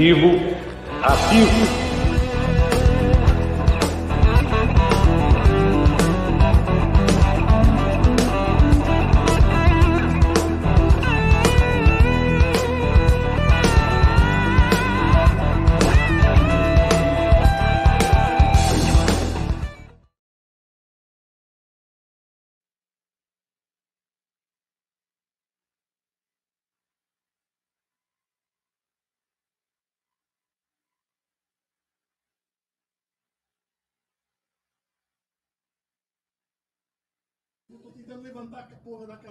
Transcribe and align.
Positivo 0.00 0.59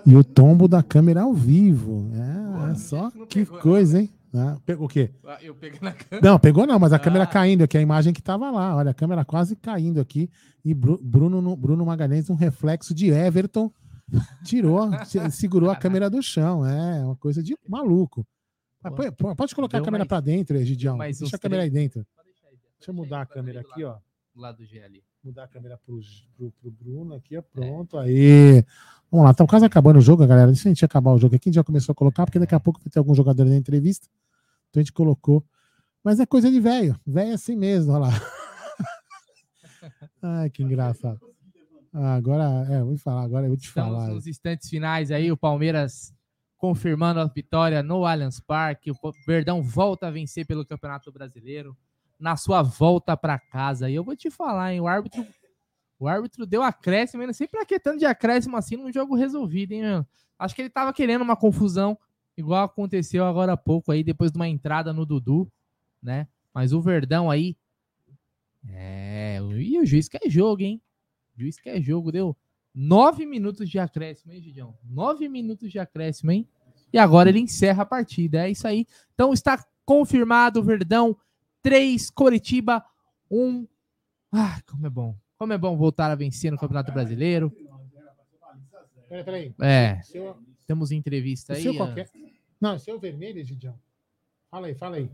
E 0.06 0.16
o 0.16 0.24
tombo 0.24 0.68
da 0.68 0.82
câmera 0.82 1.22
ao 1.22 1.34
vivo. 1.34 2.10
É, 2.14 2.72
é 2.72 2.76
só 2.76 3.12
que 3.28 3.46
pegou, 3.46 3.60
coisa, 3.60 4.02
hein? 4.02 4.10
Ah, 4.34 4.58
o 4.78 4.88
quê? 4.88 5.12
Ah, 5.26 5.40
eu 5.42 5.56
peguei 5.56 5.80
na 5.82 5.92
câmera. 5.92 6.30
Não, 6.30 6.40
pegou 6.40 6.68
não, 6.68 6.78
mas 6.80 6.94
a 6.94 6.98
ah. 6.98 7.00
câmera 7.00 7.26
caindo 7.26 7.64
aqui, 7.64 7.78
a 7.78 7.82
imagem 7.82 8.14
que 8.14 8.22
tava 8.22 8.50
lá. 8.52 8.76
Olha, 8.76 8.92
a 8.92 8.94
câmera 8.94 9.26
quase 9.26 9.56
caindo 9.56 10.00
aqui. 10.00 10.30
E 10.64 10.74
Bruno, 10.74 11.56
Bruno 11.56 11.86
Magalhães, 11.86 12.30
um 12.30 12.36
reflexo 12.36 12.94
de 12.94 13.10
Everton, 13.10 13.72
tirou, 14.44 14.90
segurou 15.32 15.70
a 15.70 15.76
câmera 15.78 16.10
do 16.10 16.22
chão. 16.22 16.66
É 16.66 17.04
uma 17.04 17.16
coisa 17.16 17.42
de 17.42 17.56
maluco. 17.68 18.26
Pode 19.36 19.56
colocar 19.56 19.78
Deu 19.78 19.84
a 19.84 19.86
câmera 19.86 20.06
para 20.06 20.22
dentro, 20.22 20.58
Egidião. 20.58 20.98
Deixa 20.98 21.36
a 21.36 21.40
câmera 21.40 21.64
aí 21.64 21.70
dentro. 21.70 22.06
Deixa 22.78 22.92
eu 22.92 22.94
mudar 22.94 23.22
a 23.22 23.26
câmera 23.26 23.62
aqui, 23.62 23.84
ó. 23.84 23.98
Do 24.34 24.42
lado 24.42 24.58
do 24.58 24.66
G 24.66 24.82
ali. 24.82 25.04
Mudar 25.24 25.44
a 25.44 25.48
câmera 25.48 25.78
pro, 25.78 26.00
pro, 26.38 26.52
pro 26.52 26.72
Bruno 26.72 27.14
aqui, 27.14 27.38
ó. 27.38 27.42
Pronto, 27.42 28.00
é. 28.00 28.04
aí. 28.04 28.66
Vamos 29.12 29.26
lá, 29.26 29.34
tá 29.34 29.46
quase 29.46 29.66
acabando 29.66 30.00
o 30.00 30.02
jogo, 30.02 30.26
galera. 30.26 30.48
Deixa 30.48 30.70
a 30.70 30.72
gente 30.72 30.86
acabar 30.86 31.12
o 31.12 31.18
jogo 31.18 31.36
aqui. 31.36 31.48
A 31.48 31.50
gente 31.50 31.56
já 31.56 31.64
começou 31.64 31.94
a 31.94 31.96
colocar, 31.96 32.26
porque 32.26 32.40
daqui 32.40 32.56
a 32.56 32.60
pouco 32.60 32.80
vai 32.80 32.90
ter 32.90 33.00
algum 33.00 33.14
jogador 33.14 33.46
na 33.46 33.56
entrevista. 33.56 34.08
Então 34.70 34.80
a 34.80 34.84
gente 34.84 34.94
colocou. 34.94 35.44
Mas 36.04 36.20
é 36.20 36.26
coisa 36.26 36.50
de 36.50 36.60
velho. 36.60 36.98
Velho 37.06 37.32
é 37.32 37.34
assim 37.34 37.56
mesmo, 37.56 37.92
olha 37.92 38.08
lá. 38.08 38.10
Ai, 40.22 40.50
que 40.50 40.64
engraçado. 40.64 41.20
Ah, 41.92 42.14
agora, 42.14 42.44
é, 42.70 42.84
vou 42.84 42.98
falar, 42.98 43.24
agora 43.24 43.46
eu 43.46 43.50
vou 43.50 43.58
te 43.58 43.68
Estamos 43.68 43.92
falar. 43.92 44.08
nos 44.10 44.28
instantes 44.28 44.70
finais 44.70 45.12
aí, 45.12 45.32
o 45.32 45.38
Palmeiras 45.38 46.14
confirmando 46.58 47.20
a 47.20 47.26
vitória 47.26 47.82
no 47.82 48.06
Allianz 48.06 48.40
Parque. 48.40 48.92
O 48.92 48.96
Verdão 49.26 49.64
volta 49.64 50.08
a 50.08 50.12
vencer 50.12 50.46
pelo 50.46 50.66
Campeonato 50.66 51.12
Brasileiro 51.12 51.76
na 52.20 52.36
sua 52.36 52.62
volta 52.62 53.16
para 53.16 53.40
casa. 53.40 53.90
E 53.90 53.96
eu 53.96 54.04
vou 54.04 54.16
te 54.16 54.30
falar, 54.30 54.74
hein, 54.74 54.82
o 54.82 54.88
árbitro 54.88 55.26
o 56.00 56.08
árbitro 56.08 56.46
deu 56.46 56.64
acréscimo, 56.64 57.22
ainda 57.22 57.34
sempre 57.34 57.60
aquetando 57.60 58.00
de 58.00 58.06
acréscimo 58.06 58.56
assim 58.56 58.78
num 58.78 58.92
jogo 58.92 59.16
resolvido, 59.16 59.74
hein, 59.74 59.82
meu? 59.82 60.08
Acho 60.38 60.56
que 60.56 60.62
ele 60.62 60.70
tava 60.70 60.94
querendo 60.94 61.22
uma 61.22 61.36
confusão, 61.36 61.98
igual 62.38 62.64
aconteceu 62.64 63.26
agora 63.26 63.54
há 63.54 63.58
pouco 63.58 63.92
aí, 63.92 64.02
depois 64.02 64.32
de 64.32 64.38
uma 64.38 64.48
entrada 64.48 64.94
no 64.94 65.06
Dudu, 65.06 65.52
né? 66.02 66.26
Mas 66.54 66.72
o 66.72 66.82
Verdão 66.82 67.30
aí. 67.30 67.58
É. 68.70 69.40
E 69.58 69.78
o 69.78 69.86
juiz 69.86 70.08
quer 70.08 70.30
jogo, 70.30 70.62
hein? 70.62 70.82
O 71.36 71.42
juiz 71.42 71.60
quer 71.60 71.82
jogo, 71.82 72.14
deu 72.14 72.36
nove 72.74 73.26
minutos 73.26 73.70
de 73.70 73.78
acréscimo, 73.78 74.32
hein, 74.32 74.42
Gidião? 74.42 74.78
Nove 74.86 75.28
minutos 75.28 75.70
de 75.70 75.80
acréscimo, 75.80 76.32
hein? 76.32 76.48
E 76.94 76.98
agora 76.98 77.28
ele 77.28 77.40
encerra 77.40 77.84
a 77.84 77.86
partida. 77.86 78.48
É 78.48 78.52
isso 78.52 78.66
aí. 78.66 78.88
Então 79.14 79.34
está 79.34 79.62
confirmado, 79.86 80.64
Verdão 80.64 81.18
3, 81.62 82.10
Coritiba 82.12 82.84
1. 83.30 83.68
Ah, 84.32 84.60
como 84.66 84.86
é 84.86 84.90
bom. 84.90 85.16
Como 85.38 85.54
é 85.54 85.58
bom 85.58 85.78
voltar 85.78 86.12
a 86.12 86.16
vencer 86.16 86.52
no 86.52 86.58
Campeonato 86.58 86.92
Brasileiro. 86.92 87.52
Peraí, 89.08 89.24
peraí. 89.24 89.54
É. 89.62 90.02
Seu... 90.04 90.38
Temos 90.68 90.92
entrevista 90.92 91.54
aí. 91.54 91.76
Qualquer... 91.76 92.10
Não, 92.62 92.78
seu 92.78 92.96
é 92.96 93.00
vermelho, 93.00 93.44
Gidião. 93.44 93.74
Fala 94.52 94.68
aí, 94.68 94.76
fala 94.76 94.98
aí. 94.98 95.10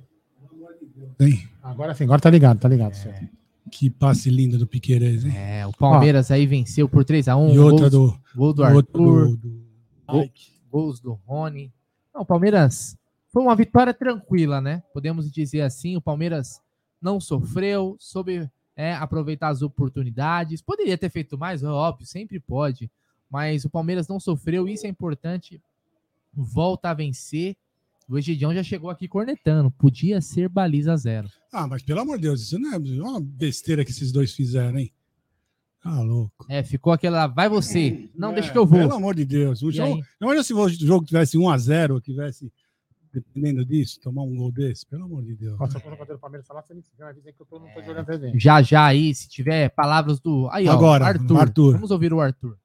Tem. 1.18 1.48
Agora 1.64 1.94
sim, 1.94 2.04
agora 2.04 2.22
tá 2.22 2.30
ligado, 2.30 2.60
tá 2.60 2.68
ligado. 2.68 2.96
É. 3.08 3.30
Que 3.72 3.90
passe 3.90 4.30
lindo 4.30 4.58
do 4.58 4.68
Piqueires, 4.68 5.26
hein? 5.26 5.36
É, 5.36 5.66
o 5.66 5.72
Palmeiras 5.72 6.30
aí 6.30 6.46
venceu 6.46 6.88
por 6.88 7.04
3x1. 7.04 7.54
E 7.54 7.60
outra 7.60 7.90
gols, 7.90 7.92
do. 7.92 8.20
Gol 8.36 8.54
do 8.54 8.64
Arthur. 8.64 9.28
Do, 9.30 9.38
do... 9.38 9.66
Gol, 10.08 10.30
gols 10.70 11.00
do 11.00 11.14
Rony. 11.14 11.74
Não, 12.14 12.22
o 12.22 12.26
Palmeiras 12.26 12.98
foi 13.35 13.44
uma 13.44 13.53
vitória 13.53 13.94
tranquila, 13.94 14.62
né? 14.62 14.81
Podemos 14.94 15.29
dizer 15.29 15.59
assim. 15.59 15.97
O 15.97 16.01
Palmeiras 16.01 16.62
não 17.01 17.19
sofreu, 17.19 17.97
soube 18.00 18.50
é, 18.78 18.94
aproveitar 18.94 19.50
as 19.50 19.62
oportunidades. 19.62 20.62
Poderia 20.62 20.97
ter 20.97 21.09
feito 21.09 21.38
mais, 21.38 21.62
óbvio, 21.62 22.07
sempre 22.07 22.40
pode. 22.40 22.90
Mas 23.29 23.66
o 23.66 23.69
Palmeiras 23.69 24.07
não 24.07 24.22
sofreu, 24.22 24.69
isso 24.69 24.88
é 24.88 24.90
importante. 24.90 25.62
Volta 26.34 26.91
a 26.91 26.94
vencer. 26.94 27.57
O 28.07 28.18
Egidião 28.18 28.53
já 28.53 28.63
chegou 28.63 28.90
aqui 28.90 29.06
cornetando. 29.06 29.69
Podia 29.69 30.22
ser 30.22 30.47
baliza 30.47 30.96
zero. 30.96 31.28
Ah, 31.52 31.67
mas 31.67 31.84
pelo 31.84 32.00
amor 32.00 32.16
de 32.16 32.22
Deus, 32.29 32.40
isso 32.41 32.57
não 32.57 32.73
é 32.73 32.78
uma 32.78 33.19
besteira 33.19 33.84
que 33.84 33.91
esses 33.91 34.13
dois 34.13 34.34
fizeram, 34.34 34.79
hein? 34.79 34.94
Ah, 35.84 36.00
louco. 36.00 36.46
É, 36.47 36.63
ficou 36.63 36.94
aquela. 36.94 37.28
Vai 37.28 37.50
você. 37.50 38.09
Não, 38.16 38.31
é, 38.31 38.35
deixa 38.35 38.50
que 38.50 38.57
eu 38.57 38.66
vou. 38.66 38.79
Pelo 38.79 38.94
amor 38.94 39.13
de 39.13 39.25
Deus. 39.25 39.62
O 39.62 39.73
jogo, 39.73 40.02
imagina 40.22 40.44
se 40.44 40.53
o 40.53 40.69
jogo 40.69 41.06
tivesse 41.06 41.38
1x0, 41.38 42.02
tivesse 42.02 42.50
dependendo 43.16 43.66
disso, 43.66 44.00
tomar 44.02 44.24
um 44.24 44.36
gol 44.36 44.52
desse, 44.52 44.86
pelo 44.86 45.06
amor 45.06 45.24
de 45.24 45.36
Deus. 45.36 45.58
Nossa, 45.58 45.80
quando 45.80 45.94
o 45.94 46.20
Palmeiras 46.20 46.46
falar, 46.46 46.62
você 46.62 46.74
me 46.74 46.84
avisa 47.00 47.31
que 47.31 47.42
eu 47.42 47.59
não 47.59 47.74
tô 47.74 47.81
jogando 47.81 48.06
TV. 48.06 48.34
Já, 48.36 48.62
já 48.62 48.86
aí, 48.86 49.16
se 49.16 49.30
tiver 49.30 49.70
palavras 49.70 50.20
do. 50.20 50.50
Aí, 50.52 50.68
Agora, 50.68 51.06
ó, 51.06 51.08
Arthur. 51.08 51.40
Arthur. 51.40 51.72
Vamos 51.74 51.92
ouvir 51.92 52.14
o 52.14 52.20
Arthur. 52.20 52.58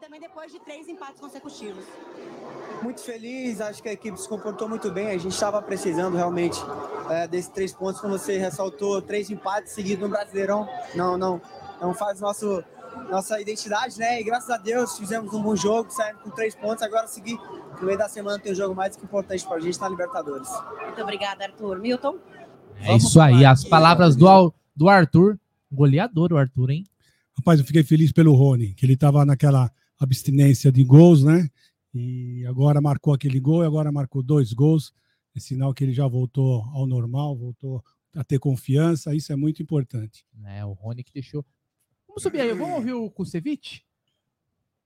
Também 0.00 0.20
depois 0.20 0.50
de 0.50 0.58
três 0.60 0.88
empates 0.88 1.20
consecutivos. 1.20 1.84
Muito 2.82 3.02
feliz, 3.02 3.60
acho 3.60 3.82
que 3.82 3.88
a 3.88 3.92
equipe 3.92 4.18
se 4.18 4.28
comportou 4.28 4.68
muito 4.68 4.90
bem. 4.90 5.08
A 5.08 5.18
gente 5.18 5.32
estava 5.32 5.60
precisando 5.60 6.16
realmente 6.16 6.58
é, 7.10 7.28
desses 7.28 7.50
três 7.50 7.74
pontos, 7.74 8.00
como 8.00 8.16
você 8.16 8.38
ressaltou, 8.38 9.02
três 9.02 9.30
empates 9.30 9.72
seguidos 9.72 10.02
no 10.02 10.08
Brasileirão. 10.08 10.66
Não, 10.94 11.18
não, 11.18 11.42
não 11.80 11.92
faz 11.92 12.20
nosso 12.20 12.62
nossa 13.10 13.40
identidade, 13.40 13.98
né? 13.98 14.20
E 14.20 14.24
graças 14.24 14.50
a 14.50 14.56
Deus 14.56 14.96
fizemos 14.98 15.32
um 15.32 15.42
bom 15.42 15.56
jogo, 15.56 15.90
saímos 15.90 16.22
com 16.22 16.30
três 16.30 16.54
pontos. 16.54 16.82
Agora 16.82 17.06
seguir 17.06 17.38
no 17.80 17.86
meio 17.86 17.98
da 17.98 18.08
semana 18.08 18.38
tem 18.38 18.52
um 18.52 18.54
jogo 18.54 18.74
mais 18.74 18.96
que 18.96 19.04
importante 19.04 19.46
para 19.46 19.56
a 19.56 19.60
gente 19.60 19.80
na 19.80 19.88
Libertadores. 19.88 20.48
Muito 20.82 21.02
obrigada, 21.02 21.44
Arthur. 21.44 21.78
Milton? 21.78 22.18
É 22.80 22.96
isso 22.96 23.20
aí, 23.20 23.44
as 23.44 23.64
palavras 23.64 24.16
do, 24.16 24.52
do 24.74 24.88
Arthur. 24.88 25.38
Goleador 25.70 26.32
o 26.32 26.38
Arthur, 26.38 26.70
hein? 26.70 26.84
Rapaz, 27.36 27.60
eu 27.60 27.66
fiquei 27.66 27.82
feliz 27.82 28.10
pelo 28.10 28.34
Rony, 28.34 28.74
que 28.74 28.86
ele 28.86 28.94
estava 28.94 29.24
naquela 29.24 29.70
abstinência 29.98 30.72
de 30.72 30.82
gols, 30.82 31.22
né? 31.22 31.48
E 31.94 32.44
agora 32.46 32.80
marcou 32.80 33.12
aquele 33.12 33.38
gol 33.38 33.62
e 33.62 33.66
agora 33.66 33.92
marcou 33.92 34.22
dois 34.22 34.52
gols. 34.52 34.92
É 35.36 35.40
sinal 35.40 35.74
que 35.74 35.84
ele 35.84 35.92
já 35.92 36.06
voltou 36.06 36.62
ao 36.72 36.86
normal, 36.86 37.36
voltou 37.36 37.82
a 38.16 38.24
ter 38.24 38.38
confiança. 38.38 39.14
Isso 39.14 39.32
é 39.32 39.36
muito 39.36 39.62
importante. 39.62 40.24
É, 40.44 40.64
o 40.64 40.72
Rony 40.72 41.04
que 41.04 41.12
deixou. 41.12 41.44
Vamos 42.18 42.24
subir 42.24 42.40
aí, 42.40 42.52
vamos 42.52 42.74
ouvir 42.74 42.94
o 42.94 43.08
Kusevich? 43.08 43.86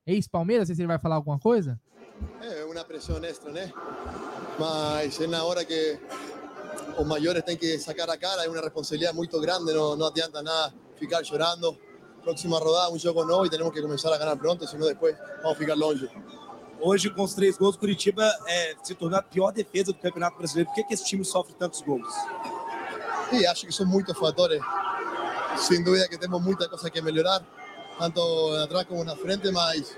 Ex-Palmeiras, 0.06 0.68
se 0.68 0.74
ele 0.74 0.86
vai 0.86 0.98
falar 0.98 1.14
alguma 1.14 1.38
coisa? 1.38 1.80
É 2.42 2.62
uma 2.66 2.84
pressão 2.84 3.24
extra, 3.24 3.50
né? 3.50 3.72
Mas 4.58 5.18
é 5.18 5.26
na 5.26 5.42
hora 5.42 5.64
que 5.64 5.98
os 6.98 7.06
maiores 7.06 7.42
têm 7.42 7.56
que 7.56 7.78
sacar 7.78 8.10
a 8.10 8.18
cara, 8.18 8.44
é 8.44 8.48
uma 8.50 8.60
responsabilidade 8.60 9.16
muito 9.16 9.40
grande, 9.40 9.72
não, 9.72 9.96
não 9.96 10.08
adianta 10.08 10.42
nada 10.42 10.74
ficar 10.96 11.24
chorando. 11.24 11.74
Próxima 12.22 12.58
rodada, 12.58 12.92
um 12.92 12.98
jogo 12.98 13.24
novo 13.24 13.46
e 13.46 13.50
temos 13.50 13.72
que 13.72 13.80
começar 13.80 14.12
a 14.12 14.18
ganhar 14.18 14.36
pronto, 14.36 14.66
senão 14.66 14.86
depois 14.86 15.16
vamos 15.42 15.56
ficar 15.56 15.74
longe. 15.74 16.10
Hoje, 16.82 17.08
com 17.08 17.22
os 17.22 17.32
três 17.32 17.56
gols, 17.56 17.78
Curitiba 17.78 18.30
é, 18.46 18.76
se 18.82 18.94
tornou 18.94 19.18
a 19.18 19.22
pior 19.22 19.52
defesa 19.52 19.86
do 19.86 19.98
Campeonato 19.98 20.36
Brasileiro. 20.36 20.68
Por 20.68 20.74
que, 20.74 20.84
que 20.84 20.92
esse 20.92 21.06
time 21.06 21.24
sofre 21.24 21.54
tantos 21.54 21.80
gols? 21.80 22.12
E 23.32 23.46
acho 23.46 23.66
que 23.66 23.72
são 23.72 23.86
muitos 23.86 24.18
fatores 24.18 24.60
sin 25.56 25.82
duda 25.84 26.08
que 26.08 26.18
tenemos 26.18 26.42
muchas 26.42 26.68
cosas 26.68 26.90
que 26.90 27.02
mejorar, 27.02 27.42
tanto 27.98 28.20
atrás 28.56 28.86
como 28.86 29.04
na 29.04 29.16
frente, 29.16 29.50
mas 29.50 29.96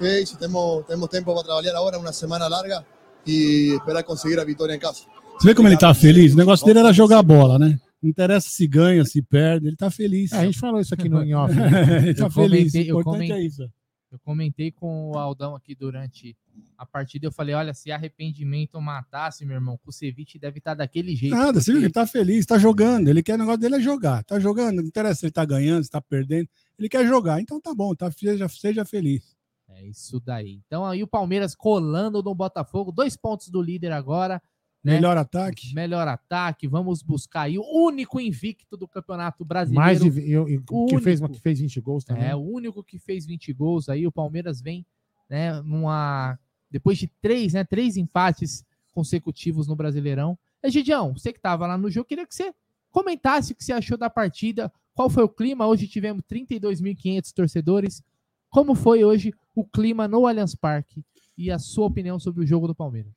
hey, 0.00 0.24
temos, 0.38 0.84
temos 0.86 1.08
tempo 1.08 1.34
para 1.34 1.44
trabalhar 1.44 1.76
agora, 1.76 1.98
uma 1.98 2.12
semana 2.12 2.48
larga 2.48 2.84
e 3.26 3.74
esperar 3.74 4.02
conseguir 4.04 4.38
a 4.40 4.44
vitória 4.44 4.74
em 4.74 4.78
casa. 4.78 5.00
Você 5.38 5.48
vê 5.48 5.54
como 5.54 5.68
ele 5.68 5.76
tá 5.76 5.92
feliz? 5.94 6.34
O 6.34 6.36
negócio 6.36 6.66
dele 6.66 6.80
era 6.80 6.92
jogar 6.92 7.22
bola, 7.22 7.58
né? 7.58 7.78
Não 8.02 8.08
interessa 8.08 8.48
se 8.48 8.66
ganha, 8.66 9.04
se 9.04 9.20
perde, 9.22 9.66
ele 9.68 9.76
tá 9.76 9.90
feliz. 9.90 10.32
É, 10.32 10.38
a 10.38 10.44
gente 10.44 10.58
falou 10.58 10.80
isso 10.80 10.94
aqui 10.94 11.08
no 11.08 11.22
em 11.24 11.34
off. 11.34 11.54
Né? 11.54 11.98
ele 12.02 12.14
tá 12.14 12.26
eu 12.26 12.30
feliz. 12.30 12.72
Comentei, 12.72 12.90
eu, 12.90 13.02
comentei, 13.02 13.32
é 13.32 13.42
isso. 13.42 13.62
Eu 14.10 14.18
comentei 14.18 14.72
com 14.72 15.10
o 15.10 15.18
Aldão 15.18 15.54
aqui 15.54 15.74
durante 15.74 16.36
a 16.76 16.84
partida 16.84 17.26
eu 17.26 17.32
falei: 17.32 17.54
olha, 17.54 17.72
se 17.72 17.92
arrependimento 17.92 18.80
matasse, 18.80 19.44
meu 19.44 19.54
irmão, 19.54 19.78
o 19.84 19.92
Ceviche 19.92 20.38
deve 20.38 20.58
estar 20.58 20.72
tá 20.72 20.78
daquele 20.78 21.14
jeito. 21.14 21.34
Nada, 21.34 21.60
porque... 21.60 21.70
ele 21.70 21.90
tá 21.90 22.06
feliz, 22.06 22.44
tá 22.44 22.58
jogando. 22.58 23.08
Ele 23.08 23.22
quer 23.22 23.34
o 23.34 23.38
negócio 23.38 23.60
dele 23.60 23.76
é 23.76 23.80
jogar. 23.80 24.24
Tá 24.24 24.40
jogando, 24.40 24.76
não 24.76 24.88
interessa 24.88 25.20
se 25.20 25.26
ele 25.26 25.32
tá 25.32 25.44
ganhando, 25.44 25.84
se 25.84 25.90
tá 25.90 26.00
perdendo. 26.00 26.48
Ele 26.78 26.88
quer 26.88 27.06
jogar, 27.06 27.40
então 27.40 27.60
tá 27.60 27.74
bom, 27.74 27.94
tá, 27.94 28.10
seja, 28.10 28.48
seja 28.48 28.84
feliz. 28.84 29.36
É 29.68 29.86
isso 29.86 30.20
daí. 30.20 30.60
Então 30.66 30.84
aí 30.84 31.02
o 31.02 31.06
Palmeiras 31.06 31.54
colando 31.54 32.22
no 32.22 32.34
Botafogo, 32.34 32.90
dois 32.90 33.16
pontos 33.16 33.48
do 33.48 33.62
líder 33.62 33.92
agora. 33.92 34.42
Né? 34.82 34.94
Melhor 34.94 35.16
ataque. 35.16 35.74
Melhor 35.74 36.08
ataque, 36.08 36.66
vamos 36.66 37.02
buscar 37.02 37.42
aí 37.42 37.58
o 37.58 37.64
único 37.86 38.18
invicto 38.20 38.76
do 38.76 38.88
Campeonato 38.88 39.44
Brasileiro. 39.44 39.84
Mais 39.84 40.00
de, 40.00 40.30
eu, 40.30 40.48
eu- 40.48 40.62
O 40.70 40.86
que, 40.86 40.98
fez, 41.00 41.20
único. 41.20 41.34
que 41.36 41.40
fez 41.42 41.60
20 41.60 41.80
gols 41.80 42.04
também. 42.04 42.24
É, 42.24 42.34
o 42.34 42.40
único 42.40 42.82
que 42.82 42.98
fez 42.98 43.26
20 43.26 43.52
gols 43.52 43.88
aí, 43.88 44.06
o 44.06 44.12
Palmeiras 44.12 44.60
vem, 44.60 44.84
né, 45.28 45.60
numa 45.62 46.38
depois 46.70 46.96
de 46.98 47.08
três, 47.20 47.52
né, 47.52 47.64
três 47.64 47.96
empates 47.96 48.64
consecutivos 48.92 49.66
no 49.66 49.74
Brasileirão. 49.76 50.38
Egidião, 50.62 51.12
você 51.16 51.32
que 51.32 51.38
estava 51.38 51.66
lá 51.66 51.76
no 51.76 51.90
jogo, 51.90 52.06
queria 52.08 52.26
que 52.26 52.34
você 52.34 52.52
comentasse 52.90 53.52
o 53.52 53.56
que 53.56 53.64
você 53.64 53.72
achou 53.72 53.96
da 53.98 54.08
partida, 54.10 54.72
qual 54.94 55.08
foi 55.10 55.22
o 55.24 55.28
clima? 55.28 55.66
Hoje 55.66 55.86
tivemos 55.88 56.22
32.500 56.24 57.32
torcedores. 57.32 58.02
Como 58.48 58.74
foi 58.74 59.04
hoje 59.04 59.32
o 59.54 59.64
clima 59.64 60.06
no 60.08 60.26
Allianz 60.26 60.54
Parque 60.54 61.04
e 61.36 61.50
a 61.50 61.58
sua 61.58 61.86
opinião 61.86 62.18
sobre 62.18 62.42
o 62.42 62.46
jogo 62.46 62.66
do 62.66 62.74
Palmeiras? 62.74 63.12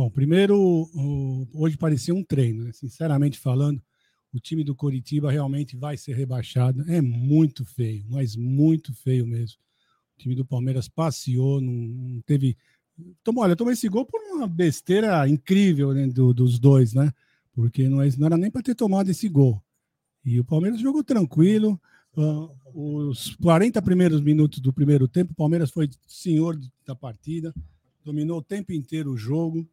Bom, 0.00 0.08
primeiro, 0.08 0.88
hoje 1.52 1.76
parecia 1.76 2.14
um 2.14 2.24
treino, 2.24 2.64
né? 2.64 2.72
sinceramente 2.72 3.38
falando. 3.38 3.82
O 4.32 4.40
time 4.40 4.64
do 4.64 4.74
Coritiba 4.74 5.30
realmente 5.30 5.76
vai 5.76 5.94
ser 5.98 6.16
rebaixado. 6.16 6.90
É 6.90 7.02
muito 7.02 7.66
feio, 7.66 8.06
mas 8.08 8.34
muito 8.34 8.94
feio 8.94 9.26
mesmo. 9.26 9.58
O 10.16 10.22
time 10.22 10.34
do 10.34 10.42
Palmeiras 10.42 10.88
passeou, 10.88 11.60
não, 11.60 12.18
teve. 12.24 12.56
Tomou, 13.22 13.44
olha, 13.44 13.54
tomou 13.54 13.74
esse 13.74 13.90
gol 13.90 14.06
por 14.06 14.18
uma 14.22 14.46
besteira 14.46 15.28
incrível 15.28 15.92
né, 15.92 16.06
do- 16.06 16.32
dos 16.32 16.58
dois, 16.58 16.94
né? 16.94 17.12
Porque 17.52 17.86
não, 17.86 18.00
é- 18.00 18.08
era 18.08 18.38
nem 18.38 18.50
para 18.50 18.62
ter 18.62 18.74
tomado 18.74 19.10
esse 19.10 19.28
gol. 19.28 19.62
E 20.24 20.40
o 20.40 20.44
Palmeiras 20.46 20.80
jogou 20.80 21.04
tranquilo. 21.04 21.78
ah, 22.16 22.48
os 22.74 23.36
40 23.36 23.82
primeiros 23.82 24.22
minutos 24.22 24.60
do 24.60 24.72
primeiro 24.72 25.06
tempo, 25.06 25.32
o 25.32 25.36
Palmeiras 25.36 25.70
foi 25.70 25.90
senhor 26.08 26.58
da 26.86 26.94
partida, 26.94 27.54
dominou 28.02 28.38
o 28.38 28.42
tempo 28.42 28.72
inteiro 28.72 29.12
o 29.12 29.16
jogo. 29.18 29.68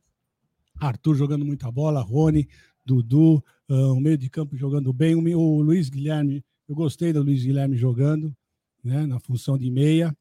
Arthur 0.79 1.15
jogando 1.15 1.45
muita 1.45 1.71
bola, 1.71 2.01
Rony, 2.01 2.47
Dudu, 2.85 3.43
ah, 3.69 3.91
o 3.91 3.99
meio 3.99 4.17
de 4.17 4.29
campo 4.29 4.55
jogando 4.55 4.93
bem, 4.93 5.15
o, 5.15 5.39
o 5.39 5.61
Luiz 5.61 5.89
Guilherme, 5.89 6.43
eu 6.67 6.75
gostei 6.75 7.13
do 7.13 7.21
Luiz 7.21 7.43
Guilherme 7.43 7.77
jogando, 7.77 8.35
né, 8.83 9.05
na 9.05 9.19
função 9.19 9.57
de 9.57 9.69
meia. 9.69 10.15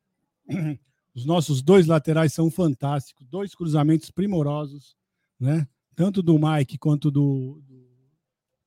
Os 1.14 1.24
nossos 1.24 1.62
dois 1.62 1.86
laterais 1.86 2.32
são 2.32 2.50
fantásticos, 2.50 3.26
dois 3.26 3.54
cruzamentos 3.54 4.10
primorosos, 4.10 4.94
né? 5.40 5.66
Tanto 5.94 6.22
do 6.22 6.38
Mike 6.38 6.76
quanto 6.76 7.10
do, 7.10 7.62
do, 7.66 7.88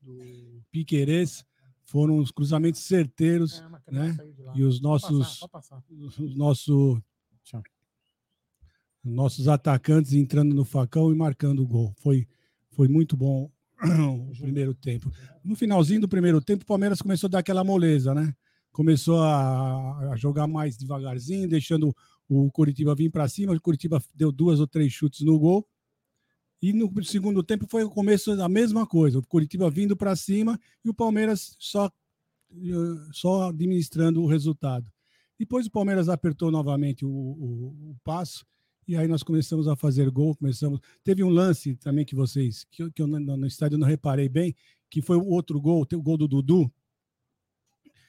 do 0.01 0.63
Piquerez 0.71 1.45
foram 1.83 2.17
os 2.17 2.31
cruzamentos 2.31 2.81
certeiros, 2.81 3.63
né? 3.87 4.17
E 4.55 4.63
os 4.63 4.81
nossos, 4.81 5.45
os 5.89 6.35
nosso, 6.35 6.99
Tchau. 7.43 7.61
os 7.61 7.78
nossos 9.03 9.47
atacantes 9.47 10.13
entrando 10.13 10.53
no 10.53 10.65
facão 10.65 11.11
e 11.11 11.15
marcando 11.15 11.61
o 11.63 11.67
gol. 11.67 11.93
Foi, 11.97 12.27
foi 12.71 12.87
muito 12.87 13.15
bom 13.15 13.49
o 14.29 14.31
primeiro 14.39 14.73
tempo. 14.73 15.11
No 15.43 15.55
finalzinho 15.55 16.01
do 16.01 16.07
primeiro 16.09 16.41
tempo, 16.41 16.63
o 16.63 16.67
Palmeiras 16.67 17.01
começou 17.01 17.27
a 17.27 17.31
dar 17.31 17.39
aquela 17.39 17.63
moleza, 17.63 18.13
né? 18.13 18.33
Começou 18.71 19.21
a, 19.21 20.11
a 20.11 20.15
jogar 20.15 20.47
mais 20.47 20.77
devagarzinho, 20.77 21.47
deixando 21.47 21.95
o 22.27 22.51
Curitiba 22.51 22.93
vir 22.93 23.09
para 23.09 23.27
cima. 23.27 23.53
O 23.53 23.61
Curitiba 23.61 24.01
deu 24.13 24.31
duas 24.31 24.59
ou 24.59 24.67
três 24.67 24.91
chutes 24.93 25.21
no 25.21 25.39
gol. 25.39 25.67
E 26.61 26.73
no 26.73 26.91
segundo 27.03 27.41
tempo 27.41 27.65
foi 27.69 27.83
o 27.83 27.89
começo 27.89 28.35
da 28.35 28.49
mesma 28.49 28.85
coisa. 28.85 29.17
O 29.17 29.25
Curitiba 29.25 29.69
vindo 29.71 29.95
para 29.95 30.15
cima 30.15 30.59
e 30.83 30.89
o 30.89 30.93
Palmeiras 30.93 31.55
só, 31.57 31.89
só 33.13 33.49
administrando 33.49 34.21
o 34.21 34.27
resultado. 34.27 34.91
Depois 35.37 35.65
o 35.67 35.71
Palmeiras 35.71 36.09
apertou 36.09 36.51
novamente 36.51 37.05
o, 37.05 37.09
o- 37.09 37.91
o 37.91 37.95
passo 38.03 38.45
e 38.89 38.97
aí 38.97 39.07
nós 39.07 39.21
começamos 39.23 39.67
a 39.67 39.75
fazer 39.75 40.09
gol. 40.09 40.35
Começamos. 40.35 40.79
Teve 41.03 41.23
um 41.23 41.29
lance 41.29 41.75
também 41.75 42.03
que 42.03 42.15
vocês, 42.15 42.65
que, 42.71 42.83
eu- 42.83 42.91
que 42.91 43.01
eu 43.01 43.07
no, 43.07 43.19
no 43.37 43.45
estádio 43.47 43.77
não 43.77 43.87
reparei 43.87 44.27
bem, 44.27 44.55
que 44.89 45.01
foi 45.01 45.15
o 45.17 45.25
outro 45.25 45.61
gol, 45.61 45.85
o 45.93 46.01
gol 46.01 46.17
do 46.17 46.27
Dudu. 46.27 46.71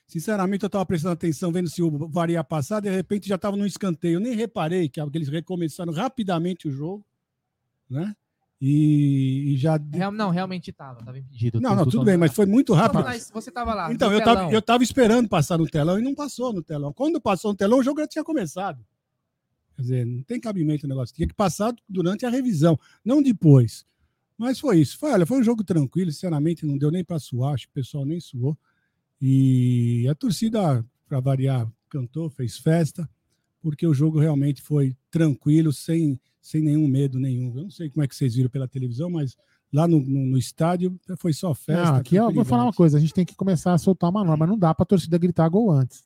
Sinceramente, 0.06 0.64
eu 0.64 0.66
estava 0.66 0.84
prestando 0.84 1.12
atenção, 1.12 1.52
vendo 1.52 1.68
se 1.70 1.80
o 1.82 2.08
VAR 2.08 2.30
ia 2.30 2.42
passar, 2.42 2.80
de 2.80 2.90
repente 2.90 3.28
já 3.28 3.36
estava 3.36 3.56
no 3.56 3.64
escanteio. 3.64 4.14
Eu 4.16 4.20
nem 4.20 4.34
reparei 4.34 4.88
que 4.88 5.00
eles 5.14 5.28
recomeçaram 5.28 5.92
rapidamente 5.92 6.66
o 6.66 6.70
jogo, 6.72 7.04
né? 7.88 8.16
E, 8.60 9.54
e 9.54 9.56
já. 9.56 9.78
Real- 9.92 10.10
não, 10.12 10.30
realmente 10.30 10.70
estava, 10.70 10.98
estava 11.00 11.18
impedido. 11.18 11.60
Não, 11.60 11.70
não, 11.76 11.84
tudo 11.84 12.04
bem, 12.04 12.16
mas 12.16 12.34
foi 12.34 12.44
muito 12.44 12.74
rápido. 12.74 13.04
Mas 13.04 13.30
você 13.32 13.48
estava 13.50 13.72
lá. 13.72 13.92
Então, 13.92 14.12
eu 14.12 14.18
tava, 14.22 14.36
telão. 14.40 14.52
eu 14.52 14.60
tava 14.60 14.82
esperando 14.82 15.28
passar 15.28 15.56
no 15.56 15.66
telão 15.68 15.98
e 15.98 16.02
não 16.02 16.14
passou 16.14 16.52
no 16.52 16.62
telão. 16.62 16.92
Quando 16.92 17.20
passou 17.20 17.52
no 17.52 17.56
telão, 17.56 17.78
o 17.78 17.82
jogo 17.82 18.00
já 18.00 18.06
tinha 18.08 18.24
começado. 18.24 18.84
Quer 19.80 19.82
dizer, 19.82 20.06
não 20.06 20.22
tem 20.22 20.38
cabimento 20.38 20.84
o 20.84 20.88
negócio. 20.88 21.14
Tinha 21.14 21.26
que 21.26 21.34
passar 21.34 21.74
durante 21.88 22.26
a 22.26 22.28
revisão, 22.28 22.78
não 23.02 23.22
depois. 23.22 23.86
Mas 24.36 24.60
foi 24.60 24.80
isso. 24.80 24.98
Foi, 24.98 25.10
olha, 25.10 25.24
foi 25.24 25.38
um 25.38 25.42
jogo 25.42 25.64
tranquilo, 25.64 26.12
sinceramente, 26.12 26.66
não 26.66 26.76
deu 26.76 26.90
nem 26.90 27.02
para 27.02 27.18
suar, 27.18 27.54
acho 27.54 27.64
que 27.66 27.70
o 27.70 27.74
pessoal 27.74 28.04
nem 28.04 28.20
suou. 28.20 28.58
E 29.20 30.06
a 30.08 30.14
torcida, 30.14 30.84
para 31.08 31.18
variar, 31.20 31.66
cantou, 31.88 32.28
fez 32.28 32.58
festa, 32.58 33.08
porque 33.62 33.86
o 33.86 33.94
jogo 33.94 34.18
realmente 34.18 34.60
foi 34.60 34.94
tranquilo, 35.10 35.72
sem, 35.72 36.20
sem 36.42 36.60
nenhum 36.60 36.86
medo 36.86 37.18
nenhum. 37.18 37.56
Eu 37.56 37.62
não 37.64 37.70
sei 37.70 37.88
como 37.88 38.04
é 38.04 38.08
que 38.08 38.14
vocês 38.14 38.34
viram 38.34 38.50
pela 38.50 38.68
televisão, 38.68 39.08
mas 39.08 39.34
lá 39.72 39.88
no, 39.88 39.98
no, 39.98 40.26
no 40.26 40.36
estádio 40.36 41.00
foi 41.16 41.32
só 41.32 41.54
festa. 41.54 41.92
Não, 41.92 41.96
aqui 41.96 42.18
ó, 42.18 42.30
vou 42.30 42.44
falar 42.44 42.64
uma 42.64 42.72
coisa, 42.72 42.98
a 42.98 43.00
gente 43.00 43.14
tem 43.14 43.24
que 43.24 43.34
começar 43.34 43.72
a 43.72 43.78
soltar 43.78 44.10
uma 44.10 44.24
norma, 44.24 44.46
não 44.46 44.58
dá 44.58 44.74
pra 44.74 44.84
torcida 44.84 45.16
gritar 45.16 45.48
gol 45.48 45.70
antes. 45.70 46.04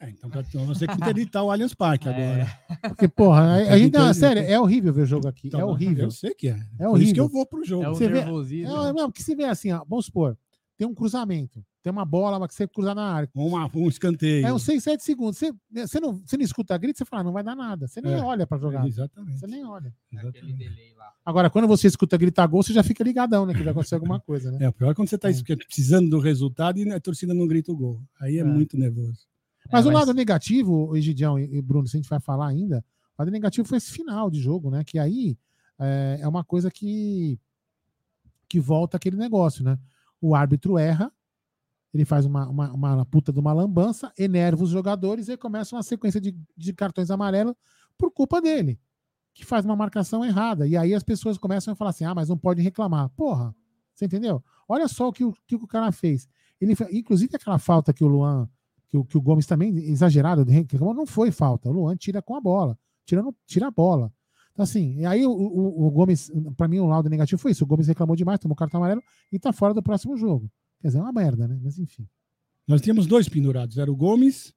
É, 0.00 0.10
então 0.10 0.30
tá- 0.30 0.44
então 0.48 0.64
você 0.64 0.86
que 0.86 0.94
interditar 0.94 1.42
o 1.44 1.50
Allianz 1.50 1.74
Parque 1.74 2.08
É. 2.08 2.12
agora. 2.42 2.60
Porque, 2.88 3.08
porra, 3.08 3.40
a, 3.40 3.54
a 3.56 3.66
Tem 3.66 3.78
gente, 3.78 3.92
que 3.92 3.98
não, 3.98 4.14
sério, 4.14 4.42
é 4.42 4.60
horrível 4.60 4.92
ver 4.92 5.02
o 5.02 5.06
jogo 5.06 5.26
aqui, 5.26 5.48
Então, 5.48 5.60
é 5.60 5.64
horrível. 5.64 6.04
Eu 6.04 6.10
sei 6.12 6.32
que 6.34 6.48
é. 6.48 6.52
É 6.78 6.84
Por 6.86 7.00
isso 7.02 7.12
que 7.12 7.20
horrível. 7.20 7.24
eu 7.24 7.28
vou 7.28 7.46
pro 7.46 7.64
jogo. 7.64 7.84
É 7.84 7.88
o 7.90 7.94
Você 7.94 8.08
vê- 8.08 8.14
nervosismo. 8.14 8.76
É, 8.86 8.92
não, 8.92 9.10
porque 9.10 9.22
você 9.22 9.34
vê 9.34 9.44
assim, 9.44 9.72
ó, 9.72 9.84
vamos 9.88 10.06
supor, 10.06 10.38
tem 10.76 10.86
um 10.86 10.94
cruzamento, 10.94 11.64
tem 11.82 11.90
uma 11.90 12.04
bola 12.04 12.46
que 12.46 12.54
você 12.54 12.68
cruzar 12.68 12.94
na 12.94 13.10
área. 13.12 13.28
Uma- 13.34 13.68
um 13.74 13.88
escanteio. 13.88 14.46
É 14.46 14.52
uns 14.52 14.62
6, 14.62 14.84
7 14.84 15.02
segundos. 15.02 15.36
Você, 15.36 15.52
você, 15.68 15.98
não, 15.98 16.12
você 16.24 16.36
não 16.36 16.44
escuta 16.44 16.78
grito, 16.78 16.96
você 16.98 17.04
fala, 17.04 17.22
"Ah, 17.22 17.24
não 17.24 17.32
vai 17.32 17.42
dar 17.42 17.56
nada. 17.56 17.88
Você 17.88 18.00
nem 18.00 18.12
É. 18.14 18.22
olha 18.22 18.46
pra 18.46 18.56
jogar. 18.56 18.86
Exatamente. 18.86 19.40
Você 19.40 19.46
nem 19.48 19.64
olha. 19.64 19.92
Exatamente. 20.12 20.52
delay 20.58 20.94
lá. 20.96 21.08
Agora, 21.26 21.50
quando 21.50 21.66
você 21.66 21.88
escuta 21.88 22.16
gritar 22.16 22.46
gol, 22.46 22.62
você 22.62 22.72
já 22.72 22.84
fica 22.84 23.02
ligadão, 23.02 23.44
né? 23.44 23.52
Que 23.52 23.64
vai 23.64 23.72
acontecer 23.72 23.96
alguma 23.96 24.20
coisa, 24.22 24.52
né? 24.52 24.58
É, 24.60 24.68
o 24.68 24.72
pior 24.72 24.92
é 24.92 24.94
quando 24.94 25.08
você 25.08 25.16
está 25.16 25.28
precisando 25.66 26.08
do 26.08 26.20
resultado 26.20 26.78
e 26.78 26.88
a 26.92 27.00
torcida 27.00 27.34
não 27.34 27.48
grita 27.48 27.72
o 27.72 27.76
gol. 27.76 28.00
Aí 28.20 28.36
é, 28.36 28.40
É. 28.40 28.44
muito 28.44 28.78
nervoso. 28.78 29.26
Mas 29.70 29.86
É, 29.86 29.88
o 29.88 29.92
lado 29.92 30.14
negativo, 30.14 30.96
Egidião 30.96 31.38
e 31.38 31.60
Bruno, 31.60 31.86
se 31.86 31.96
a 31.96 32.00
gente 32.00 32.08
vai 32.08 32.20
falar 32.20 32.48
ainda, 32.48 32.84
o 33.16 33.22
lado 33.22 33.30
negativo 33.30 33.66
foi 33.66 33.78
esse 33.78 33.90
final 33.90 34.30
de 34.30 34.40
jogo, 34.40 34.70
né? 34.70 34.84
Que 34.84 34.98
aí 34.98 35.38
é, 35.78 36.18
é 36.22 36.28
uma 36.28 36.42
coisa 36.44 36.70
que, 36.70 37.38
que 38.48 38.58
volta 38.58 38.96
aquele 38.96 39.16
negócio, 39.16 39.62
né? 39.64 39.78
O 40.20 40.34
árbitro 40.34 40.78
erra, 40.78 41.12
ele 41.92 42.04
faz 42.04 42.24
uma, 42.26 42.48
uma, 42.48 42.72
uma 42.72 43.06
puta 43.06 43.32
de 43.32 43.38
uma 43.38 43.52
lambança, 43.52 44.12
enerva 44.18 44.62
os 44.62 44.70
jogadores 44.70 45.28
e 45.28 45.36
começa 45.36 45.74
uma 45.74 45.82
sequência 45.82 46.20
de, 46.20 46.36
de 46.56 46.72
cartões 46.72 47.10
amarelos 47.10 47.54
por 47.96 48.10
culpa 48.10 48.40
dele, 48.40 48.78
que 49.32 49.44
faz 49.44 49.64
uma 49.64 49.76
marcação 49.76 50.24
errada. 50.24 50.66
E 50.66 50.76
aí 50.76 50.94
as 50.94 51.02
pessoas 51.02 51.38
começam 51.38 51.72
a 51.72 51.76
falar 51.76 51.90
assim: 51.90 52.04
ah, 52.04 52.14
mas 52.14 52.28
não 52.28 52.38
pode 52.38 52.62
reclamar. 52.62 53.08
Porra, 53.10 53.54
você 53.94 54.04
entendeu? 54.04 54.42
Olha 54.68 54.86
só 54.86 55.08
o 55.08 55.12
que 55.12 55.24
o, 55.24 55.34
que 55.46 55.56
o 55.56 55.66
cara 55.66 55.90
fez. 55.90 56.28
Ele, 56.60 56.74
inclusive 56.92 57.34
aquela 57.34 57.58
falta 57.58 57.92
que 57.92 58.04
o 58.04 58.08
Luan 58.08 58.48
que 58.90 58.96
o, 58.96 59.04
que 59.04 59.16
o 59.16 59.20
Gomes 59.20 59.46
também, 59.46 59.76
exagerado, 59.90 60.44
não 60.94 61.06
foi 61.06 61.30
falta. 61.30 61.68
O 61.68 61.72
Luan 61.72 61.96
tira 61.96 62.22
com 62.22 62.34
a 62.34 62.40
bola, 62.40 62.78
tirando, 63.04 63.34
tira 63.46 63.68
a 63.68 63.70
bola. 63.70 64.12
Então, 64.52 64.64
assim, 64.64 64.96
e 64.98 65.06
aí 65.06 65.24
o, 65.24 65.30
o, 65.30 65.86
o 65.86 65.90
Gomes, 65.90 66.30
para 66.56 66.66
mim, 66.66 66.80
o 66.80 66.86
laudo 66.86 67.08
negativo 67.08 67.40
foi 67.40 67.52
isso. 67.52 67.64
O 67.64 67.66
Gomes 67.66 67.86
reclamou 67.86 68.16
demais, 68.16 68.40
tomou 68.40 68.56
cartão 68.56 68.78
amarelo 68.78 69.02
e 69.32 69.38
tá 69.38 69.52
fora 69.52 69.72
do 69.72 69.82
próximo 69.82 70.16
jogo. 70.16 70.50
Quer 70.80 70.88
dizer, 70.88 70.98
é 70.98 71.02
uma 71.02 71.12
merda, 71.12 71.46
né? 71.46 71.58
Mas 71.62 71.78
enfim. 71.78 72.08
Nós 72.66 72.80
tínhamos 72.80 73.06
dois 73.06 73.28
pendurados. 73.28 73.78
Era 73.78 73.90
o 73.90 73.96
Gomes 73.96 74.52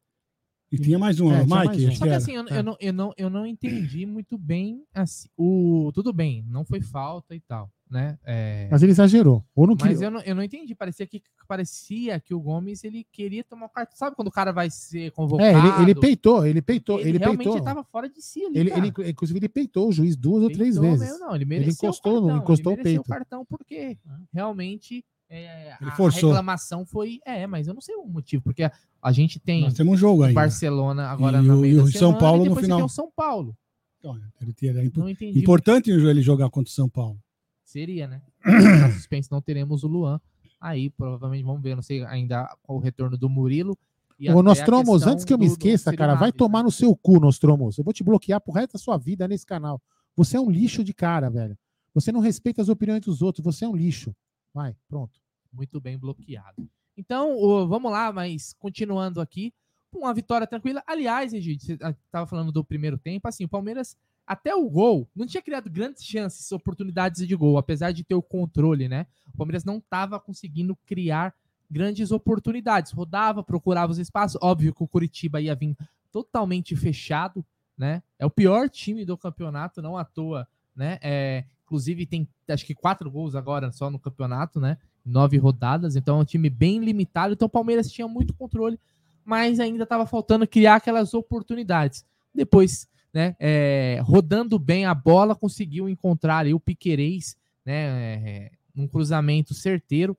e 0.72 0.78
tinha 0.78 0.98
mais 0.98 1.20
um. 1.20 1.32
É, 1.32 1.38
o 1.38 1.40
Mike. 1.42 1.50
mais 1.54 1.84
um. 1.86 1.92
Só 1.96 2.06
que 2.06 2.12
assim, 2.12 2.32
eu, 2.34 2.46
É. 2.48 2.60
eu 2.60 2.64
não, 2.64 2.78
eu, 2.80 2.94
não, 2.94 3.14
eu 3.18 3.30
não 3.30 3.46
entendi 3.46 4.06
muito 4.06 4.38
bem 4.38 4.84
assim, 4.94 5.28
o. 5.38 5.92
Tudo 5.94 6.14
bem, 6.14 6.44
não 6.48 6.64
foi 6.64 6.80
falta 6.82 7.36
e 7.36 7.40
tal, 7.42 7.70
né? 7.90 8.18
É, 8.26 8.68
Mas 8.72 8.82
ele 8.82 8.92
exagerou. 8.94 9.44
Ou 9.54 9.68
não 9.68 9.76
mas 9.80 10.02
eu 10.02 10.10
não, 10.10 10.22
eu 10.22 10.34
não 10.34 10.42
entendi. 10.44 10.74
Parecia 10.74 11.06
que, 11.06 11.22
parecia 11.48 12.20
que 12.20 12.34
o 12.34 12.40
Gomes 12.40 12.84
ele 12.86 13.06
queria 13.12 13.44
tomar 13.44 13.66
o 13.66 13.70
cartão. 13.70 13.98
Sabe 13.98 14.16
quando 14.16 14.30
o 14.30 14.32
cara 14.32 14.52
vai 14.54 14.70
ser 14.70 15.12
convocado? 15.12 15.50
É, 15.50 15.54
ele, 15.54 15.84
ele 15.92 15.96
peitou, 16.00 16.46
ele 16.46 16.62
peitou, 16.62 17.00
Ele 17.00 17.10
ele, 17.10 17.18
realmente 17.18 17.40
peitou. 17.44 17.58
estava 17.58 17.84
fora 17.84 18.08
de 18.10 18.22
si 18.22 18.44
ali. 18.46 18.58
Ele, 18.60 18.72
ele, 18.72 18.94
inclusive, 19.10 19.38
ele 19.40 19.50
peitou 19.50 19.90
o 19.90 19.92
juiz 19.92 20.16
duas 20.16 20.42
ou 20.44 20.50
três 20.50 20.76
Peitou 20.78 20.84
vezes. 20.98 21.10
mesmo, 21.10 21.20
não, 21.26 21.36
ele, 21.36 21.46
mereceu 21.46 21.72
encostou 21.74 22.14
o 22.14 22.22
cartão, 22.22 22.38
encostou 22.38 22.72
o 22.72 22.76
ele 22.76 22.84
mereceu 22.84 23.04
peito. 23.04 23.12
o 23.12 23.14
cartão 23.14 23.46
porque 23.46 23.98
realmente 24.34 25.04
é, 25.38 25.78
Ele 25.82 25.90
a 25.90 25.96
forçou. 25.96 26.30
reclamação 26.32 26.86
foi. 26.86 27.20
É, 27.26 27.48
mas 27.48 27.68
eu 27.68 27.74
não 27.74 27.82
sei 27.82 27.96
o 27.96 28.06
motivo, 28.06 28.44
porque 28.44 28.64
a, 28.64 28.72
a 29.02 29.12
gente 29.12 29.40
tem 29.40 29.62
Nós 29.64 29.74
temos 29.74 29.94
um 29.94 29.98
jogo 29.98 30.24
ainda. 30.24 30.36
Barcelona 30.40 31.08
agora 31.10 31.40
E 31.40 31.42
no 31.42 31.58
o- 31.58 31.62
meio 31.62 31.78
e 31.78 31.82
o 31.82 31.88
São 31.88 31.94
semana, 32.10 32.18
Paulo 32.20 32.46
no 32.46 32.58
e 32.60 32.62
final. 32.62 32.78
Tem 32.80 32.86
o 32.86 32.90
São 32.90 33.12
Paulo. 33.16 33.56
Então, 34.00 34.20
ele 34.42 34.56
era 34.64 34.84
impo- 34.84 35.00
Não 35.00 35.10
entendi. 35.10 35.40
importante 35.40 35.90
ele 35.92 36.22
jogar 36.22 36.50
contra 36.50 36.70
o 36.70 36.74
São 36.74 36.90
Paulo. 36.90 37.20
Seria, 37.64 38.08
né? 38.08 38.22
Na 38.44 38.92
suspense 38.92 39.32
não 39.32 39.42
teremos 39.42 39.84
o 39.84 39.88
Luan. 39.88 40.20
Aí 40.60 40.90
provavelmente 40.90 41.44
vamos 41.44 41.62
ver, 41.62 41.76
não 41.76 41.82
sei 41.82 42.04
ainda 42.06 42.48
o 42.68 42.78
retorno 42.80 43.18
do 43.18 43.30
Murilo. 43.30 43.78
e 44.20 44.30
Ô, 44.30 44.44
Nostromos, 44.44 45.08
antes 45.08 45.24
que 45.26 45.34
eu 45.34 45.38
me 45.38 45.46
esqueça, 45.46 45.96
cara, 45.96 46.14
vai 46.14 46.28
Naves, 46.30 46.38
tomar 46.38 46.60
né? 46.60 46.64
no 46.66 46.72
seu 46.72 46.96
cu, 46.96 47.20
Nostromos. 47.20 47.78
Eu 47.78 47.84
vou 47.84 47.94
te 47.94 48.04
bloquear 48.04 48.40
pro 48.42 48.54
resto 48.54 48.74
da 48.74 48.80
sua 48.80 48.98
vida 48.98 49.28
nesse 49.28 49.46
canal. 49.46 49.82
Você 50.16 50.36
é 50.38 50.40
um 50.42 50.50
lixo 50.52 50.84
de 50.84 50.94
cara, 50.94 51.30
velho. 51.30 51.58
Você 51.96 52.12
não 52.12 52.20
respeita 52.20 52.62
as 52.62 52.70
opiniões 52.70 53.02
dos 53.02 53.22
outros, 53.22 53.44
você 53.44 53.66
é 53.66 53.68
um 53.68 53.76
lixo. 53.76 54.14
Vai, 54.54 54.76
pronto. 54.88 55.20
muito 55.52 55.80
bem 55.80 55.98
bloqueado. 55.98 56.70
Então, 56.96 57.68
vamos 57.68 57.92
lá, 57.92 58.12
mas 58.12 58.54
continuando 58.54 59.22
aqui, 59.22 59.54
uma 59.94 60.14
vitória 60.14 60.48
tranquila. 60.48 60.84
Aliás, 60.88 61.34
Egide, 61.34 61.66
você 61.66 61.74
estava 61.74 62.26
falando 62.28 62.52
do 62.52 62.64
primeiro 62.64 62.98
tempo, 62.98 63.28
assim, 63.28 63.44
o 63.44 63.50
Palmeiras, 63.50 63.98
até 64.26 64.56
o 64.56 64.70
gol, 64.70 65.10
não 65.16 65.26
tinha 65.26 65.42
criado 65.42 65.70
grandes 65.70 66.04
chances, 66.04 66.52
oportunidades 66.52 67.28
de 67.28 67.36
gol, 67.36 67.58
apesar 67.58 67.92
de 67.92 68.04
ter 68.04 68.16
o 68.16 68.22
controle, 68.22 68.88
né? 68.88 69.08
O 69.34 69.38
Palmeiras 69.38 69.66
não 69.66 69.78
estava 69.78 70.20
conseguindo 70.20 70.76
criar 70.86 71.34
grandes 71.70 72.12
oportunidades. 72.12 72.92
Rodava, 72.92 73.44
procurava 73.44 73.92
os 73.92 73.98
espaços. 73.98 74.40
Óbvio 74.42 74.74
que 74.74 74.84
o 74.84 74.88
Curitiba 74.88 75.42
ia 75.42 75.56
vir 75.56 75.76
totalmente 76.12 76.76
fechado, 76.76 77.46
né? 77.78 78.04
É 78.20 78.26
o 78.26 78.30
pior 78.30 78.70
time 78.70 79.04
do 79.06 79.18
campeonato, 79.18 79.82
não 79.82 79.98
à 79.98 80.06
toa, 80.06 80.48
né? 80.76 81.00
É, 81.02 81.46
inclusive 81.72 82.06
tem 82.06 82.28
acho 82.50 82.66
que 82.66 82.76
quatro 82.76 83.10
gols 83.10 83.34
agora 83.34 83.72
só 83.72 83.90
no 83.90 83.98
campeonato, 83.98 84.60
né? 84.60 84.78
Nove 85.06 85.38
rodadas, 85.38 85.96
então 85.96 86.18
é 86.18 86.22
um 86.22 86.26
time 86.26 86.50
bem 86.50 86.80
limitado. 86.84 87.34
Então 87.34 87.46
o 87.46 87.50
Palmeiras 87.50 87.90
tinha 87.90 88.08
muito 88.10 88.34
controle, 88.34 88.78
mas 89.24 89.58
ainda 89.58 89.84
estava 89.84 90.06
faltando 90.06 90.46
criar 90.46 90.76
aquelas 90.76 91.14
oportunidades. 91.14 92.06
Depois, 92.36 92.90
né? 93.14 93.38
é, 93.40 94.02
rodando 94.04 94.60
bem 94.60 94.86
a 94.86 94.94
bola, 94.94 95.34
conseguiu 95.34 95.88
encontrar 95.88 96.40
ali 96.40 96.54
o 96.54 96.60
Piquerez, 96.60 97.38
né? 97.66 97.74
é, 97.74 98.52
num 98.76 98.88
cruzamento 98.88 99.54
certeiro 99.54 100.18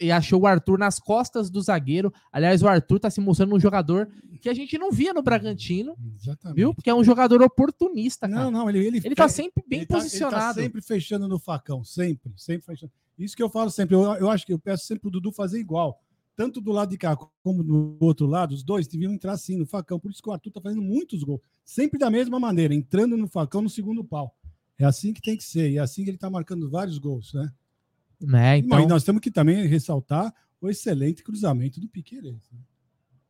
e 0.00 0.10
achou 0.10 0.40
o 0.42 0.46
Arthur 0.46 0.78
nas 0.78 0.98
costas 0.98 1.48
do 1.48 1.60
zagueiro. 1.62 2.12
Aliás, 2.32 2.62
o 2.62 2.68
Arthur 2.68 2.98
tá 3.00 3.10
se 3.10 3.20
mostrando 3.20 3.54
um 3.54 3.60
jogador 3.60 4.08
que 4.40 4.48
a 4.48 4.54
gente 4.54 4.76
não 4.76 4.90
via 4.90 5.14
no 5.14 5.22
Bragantino, 5.22 5.96
Exatamente. 6.20 6.56
viu? 6.56 6.74
Porque 6.74 6.90
é 6.90 6.94
um 6.94 7.04
jogador 7.04 7.40
oportunista, 7.42 8.28
cara. 8.28 8.44
Não, 8.44 8.50
não, 8.50 8.68
ele, 8.68 8.84
ele, 8.84 9.00
Ele 9.04 9.14
tá 9.14 9.28
sempre 9.28 9.64
bem 9.66 9.80
ele 9.80 9.86
tá- 9.86 9.96
posicionado. 9.96 10.36
Ele 10.36 10.54
tá 10.54 10.62
sempre 10.62 10.82
fechando 10.82 11.28
no 11.28 11.38
facão, 11.38 11.84
sempre, 11.84 12.32
sempre 12.36 12.66
fechando. 12.66 12.92
Isso 13.18 13.36
que 13.36 13.42
eu 13.42 13.48
falo 13.48 13.70
sempre, 13.70 13.94
eu, 13.94 14.02
eu 14.16 14.28
acho 14.30 14.44
que 14.44 14.52
eu 14.52 14.58
peço 14.58 14.84
sempre 14.86 15.02
pro 15.02 15.10
Dudu 15.10 15.32
fazer 15.32 15.58
igual. 15.58 16.00
Tanto 16.34 16.60
do 16.60 16.70
lado 16.70 16.90
de 16.90 16.98
cá 16.98 17.16
como 17.42 17.64
do 17.64 17.96
outro 17.98 18.26
lado, 18.26 18.54
os 18.54 18.62
dois 18.62 18.86
deviam 18.86 19.10
entrar 19.12 19.32
assim 19.32 19.56
no 19.56 19.64
facão. 19.64 19.98
Por 19.98 20.10
isso 20.10 20.22
que 20.22 20.28
o 20.28 20.32
Arthur 20.32 20.50
tá 20.50 20.60
fazendo 20.60 20.82
muitos 20.82 21.22
gols. 21.24 21.40
Sempre 21.64 21.98
da 21.98 22.10
mesma 22.10 22.38
maneira, 22.38 22.74
entrando 22.74 23.16
no 23.16 23.26
facão 23.26 23.62
no 23.62 23.70
segundo 23.70 24.04
pau. 24.04 24.36
É 24.78 24.84
assim 24.84 25.14
que 25.14 25.22
tem 25.22 25.34
que 25.34 25.44
ser. 25.44 25.70
E 25.70 25.78
é 25.78 25.80
assim 25.80 26.04
que 26.04 26.10
ele 26.10 26.18
tá 26.18 26.28
marcando 26.28 26.68
vários 26.68 26.98
gols, 26.98 27.32
né? 27.32 27.50
Né, 28.20 28.58
Então... 28.58 28.86
nós 28.88 29.04
temos 29.04 29.20
que 29.20 29.30
também 29.30 29.66
ressaltar 29.66 30.32
o 30.60 30.68
excelente 30.68 31.22
cruzamento 31.22 31.78
do 31.80 31.88
Piqueires. 31.88 32.32
Né? 32.50 32.58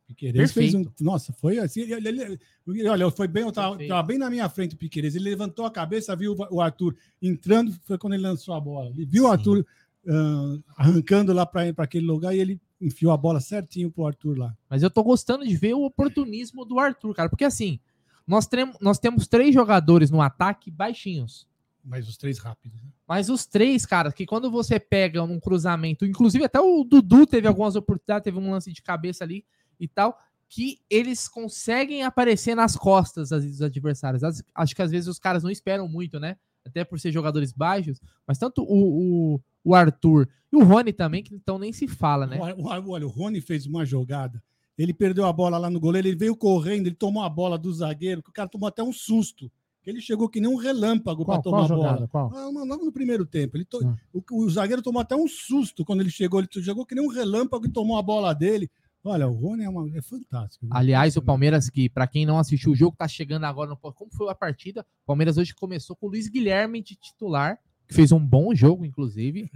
Piqueires 0.07 0.53
fez 0.53 0.73
um. 0.73 0.85
Nossa, 1.01 1.33
foi 1.33 1.59
assim. 1.59 1.81
Ele, 1.81 2.07
ele- 2.07 2.39
ele- 2.67 2.87
olha, 2.87 3.11
foi 3.11 3.27
bem, 3.27 3.43
eu 3.43 3.51
tava, 3.51 3.71
Perfeito. 3.71 3.89
tava 3.89 4.07
bem 4.07 4.17
na 4.17 4.29
minha 4.29 4.47
frente 4.47 4.75
o 4.75 4.77
Piqueires. 4.77 5.15
Ele 5.15 5.25
levantou 5.29 5.65
a 5.65 5.71
cabeça, 5.71 6.15
viu 6.15 6.33
o 6.33 6.55
o 6.55 6.61
Arthur 6.61 6.95
entrando, 7.21 7.73
foi 7.83 7.97
quando 7.97 8.13
ele 8.13 8.23
lançou 8.23 8.53
a 8.53 8.59
bola. 8.61 8.89
Ele 8.91 9.05
viu 9.05 9.23
o 9.23 9.27
Sim. 9.27 9.33
Arthur 9.33 9.65
ah, 10.07 10.57
arrancando 10.77 11.33
lá 11.33 11.45
para 11.45 11.69
aquele 11.79 12.05
lugar 12.05 12.33
e 12.33 12.39
ele 12.39 12.61
enfiou 12.79 13.11
a 13.11 13.17
bola 13.17 13.41
certinho 13.41 13.91
pro 13.91 14.05
Arthur 14.07 14.37
lá. 14.37 14.55
mas 14.69 14.81
eu 14.83 14.89
tô 14.89 15.03
gostando 15.03 15.45
de 15.45 15.55
ver 15.57 15.73
o 15.73 15.83
oportunismo 15.83 16.63
do 16.63 16.79
Arthur, 16.79 17.13
cara. 17.13 17.27
Porque 17.29 17.43
assim, 17.43 17.77
nós, 18.25 18.47
trem- 18.47 18.71
nós 18.79 18.99
temos 18.99 19.27
três 19.27 19.53
jogadores 19.53 20.09
no 20.09 20.21
ataque 20.21 20.71
baixinhos. 20.71 21.45
Mas 21.83 22.07
os 22.07 22.15
três 22.15 22.37
rápidos. 22.37 22.81
né? 22.81 22.89
Mas 23.07 23.29
os 23.29 23.45
três, 23.45 23.85
cara, 23.85 24.11
que 24.11 24.25
quando 24.25 24.51
você 24.51 24.79
pega 24.79 25.23
um 25.23 25.39
cruzamento, 25.39 26.05
inclusive 26.05 26.43
até 26.43 26.59
o 26.59 26.83
Dudu 26.83 27.25
teve 27.25 27.47
algumas 27.47 27.75
oportunidades, 27.75 28.25
teve 28.25 28.37
um 28.37 28.51
lance 28.51 28.71
de 28.73 28.81
cabeça 28.81 29.23
ali 29.23 29.45
e 29.79 29.87
tal, 29.87 30.19
que 30.49 30.79
eles 30.89 31.27
conseguem 31.27 32.03
aparecer 32.03 32.55
nas 32.55 32.75
costas 32.75 33.29
dos 33.29 33.61
adversários. 33.61 34.23
Acho 34.53 34.75
que 34.75 34.81
às 34.81 34.91
vezes 34.91 35.07
os 35.07 35.19
caras 35.19 35.43
não 35.43 35.49
esperam 35.49 35.87
muito, 35.87 36.19
né? 36.19 36.35
Até 36.65 36.83
por 36.83 36.99
ser 36.99 37.13
jogadores 37.13 37.53
baixos, 37.53 38.01
mas 38.27 38.37
tanto 38.37 38.61
o, 38.61 39.35
o, 39.35 39.41
o 39.63 39.73
Arthur 39.73 40.27
e 40.51 40.57
o 40.57 40.63
Rony 40.63 40.91
também, 40.91 41.23
que 41.23 41.33
então 41.33 41.57
nem 41.57 41.71
se 41.71 41.87
fala, 41.87 42.27
né? 42.27 42.37
Olha, 42.39 43.05
o 43.05 43.09
Rony 43.09 43.39
fez 43.39 43.65
uma 43.65 43.85
jogada. 43.85 44.43
Ele 44.77 44.93
perdeu 44.93 45.25
a 45.25 45.33
bola 45.33 45.57
lá 45.57 45.69
no 45.69 45.79
goleiro, 45.79 46.07
ele 46.07 46.17
veio 46.17 46.35
correndo, 46.35 46.87
ele 46.87 46.95
tomou 46.95 47.23
a 47.23 47.29
bola 47.29 47.57
do 47.57 47.73
zagueiro, 47.73 48.21
que 48.21 48.29
o 48.29 48.33
cara 48.33 48.49
tomou 48.49 48.67
até 48.67 48.83
um 48.83 48.93
susto. 48.93 49.51
Ele 49.89 50.01
chegou 50.01 50.27
que 50.29 50.39
nem 50.41 50.49
um 50.49 50.57
relâmpago 50.57 51.25
para 51.25 51.41
tomar 51.41 51.63
a 51.63 51.67
bola. 51.67 52.07
Qual? 52.09 52.31
Ah, 52.35 52.49
logo 52.49 52.83
no 52.85 52.91
primeiro 52.91 53.25
tempo. 53.25 53.55
Ele 53.57 53.65
to- 53.65 53.79
Ah. 53.85 53.95
o, 54.13 54.43
o 54.43 54.49
zagueiro 54.49 54.81
tomou 54.81 55.01
até 55.01 55.15
um 55.15 55.27
susto 55.27 55.85
quando 55.85 56.01
ele 56.01 56.09
chegou. 56.09 56.39
Ele 56.39 56.47
chegou 56.63 56.85
que 56.85 56.93
nem 56.93 57.03
um 57.03 57.09
relâmpago 57.09 57.65
e 57.65 57.69
tomou 57.71 57.97
a 57.97 58.01
bola 58.01 58.33
dele. 58.33 58.69
Olha, 59.03 59.27
o 59.27 59.33
Rony 59.33 59.63
é, 59.63 59.69
uma- 59.69 59.89
é 59.97 60.01
fantástico. 60.01 60.65
viu? 60.65 60.75
Aliás, 60.75 61.15
o 61.15 61.21
Palmeiras, 61.21 61.69
que 61.69 61.87
para 61.89 62.05
quem 62.05 62.25
não 62.25 62.37
assistiu 62.37 62.73
o 62.73 62.75
jogo, 62.75 62.97
tá 62.97 63.07
chegando 63.07 63.45
agora 63.45 63.69
no. 63.69 63.77
Como 63.77 64.11
foi 64.11 64.29
a 64.29 64.35
partida? 64.35 64.81
O 65.03 65.07
Palmeiras 65.07 65.37
hoje 65.37 65.55
começou 65.55 65.95
com 65.95 66.07
o 66.07 66.09
Luiz 66.09 66.27
Guilherme 66.27 66.81
de 66.83 66.95
titular, 66.95 67.57
que 67.87 67.93
fez 67.93 68.11
um 68.11 68.19
bom 68.19 68.53
jogo, 68.53 68.83
inclusive. 68.85 69.49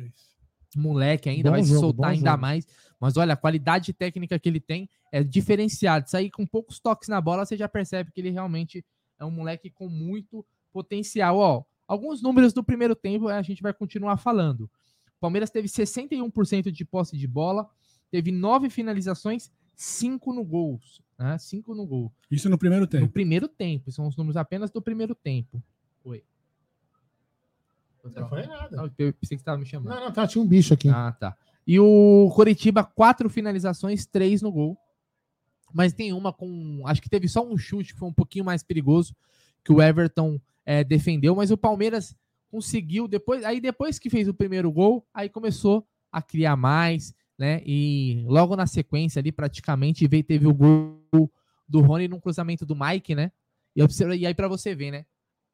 moleque 0.74 1.28
ainda, 1.28 1.50
Bom 1.50 1.56
vai 1.56 1.64
se 1.64 1.70
jogo, 1.70 1.82
soltar 1.82 2.12
ainda 2.12 2.30
jogo. 2.32 2.42
mais. 2.42 2.66
Mas 2.98 3.18
olha, 3.18 3.34
a 3.34 3.36
qualidade 3.36 3.92
técnica 3.92 4.40
que 4.40 4.48
ele 4.48 4.62
tem 4.62 4.88
é 5.12 5.22
diferenciada. 5.22 6.06
Aí, 6.14 6.32
com 6.32 6.46
poucos 6.46 6.80
toques 6.80 7.10
na 7.10 7.20
bola, 7.20 7.46
você 7.46 7.58
já 7.58 7.68
percebe 7.68 8.10
que 8.10 8.22
ele 8.22 8.30
realmente 8.30 8.86
é 9.22 9.25
um 9.25 9.32
moleque 9.32 9.70
com 9.70 9.88
muito 9.88 10.44
potencial. 10.74 11.38
Ó, 11.38 11.63
alguns 11.88 12.22
números 12.22 12.54
do 12.54 12.63
primeiro 12.63 12.96
tempo 12.96 13.28
a 13.28 13.42
gente 13.42 13.62
vai 13.62 13.72
continuar 13.74 14.18
falando. 14.18 14.62
O 14.62 15.20
Palmeiras 15.22 15.51
teve 15.51 15.68
61% 15.68 16.72
de 16.72 16.84
posse 16.84 17.16
de 17.16 17.28
bola, 17.28 17.70
teve 18.10 18.32
nove 18.32 18.70
finalizações, 18.70 19.51
cinco 19.75 20.34
no 20.34 20.44
gol. 20.44 20.80
Né? 21.20 21.38
Cinco 21.38 21.75
no 21.75 21.86
gol. 21.86 22.12
Isso 22.32 22.50
no 22.50 22.58
primeiro 22.58 22.86
No 22.86 22.90
tempo. 22.90 23.08
primeiro 23.13 23.48
tempo. 23.48 23.92
São 23.92 24.08
os 24.08 24.18
números 24.18 24.36
apenas 24.36 24.72
do 24.72 24.82
primeiro 24.82 25.13
tempo. 25.13 25.62
Oi. 26.04 26.24
Não 28.04 28.28
foi 28.28 28.48
nada. 28.48 28.75
Não, 28.75 28.86
eu 28.86 28.90
pensei 28.90 29.12
que 29.13 29.28
você 29.28 29.36
estava 29.36 29.60
me 29.60 29.66
chamando. 29.68 29.94
Não, 29.94 30.06
não, 30.06 30.12
tá, 30.12 30.25
tinha 30.25 30.44
um 30.44 30.48
bicho 30.48 30.74
aqui. 30.74 30.90
Ah, 30.90 31.12
tá. 31.12 31.38
E 31.68 31.80
o 31.80 32.32
Coritiba, 32.36 32.84
quatro 32.84 33.30
finalizações, 33.30 34.08
três 34.08 34.42
no 34.42 34.51
gol. 34.51 34.75
Mas 35.74 35.94
tem 35.94 36.13
uma 36.13 36.32
com. 36.34 36.82
Acho 36.86 37.01
que 37.01 37.10
teve 37.10 37.28
só 37.28 37.46
um 37.46 37.58
chute 37.58 37.94
que 37.94 38.00
foi 38.00 38.10
um 38.10 38.13
pouquinho 38.13 38.46
mais 38.46 38.63
perigoso 38.63 39.16
que 39.63 39.72
o 39.72 39.82
Everton 39.82 40.40
eh, 40.66 40.84
defendeu, 40.84 41.36
mas 41.36 41.51
o 41.51 41.58
Palmeiras 41.58 42.16
conseguiu 42.50 43.08
depois. 43.08 43.44
Aí 43.44 43.62
depois 43.62 44.00
que 44.00 44.10
fez 44.10 44.28
o 44.28 44.34
primeiro 44.34 44.72
gol, 44.72 45.06
aí 45.13 45.30
começou 45.30 45.88
a 46.12 46.22
criar 46.22 46.56
mais, 46.56 47.13
né? 47.38 47.62
E 47.66 48.24
logo 48.25 48.56
na 48.56 48.68
sequência 48.68 49.20
ali, 49.20 49.32
praticamente, 49.32 50.08
veio, 50.08 50.24
teve 50.24 50.48
o 50.48 50.54
gol 50.54 51.00
do 51.68 51.80
Rony 51.80 52.08
num 52.08 52.20
cruzamento 52.20 52.66
do 52.66 52.75
Mike, 52.75 53.16
né? 53.16 53.32
E, 53.75 53.82
observa- 53.82 54.16
e 54.16 54.25
aí 54.25 54.34
para 54.34 54.48
você 54.48 54.75
ver, 54.75 54.92
né? 54.92 55.06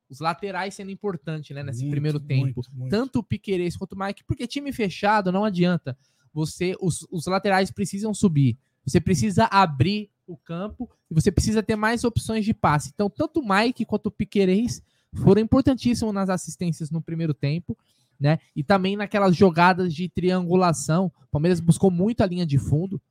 Os 0.09 0.19
laterais 0.19 0.73
sendo 0.73 0.89
importante, 0.89 1.53
né? 1.53 1.61
Nesse 1.61 1.81
Muito, 1.81 1.91
primeiro 1.91 2.19
tempo 2.19 2.43
muito, 2.45 2.61
muito. 2.73 2.89
tanto 2.89 3.19
o 3.19 3.23
Piquerez 3.23 3.75
quanto 3.75 3.91
o 3.93 3.99
Mike, 3.99 4.23
porque 4.23 4.47
time 4.47 4.71
fechado 4.71 5.31
não 5.31 5.43
adianta. 5.43 5.97
Você, 6.33 6.75
os, 6.79 7.05
os 7.11 7.25
laterais 7.27 7.71
precisam 7.71 8.13
subir. 8.13 8.57
Você 8.87 9.01
precisa 9.01 9.45
abrir 9.51 10.09
o 10.25 10.37
campo 10.37 10.89
e 11.11 11.13
você 11.13 11.31
precisa 11.31 11.61
ter 11.61 11.75
mais 11.75 12.03
opções 12.03 12.45
de 12.45 12.53
passe. 12.53 12.91
Então, 12.93 13.09
tanto 13.09 13.39
o 13.41 13.47
Mike 13.47 13.85
quanto 13.85 14.07
o 14.07 14.11
Piquerez 14.11 14.81
foram 15.13 15.41
importantíssimos 15.41 16.13
nas 16.13 16.29
assistências 16.29 16.89
no 16.91 17.01
primeiro 17.01 17.33
tempo, 17.33 17.77
né? 18.19 18.39
E 18.55 18.63
também 18.63 18.95
naquelas 18.95 19.35
jogadas 19.35 19.93
de 19.93 20.07
triangulação. 20.09 21.11
O 21.25 21.27
Palmeiras 21.31 21.59
buscou 21.59 21.91
muito 21.91 22.21
a 22.21 22.25
linha 22.25 22.45
de 22.45 22.57
fundo. 22.57 23.01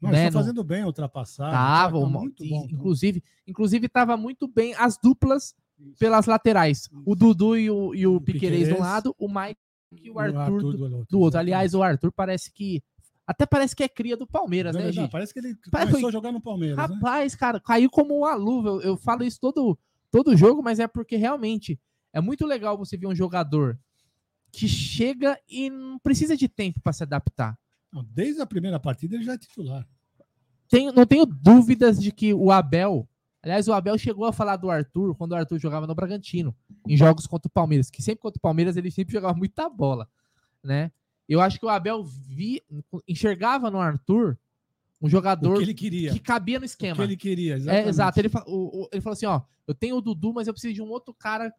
Não, 0.00 0.10
né, 0.10 0.30
fazendo 0.30 0.62
bem 0.62 0.82
a 0.82 0.86
ultrapassagem. 0.86 1.52
Tava, 1.52 1.92
tá 1.92 1.98
uma- 2.06 2.20
muito 2.20 2.44
e- 2.44 2.50
bom. 2.50 2.66
tá? 2.66 2.68
inclusive, 2.72 3.22
inclusive 3.46 3.88
tava 3.88 4.16
muito 4.16 4.46
bem 4.46 4.74
as 4.74 4.98
duplas 4.98 5.54
pelas 5.98 6.26
laterais. 6.26 6.88
O 7.04 7.14
Dudu 7.14 7.56
e 7.56 7.70
o, 7.70 7.94
e 7.94 8.06
o 8.06 8.16
O 8.16 8.20
Piquerez 8.20 8.68
de 8.68 8.74
um 8.74 8.80
lado, 8.80 9.14
o 9.18 9.26
Mike 9.28 9.58
e 10.02 10.10
o 10.10 10.18
Arthur, 10.18 10.60
do, 10.60 10.72
do, 10.76 10.82
outro. 10.84 11.06
do 11.10 11.20
outro. 11.20 11.40
Aliás, 11.40 11.74
o 11.74 11.82
Arthur 11.82 12.12
parece 12.12 12.52
que. 12.52 12.82
Até 13.26 13.44
parece 13.44 13.74
que 13.74 13.82
é 13.82 13.88
cria 13.88 14.16
do 14.16 14.26
Palmeiras, 14.26 14.72
Não, 14.74 14.80
né, 14.80 14.86
não, 14.86 14.92
gente? 14.92 15.10
parece 15.10 15.32
que 15.32 15.40
ele 15.40 15.56
Parece- 15.70 15.90
começou 15.90 16.08
a 16.08 16.12
jogar 16.12 16.30
no 16.32 16.40
Palmeiras. 16.40 16.76
né? 16.76 16.82
Rapaz, 16.82 17.34
cara, 17.34 17.58
caiu 17.60 17.90
como 17.90 18.16
uma 18.18 18.34
luva. 18.34 18.68
Eu, 18.68 18.80
eu 18.82 18.96
falo 18.96 19.24
isso 19.24 19.40
todo, 19.40 19.76
todo 20.10 20.36
jogo, 20.36 20.62
mas 20.62 20.78
é 20.78 20.86
porque 20.86 21.16
realmente 21.16 21.78
é 22.12 22.20
muito 22.20 22.46
legal 22.46 22.78
você 22.78 22.96
ver 22.96 23.06
um 23.08 23.14
jogador 23.14 23.78
que 24.52 24.68
chega 24.68 25.38
e 25.48 25.68
não 25.68 25.98
precisa 25.98 26.36
de 26.36 26.48
tempo 26.48 26.80
para 26.80 26.92
se 26.92 27.02
adaptar. 27.02 27.58
Não, 27.92 28.04
desde 28.04 28.40
a 28.40 28.46
primeira 28.46 28.78
partida 28.78 29.16
ele 29.16 29.24
já 29.24 29.34
é 29.34 29.38
titular. 29.38 29.86
Tenho, 30.68 30.92
não 30.92 31.04
tenho 31.06 31.26
dúvidas 31.26 32.00
de 32.02 32.10
que 32.12 32.32
o 32.32 32.50
Abel. 32.50 33.08
Aliás, 33.42 33.68
o 33.68 33.72
Abel 33.72 33.96
chegou 33.98 34.24
a 34.24 34.32
falar 34.32 34.56
do 34.56 34.70
Arthur 34.70 35.14
quando 35.14 35.32
o 35.32 35.36
Arthur 35.36 35.58
jogava 35.58 35.86
no 35.86 35.94
Bragantino, 35.94 36.54
em 36.86 36.96
jogos 36.96 37.26
contra 37.26 37.46
o 37.48 37.50
Palmeiras, 37.50 37.88
que 37.90 38.02
sempre 38.02 38.22
contra 38.22 38.38
o 38.38 38.40
Palmeiras 38.40 38.76
ele 38.76 38.90
sempre 38.90 39.12
jogava 39.14 39.34
muita 39.38 39.68
bola, 39.68 40.08
né? 40.64 40.90
Eu 41.28 41.40
acho 41.40 41.58
que 41.58 41.66
o 41.66 41.68
Abel 41.68 42.04
vi, 42.04 42.62
enxergava 43.08 43.70
no 43.70 43.78
Arthur 43.80 44.38
um 45.00 45.06
O 45.06 45.10
jogador 45.10 45.56
que 45.58 45.62
ele 45.64 45.74
queria. 45.74 46.12
que 46.12 46.18
cabia 46.20 46.58
no 46.58 46.64
O 46.64 46.66
esquema. 46.66 46.96
que 46.96 47.02
ele 47.02 47.16
queria, 47.16 47.54
É, 47.54 47.56
exatamente. 47.56 47.88
exato. 47.88 48.20
Ele, 48.20 48.30
o- 48.46 48.82
o- 48.84 48.88
ele 48.92 49.00
falou 49.02 49.12
assim: 49.14 49.26
ó, 49.26 49.40
eu 49.66 49.74
tenho 49.74 49.96
o 49.96 50.00
Dudu, 50.00 50.32
mas 50.32 50.46
eu 50.46 50.52
preciso 50.54 50.74
de 50.74 50.82
um 50.82 50.88
outro 50.88 51.12
cara 51.14 51.52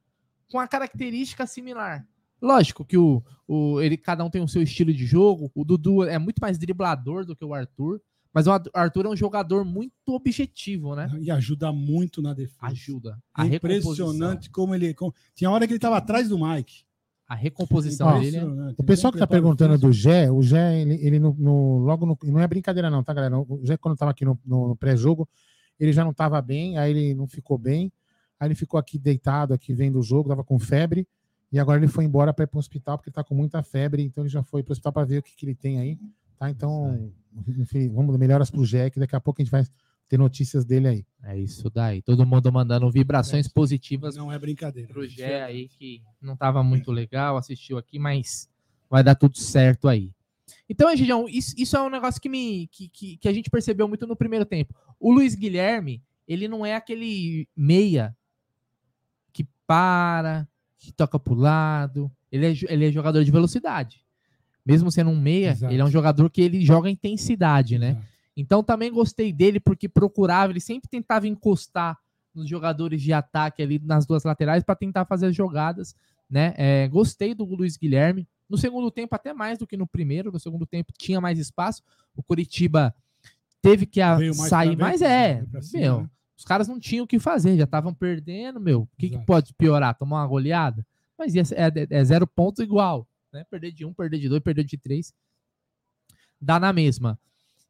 com 0.50 0.60
a 0.60 0.68
característica 0.68 1.46
similar. 1.46 2.08
Lógico 2.42 2.86
que 2.86 2.98
o, 2.98 3.24
o, 3.48 3.82
ele, 3.82 3.98
cada 3.98 4.24
um 4.24 4.30
tem 4.30 4.42
o 4.42 4.48
seu 4.48 4.62
estilo 4.62 4.94
de 4.94 5.06
jogo. 5.06 5.52
O 5.56 5.64
Dudu 5.66 6.04
é 6.04 6.18
muito 6.18 6.40
mais 6.40 6.58
driblador 6.58 7.26
do 7.26 7.36
que 7.36 7.44
o 7.46 7.54
Arthur. 7.54 8.02
Mas 8.34 8.46
o 8.46 8.52
Arthur 8.74 9.06
é 9.08 9.10
um 9.10 9.16
jogador 9.16 9.66
muito 9.66 9.92
objetivo, 10.10 10.96
né? 10.96 11.10
E 11.20 11.32
ajuda 11.32 11.72
muito 11.72 12.22
na 12.22 12.34
defesa. 12.36 12.58
Ajuda. 12.62 13.18
É 13.36 13.46
impressionante 13.46 14.50
como 14.52 14.76
ele. 14.76 14.94
como- 14.94 15.14
Tinha 15.34 15.50
hora 15.50 15.66
que 15.66 15.74
ele 15.74 15.78
estava 15.78 15.98
atrás 15.98 16.30
do 16.30 16.38
Mike. 16.38 16.84
A 17.28 17.36
recomposição 17.36 18.08
dele. 18.22 18.38
é- 18.38 18.46
né? 18.46 18.74
O 18.78 18.84
pessoal 18.84 19.12
que 19.12 19.20
tá 19.20 19.26
perguntando 19.28 19.78
do 19.78 19.92
Gé, 19.92 20.32
o 20.32 20.42
Gé, 20.42 20.80
ele, 20.82 20.94
ele 21.06 21.20
no, 21.20 21.34
no- 21.38 21.78
logo 21.80 22.06
no, 22.06 22.18
não 22.24 22.40
é 22.40 22.48
brincadeira 22.48 22.90
não, 22.90 23.04
tá, 23.04 23.14
galera? 23.14 23.38
O 23.38 23.60
Gé, 23.64 23.76
quando 23.78 23.98
tava 23.98 24.12
aqui 24.12 24.24
no, 24.24 24.40
no 24.46 24.76
pré-jogo, 24.76 25.28
ele 25.80 25.92
já 25.92 26.04
não 26.06 26.14
tava 26.14 26.42
bem, 26.42 26.78
aí 26.78 26.92
ele 26.92 27.14
não 27.14 27.28
ficou 27.28 27.58
bem, 27.58 27.92
aí 28.40 28.48
ele 28.48 28.56
ficou 28.56 28.80
aqui 28.80 28.98
deitado, 28.98 29.54
aqui 29.54 29.74
vendo 29.74 30.00
o 30.00 30.04
jogo, 30.04 30.30
tava 30.30 30.44
com 30.44 30.58
febre, 30.58 31.08
e 31.52 31.60
agora 31.60 31.80
ele 31.80 31.88
foi 31.88 32.06
embora 32.06 32.34
para 32.34 32.44
ir 32.44 32.48
pro 32.48 32.60
hospital, 32.60 32.98
porque 32.98 33.10
ele 33.10 33.16
tá 33.16 33.24
com 33.24 33.36
muita 33.36 33.62
febre, 33.62 34.04
então 34.04 34.24
ele 34.24 34.30
já 34.30 34.42
foi 34.44 34.64
pro 34.64 34.72
hospital 34.72 34.94
para 34.94 35.06
ver 35.06 35.20
o 35.20 35.24
que, 35.24 35.36
que 35.36 35.46
ele 35.46 35.56
tem 35.56 35.80
aí, 35.80 36.00
tá? 36.38 36.50
Então, 36.50 37.12
enfim, 37.58 37.90
vamos 37.90 38.18
melhoras 38.18 38.50
pro 38.50 38.66
Gé, 38.66 38.90
que 38.90 39.00
daqui 39.00 39.16
a 39.16 39.20
pouco 39.20 39.42
a 39.42 39.44
gente 39.44 39.52
vai 39.52 39.64
ter 40.08 40.18
notícias 40.18 40.66
dele 40.66 40.88
aí. 40.88 41.06
É 41.24 41.38
isso 41.38 41.70
daí. 41.70 42.02
Todo 42.02 42.26
mundo 42.26 42.52
mandando 42.52 42.90
vibrações 42.90 43.48
positivas 43.48 44.16
Não 44.16 44.32
é 44.32 44.40
brincadeira. 44.40 44.88
pro 44.88 45.08
Gé 45.08 45.44
aí, 45.44 45.68
que 45.68 46.02
não 46.22 46.36
tava 46.36 46.64
muito 46.64 46.92
legal, 46.92 47.38
assistiu 47.38 47.78
aqui, 47.78 48.00
mas 48.00 48.50
vai 48.90 49.04
dar 49.04 49.16
tudo 49.16 49.38
certo 49.38 49.88
aí. 49.88 50.12
Então, 50.70 50.94
Gigião, 50.96 51.28
isso, 51.28 51.54
isso 51.58 51.76
é 51.76 51.82
um 51.82 51.90
negócio 51.90 52.22
que, 52.22 52.30
me, 52.30 52.68
que, 52.68 52.88
que, 52.90 53.18
que 53.18 53.28
a 53.28 53.34
gente 53.34 53.50
percebeu 53.50 53.88
muito 53.88 54.08
no 54.08 54.16
primeiro 54.16 54.46
tempo. 54.46 54.74
O 55.00 55.12
Luiz 55.12 55.36
Guilherme, 55.36 56.02
ele 56.28 56.48
não 56.48 56.66
é 56.66 56.76
aquele 56.76 57.48
meia 57.56 58.16
que 59.34 59.46
para, 59.66 60.48
que 60.78 60.92
toca 60.92 61.20
pro 61.20 61.34
lado. 61.34 62.12
Ele 62.32 62.48
é, 62.48 62.54
ele 62.70 62.86
é 62.88 62.92
jogador 62.92 63.24
de 63.24 63.32
velocidade. 63.32 64.06
Mesmo 64.66 64.92
sendo 64.92 65.10
um 65.10 65.20
meia, 65.20 65.52
Exato. 65.52 65.74
ele 65.74 65.82
é 65.82 65.86
um 65.86 65.92
jogador 65.92 66.30
que 66.30 66.42
ele 66.42 66.66
joga 66.66 66.90
intensidade, 66.90 67.78
né? 67.78 67.92
Exato. 67.92 68.17
Então 68.38 68.64
também 68.64 68.92
gostei 68.92 69.34
dele 69.34 69.60
porque 69.60 69.90
procurava, 69.90 70.54
ele 70.54 70.60
sempre 70.60 70.88
tentava 70.88 71.28
encostar 71.28 71.98
nos 72.36 72.48
jogadores 72.48 73.02
de 73.02 73.12
ataque 73.12 73.64
ali 73.64 73.80
nas 73.84 74.06
duas 74.06 74.24
laterais 74.24 74.64
para 74.64 74.76
tentar 74.76 75.06
fazer 75.06 75.26
as 75.26 75.36
jogadas, 75.36 75.96
né? 76.30 76.54
É, 76.56 76.88
gostei 76.88 77.34
do 77.34 77.44
Luiz 77.44 77.76
Guilherme. 77.76 78.28
No 78.48 78.56
segundo 78.58 78.92
tempo, 78.92 79.16
até 79.16 79.34
mais 79.34 79.58
do 79.58 79.66
que 79.66 79.76
no 79.76 79.88
primeiro. 79.88 80.32
No 80.32 80.40
segundo 80.40 80.66
tempo 80.68 80.94
tinha 80.96 81.20
mais 81.20 81.40
espaço. 81.40 81.82
O 82.16 82.22
Curitiba 82.22 82.94
teve 83.60 83.88
que 83.88 84.00
mais 84.00 84.50
sair, 84.50 84.78
mas 84.78 85.00
dentro, 85.02 85.58
é, 85.58 85.62
cima, 85.62 85.82
meu, 85.82 86.02
né? 86.02 86.10
os 86.38 86.46
caras 86.46 86.68
não 86.68 86.80
tinham 86.80 87.06
o 87.06 87.08
que 87.08 87.18
fazer, 87.18 87.58
já 87.58 87.64
estavam 87.64 87.92
perdendo, 87.94 88.60
meu. 88.60 88.82
O 88.84 88.90
que, 88.98 89.10
que 89.10 89.18
pode 89.26 89.52
piorar? 89.56 89.98
Tomar 89.98 90.22
uma 90.22 90.28
goleada? 90.28 90.86
Mas 91.18 91.34
ser- 91.34 91.56
é, 91.58 91.72
é 91.90 92.06
zero 92.06 92.28
pontos 92.28 92.64
igual, 92.64 93.08
né? 93.34 93.44
Perder 93.50 93.72
de 93.72 93.84
um, 93.84 93.92
perder 93.92 94.20
de 94.20 94.30
dois, 94.30 94.44
perder 94.44 94.64
de 94.64 94.78
três, 94.78 95.12
dá 96.40 96.60
na 96.60 96.72
mesma. 96.72 97.20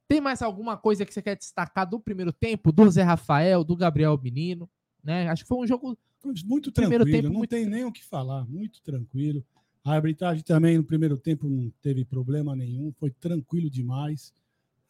Tem 0.07 0.21
mais 0.21 0.41
alguma 0.41 0.77
coisa 0.77 1.05
que 1.05 1.13
você 1.13 1.21
quer 1.21 1.35
destacar 1.35 1.87
do 1.87 1.99
primeiro 1.99 2.31
tempo, 2.31 2.71
do 2.71 2.89
Zé 2.89 3.03
Rafael, 3.03 3.63
do 3.63 3.75
Gabriel 3.75 4.17
Menino? 4.21 4.69
Né? 5.03 5.27
Acho 5.27 5.43
que 5.43 5.47
foi 5.47 5.57
um 5.57 5.67
jogo. 5.67 5.97
Muito 6.45 6.71
tranquilo, 6.71 7.05
tempo, 7.05 7.27
não 7.27 7.35
muito 7.35 7.49
tem 7.49 7.65
nem 7.65 7.85
o 7.85 7.91
que 7.91 8.03
falar, 8.03 8.45
muito 8.47 8.81
tranquilo. 8.81 9.45
A 9.83 9.93
arbitragem 9.93 10.43
também 10.43 10.77
no 10.77 10.83
primeiro 10.83 11.17
tempo 11.17 11.47
não 11.47 11.71
teve 11.81 12.03
problema 12.03 12.55
nenhum, 12.55 12.91
foi 12.99 13.11
tranquilo 13.11 13.69
demais, 13.69 14.33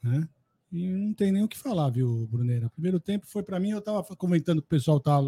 né? 0.01 0.27
E 0.71 0.89
não 0.89 1.13
tem 1.13 1.31
nem 1.31 1.43
o 1.43 1.47
que 1.47 1.57
falar, 1.57 1.89
viu, 1.89 2.27
Bruneira? 2.27 2.69
Primeiro 2.71 2.99
tempo 2.99 3.27
foi 3.27 3.43
para 3.43 3.59
mim, 3.59 3.69
eu 3.69 3.81
tava 3.81 4.03
comentando 4.15 4.61
com 4.61 4.65
o 4.65 4.69
pessoal 4.69 4.99
tá 4.99 5.21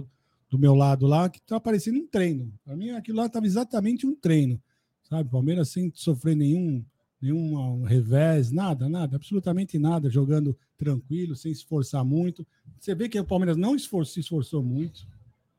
do 0.50 0.58
meu 0.58 0.74
lado 0.74 1.06
lá, 1.06 1.30
que 1.30 1.40
tá 1.42 1.60
parecendo 1.60 2.00
um 2.00 2.08
treino. 2.08 2.52
Para 2.64 2.76
mim 2.76 2.90
aquilo 2.92 3.18
lá 3.20 3.30
tava 3.30 3.46
exatamente 3.46 4.08
um 4.08 4.16
treino, 4.16 4.60
sabe? 5.04 5.30
Palmeiras 5.30 5.70
sem 5.70 5.92
sofrer 5.94 6.36
nenhum 6.36 6.84
nenhum 7.22 7.84
revés, 7.84 8.52
nada, 8.52 8.88
nada, 8.88 9.16
absolutamente 9.16 9.78
nada, 9.78 10.10
jogando 10.10 10.58
tranquilo, 10.78 11.36
sem 11.36 11.54
se 11.54 11.60
esforçar 11.62 12.04
muito. 12.06 12.46
Você 12.80 12.96
vê 12.96 13.10
que 13.10 13.20
o 13.20 13.26
Palmeiras 13.26 13.58
não 13.58 13.76
esfor- 13.76 14.06
se 14.06 14.20
esforçou 14.22 14.64
muito, 14.64 15.06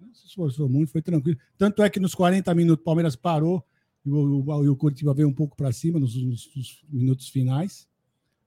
não 0.01 0.12
se 0.14 0.27
esforçou 0.27 0.68
muito, 0.68 0.90
foi 0.90 1.03
tranquilo. 1.03 1.38
Tanto 1.59 1.83
é 1.83 1.90
que 1.90 2.01
nos 2.01 2.14
40 2.14 2.55
minutos 2.55 2.81
o 2.83 2.85
Palmeiras 2.85 3.14
parou 3.14 3.64
e 4.05 4.11
o, 4.11 4.16
o, 4.46 4.70
o 4.70 4.77
Curitiba 4.77 5.12
veio 5.12 5.29
um 5.29 5.35
pouco 5.35 5.55
para 5.57 5.70
cima 5.73 6.01
nos, 6.01 6.14
nos- 6.16 6.51
nos 6.57 6.85
minutos 6.90 7.29
finais, 7.29 7.87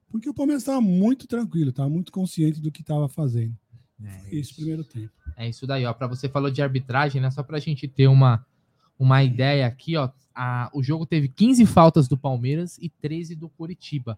porque 0.09 0.29
o 0.29 0.33
Palmeiras 0.33 0.63
estava 0.63 0.81
muito 0.81 1.27
tranquilo, 1.27 1.69
estava 1.69 1.89
muito 1.89 2.11
consciente 2.11 2.59
do 2.59 2.71
que 2.71 2.81
estava 2.81 3.07
fazendo. 3.07 3.55
Esse 4.31 4.55
primeiro 4.55 4.83
tempo. 4.83 5.11
É 5.37 5.47
isso 5.47 5.65
daí, 5.65 5.85
ó. 5.85 5.93
Para 5.93 6.07
você 6.07 6.27
falou 6.27 6.49
de 6.51 6.61
arbitragem, 6.61 7.21
né? 7.21 7.29
Só 7.31 7.41
para 7.43 7.57
a 7.57 7.59
gente 7.59 7.87
ter 7.87 8.07
uma, 8.07 8.45
uma 9.03 9.23
ideia 9.23 9.67
aqui, 9.67 9.95
ó. 9.97 10.09
A, 10.35 10.69
o 10.73 10.81
jogo 10.81 11.05
teve 11.05 11.27
15 11.27 11.65
faltas 11.65 12.07
do 12.07 12.17
Palmeiras 12.17 12.77
e 12.79 12.89
13 12.89 13.35
do 13.35 13.49
Curitiba. 13.49 14.17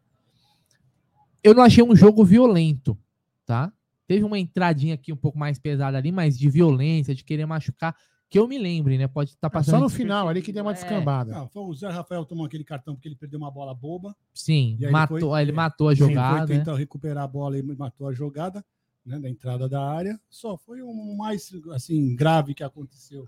Eu 1.43 1.54
não 1.54 1.63
achei 1.63 1.84
um 1.84 1.95
jogo 1.95 2.24
violento, 2.24 2.98
tá? 3.45 3.71
Teve 4.08 4.24
uma 4.24 4.39
entradinha 4.39 4.93
aqui 4.95 5.12
um 5.12 5.17
pouco 5.17 5.38
mais 5.38 5.60
pesada 5.60 5.98
ali, 5.98 6.12
mas 6.12 6.38
de 6.38 6.50
violência, 6.50 7.13
de 7.13 7.24
querer 7.24 7.45
machucar, 7.45 7.95
que 8.30 8.39
eu 8.39 8.48
me 8.48 8.58
lembre, 8.58 8.98
né? 8.98 9.08
Pode 9.08 9.32
estar 9.32 9.50
passando. 9.50 9.76
Só 9.76 9.80
no 9.80 9.89
final 9.89 10.28
ali 10.30 10.41
que 10.41 10.52
deu 10.52 10.63
uma 10.63 10.71
É, 10.71 10.74
descambada. 10.76 11.32
Não, 11.34 11.48
foi 11.50 11.63
o 11.63 11.74
Zé 11.74 11.89
Rafael 11.89 12.26
tomou 12.26 12.45
aquele 12.45 12.63
cartão 12.63 12.95
porque 12.95 13.08
ele 13.08 13.15
perdeu 13.15 13.39
uma 13.39 13.52
bola 13.52 13.74
boba. 13.74 14.15
Sim, 14.34 14.78
aí 14.84 14.91
matou, 14.91 15.17
depois- 15.19 15.41
ele 15.41 15.52
é, 15.52 15.54
matou 15.54 15.89
a 15.89 15.93
Sim, 15.93 16.00
jogada. 16.00 16.48
Foi 16.48 16.56
né? 16.56 16.63
tentar 16.63 16.76
recuperar 16.78 17.24
a 17.24 17.28
bola 17.28 17.58
e 17.58 17.62
matou 17.63 18.08
a 18.08 18.13
jogada 18.13 18.63
né, 19.06 19.19
da 19.19 19.30
entrada 19.30 19.67
da 19.69 19.84
área. 19.88 20.19
Só 20.30 20.58
foi 20.58 20.82
o 20.82 21.15
mais 21.17 21.52
assim, 21.74 22.15
grave 22.15 22.54
que 22.54 22.63
aconteceu. 22.63 23.28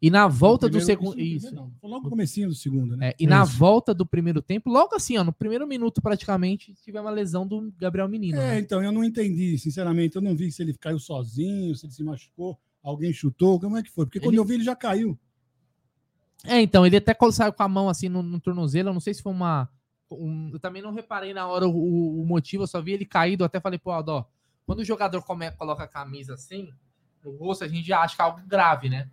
E 0.00 0.10
na 0.10 0.26
volta 0.26 0.66
No 0.66 0.72
do 0.72 0.78
primeiro- 0.78 1.02
segundo. 1.02 1.20
Isso. 1.20 1.46
primeiro 1.48 1.72
logo 1.82 2.04
no 2.04 2.10
comecinho 2.10 2.48
do 2.48 2.54
segundo, 2.54 2.96
né? 2.96 3.08
É, 3.10 3.14
e 3.18 3.26
na 3.26 3.42
Isso. 3.44 3.56
volta 3.58 3.92
do 3.92 4.06
primeiro 4.06 4.40
tempo, 4.40 4.70
logo 4.70 4.94
assim, 4.94 5.16
ó, 5.18 5.24
no 5.24 5.32
primeiro 5.32 5.66
minuto 5.66 6.00
praticamente, 6.00 6.74
tivemos 6.82 7.06
uma 7.06 7.14
lesão 7.14 7.46
do 7.46 7.72
Gabriel 7.78 8.08
Menino. 8.08 8.38
É, 8.38 8.52
né? 8.52 8.58
então, 8.60 8.82
eu 8.82 8.90
não 8.90 9.04
entendi, 9.04 9.58
sinceramente. 9.58 10.16
Eu 10.16 10.22
não 10.22 10.34
vi 10.34 10.50
se 10.50 10.62
ele 10.62 10.72
caiu 10.74 10.98
sozinho, 10.98 11.74
se 11.74 11.84
ele 11.86 11.92
se 11.92 12.02
machucou, 12.02 12.58
alguém 12.82 13.12
chutou, 13.12 13.60
como 13.60 13.76
é 13.76 13.82
que 13.82 13.90
foi? 13.90 14.06
Porque 14.06 14.20
quando 14.20 14.32
Ele- 14.34 14.38
eu 14.40 14.44
vi, 14.44 14.54
ele 14.54 14.64
já 14.64 14.74
caiu. 14.74 15.18
É, 16.44 16.60
então, 16.60 16.86
ele 16.86 16.96
até 16.96 17.16
saiu 17.32 17.52
com 17.52 17.62
a 17.62 17.68
mão 17.68 17.88
assim 17.88 18.08
no, 18.08 18.22
no 18.22 18.38
tornozelo, 18.40 18.90
eu 18.90 18.92
não 18.94 19.00
sei 19.00 19.14
se 19.14 19.22
foi 19.22 19.32
uma. 19.32 19.68
um- 20.10 20.50
eu 20.52 20.60
também 20.60 20.80
não 20.82 20.92
reparei 20.92 21.32
na 21.34 21.46
hora 21.46 21.66
o, 21.66 22.20
o- 22.22 22.26
motivo, 22.26 22.62
eu 22.62 22.66
só 22.66 22.80
vi 22.80 22.92
ele 22.92 23.04
caído, 23.06 23.42
até 23.44 23.58
falei, 23.58 23.78
pô, 23.78 23.90
Aldo, 23.90 24.12
ó, 24.12 24.24
quando 24.66 24.78
o 24.80 24.84
jogador 24.84 25.22
come, 25.22 25.50
coloca 25.52 25.82
a 25.82 25.88
camisa 25.88 26.34
assim, 26.34 26.70
no 27.24 27.32
rosto, 27.36 27.64
a 27.64 27.68
gente 27.68 27.86
já 27.88 28.00
acha 28.00 28.14
que 28.14 28.22
é 28.22 28.24
algo 28.24 28.40
grave, 28.46 28.88
né? 28.90 29.08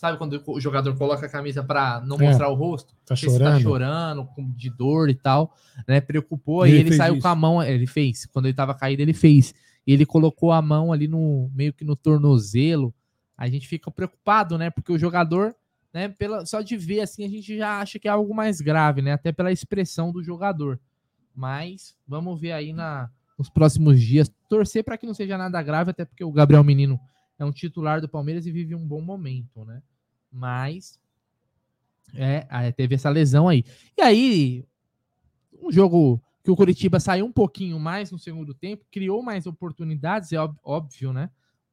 Sabe 0.00 0.16
quando 0.16 0.42
o 0.46 0.58
jogador 0.58 0.96
coloca 0.96 1.26
a 1.26 1.28
camisa 1.28 1.62
pra 1.62 2.00
não 2.00 2.16
É. 2.16 2.22
mostrar 2.28 2.48
o 2.48 2.54
rosto? 2.54 2.94
Tá 3.04 3.14
se 3.14 3.26
tá 3.26 3.32
chorando. 3.32 3.60
chorando, 3.60 4.28
de 4.56 4.70
dor 4.70 5.10
e 5.10 5.14
tal, 5.14 5.54
né? 5.86 6.00
Preocupou, 6.00 6.66
E 6.66 6.70
e 6.70 6.74
ele 6.76 6.96
saiu 6.96 7.16
isso. 7.16 7.22
com 7.22 7.28
a 7.28 7.34
mão, 7.34 7.62
ele 7.62 7.86
fez, 7.86 8.24
quando 8.24 8.46
ele 8.46 8.54
tava 8.54 8.72
caído, 8.74 9.02
ele 9.02 9.12
fez. 9.12 9.52
E 9.86 9.92
ele 9.92 10.06
colocou 10.06 10.52
a 10.52 10.62
mão 10.62 10.90
ali 10.90 11.06
no 11.06 11.50
meio 11.54 11.70
que 11.74 11.84
no 11.84 11.94
tornozelo. 11.94 12.94
A 13.36 13.46
gente 13.46 13.68
fica 13.68 13.90
preocupado, 13.90 14.56
né? 14.56 14.70
Porque 14.70 14.90
o 14.90 14.98
jogador, 14.98 15.54
né, 15.92 16.08
pela, 16.08 16.46
só 16.46 16.62
de 16.62 16.78
ver 16.78 17.02
assim, 17.02 17.22
a 17.22 17.28
gente 17.28 17.54
já 17.58 17.78
acha 17.80 17.98
que 17.98 18.08
é 18.08 18.10
algo 18.10 18.34
mais 18.34 18.58
grave, 18.62 19.02
né? 19.02 19.12
Até 19.12 19.32
pela 19.32 19.52
expressão 19.52 20.10
do 20.10 20.22
jogador. 20.22 20.80
Mas 21.34 21.94
vamos 22.08 22.40
ver 22.40 22.52
aí 22.52 22.72
na, 22.72 23.10
nos 23.38 23.50
próximos 23.50 24.00
dias. 24.00 24.32
Torcer 24.48 24.82
para 24.82 24.96
que 24.96 25.04
não 25.06 25.12
seja 25.12 25.36
nada 25.36 25.62
grave, 25.62 25.90
até 25.90 26.06
porque 26.06 26.24
o 26.24 26.32
Gabriel 26.32 26.64
Menino 26.64 26.98
é 27.38 27.44
um 27.44 27.52
titular 27.52 28.00
do 28.00 28.08
Palmeiras 28.08 28.46
e 28.46 28.50
vive 28.50 28.74
um 28.74 28.86
bom 28.86 29.02
momento, 29.02 29.62
né? 29.66 29.82
Mas 30.32 30.98
é, 32.14 32.46
aí 32.48 32.72
teve 32.72 32.94
essa 32.94 33.08
lesão 33.10 33.48
aí. 33.48 33.64
E 33.96 34.02
aí, 34.02 34.64
um 35.62 35.70
jogo 35.70 36.20
que 36.42 36.50
o 36.50 36.56
Curitiba 36.56 36.98
saiu 36.98 37.26
um 37.26 37.32
pouquinho 37.32 37.78
mais 37.78 38.10
no 38.10 38.18
segundo 38.18 38.54
tempo, 38.54 38.84
criou 38.90 39.22
mais 39.22 39.46
oportunidades, 39.46 40.32
é 40.32 40.40
ób- 40.42 40.58
óbvio, 40.64 41.12
né? 41.12 41.30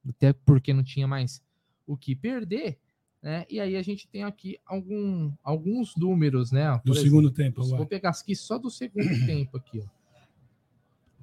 Até 0.08 0.34
porque 0.34 0.74
não 0.74 0.84
tinha 0.84 1.08
mais 1.08 1.42
o 1.86 1.96
que 1.98 2.16
perder, 2.16 2.78
né? 3.22 3.46
E 3.50 3.60
aí 3.60 3.76
a 3.76 3.82
gente 3.82 4.08
tem 4.08 4.24
aqui 4.24 4.58
algum, 4.66 5.32
alguns 5.44 5.96
números, 5.96 6.52
né? 6.52 6.70
ó, 6.72 6.78
Do 6.78 6.84
por 6.84 6.96
segundo 6.98 7.30
exemplo, 7.30 7.64
tempo. 7.64 7.64
Vou 7.78 7.86
pegar 7.86 8.10
aqui 8.10 8.36
só 8.36 8.58
do 8.58 8.70
segundo 8.70 9.08
tempo 9.26 9.58
aqui, 9.58 9.80
ó. 9.82 9.98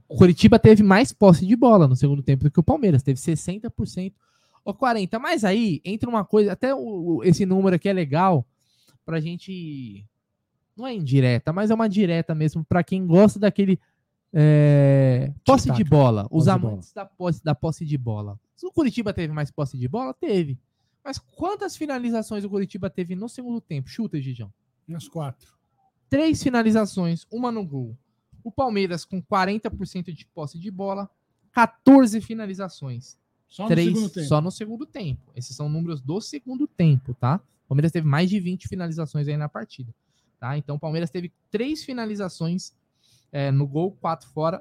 O 0.08 0.16
Curitiba 0.16 0.58
teve 0.58 0.82
mais 0.82 1.12
posse 1.12 1.46
de 1.46 1.56
bola 1.56 1.88
no 1.88 1.96
segundo 1.96 2.22
tempo 2.22 2.44
do 2.44 2.50
que 2.50 2.60
o 2.60 2.62
Palmeiras, 2.62 3.02
teve 3.02 3.18
60% 3.18 4.12
ou 4.64 4.72
40. 4.74 5.18
Mas 5.18 5.44
aí 5.44 5.80
entra 5.84 6.08
uma 6.08 6.24
coisa, 6.24 6.52
até 6.52 6.74
o- 6.74 7.20
esse 7.24 7.44
número 7.44 7.76
aqui 7.76 7.88
é 7.88 7.92
legal 7.92 8.46
pra 9.04 9.20
gente 9.20 10.04
não 10.76 10.86
é 10.86 10.94
indireta, 10.94 11.52
mas 11.52 11.70
é 11.70 11.74
uma 11.74 11.88
direta 11.88 12.34
mesmo 12.34 12.64
pra 12.64 12.82
quem 12.82 13.06
gosta 13.06 13.38
daquele 13.38 13.78
é, 14.32 15.32
posse 15.44 15.70
de 15.70 15.84
bola, 15.84 16.22
os 16.24 16.44
Posse 16.46 16.50
amantes 16.50 16.92
da 16.92 17.04
posse, 17.06 17.44
da 17.44 17.54
posse 17.54 17.84
de 17.84 17.96
bola. 17.96 18.38
Se 18.56 18.66
o 18.66 18.72
Curitiba 18.72 19.12
teve 19.12 19.32
mais 19.32 19.50
posse 19.50 19.78
de 19.78 19.86
bola, 19.86 20.12
teve. 20.12 20.58
Mas 21.04 21.18
quantas 21.18 21.76
finalizações 21.76 22.42
o 22.44 22.50
Curitiba 22.50 22.90
teve 22.90 23.14
no 23.14 23.28
segundo 23.28 23.60
tempo? 23.60 23.88
Chuta, 23.88 24.20
Gigião 24.20 24.52
Umas 24.88 25.06
quatro. 25.06 25.52
três 26.10 26.42
finalizações, 26.42 27.26
uma 27.30 27.52
no 27.52 27.64
gol. 27.64 27.96
O 28.42 28.50
Palmeiras 28.50 29.04
com 29.04 29.22
40% 29.22 30.12
de 30.12 30.26
posse 30.26 30.58
de 30.58 30.70
bola, 30.70 31.08
14 31.52 32.20
finalizações. 32.20 33.16
Só 33.54 33.68
três 33.68 33.90
no 33.90 33.94
segundo 33.94 34.12
tempo. 34.12 34.26
só 34.26 34.40
no 34.40 34.50
segundo 34.50 34.84
tempo. 34.84 35.32
Esses 35.36 35.54
são 35.54 35.68
números 35.68 36.00
do 36.00 36.20
segundo 36.20 36.66
tempo, 36.66 37.14
tá? 37.14 37.40
O 37.66 37.68
Palmeiras 37.68 37.92
teve 37.92 38.04
mais 38.04 38.28
de 38.28 38.40
20 38.40 38.66
finalizações 38.66 39.28
aí 39.28 39.36
na 39.36 39.48
partida, 39.48 39.94
tá? 40.40 40.58
Então 40.58 40.74
o 40.74 40.78
Palmeiras 40.80 41.08
teve 41.08 41.32
três 41.52 41.84
finalizações 41.84 42.72
é, 43.30 43.52
no 43.52 43.64
gol, 43.64 43.92
quatro 43.92 44.28
fora, 44.30 44.60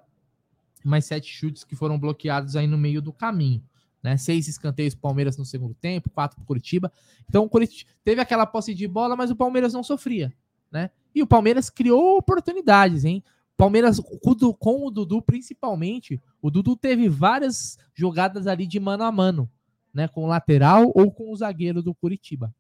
mais 0.85 1.05
sete 1.05 1.33
chutes 1.33 1.63
que 1.63 1.75
foram 1.75 1.97
bloqueados 1.97 2.55
aí 2.55 2.67
no 2.67 2.77
meio 2.77 3.01
do 3.01 3.11
caminho, 3.11 3.63
né? 4.03 4.15
Seis 4.15 4.47
escanteios 4.47 4.93
pro 4.93 5.01
Palmeiras 5.01 5.37
no 5.37 5.45
segundo 5.45 5.73
tempo, 5.73 6.11
quatro 6.11 6.37
pro 6.37 6.45
Curitiba. 6.45 6.91
Então 7.27 7.45
o 7.45 7.49
Curitiba 7.49 7.89
teve 8.03 8.21
aquela 8.21 8.45
posse 8.45 8.75
de 8.75 8.87
bola, 8.87 9.15
mas 9.15 9.31
o 9.31 9.35
Palmeiras 9.35 9.73
não 9.73 9.81
sofria, 9.81 10.31
né? 10.71 10.91
E 11.15 11.23
o 11.23 11.25
Palmeiras 11.25 11.67
criou 11.67 12.15
oportunidades, 12.15 13.05
hein? 13.05 13.23
Palmeiras 13.57 13.99
com 13.99 14.87
o 14.87 14.91
Dudu 14.91 15.21
principalmente, 15.21 16.21
o 16.41 16.49
Dudu 16.49 16.75
teve 16.75 17.07
várias 17.07 17.77
jogadas 17.93 18.47
ali 18.47 18.65
de 18.65 18.79
mano 18.79 19.03
a 19.03 19.11
mano, 19.11 19.49
né? 19.93 20.07
Com 20.07 20.25
o 20.25 20.27
lateral 20.27 20.91
ou 20.95 21.11
com 21.11 21.31
o 21.31 21.35
zagueiro 21.35 21.81
do 21.81 21.93
Curitiba. 21.93 22.53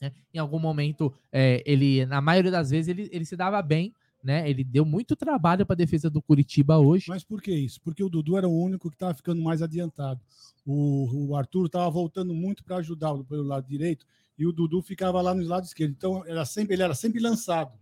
né? 0.00 0.12
Em 0.32 0.38
algum 0.38 0.58
momento, 0.58 1.12
é, 1.32 1.62
ele, 1.64 2.04
na 2.06 2.20
maioria 2.20 2.50
das 2.50 2.70
vezes, 2.70 2.88
ele, 2.88 3.08
ele 3.12 3.24
se 3.24 3.36
dava 3.36 3.62
bem, 3.62 3.94
né? 4.22 4.48
Ele 4.48 4.64
deu 4.64 4.84
muito 4.84 5.14
trabalho 5.14 5.66
para 5.66 5.74
a 5.74 5.76
defesa 5.76 6.08
do 6.08 6.22
Curitiba 6.22 6.78
hoje. 6.78 7.06
Mas 7.08 7.22
por 7.22 7.42
que 7.42 7.52
isso? 7.52 7.80
Porque 7.82 8.02
o 8.02 8.08
Dudu 8.08 8.36
era 8.36 8.48
o 8.48 8.58
único 8.58 8.88
que 8.88 8.96
estava 8.96 9.14
ficando 9.14 9.42
mais 9.42 9.62
adiantado. 9.62 10.20
O, 10.66 11.28
o 11.28 11.36
Arthur 11.36 11.66
estava 11.66 11.90
voltando 11.90 12.32
muito 12.34 12.64
para 12.64 12.76
ajudar 12.76 13.14
pelo 13.24 13.42
lado 13.42 13.68
direito 13.68 14.06
e 14.38 14.46
o 14.46 14.52
Dudu 14.52 14.82
ficava 14.82 15.20
lá 15.20 15.34
no 15.34 15.46
lado 15.46 15.64
esquerdo. 15.64 15.92
Então 15.92 16.24
era 16.26 16.44
sempre, 16.44 16.74
ele 16.74 16.82
era 16.82 16.94
sempre 16.94 17.20
lançado. 17.20 17.72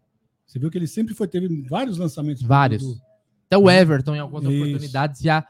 Você 0.52 0.58
viu 0.58 0.70
que 0.70 0.76
ele 0.76 0.86
sempre 0.86 1.14
foi 1.14 1.26
teve 1.26 1.48
vários 1.62 1.96
lançamentos. 1.96 2.42
Vários. 2.42 3.00
Até 3.46 3.56
o 3.56 3.70
Everton, 3.70 4.14
em 4.14 4.18
algumas 4.18 4.44
Isso. 4.44 4.62
oportunidades, 4.62 5.22
já. 5.22 5.48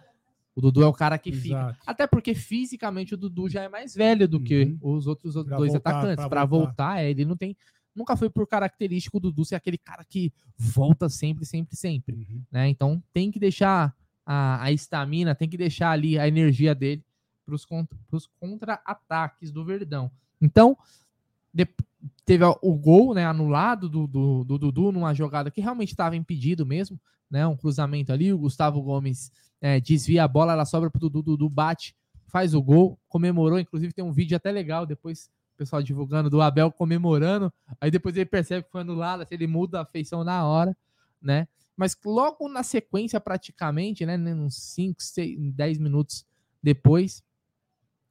O 0.54 0.60
Dudu 0.60 0.80
é 0.84 0.86
o 0.86 0.92
cara 0.92 1.18
que 1.18 1.32
fica. 1.32 1.56
Exato. 1.56 1.78
Até 1.84 2.06
porque 2.06 2.36
fisicamente 2.36 3.12
o 3.12 3.16
Dudu 3.16 3.48
já 3.48 3.64
é 3.64 3.68
mais 3.68 3.96
velho 3.96 4.28
do 4.28 4.38
que 4.38 4.76
os 4.80 5.08
outros 5.08 5.34
Pra 5.34 5.56
dois 5.56 5.72
voltar, 5.72 5.90
atacantes. 5.90 6.28
Para 6.28 6.44
voltar. 6.44 6.66
voltar, 6.66 7.02
é, 7.02 7.10
ele 7.10 7.24
não 7.24 7.36
tem. 7.36 7.56
Nunca 7.92 8.16
foi 8.16 8.30
por 8.30 8.46
característico 8.46 9.16
o 9.16 9.20
Dudu 9.20 9.44
ser 9.44 9.56
aquele 9.56 9.76
cara 9.76 10.04
que 10.04 10.32
volta 10.56 11.08
sempre, 11.08 11.44
sempre, 11.44 11.74
sempre. 11.74 12.14
Uhum. 12.14 12.42
Né? 12.52 12.68
Então 12.68 13.02
tem 13.12 13.28
que 13.28 13.40
deixar 13.40 13.92
a 14.24 14.70
estamina, 14.70 15.34
tem 15.34 15.48
que 15.48 15.56
deixar 15.56 15.90
ali 15.90 16.16
a 16.16 16.28
energia 16.28 16.76
dele 16.76 17.04
para 17.44 17.56
os 17.56 17.66
contra-ataques 18.38 19.50
do 19.50 19.64
Verdão. 19.64 20.12
Então, 20.40 20.78
teve 22.24 22.44
o 22.44 22.74
gol 22.74 23.14
né, 23.14 23.26
anulado 23.26 23.88
do, 23.88 24.06
do, 24.06 24.44
do 24.44 24.58
Dudu 24.58 24.92
numa 24.92 25.14
jogada 25.14 25.50
que 25.50 25.60
realmente 25.60 25.90
estava 25.90 26.16
impedido 26.16 26.64
mesmo, 26.64 26.98
né? 27.30 27.46
Um 27.46 27.56
cruzamento 27.56 28.12
ali, 28.12 28.32
o 28.32 28.38
Gustavo 28.38 28.80
Gomes 28.82 29.32
é, 29.60 29.80
desvia 29.80 30.24
a 30.24 30.28
bola, 30.28 30.52
ela 30.52 30.64
sobra 30.64 30.90
pro 30.90 31.00
Dudu, 31.00 31.22
Dudu 31.22 31.48
bate, 31.48 31.96
faz 32.26 32.54
o 32.54 32.62
gol, 32.62 32.98
comemorou, 33.08 33.58
inclusive 33.58 33.92
tem 33.92 34.04
um 34.04 34.12
vídeo 34.12 34.36
até 34.36 34.50
legal 34.50 34.86
depois 34.86 35.30
o 35.54 35.58
pessoal 35.58 35.82
divulgando 35.82 36.30
do 36.30 36.40
Abel 36.40 36.72
comemorando, 36.72 37.52
aí 37.80 37.90
depois 37.90 38.16
ele 38.16 38.26
percebe 38.26 38.64
que 38.64 38.72
foi 38.72 38.80
anulado, 38.80 39.22
assim, 39.22 39.34
ele 39.34 39.46
muda 39.46 39.82
a 39.82 39.84
feição 39.84 40.24
na 40.24 40.44
hora, 40.46 40.76
né? 41.20 41.46
Mas 41.76 41.96
logo 42.04 42.48
na 42.48 42.62
sequência, 42.62 43.20
praticamente, 43.20 44.04
né, 44.04 44.16
uns 44.34 44.56
5, 44.56 45.02
6, 45.02 45.52
10 45.52 45.78
minutos 45.78 46.24
depois, 46.62 47.22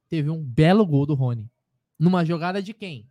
teve 0.09 0.29
um 0.29 0.43
belo 0.43 0.85
gol 0.85 1.05
do 1.05 1.13
Rony. 1.13 1.49
Numa 1.97 2.25
jogada 2.25 2.61
de 2.61 2.73
quem? 2.73 3.07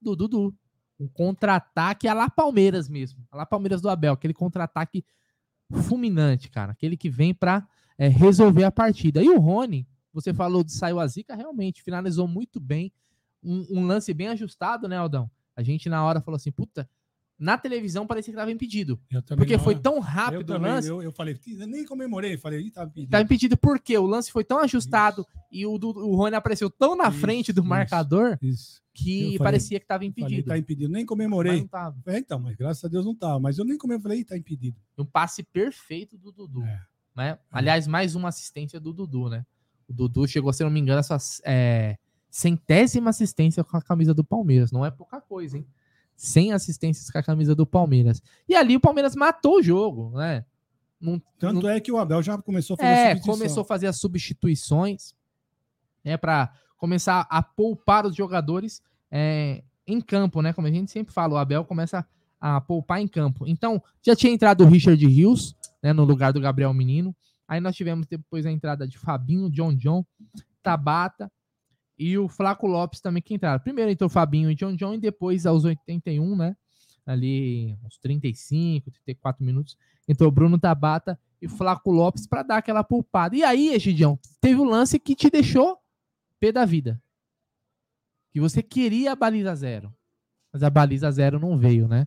Do 0.00 0.16
Dudu. 0.16 0.54
Um 0.98 1.08
contra-ataque 1.08 2.08
a 2.08 2.14
lá 2.14 2.28
Palmeiras 2.28 2.88
mesmo. 2.88 3.26
A 3.30 3.38
lá 3.38 3.46
Palmeiras 3.46 3.80
do 3.80 3.88
Abel. 3.88 4.12
Aquele 4.12 4.34
contra-ataque 4.34 5.04
fulminante, 5.82 6.50
cara. 6.50 6.72
Aquele 6.72 6.96
que 6.96 7.08
vem 7.08 7.32
pra 7.34 7.66
é, 7.96 8.08
resolver 8.08 8.64
a 8.64 8.72
partida. 8.72 9.22
E 9.22 9.28
o 9.28 9.38
Rony, 9.38 9.86
você 10.12 10.34
falou 10.34 10.64
de 10.64 10.72
saiu 10.72 10.98
a 10.98 11.06
zica, 11.06 11.34
realmente 11.34 11.82
finalizou 11.82 12.26
muito 12.26 12.58
bem. 12.58 12.92
Um, 13.42 13.66
um 13.70 13.86
lance 13.86 14.12
bem 14.12 14.28
ajustado, 14.28 14.88
né, 14.88 14.96
Aldão? 14.96 15.30
A 15.56 15.62
gente 15.62 15.88
na 15.88 16.04
hora 16.04 16.20
falou 16.20 16.36
assim, 16.36 16.50
puta, 16.50 16.88
na 17.40 17.56
televisão 17.56 18.06
parecia 18.06 18.32
que 18.32 18.38
tava 18.38 18.52
impedido. 18.52 19.00
Porque 19.36 19.56
na 19.56 19.62
foi 19.62 19.74
tão 19.74 19.98
rápido 19.98 20.42
o 20.42 20.44
também, 20.44 20.70
lance. 20.72 20.88
Eu, 20.88 21.02
eu 21.02 21.10
falei, 21.10 21.36
eu 21.58 21.66
nem 21.66 21.84
comemorei, 21.86 22.36
falei, 22.36 22.60
ih, 22.60 22.70
tá 22.70 22.84
impedido. 22.84 23.10
Tá 23.10 23.20
impedido 23.22 23.56
porque 23.56 23.96
o 23.96 24.06
lance 24.06 24.30
foi 24.30 24.44
tão 24.44 24.58
ajustado 24.58 25.26
e 25.50 25.64
o, 25.66 25.78
Dudu- 25.78 26.06
o 26.06 26.14
Rony 26.14 26.36
apareceu 26.36 26.68
tão 26.68 26.94
na 26.94 27.08
Isso, 27.08 27.18
frente 27.18 27.52
do 27.52 27.62
isso, 27.62 27.68
marcador 27.68 28.38
Isso. 28.42 28.82
que 28.92 29.22
falei- 29.22 29.38
parecia 29.38 29.80
que 29.80 29.86
tava 29.86 30.00
Falei, 30.00 30.08
impedido. 30.10 30.48
tá 30.48 30.58
impedido. 30.58 30.92
Nem 30.92 31.02
Mas 31.02 31.08
comemorei. 31.08 31.60
não 31.60 31.66
tava. 31.66 31.96
É, 32.06 32.18
então, 32.18 32.38
mas 32.38 32.54
graças 32.56 32.84
a 32.84 32.88
Deus 32.88 33.04
não 33.06 33.14
tava. 33.14 33.40
Mas 33.40 33.56
eu 33.58 33.64
nem 33.64 33.78
comemorei, 33.78 34.02
falei, 34.18 34.24
tá 34.24 34.36
impedido. 34.36 34.76
Um 34.98 35.04
passe 35.06 35.42
perfeito 35.42 36.18
do 36.18 36.30
Dudu. 36.30 36.62
É. 36.62 36.80
Né? 37.16 37.38
Aliás, 37.50 37.86
mais 37.86 38.14
uma 38.14 38.28
assistência 38.28 38.78
do 38.78 38.92
Dudu, 38.92 39.30
né? 39.30 39.44
O 39.88 39.92
Dudu 39.94 40.28
chegou, 40.28 40.52
se 40.52 40.62
não 40.62 40.70
me 40.70 40.78
engano, 40.78 41.00
a 41.00 41.02
sua 41.02 41.16
é, 41.44 41.96
centésima 42.30 43.10
assistência 43.10 43.64
com 43.64 43.76
a 43.76 43.82
camisa 43.82 44.14
do 44.14 44.22
Palmeiras. 44.22 44.70
Não 44.70 44.84
é 44.86 44.90
pouca 44.90 45.20
coisa, 45.20 45.56
hein? 45.58 45.66
100 46.20 46.52
assistências 46.52 47.10
com 47.10 47.16
a 47.16 47.22
camisa 47.22 47.54
do 47.54 47.64
Palmeiras. 47.64 48.22
E 48.46 48.54
ali 48.54 48.76
o 48.76 48.80
Palmeiras 48.80 49.16
matou 49.16 49.56
o 49.56 49.62
jogo, 49.62 50.18
né? 50.18 50.44
Não, 51.00 51.20
Tanto 51.38 51.62
não- 51.62 51.70
é 51.70 51.80
que 51.80 51.90
o 51.90 51.96
Abel 51.96 52.22
já 52.22 52.36
começou 52.36 52.74
a 52.74 52.76
fazer 52.76 52.90
é, 52.90 53.18
começou 53.20 53.62
a 53.62 53.64
fazer 53.64 53.86
as 53.86 53.96
substituições, 53.96 55.14
né, 56.04 56.18
para 56.18 56.52
começar 56.76 57.26
a 57.30 57.42
poupar 57.42 58.04
os 58.04 58.14
jogadores 58.14 58.82
é, 59.10 59.62
em 59.86 59.98
campo, 59.98 60.42
né? 60.42 60.52
Como 60.52 60.66
a 60.66 60.70
gente 60.70 60.90
sempre 60.90 61.12
fala, 61.12 61.34
o 61.34 61.38
Abel 61.38 61.64
começa 61.64 62.06
a 62.38 62.60
poupar 62.60 63.00
em 63.00 63.08
campo. 63.08 63.46
Então, 63.48 63.82
já 64.02 64.14
tinha 64.14 64.32
entrado 64.32 64.62
o 64.62 64.68
Richard 64.68 65.04
Rios, 65.06 65.56
né, 65.82 65.94
no 65.94 66.04
lugar 66.04 66.34
do 66.34 66.40
Gabriel 66.40 66.74
Menino. 66.74 67.16
Aí 67.48 67.60
nós 67.60 67.74
tivemos 67.74 68.06
depois 68.06 68.44
a 68.44 68.50
entrada 68.50 68.86
de 68.86 68.98
Fabinho, 68.98 69.50
John 69.50 69.74
John, 69.74 70.04
Tabata 70.62 71.32
e 72.00 72.16
o 72.16 72.28
Flaco 72.28 72.66
Lopes 72.66 72.98
também 72.98 73.22
que 73.22 73.34
entraram. 73.34 73.60
Primeiro 73.60 73.90
entrou 73.90 74.08
Fabinho 74.08 74.50
e 74.50 74.54
John 74.54 74.74
John 74.74 74.94
e 74.94 74.98
depois 74.98 75.44
aos 75.44 75.66
81, 75.66 76.34
né? 76.34 76.56
Ali 77.04 77.76
uns 77.84 77.98
35, 77.98 78.90
34 78.90 79.44
minutos, 79.44 79.76
entrou 80.08 80.30
Bruno 80.30 80.58
Tabata 80.58 81.20
e 81.42 81.46
Flaco 81.46 81.90
Lopes 81.90 82.26
para 82.26 82.42
dar 82.42 82.56
aquela 82.56 82.82
poupada. 82.82 83.36
E 83.36 83.44
aí, 83.44 83.74
Egidião, 83.74 84.18
teve 84.40 84.58
o 84.58 84.64
lance 84.64 84.98
que 84.98 85.14
te 85.14 85.28
deixou 85.28 85.76
pé 86.38 86.50
da 86.50 86.64
vida. 86.64 87.02
Que 88.32 88.40
você 88.40 88.62
queria 88.62 89.12
a 89.12 89.16
baliza 89.16 89.54
zero. 89.54 89.94
Mas 90.50 90.62
a 90.62 90.70
baliza 90.70 91.10
zero 91.10 91.38
não 91.38 91.58
veio, 91.58 91.86
né? 91.86 92.06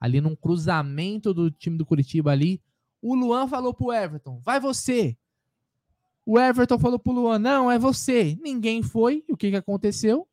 Ali 0.00 0.22
num 0.22 0.34
cruzamento 0.34 1.34
do 1.34 1.50
time 1.50 1.76
do 1.76 1.84
Curitiba 1.84 2.32
ali, 2.32 2.62
o 3.02 3.14
Luan 3.14 3.46
falou 3.46 3.74
pro 3.74 3.92
Everton: 3.92 4.40
vai 4.40 4.58
você. 4.58 5.18
O 6.26 6.38
Everton 6.38 6.78
falou 6.78 6.98
pro 6.98 7.12
Luan: 7.12 7.38
não, 7.38 7.70
é 7.70 7.78
você. 7.78 8.36
Ninguém 8.40 8.82
foi. 8.82 9.24
E 9.28 9.32
o 9.32 9.36
que, 9.36 9.50
que 9.50 9.56
aconteceu? 9.56 10.26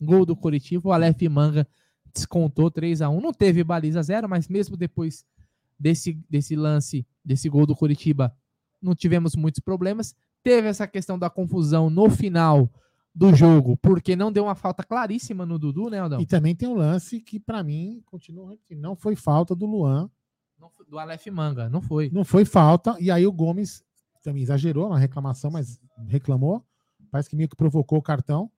Gol 0.00 0.26
do 0.26 0.36
Curitiba, 0.36 0.88
o 0.88 0.92
Aleph 0.92 1.22
Manga 1.22 1.66
descontou 2.12 2.70
3 2.70 3.02
a 3.02 3.08
1 3.08 3.20
Não 3.20 3.32
teve 3.32 3.64
baliza 3.64 4.02
zero, 4.02 4.28
mas 4.28 4.48
mesmo 4.48 4.76
depois 4.76 5.24
desse, 5.78 6.18
desse 6.28 6.56
lance, 6.56 7.06
desse 7.24 7.48
gol 7.48 7.66
do 7.66 7.76
Curitiba, 7.76 8.34
não 8.80 8.94
tivemos 8.94 9.34
muitos 9.34 9.60
problemas. 9.60 10.14
Teve 10.42 10.68
essa 10.68 10.86
questão 10.86 11.18
da 11.18 11.30
confusão 11.30 11.90
no 11.90 12.08
final 12.10 12.70
do 13.14 13.34
jogo, 13.34 13.76
porque 13.78 14.14
não 14.14 14.30
deu 14.30 14.44
uma 14.44 14.54
falta 14.54 14.82
claríssima 14.82 15.46
no 15.46 15.58
Dudu, 15.58 15.88
né, 15.88 15.98
Aldão? 15.98 16.20
E 16.20 16.26
também 16.26 16.54
tem 16.54 16.68
um 16.68 16.74
lance 16.74 17.20
que, 17.20 17.40
pra 17.40 17.62
mim, 17.62 18.02
continua 18.04 18.50
repetindo. 18.50 18.82
Não 18.82 18.94
foi 18.94 19.16
falta 19.16 19.54
do 19.54 19.64
Luan. 19.64 20.10
Não 20.58 20.70
Do 20.88 20.98
Aleph 20.98 21.26
Manga, 21.28 21.68
não 21.68 21.80
foi. 21.80 22.10
Não 22.12 22.24
foi 22.24 22.44
falta. 22.44 22.94
E 23.00 23.10
aí 23.10 23.26
o 23.26 23.32
Gomes 23.32 23.82
também 24.26 24.42
exagerou 24.42 24.88
na 24.88 24.98
reclamação, 24.98 25.52
mas 25.52 25.78
reclamou. 26.08 26.64
Parece 27.12 27.30
que 27.30 27.36
meio 27.36 27.48
que 27.48 27.54
provocou 27.54 27.98
o 27.98 28.02
cartão. 28.02 28.50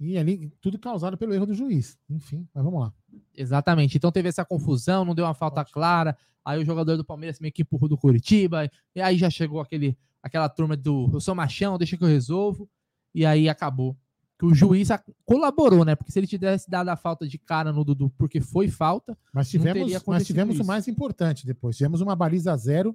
E 0.00 0.18
ali, 0.18 0.52
tudo 0.60 0.78
causado 0.78 1.16
pelo 1.16 1.32
erro 1.32 1.46
do 1.46 1.54
juiz. 1.54 1.96
Enfim, 2.10 2.46
mas 2.52 2.64
vamos 2.64 2.80
lá. 2.80 2.92
Exatamente. 3.32 3.96
Então 3.96 4.10
teve 4.10 4.28
essa 4.28 4.44
confusão, 4.44 5.04
não 5.04 5.14
deu 5.14 5.24
uma 5.24 5.32
falta 5.32 5.64
clara. 5.64 6.16
Aí 6.44 6.60
o 6.60 6.64
jogador 6.64 6.96
do 6.96 7.04
Palmeiras 7.04 7.38
meio 7.38 7.52
que 7.52 7.62
empurrou 7.62 7.88
do 7.88 7.96
Curitiba. 7.96 8.68
E 8.94 9.00
aí 9.00 9.16
já 9.16 9.30
chegou 9.30 9.60
aquele, 9.60 9.96
aquela 10.20 10.48
turma 10.48 10.76
do 10.76 11.08
eu 11.12 11.20
sou 11.20 11.36
machão, 11.36 11.78
deixa 11.78 11.96
que 11.96 12.02
eu 12.02 12.08
resolvo. 12.08 12.68
E 13.14 13.24
aí 13.24 13.48
acabou. 13.48 13.96
Que 14.38 14.44
o 14.44 14.52
juiz 14.54 14.88
colaborou, 15.24 15.84
né? 15.84 15.94
Porque 15.94 16.10
se 16.10 16.18
ele 16.18 16.26
tivesse 16.26 16.68
dado 16.68 16.88
a 16.88 16.96
falta 16.96 17.26
de 17.26 17.38
cara 17.38 17.72
no 17.72 17.84
Dudu 17.84 18.10
porque 18.18 18.40
foi 18.40 18.68
falta, 18.68 19.16
Mas 19.32 19.48
tivemos, 19.48 20.04
mas 20.04 20.26
tivemos 20.26 20.56
o 20.56 20.60
isso. 20.60 20.66
mais 20.66 20.88
importante 20.88 21.46
depois. 21.46 21.76
Tivemos 21.76 22.00
uma 22.00 22.16
baliza 22.16 22.54
zero 22.56 22.94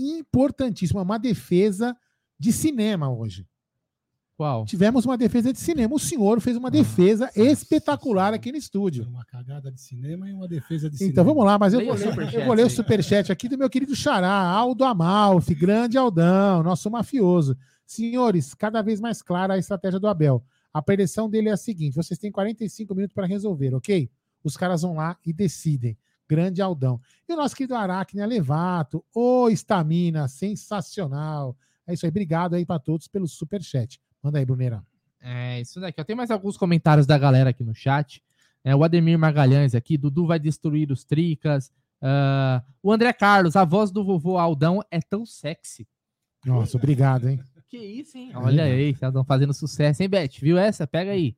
importantíssima, 0.00 1.02
uma 1.02 1.18
defesa 1.18 1.96
de 2.38 2.52
cinema 2.52 3.10
hoje. 3.10 3.46
qual? 4.36 4.64
Tivemos 4.64 5.04
uma 5.04 5.18
defesa 5.18 5.52
de 5.52 5.58
cinema. 5.58 5.94
O 5.94 5.98
senhor 5.98 6.40
fez 6.40 6.56
uma 6.56 6.70
defesa 6.70 7.26
Nossa 7.26 7.40
espetacular 7.40 8.32
aqui 8.32 8.50
no 8.50 8.56
estúdio. 8.56 9.06
Uma 9.06 9.24
cagada 9.24 9.70
de 9.70 9.80
cinema 9.80 10.28
e 10.28 10.32
uma 10.32 10.48
defesa 10.48 10.88
de 10.88 10.96
cinema. 10.96 11.12
Então 11.12 11.24
vamos 11.24 11.44
lá, 11.44 11.58
mas 11.58 11.74
eu 11.74 11.84
vou, 11.84 11.96
eu 11.96 12.46
vou 12.46 12.54
ler 12.54 12.64
o 12.64 12.70
superchat 12.70 13.30
aqui 13.30 13.48
do 13.48 13.58
meu 13.58 13.68
querido 13.68 13.94
Xará, 13.94 14.30
Aldo 14.30 14.84
Amalfi, 14.84 15.54
grande 15.54 15.98
Aldão, 15.98 16.62
nosso 16.62 16.90
mafioso. 16.90 17.56
Senhores, 17.86 18.54
cada 18.54 18.80
vez 18.80 19.00
mais 19.00 19.20
clara 19.20 19.54
a 19.54 19.58
estratégia 19.58 20.00
do 20.00 20.06
Abel. 20.06 20.42
A 20.72 20.80
predição 20.80 21.28
dele 21.28 21.48
é 21.48 21.52
a 21.52 21.56
seguinte: 21.56 21.96
vocês 21.96 22.18
têm 22.18 22.30
45 22.30 22.94
minutos 22.94 23.14
para 23.14 23.26
resolver, 23.26 23.74
ok? 23.74 24.10
Os 24.42 24.56
caras 24.56 24.82
vão 24.82 24.94
lá 24.94 25.18
e 25.26 25.32
decidem. 25.32 25.98
Grande 26.30 26.62
Aldão. 26.62 27.00
E 27.28 27.32
o 27.32 27.36
nosso 27.36 27.56
querido 27.56 27.74
Aracne 27.74 28.24
Levato, 28.24 29.04
ô 29.12 29.48
estamina, 29.48 30.28
sensacional. 30.28 31.56
É 31.84 31.92
isso 31.92 32.06
aí, 32.06 32.10
obrigado 32.10 32.54
aí 32.54 32.64
para 32.64 32.78
todos 32.78 33.08
pelo 33.08 33.26
superchat. 33.26 34.00
Manda 34.22 34.38
aí, 34.38 34.44
Brunera. 34.44 34.80
É, 35.20 35.60
isso 35.60 35.80
daqui. 35.80 36.00
Eu 36.00 36.04
tenho 36.04 36.16
mais 36.16 36.30
alguns 36.30 36.56
comentários 36.56 37.04
da 37.04 37.18
galera 37.18 37.50
aqui 37.50 37.64
no 37.64 37.74
chat. 37.74 38.22
É, 38.62 38.76
o 38.76 38.84
Ademir 38.84 39.18
Magalhães 39.18 39.74
aqui, 39.74 39.98
Dudu 39.98 40.24
vai 40.24 40.38
destruir 40.38 40.92
os 40.92 41.02
tricas. 41.02 41.72
Ah, 42.00 42.62
o 42.80 42.92
André 42.92 43.12
Carlos, 43.12 43.56
a 43.56 43.64
voz 43.64 43.90
do 43.90 44.04
vovô 44.04 44.38
Aldão 44.38 44.80
é 44.88 45.00
tão 45.00 45.26
sexy. 45.26 45.88
Nossa, 46.46 46.76
obrigado, 46.76 47.28
hein? 47.28 47.40
Que 47.68 47.76
isso, 47.76 48.16
hein? 48.16 48.30
Olha 48.34 48.64
aí, 48.64 48.94
já 48.94 49.08
estão 49.08 49.24
fazendo 49.24 49.52
sucesso, 49.52 50.00
hein, 50.00 50.08
Beth? 50.08 50.38
Viu 50.40 50.56
essa? 50.56 50.86
Pega 50.86 51.10
aí. 51.10 51.36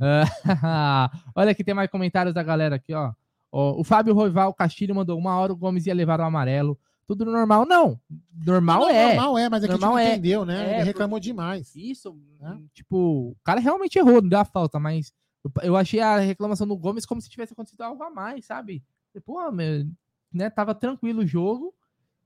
Ah, 0.00 1.10
olha 1.34 1.50
aqui, 1.50 1.64
tem 1.64 1.74
mais 1.74 1.90
comentários 1.90 2.34
da 2.34 2.42
galera 2.42 2.76
aqui, 2.76 2.94
ó. 2.94 3.12
Ó, 3.50 3.80
o 3.80 3.84
Fábio 3.84 4.14
Roival 4.14 4.52
Castilho 4.54 4.94
mandou 4.94 5.18
uma 5.18 5.36
hora 5.38 5.52
o 5.52 5.56
Gomes 5.56 5.86
ia 5.86 5.94
levar 5.94 6.20
o 6.20 6.24
amarelo. 6.24 6.78
Tudo 7.06 7.24
normal? 7.24 7.64
Não. 7.64 7.98
Normal 8.44 8.80
Não, 8.80 8.90
é. 8.90 9.06
Normal 9.14 9.38
é, 9.38 9.48
mas 9.48 9.64
é 9.64 9.66
que 9.66 9.72
Normal 9.72 9.96
a 9.96 9.98
gente 9.98 10.06
é. 10.06 10.08
não 10.10 10.12
entendeu, 10.16 10.44
né? 10.44 10.70
É, 10.70 10.74
Ele 10.74 10.82
reclamou 10.84 11.18
demais. 11.18 11.74
Isso, 11.74 12.14
Né? 12.38 12.60
tipo, 12.74 13.30
o 13.30 13.36
cara 13.42 13.60
realmente 13.60 13.98
errou, 13.98 14.20
não 14.20 14.28
deu 14.28 14.38
a 14.38 14.44
falta, 14.44 14.78
mas 14.78 15.12
eu, 15.62 15.74
achei 15.76 16.00
a 16.00 16.18
reclamação 16.18 16.66
do 16.66 16.76
Gomes 16.76 17.06
como 17.06 17.20
se 17.22 17.30
tivesse 17.30 17.54
acontecido 17.54 17.80
algo 17.80 18.02
a 18.02 18.10
mais, 18.10 18.44
sabe? 18.44 18.84
Pô, 19.24 19.50
meu, 19.50 19.86
né, 20.32 20.50
tava 20.50 20.74
tranquilo 20.74 21.22
o 21.22 21.26
jogo 21.26 21.74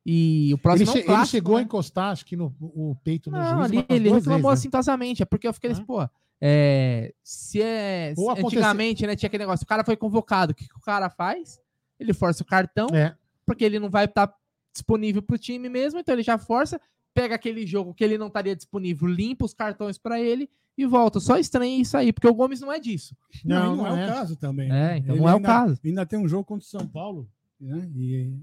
e 0.04 0.48
o 0.52 0.56
Ele, 0.56 0.58
próximo 0.58 0.88
é 0.88 0.90
um 0.90 0.92
che- 0.94 0.98
ele 0.98 1.06
clássico, 1.06 1.30
chegou 1.30 1.54
né? 1.56 1.60
a 1.60 1.64
encostar, 1.64 2.10
acho 2.10 2.26
que 2.26 2.36
no 2.36 2.52
o 2.60 2.96
peito 3.04 3.30
no 3.30 3.38
Não, 3.38 3.44
juiz. 3.58 3.64
ali 3.66 3.86
ele 3.88 4.10
reclamou 4.10 4.20
vezes, 4.20 4.44
né? 4.44 4.52
assintosamente, 4.52 5.22
é 5.22 5.24
porque 5.26 5.46
eu 5.46 5.52
fiquei 5.54 5.70
assim, 5.70 5.82
Hã? 5.82 5.86
pô, 5.86 6.08
é, 6.44 7.14
se 7.22 7.62
é, 7.62 8.12
se- 8.16 8.28
antigamente, 8.44 9.06
né, 9.06 9.14
tinha 9.14 9.28
aquele 9.28 9.44
negócio, 9.44 9.62
o 9.62 9.66
cara 9.68 9.84
foi 9.84 9.96
convocado, 9.96 10.50
o 10.50 10.54
que, 10.54 10.66
que 10.66 10.76
o 10.76 10.80
cara 10.80 11.08
faz? 11.08 11.60
Ele 12.00 12.12
força 12.12 12.42
o 12.42 12.46
cartão, 12.46 12.88
É. 12.92 13.16
porque 13.46 13.64
ele 13.64 13.78
não 13.78 13.88
vai 13.88 14.06
estar 14.06 14.32
disponível 14.74 15.22
pro 15.22 15.38
time 15.38 15.68
mesmo, 15.68 16.00
então 16.00 16.12
ele 16.14 16.22
já 16.24 16.36
força, 16.36 16.80
pega 17.14 17.34
aquele 17.36 17.64
jogo 17.64 17.94
que 17.94 18.02
ele 18.02 18.18
não 18.18 18.26
estaria 18.26 18.56
disponível, 18.56 19.06
limpa 19.06 19.44
os 19.44 19.54
cartões 19.54 19.98
para 19.98 20.20
ele 20.20 20.50
e 20.76 20.84
volta. 20.84 21.20
Só 21.20 21.36
estranho 21.38 21.80
isso 21.80 21.96
aí, 21.96 22.12
porque 22.12 22.26
o 22.26 22.34
Gomes 22.34 22.60
não 22.60 22.72
é 22.72 22.80
disso. 22.80 23.14
Não, 23.44 23.76
Não, 23.76 23.76
não, 23.76 23.84
não 23.84 23.96
é, 23.96 24.02
é. 24.02 24.06
o 24.10 24.14
caso 24.14 24.34
também. 24.36 24.72
É, 24.72 24.96
então 24.96 25.14
Ele 25.14 25.20
não 25.22 25.28
é 25.28 25.32
o 25.32 25.36
ainda- 25.36 25.46
caso. 25.48 25.78
Ainda 25.84 26.06
tem 26.06 26.18
um 26.18 26.26
jogo 26.26 26.44
contra 26.44 26.64
o 26.66 26.68
São 26.68 26.86
Paulo, 26.88 27.30
né? 27.60 27.88
E 27.94 28.34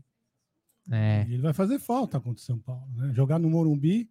É. 0.91 1.23
ele 1.27 1.41
vai 1.41 1.51
fazer 1.53 1.79
falta 1.79 2.19
contra 2.19 2.39
o 2.39 2.45
São 2.45 2.59
Paulo. 2.59 2.87
Né? 2.95 3.11
Jogar 3.13 3.39
no 3.39 3.49
Morumbi 3.49 4.09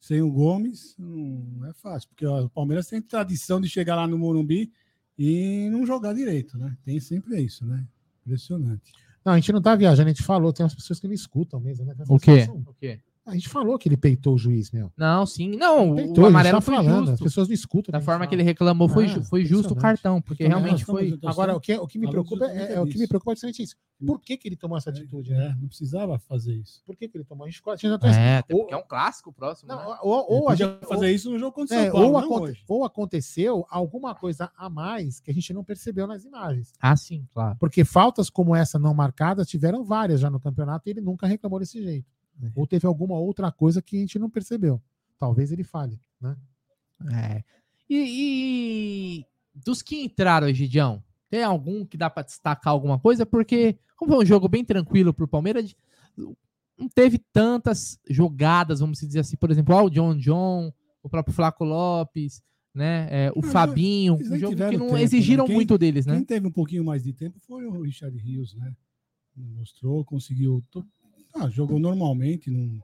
sem 0.00 0.22
o 0.22 0.30
Gomes 0.30 0.94
não 0.98 1.66
é 1.66 1.72
fácil, 1.72 2.08
porque 2.08 2.26
ó, 2.26 2.44
o 2.44 2.50
Palmeiras 2.50 2.86
tem 2.86 3.02
tradição 3.02 3.60
de 3.60 3.68
chegar 3.68 3.96
lá 3.96 4.06
no 4.06 4.18
Morumbi 4.18 4.72
e 5.18 5.68
não 5.70 5.84
jogar 5.84 6.12
direito, 6.14 6.56
né? 6.56 6.76
Tem 6.84 7.00
sempre 7.00 7.40
isso, 7.40 7.66
né? 7.66 7.86
Impressionante. 8.24 8.92
Não, 9.24 9.32
a 9.32 9.36
gente 9.36 9.52
não 9.52 9.60
tá 9.60 9.74
viajando, 9.74 10.08
a 10.08 10.12
gente 10.12 10.22
falou, 10.22 10.52
tem 10.52 10.64
umas 10.64 10.74
pessoas 10.74 11.00
que 11.00 11.06
não 11.06 11.14
escutam 11.14 11.60
mesmo, 11.60 11.84
né? 11.84 11.94
O 12.08 12.18
quê? 12.18 12.48
O 12.50 12.74
quê? 12.74 13.00
A 13.28 13.34
gente 13.34 13.48
falou 13.48 13.78
que 13.78 13.88
ele 13.88 13.96
peitou 13.96 14.34
o 14.34 14.38
juiz, 14.38 14.70
meu. 14.70 14.90
Não, 14.96 15.24
sim. 15.26 15.50
Não, 15.56 15.94
Peitou, 15.94 16.24
o 16.24 16.26
amarelo 16.26 16.56
tá 16.56 16.60
foi 16.60 16.74
falando, 16.76 17.02
as 17.04 17.08
justo. 17.10 17.24
pessoas 17.24 17.48
não 17.48 17.54
escutam. 17.54 17.92
Da 17.92 17.98
gente 17.98 18.06
forma 18.06 18.26
que 18.26 18.34
ele 18.34 18.42
reclamou, 18.42 18.88
foi, 18.88 19.04
Ah, 19.04 19.08
ju- 19.08 19.22
foi 19.24 19.44
justo 19.44 19.74
o 19.74 19.76
cartão, 19.76 20.20
porque 20.20 20.44
Então, 20.44 20.58
realmente 20.58 20.84
foi. 20.84 21.18
Agora, 21.24 21.54
o 21.54 21.60
que, 21.60 21.74
o 21.76 21.86
que 21.86 21.98
me 21.98 22.08
preocupa 22.10 22.46
é, 22.46 22.74
é- 22.74 22.80
o 22.80 22.86
que 22.86 22.98
me 22.98 23.06
preocupa 23.06 23.32
é 23.32 23.34
justamente 23.34 23.62
isso. 23.62 23.76
Por 24.06 24.20
que, 24.20 24.36
que 24.36 24.48
ele 24.48 24.56
tomou 24.56 24.78
essa 24.78 24.90
atitude? 24.90 25.30
né? 25.30 25.46
É, 25.56 25.60
não 25.60 25.66
precisava 25.68 26.18
fazer 26.18 26.54
isso. 26.54 26.82
Por 26.86 26.96
que, 26.96 27.08
que 27.08 27.16
ele 27.16 27.24
tomou? 27.24 27.46
A 27.46 27.50
gente, 27.50 27.60
a 27.66 27.76
gente 27.76 28.04
É, 28.06 28.38
até 28.38 28.54
Ou- 28.54 28.60
porque 28.60 28.74
é 28.74 28.76
um 28.76 28.86
clássico 28.86 29.32
próximo. 29.32 29.68
Não, 29.68 29.76
né? 29.90 29.98
ou, 30.02 30.12
ou 30.32 30.48
a 30.48 30.52
Podia 30.52 30.66
gente 30.66 30.86
fazer 30.86 31.10
isso 31.12 31.30
no 31.30 31.38
jogo 31.38 31.52
contra 31.52 31.76
o 31.76 31.78
É, 31.78 31.82
São 31.84 31.92
Paulo, 31.92 32.06
ou, 32.06 32.12
não 32.12 32.18
aconte- 32.20 32.50
hoje. 32.50 32.64
ou 32.68 32.84
aconteceu 32.84 33.66
alguma 33.68 34.14
coisa 34.14 34.50
a 34.56 34.70
mais 34.70 35.20
que 35.20 35.30
a 35.30 35.34
gente 35.34 35.52
não 35.52 35.64
percebeu 35.64 36.06
nas 36.06 36.24
imagens. 36.24 36.72
Ah, 36.80 36.96
sim, 36.96 37.26
claro. 37.32 37.56
Porque 37.58 37.84
faltas 37.84 38.30
como 38.30 38.54
essa 38.54 38.78
não 38.78 38.94
marcadas 38.94 39.48
tiveram 39.48 39.84
várias 39.84 40.20
já 40.20 40.30
no 40.30 40.38
campeonato 40.40 40.88
e 40.88 40.90
ele 40.92 41.00
nunca 41.00 41.26
reclamou 41.26 41.58
desse 41.58 41.82
jeito. 41.82 42.06
É. 42.42 42.50
Ou 42.54 42.66
teve 42.66 42.86
alguma 42.86 43.16
outra 43.18 43.50
coisa 43.50 43.82
que 43.82 43.96
a 43.96 44.00
gente 44.00 44.18
não 44.18 44.30
percebeu. 44.30 44.80
Talvez 45.18 45.50
ele 45.50 45.64
fale, 45.64 46.00
né? 46.20 46.36
É. 47.12 47.44
E, 47.88 49.18
e 49.20 49.24
dos 49.54 49.82
que 49.82 50.02
entraram, 50.02 50.52
Gidião, 50.52 51.02
tem 51.30 51.42
algum 51.42 51.84
que 51.84 51.96
dá 51.96 52.08
pra 52.08 52.22
destacar 52.22 52.72
alguma 52.72 52.98
coisa? 52.98 53.26
Porque, 53.26 53.78
como 53.96 54.12
foi 54.12 54.24
um 54.24 54.26
jogo 54.26 54.48
bem 54.48 54.64
tranquilo 54.64 55.12
pro 55.12 55.26
Palmeiras, 55.28 55.74
não 56.16 56.88
teve 56.88 57.18
tantas 57.18 57.98
jogadas, 58.08 58.80
vamos 58.80 59.00
dizer 59.00 59.20
assim, 59.20 59.36
por 59.36 59.50
exemplo, 59.50 59.74
o 59.74 59.90
John 59.90 60.16
John, 60.16 60.72
o 61.02 61.08
próprio 61.08 61.34
Flaco 61.34 61.64
Lopes, 61.64 62.42
né? 62.72 63.08
é, 63.10 63.32
o 63.34 63.42
Fabinho, 63.42 64.14
um 64.14 64.38
jogo 64.38 64.54
que 64.54 64.60
não 64.62 64.70
tempo, 64.70 64.92
né? 64.92 65.02
exigiram 65.02 65.46
Quem- 65.46 65.56
muito 65.56 65.76
deles, 65.76 66.06
né? 66.06 66.14
Quem 66.14 66.24
teve 66.24 66.46
um 66.46 66.52
pouquinho 66.52 66.84
mais 66.84 67.02
de 67.02 67.12
tempo 67.12 67.40
foi 67.40 67.66
o 67.66 67.82
Richard 67.82 68.16
Rios, 68.16 68.54
né? 68.54 68.72
Mostrou, 69.36 70.04
conseguiu. 70.04 70.62
Ah, 71.34 71.48
jogou 71.48 71.78
normalmente, 71.78 72.50
não, 72.50 72.80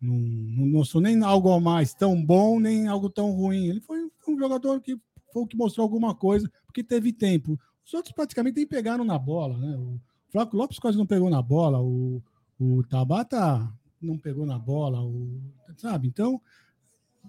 não, 0.00 0.14
não 0.16 0.66
mostrou 0.66 1.02
nem 1.02 1.22
algo 1.22 1.50
a 1.50 1.60
mais 1.60 1.92
tão 1.92 2.24
bom, 2.24 2.58
nem 2.58 2.86
algo 2.86 3.10
tão 3.10 3.30
ruim. 3.32 3.66
Ele 3.66 3.80
foi 3.80 4.10
um 4.28 4.38
jogador 4.38 4.80
que 4.80 4.98
foi 5.32 5.42
o 5.42 5.46
que 5.46 5.56
mostrou 5.56 5.84
alguma 5.84 6.14
coisa, 6.14 6.50
porque 6.66 6.82
teve 6.82 7.12
tempo. 7.12 7.58
Os 7.84 7.94
outros 7.94 8.14
praticamente 8.14 8.56
nem 8.56 8.66
pegaram 8.66 9.04
na 9.04 9.18
bola, 9.18 9.58
né? 9.58 9.76
O 9.76 10.00
Flávio 10.30 10.56
Lopes 10.56 10.78
quase 10.78 10.96
não 10.96 11.06
pegou 11.06 11.28
na 11.28 11.42
bola, 11.42 11.80
o, 11.80 12.22
o 12.58 12.82
Tabata 12.84 13.68
não 14.00 14.16
pegou 14.16 14.46
na 14.46 14.58
bola, 14.58 15.02
o, 15.02 15.40
sabe? 15.76 16.08
Então, 16.08 16.40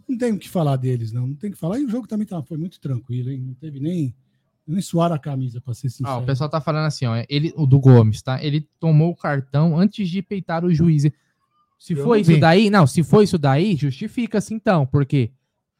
não 0.08 0.18
tem 0.18 0.34
o 0.34 0.40
que 0.40 0.50
falar 0.50 0.78
deles, 0.78 1.12
não. 1.12 1.28
Não 1.28 1.36
tem 1.36 1.50
o 1.50 1.54
que 1.54 1.60
falar. 1.60 1.80
E 1.80 1.86
o 1.86 1.90
jogo 1.90 2.08
também 2.08 2.26
tá, 2.26 2.42
foi 2.44 2.58
muito 2.58 2.80
tranquilo, 2.80 3.30
hein? 3.30 3.42
Não 3.42 3.54
teve 3.54 3.80
nem, 3.80 4.16
nem 4.68 4.82
suar 4.82 5.12
a 5.12 5.20
camisa, 5.20 5.60
para 5.60 5.74
ser 5.74 5.90
sincero. 5.90 6.10
Ah, 6.10 6.18
o 6.18 6.26
pessoal 6.26 6.50
tá 6.50 6.62
falando 6.62 6.86
assim, 6.86 7.06
ó, 7.06 7.24
ele, 7.28 7.54
o 7.56 7.66
do 7.66 7.80
Gomes, 7.80 8.22
tá? 8.22 8.44
Ele 8.44 8.62
tomou 8.80 9.12
o 9.12 9.16
cartão 9.16 9.78
antes 9.78 10.10
de 10.10 10.22
peitar 10.22 10.64
o 10.64 10.74
juiz. 10.74 11.04
Se 11.80 11.94
Eu 11.94 12.04
foi 12.04 12.18
não 12.18 12.22
isso 12.22 12.32
vi. 12.34 12.40
daí, 12.40 12.70
não, 12.70 12.86
se 12.86 13.04
foi 13.04 13.24
isso 13.24 13.38
daí, 13.38 13.76
justifica-se 13.76 14.54
então, 14.54 14.86
porque, 14.86 15.32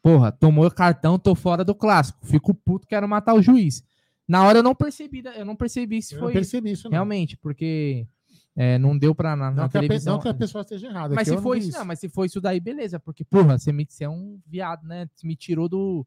porra, 0.02 0.32
tomou 0.32 0.66
o 0.66 0.72
cartão, 0.72 1.20
tô 1.20 1.36
fora 1.36 1.64
do 1.64 1.76
clássico, 1.76 2.26
fico 2.26 2.54
puto, 2.54 2.88
quero 2.88 3.08
matar 3.08 3.36
o 3.36 3.42
juiz. 3.42 3.84
Na 4.28 4.44
hora 4.46 4.60
eu 4.60 4.64
não 4.64 4.74
percebi, 4.74 5.22
eu 5.36 5.46
não 5.46 5.56
percebi 5.56 6.02
se 6.02 6.14
Eu 6.16 6.20
não 6.22 6.26
foi 6.28 6.34
percebi 6.34 6.72
isso, 6.72 6.86
não. 6.86 6.92
realmente, 6.92 7.38
porque 7.38 8.08
é, 8.56 8.78
não 8.80 8.98
deu 8.98 9.14
pra 9.14 9.36
na, 9.36 9.52
na 9.52 9.62
Não, 9.64 9.70
que 9.70 9.78
a, 9.78 9.82
televisão. 9.82 10.14
não 10.16 10.22
que 10.22 10.28
a 10.28 10.34
pessoa 10.34 10.62
esteja 10.64 10.88
errada. 10.88 11.14
mas 11.14 11.28
se 11.28 11.38
foi 11.38 11.60
isso, 11.60 11.78
não, 11.78 11.86
mas 11.86 12.00
se 12.00 12.10
foi 12.10 12.26
isso 12.28 12.42
daí, 12.42 12.60
beleza, 12.60 13.00
porque, 13.00 13.24
porra, 13.24 13.58
você, 13.60 13.72
me, 13.72 13.86
você 13.88 14.06
é 14.06 14.10
um 14.10 14.40
viado, 14.48 14.88
né? 14.88 15.08
Você 15.14 15.28
me 15.28 15.36
tirou 15.36 15.70
do. 15.70 16.06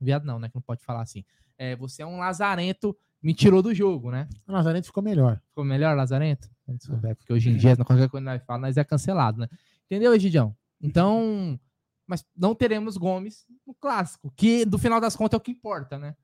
Viado 0.00 0.24
não, 0.24 0.38
né? 0.38 0.48
Que 0.48 0.54
não 0.54 0.62
pode 0.62 0.82
falar 0.84 1.02
assim. 1.02 1.24
É, 1.62 1.76
você 1.76 2.02
é 2.02 2.06
um 2.06 2.18
lazarento, 2.18 2.96
me 3.22 3.32
tirou 3.32 3.62
do 3.62 3.72
jogo, 3.72 4.10
né? 4.10 4.28
O 4.48 4.52
Nazarento 4.52 4.86
ficou 4.86 5.00
melhor. 5.02 5.40
Ficou 5.50 5.64
melhor, 5.64 5.96
Lazarento? 5.96 6.50
Não 6.66 6.76
souber, 6.80 7.14
Porque 7.14 7.32
hoje 7.32 7.50
em 7.50 7.56
dia, 7.56 7.76
qualquer 7.76 8.08
coisa 8.08 8.24
que 8.26 8.32
nós 8.32 8.42
falamos, 8.44 8.68
nós 8.68 8.76
é 8.76 8.82
cancelado, 8.82 9.38
né? 9.38 9.48
Entendeu, 9.86 10.12
Egidião? 10.12 10.56
Então, 10.80 11.56
mas 12.04 12.24
não 12.36 12.52
teremos 12.52 12.96
Gomes 12.96 13.46
no 13.64 13.74
clássico, 13.74 14.32
que 14.34 14.64
do 14.64 14.76
final 14.76 15.00
das 15.00 15.14
contas 15.14 15.34
é 15.34 15.40
o 15.40 15.40
que 15.40 15.52
importa, 15.52 15.98
né? 15.98 16.16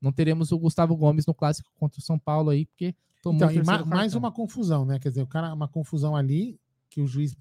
Não 0.00 0.10
teremos 0.10 0.50
o 0.50 0.58
Gustavo 0.58 0.96
Gomes 0.96 1.26
no 1.26 1.34
clássico 1.34 1.70
contra 1.76 2.00
o 2.00 2.02
São 2.02 2.18
Paulo 2.18 2.50
aí, 2.50 2.66
porque 2.66 2.92
tomou 3.22 3.36
Então, 3.48 3.64
ma- 3.64 3.84
mais 3.84 4.14
uma 4.16 4.32
confusão, 4.32 4.84
né? 4.84 4.98
Quer 4.98 5.10
dizer, 5.10 5.22
o 5.22 5.26
cara, 5.28 5.54
uma 5.54 5.68
confusão 5.68 6.16
ali, 6.16 6.58
que 6.88 7.00
o 7.00 7.06
juiz, 7.06 7.36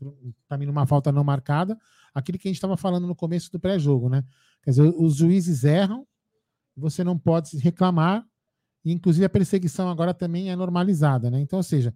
para 0.48 0.58
mim, 0.60 0.68
numa 0.68 0.86
falta 0.86 1.12
não 1.12 1.24
marcada, 1.24 1.76
aquilo 2.14 2.38
que 2.38 2.48
a 2.48 2.52
gente 2.52 2.58
estava 2.58 2.78
falando 2.78 3.08
no 3.08 3.16
começo 3.16 3.52
do 3.52 3.60
pré-jogo, 3.60 4.10
né? 4.10 4.24
Quer 4.62 4.70
dizer, 4.72 4.94
os 4.96 5.16
juízes 5.16 5.64
erram, 5.64 6.06
você 6.76 7.04
não 7.04 7.18
pode 7.18 7.58
reclamar, 7.58 8.26
e 8.84 8.92
inclusive 8.92 9.26
a 9.26 9.30
perseguição 9.30 9.90
agora 9.90 10.14
também 10.14 10.50
é 10.50 10.56
normalizada, 10.56 11.30
né? 11.30 11.40
Então, 11.40 11.58
ou 11.58 11.64
seja, 11.64 11.94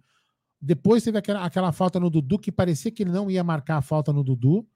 depois 0.60 1.02
teve 1.02 1.18
aquela, 1.18 1.44
aquela 1.44 1.72
falta 1.72 2.00
no 2.00 2.08
Dudu 2.08 2.38
que 2.38 2.52
parecia 2.52 2.90
que 2.90 3.02
ele 3.02 3.10
não 3.10 3.30
ia 3.30 3.44
marcar 3.44 3.78
a 3.78 3.82
falta 3.82 4.12
no 4.12 4.24
Dudu. 4.24 4.66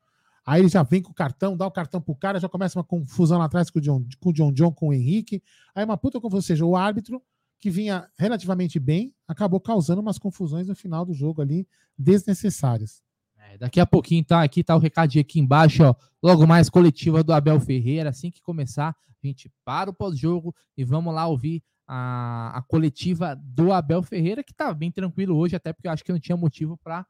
Aí 0.44 0.62
ele 0.62 0.68
já 0.68 0.82
vem 0.82 1.02
com 1.02 1.10
o 1.10 1.14
cartão, 1.14 1.56
dá 1.56 1.66
o 1.66 1.70
cartão 1.70 2.00
pro 2.00 2.14
cara, 2.14 2.40
já 2.40 2.48
começa 2.48 2.78
uma 2.78 2.84
confusão 2.84 3.38
lá 3.38 3.44
atrás 3.44 3.70
com 3.70 3.78
o 3.78 3.82
John, 3.82 4.04
com 4.18 4.30
o 4.30 4.32
John 4.32 4.52
John, 4.52 4.72
com 4.72 4.88
o 4.88 4.92
Henrique. 4.94 5.42
Aí 5.74 5.84
uma 5.84 5.96
puta 5.96 6.20
confusão, 6.20 6.38
ou 6.38 6.42
seja, 6.42 6.64
o 6.64 6.76
árbitro 6.76 7.22
que 7.60 7.70
vinha 7.70 8.08
relativamente 8.16 8.78
bem, 8.78 9.14
acabou 9.26 9.60
causando 9.60 10.00
umas 10.00 10.18
confusões 10.18 10.66
no 10.66 10.76
final 10.76 11.04
do 11.04 11.12
jogo 11.12 11.42
ali, 11.42 11.66
desnecessárias. 11.98 13.02
É, 13.50 13.58
daqui 13.58 13.80
a 13.80 13.86
pouquinho 13.86 14.24
tá 14.24 14.42
aqui, 14.42 14.62
tá 14.62 14.76
o 14.76 14.78
recadinho 14.78 15.22
aqui 15.22 15.40
embaixo, 15.40 15.82
ó. 15.84 15.94
Logo 16.22 16.46
mais 16.46 16.68
coletiva 16.68 17.22
do 17.22 17.32
Abel 17.32 17.58
Ferreira. 17.60 18.10
Assim 18.10 18.30
que 18.30 18.42
começar, 18.42 18.90
a 18.90 19.26
gente 19.26 19.50
para 19.64 19.90
o 19.90 19.94
pós-jogo 19.94 20.54
e 20.76 20.84
vamos 20.84 21.14
lá 21.14 21.26
ouvir 21.26 21.62
a, 21.86 22.58
a 22.58 22.62
coletiva 22.62 23.34
do 23.36 23.72
Abel 23.72 24.02
Ferreira, 24.02 24.44
que 24.44 24.52
tá 24.52 24.72
bem 24.74 24.90
tranquilo 24.90 25.36
hoje, 25.36 25.56
até 25.56 25.72
porque 25.72 25.88
eu 25.88 25.92
acho 25.92 26.04
que 26.04 26.12
não 26.12 26.20
tinha 26.20 26.36
motivo 26.36 26.76
pra 26.76 27.06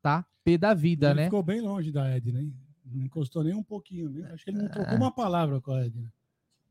tá 0.00 0.24
pé 0.42 0.56
da 0.56 0.72
vida, 0.72 1.10
Ele 1.10 1.16
né? 1.20 1.24
ficou 1.24 1.42
bem 1.42 1.60
longe 1.60 1.90
da 1.92 2.08
Edna, 2.08 2.40
hein? 2.40 2.54
Não 2.84 3.04
encostou 3.04 3.42
nem 3.42 3.52
um 3.54 3.62
pouquinho. 3.64 4.08
né? 4.08 4.30
Acho 4.32 4.44
que 4.44 4.50
ele 4.50 4.58
não 4.62 4.68
trocou 4.68 4.96
uma 4.96 5.10
palavra 5.12 5.60
com 5.60 5.72
a 5.72 5.84
Edna. 5.84 6.10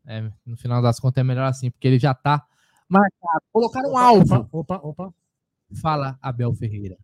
É, 0.05 0.31
no 0.45 0.55
final 0.55 0.81
das 0.81 0.99
contas 0.99 1.21
é 1.21 1.23
melhor 1.23 1.45
assim, 1.45 1.69
porque 1.69 1.87
ele 1.87 1.99
já 1.99 2.13
tá 2.13 2.45
marcado. 2.87 3.43
Colocaram 3.51 3.91
um 3.91 3.97
alvo. 3.97 4.35
Opa, 4.35 4.47
opa, 4.51 4.75
opa. 4.77 5.13
Fala 5.81 6.17
Abel 6.21 6.53
Ferreira. 6.53 6.97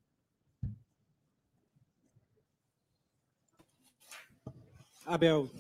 Abel, 5.12 5.52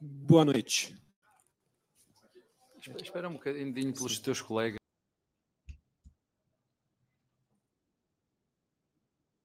boa 0.00 0.44
noite. 0.44 0.92
Espera- 3.00 3.28
um 3.28 3.34
bocadinho 3.34 3.94
pelos 3.94 4.18
teus 4.18 4.42
colegas. 4.42 4.80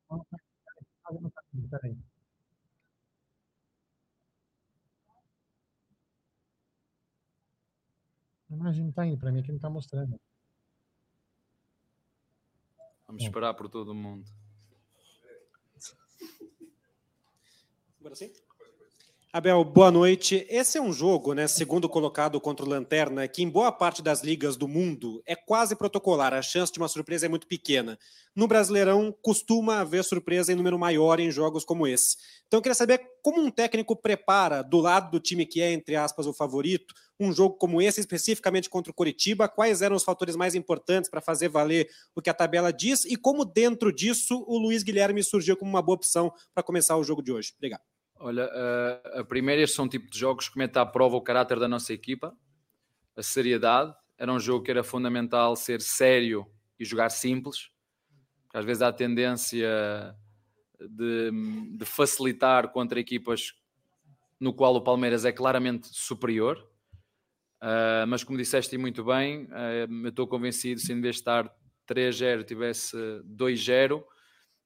A 0.10 0.17
imagem 8.50 8.86
não 8.86 8.91
tá 8.91 9.06
indo 9.06 9.20
para 9.20 9.32
mim, 9.32 9.41
aqui 9.41 9.52
não 9.52 9.60
tá 9.60 9.70
mostrando. 9.70 10.20
Vamos 13.06 13.22
esperar 13.22 13.54
por 13.54 13.70
todo 13.70 13.93
mundo. 13.93 14.28
Agora 18.00 18.15
sim? 18.15 18.47
Abel, 19.34 19.62
boa 19.66 19.92
noite. 19.92 20.48
Esse 20.50 20.78
é 20.78 20.82
um 20.82 20.94
jogo, 20.94 21.34
né, 21.34 21.48
segundo 21.48 21.90
colocado 21.90 22.40
contra 22.40 22.66
o 22.66 22.70
Lanterna, 22.70 23.28
que 23.28 23.44
em 23.44 23.50
boa 23.50 23.74
parte 23.74 24.02
das 24.02 24.24
ligas 24.24 24.56
do 24.56 24.70
mundo 24.70 25.22
é 25.26 25.36
quase 25.36 25.76
protocolar. 25.76 26.34
A 26.34 26.42
chance 26.42 26.72
de 26.72 26.80
uma 26.80 26.88
surpresa 26.88 27.26
é 27.26 27.30
muito 27.30 27.46
pequena. 27.46 28.00
No 28.34 28.48
Brasileirão, 28.48 29.13
costuma 29.22 29.82
haver 29.82 30.04
surpresa 30.06 30.54
em 30.54 30.56
número 30.56 30.80
maior 30.80 31.20
em 31.20 31.30
jogos 31.30 31.66
como 31.66 31.86
esse. 31.86 32.16
Então, 32.48 32.58
eu 32.58 32.62
queria 32.62 32.74
saber 32.74 33.02
como 33.22 33.42
um 33.42 33.52
técnico 33.52 33.98
prepara, 33.98 34.63
do 34.63 34.80
lado 34.80 35.12
do 35.12 35.20
time 35.20 35.46
que 35.46 35.62
é, 35.62 35.74
entre 35.74 35.98
aspas, 35.98 36.26
o 36.26 36.34
favorito, 36.34 36.96
um 37.20 37.34
jogo 37.34 37.58
como 37.58 37.82
esse, 37.82 38.00
especificamente 38.00 38.70
contra 38.70 38.92
o 38.92 38.96
Coritiba. 38.96 39.50
Quais 39.50 39.82
eram 39.82 39.98
os 39.98 40.04
fatores 40.04 40.38
mais 40.38 40.56
importantes 40.56 41.10
para 41.10 41.20
fazer 41.20 41.50
valer 41.50 41.90
o 42.16 42.22
que 42.22 42.30
a 42.30 42.34
tabela 42.34 42.72
diz 42.72 43.04
e 43.04 43.18
como, 43.18 43.44
dentro 43.44 43.94
disso, 43.94 44.46
o 44.48 44.58
Luiz 44.58 44.84
Guilherme 44.84 45.22
surgiu 45.22 45.58
como 45.58 45.70
uma 45.70 45.82
boa 45.82 45.98
opção 45.98 46.32
para 46.54 46.63
começar 46.63 46.96
o 46.96 47.04
jogo 47.04 47.22
de 47.22 47.34
hoje? 47.34 47.52
Obrigado. 47.58 47.97
Olha, 48.20 48.46
a, 48.46 49.20
a 49.20 49.24
primeira, 49.24 49.62
estes 49.62 49.76
são 49.76 49.86
um 49.86 49.90
tipo 49.90 50.10
de 50.10 50.18
jogos 50.18 50.50
que 50.50 50.58
mete 50.58 50.78
à 50.78 50.86
prova 50.86 51.16
o 51.16 51.22
caráter 51.22 51.60
da 51.60 51.68
nossa 51.68 51.94
equipa, 51.94 52.36
a 53.16 53.24
seriedade. 53.24 53.94
Era 54.18 54.32
um 54.32 54.40
jogo 54.40 54.64
que 54.64 54.72
era 54.72 54.84
fundamental 54.84 55.56
ser 55.56 55.82
sério 55.82 56.46
e 56.80 56.86
jogar 56.86 57.10
simples. 57.10 57.70
Às 58.54 58.66
vezes 58.66 58.82
há 58.82 58.88
a 58.88 58.94
tendência 58.94 60.16
de, 60.80 61.32
de 61.78 61.86
facilitar 61.86 62.70
contra 62.70 63.00
equipas 63.00 63.54
no 64.40 64.54
qual 64.54 64.76
o 64.76 64.82
Palmeiras 64.82 65.26
é 65.26 65.32
claramente 65.32 65.88
superior. 65.92 66.58
Uh, 67.62 68.06
mas 68.08 68.24
como 68.24 68.38
disseste 68.38 68.78
muito 68.78 69.04
bem, 69.04 69.46
uh, 69.46 69.92
eu 70.04 70.10
estou 70.10 70.28
convencido 70.28 70.80
se 70.80 70.94
em 70.94 71.02
vez 71.02 71.16
de 71.16 71.22
estar 71.22 71.52
3-0 71.88 72.44
tivesse 72.44 72.96
2-0, 73.26 74.04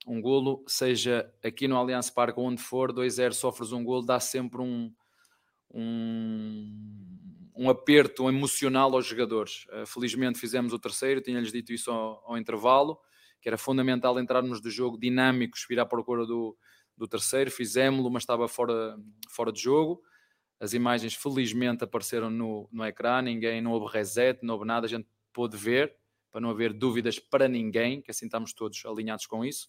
um 0.06 0.20
golo, 0.20 0.64
seja 0.68 1.32
aqui 1.44 1.68
no 1.68 1.78
Allianz 1.78 2.10
Parque 2.10 2.40
onde 2.40 2.62
for, 2.62 2.92
2-0 2.92 3.34
sofres 3.34 3.72
um 3.72 3.84
golo, 3.84 4.06
dá 4.06 4.20
sempre 4.20 4.62
um, 4.62 4.92
um, 5.74 7.50
um, 7.56 7.70
aperto 7.70 8.28
emocional 8.28 8.94
aos 8.94 9.06
jogadores. 9.06 9.66
Uh, 9.70 9.86
felizmente 9.86 10.40
fizemos 10.40 10.74
o 10.74 10.80
terceiro, 10.80 11.22
tinha-lhes 11.22 11.52
dito 11.52 11.72
isso 11.72 11.92
ao, 11.92 12.24
ao, 12.26 12.38
intervalo, 12.38 13.00
que 13.40 13.48
era 13.48 13.58
fundamental 13.58 14.20
entrarmos 14.20 14.60
do 14.60 14.70
jogo 14.70 14.98
dinâmicos, 15.00 15.66
vir 15.70 15.80
à 15.80 15.86
procura 15.86 16.26
do, 16.26 16.58
do 16.98 17.08
terceiro, 17.08 17.52
fizemos-lo, 17.52 18.10
mas 18.10 18.24
estava 18.24 18.48
fora, 18.48 18.98
fora 19.30 19.52
de 19.52 19.62
jogo. 19.62 20.02
As 20.60 20.74
imagens 20.74 21.16
felizmente 21.16 21.84
apareceram 21.84 22.30
no, 22.30 22.68
no 22.72 22.86
ecrã, 22.86 23.22
ninguém, 23.22 23.62
não 23.62 23.72
houve 23.72 23.92
reset, 23.92 24.40
não 24.44 24.56
houve 24.56 24.66
nada, 24.66 24.86
a 24.86 24.90
gente 24.90 25.08
pôde 25.34 25.58
ver 25.58 26.01
para 26.32 26.42
não 26.42 26.50
haver 26.50 26.74
dúvidas 26.74 27.20
para 27.20 27.48
ninguém, 27.48 28.02
que 28.02 28.12
assim 28.12 28.26
estamos 28.26 28.54
todos 28.54 28.84
alinhados 28.86 29.26
com 29.26 29.44
isso. 29.44 29.68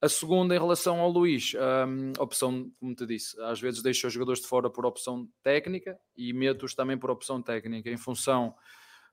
A 0.00 0.08
segunda, 0.08 0.54
em 0.54 0.58
relação 0.58 1.00
ao 1.00 1.10
Luís, 1.10 1.54
um, 1.54 2.12
opção, 2.20 2.70
como 2.78 2.94
te 2.94 3.06
disse, 3.06 3.40
às 3.40 3.58
vezes 3.58 3.82
deixo 3.82 4.06
os 4.06 4.12
jogadores 4.12 4.42
de 4.42 4.46
fora 4.46 4.68
por 4.68 4.84
opção 4.84 5.26
técnica 5.42 5.98
e 6.14 6.34
meto-os 6.34 6.74
também 6.74 6.98
por 6.98 7.10
opção 7.10 7.40
técnica, 7.40 7.88
em 7.88 7.96
função 7.96 8.54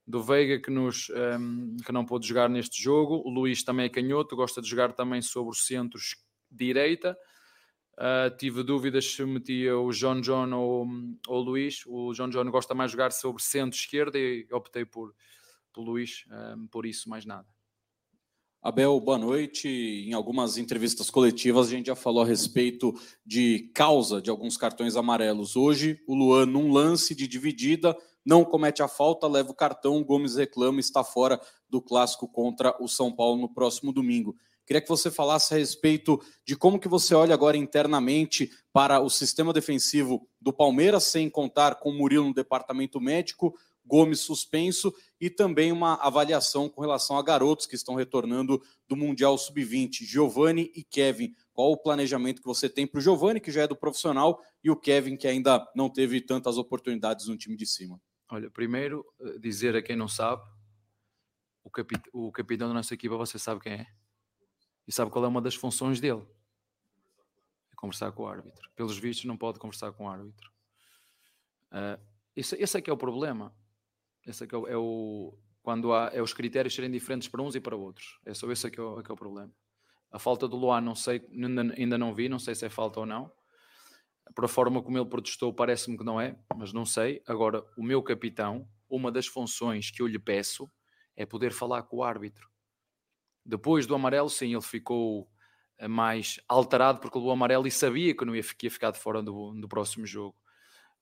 do 0.05 0.21
Veiga 0.21 0.59
que, 0.61 0.69
nos, 0.69 1.09
um, 1.39 1.77
que 1.77 1.91
não 1.93 2.05
pôde 2.05 2.27
jogar 2.27 2.49
neste 2.49 2.81
jogo. 2.83 3.21
O 3.25 3.29
Luís 3.29 3.63
também 3.63 3.85
é 3.85 3.89
canhoto, 3.89 4.35
gosta 4.35 4.61
de 4.61 4.67
jogar 4.67 4.91
também 4.91 5.21
sobre 5.21 5.51
os 5.51 5.65
centros 5.65 6.17
direita. 6.51 7.17
Uh, 7.93 8.35
tive 8.37 8.63
dúvidas 8.63 9.05
se 9.05 9.23
metia 9.23 9.77
o 9.77 9.91
John 9.91 10.19
John 10.19 10.51
ou, 10.51 10.85
ou 11.27 11.39
o 11.39 11.43
Luís. 11.43 11.83
O 11.85 12.11
John 12.13 12.29
John 12.29 12.49
gosta 12.51 12.73
mais 12.73 12.91
de 12.91 12.97
jogar 12.97 13.11
sobre 13.11 13.41
centro 13.41 13.79
esquerda 13.79 14.17
e 14.17 14.45
optei 14.51 14.83
por, 14.83 15.15
pelo 15.73 15.95
um, 15.97 16.67
por 16.67 16.85
isso 16.85 17.09
mais 17.09 17.25
nada. 17.25 17.47
Abel, 18.61 18.97
boa 19.01 19.17
noite. 19.17 19.67
Em 19.67 20.13
algumas 20.13 20.57
entrevistas 20.57 21.09
coletivas 21.09 21.67
a 21.67 21.71
gente 21.71 21.87
já 21.87 21.95
falou 21.95 22.23
a 22.23 22.25
respeito 22.25 22.93
de 23.25 23.69
causa 23.75 24.21
de 24.21 24.29
alguns 24.29 24.55
cartões 24.55 24.95
amarelos. 24.95 25.57
Hoje, 25.57 25.99
o 26.07 26.15
Luan, 26.15 26.45
num 26.45 26.71
lance 26.71 27.13
de 27.13 27.27
dividida, 27.27 27.93
não 28.25 28.45
comete 28.45 28.81
a 28.81 28.87
falta, 28.87 29.27
leva 29.27 29.51
o 29.51 29.55
cartão, 29.55 29.97
o 29.97 30.05
Gomes 30.05 30.35
reclama, 30.35 30.79
está 30.79 31.03
fora 31.03 31.41
do 31.69 31.81
clássico 31.81 32.25
contra 32.25 32.73
o 32.81 32.87
São 32.87 33.11
Paulo 33.11 33.41
no 33.41 33.53
próximo 33.53 33.91
domingo. 33.91 34.33
Queria 34.65 34.81
que 34.81 34.87
você 34.87 35.11
falasse 35.11 35.53
a 35.53 35.57
respeito 35.57 36.21
de 36.45 36.55
como 36.55 36.79
que 36.79 36.87
você 36.87 37.13
olha 37.13 37.33
agora 37.33 37.57
internamente 37.57 38.49
para 38.71 39.01
o 39.01 39.09
sistema 39.09 39.51
defensivo 39.51 40.25
do 40.39 40.53
Palmeiras, 40.53 41.03
sem 41.03 41.29
contar 41.29 41.75
com 41.75 41.89
o 41.89 41.93
Murilo 41.93 42.27
no 42.27 42.33
departamento 42.33 43.01
médico, 43.01 43.53
Gomes 43.85 44.19
suspenso 44.19 44.93
e 45.19 45.29
também 45.29 45.71
uma 45.71 45.95
avaliação 45.95 46.69
com 46.69 46.81
relação 46.81 47.17
a 47.17 47.23
garotos 47.23 47.65
que 47.65 47.75
estão 47.75 47.95
retornando 47.95 48.61
do 48.87 48.95
Mundial 48.95 49.37
Sub-20, 49.37 50.03
Giovanni 50.03 50.71
e 50.75 50.83
Kevin. 50.83 51.33
Qual 51.53 51.71
o 51.71 51.77
planejamento 51.77 52.41
que 52.41 52.47
você 52.47 52.69
tem 52.69 52.87
para 52.87 52.99
o 52.99 53.01
Giovanni, 53.01 53.39
que 53.39 53.51
já 53.51 53.63
é 53.63 53.67
do 53.67 53.75
profissional, 53.75 54.41
e 54.63 54.69
o 54.69 54.75
Kevin, 54.75 55.15
que 55.15 55.27
ainda 55.27 55.65
não 55.75 55.89
teve 55.89 56.21
tantas 56.21 56.57
oportunidades 56.57 57.27
no 57.27 57.37
time 57.37 57.55
de 57.55 57.65
cima? 57.65 58.01
Olha, 58.29 58.49
primeiro, 58.49 59.05
eh, 59.21 59.37
dizer 59.37 59.75
a 59.75 59.81
quem 59.81 59.95
não 59.95 60.07
sabe, 60.07 60.41
o, 61.63 61.69
capit 61.69 62.01
o 62.11 62.31
capitão 62.31 62.67
da 62.67 62.73
nossa 62.73 62.93
equipa, 62.93 63.15
você 63.15 63.37
sabe 63.37 63.61
quem 63.61 63.73
é? 63.73 63.87
E 64.87 64.91
sabe 64.91 65.11
qual 65.11 65.23
é 65.23 65.27
uma 65.27 65.41
das 65.41 65.55
funções 65.55 65.99
dele? 65.99 66.25
É 67.71 67.75
conversar 67.75 68.11
com 68.11 68.23
o 68.23 68.27
árbitro. 68.27 68.69
Pelos 68.75 68.97
vistos, 68.97 69.25
não 69.25 69.37
pode 69.37 69.59
conversar 69.59 69.91
com 69.93 70.05
o 70.05 70.09
árbitro. 70.09 70.51
Uh, 71.71 72.01
esse, 72.35 72.55
esse 72.55 72.77
é 72.77 72.81
que 72.81 72.89
é 72.89 72.93
o 72.93 72.97
problema. 72.97 73.55
Esse 74.25 74.45
é, 74.45 74.47
que 74.47 74.55
é, 74.55 74.57
o, 74.57 74.67
é 74.67 74.77
o 74.77 75.37
quando 75.61 75.93
há 75.93 76.09
é 76.13 76.21
os 76.21 76.33
critérios 76.33 76.75
serem 76.75 76.91
diferentes 76.91 77.27
para 77.27 77.41
uns 77.41 77.55
e 77.55 77.59
para 77.59 77.75
outros. 77.75 78.19
É 78.25 78.33
só 78.33 78.51
esse 78.51 78.67
é 78.67 78.69
que 78.69 78.79
é 78.79 78.83
o, 78.83 78.99
é 78.99 79.03
que 79.03 79.11
é 79.11 79.13
o 79.13 79.17
problema. 79.17 79.51
A 80.11 80.19
falta 80.19 80.47
do 80.47 80.55
Luan, 80.55 80.81
não 80.81 80.93
sei, 80.93 81.25
ainda 81.77 81.97
não 81.97 82.13
vi, 82.13 82.29
não 82.29 82.37
sei 82.37 82.53
se 82.53 82.65
é 82.65 82.69
falta 82.69 82.99
ou 82.99 83.05
não. 83.05 83.31
Por 84.35 84.45
a 84.45 84.47
forma 84.47 84.81
como 84.81 84.97
ele 84.97 85.09
protestou, 85.09 85.53
parece-me 85.53 85.97
que 85.97 86.03
não 86.03 86.21
é, 86.21 86.37
mas 86.55 86.71
não 86.71 86.85
sei. 86.85 87.21
Agora, 87.27 87.65
o 87.75 87.83
meu 87.83 88.01
capitão, 88.01 88.67
uma 88.89 89.11
das 89.11 89.25
funções 89.25 89.89
que 89.89 90.01
eu 90.01 90.07
lhe 90.07 90.19
peço 90.19 90.69
é 91.15 91.25
poder 91.25 91.51
falar 91.51 91.83
com 91.83 91.97
o 91.97 92.03
árbitro. 92.03 92.49
Depois 93.45 93.85
do 93.85 93.95
amarelo, 93.95 94.29
sim, 94.29 94.53
ele 94.53 94.61
ficou 94.61 95.27
eh, 95.77 95.87
mais 95.87 96.39
alterado 96.47 96.99
porque 96.99 97.17
levou 97.17 97.31
amarelo 97.31 97.67
e 97.67 97.71
sabia 97.71 98.15
que 98.15 98.23
não 98.23 98.35
ia, 98.35 98.43
ia 98.61 98.71
ficar 98.71 98.91
de 98.91 98.99
fora 98.99 99.21
do, 99.21 99.53
do 99.53 99.67
próximo 99.67 100.05
jogo 100.05 100.35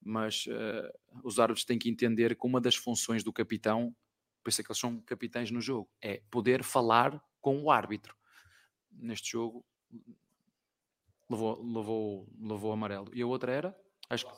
mas 0.02 0.46
uh, 0.48 1.22
os 1.24 1.40
árbitros 1.40 1.66
têm 1.66 1.78
que 1.78 1.90
entender 1.90 2.36
que 2.36 2.46
uma 2.46 2.60
das 2.60 2.76
funções 2.76 3.24
do 3.24 3.32
capitão, 3.32 3.96
por 4.44 4.50
isso 4.50 4.62
é 4.62 4.64
que 4.64 4.72
eles 4.72 4.80
são 4.80 5.00
capitães 5.02 5.52
no 5.52 5.62
jogo, 5.62 5.90
é 6.02 6.22
poder 6.32 6.64
falar 6.64 7.24
com 7.40 7.62
o 7.62 7.72
árbitro. 7.72 8.16
Neste 8.92 9.32
jogo 9.32 9.66
levou, 11.30 11.64
levou, 11.64 12.28
levou 12.40 12.72
amarelo. 12.72 13.10
E 13.14 13.22
a 13.22 13.28
outra 13.28 13.52
era? 13.52 13.78
Acho 14.10 14.26
que... 14.26 14.34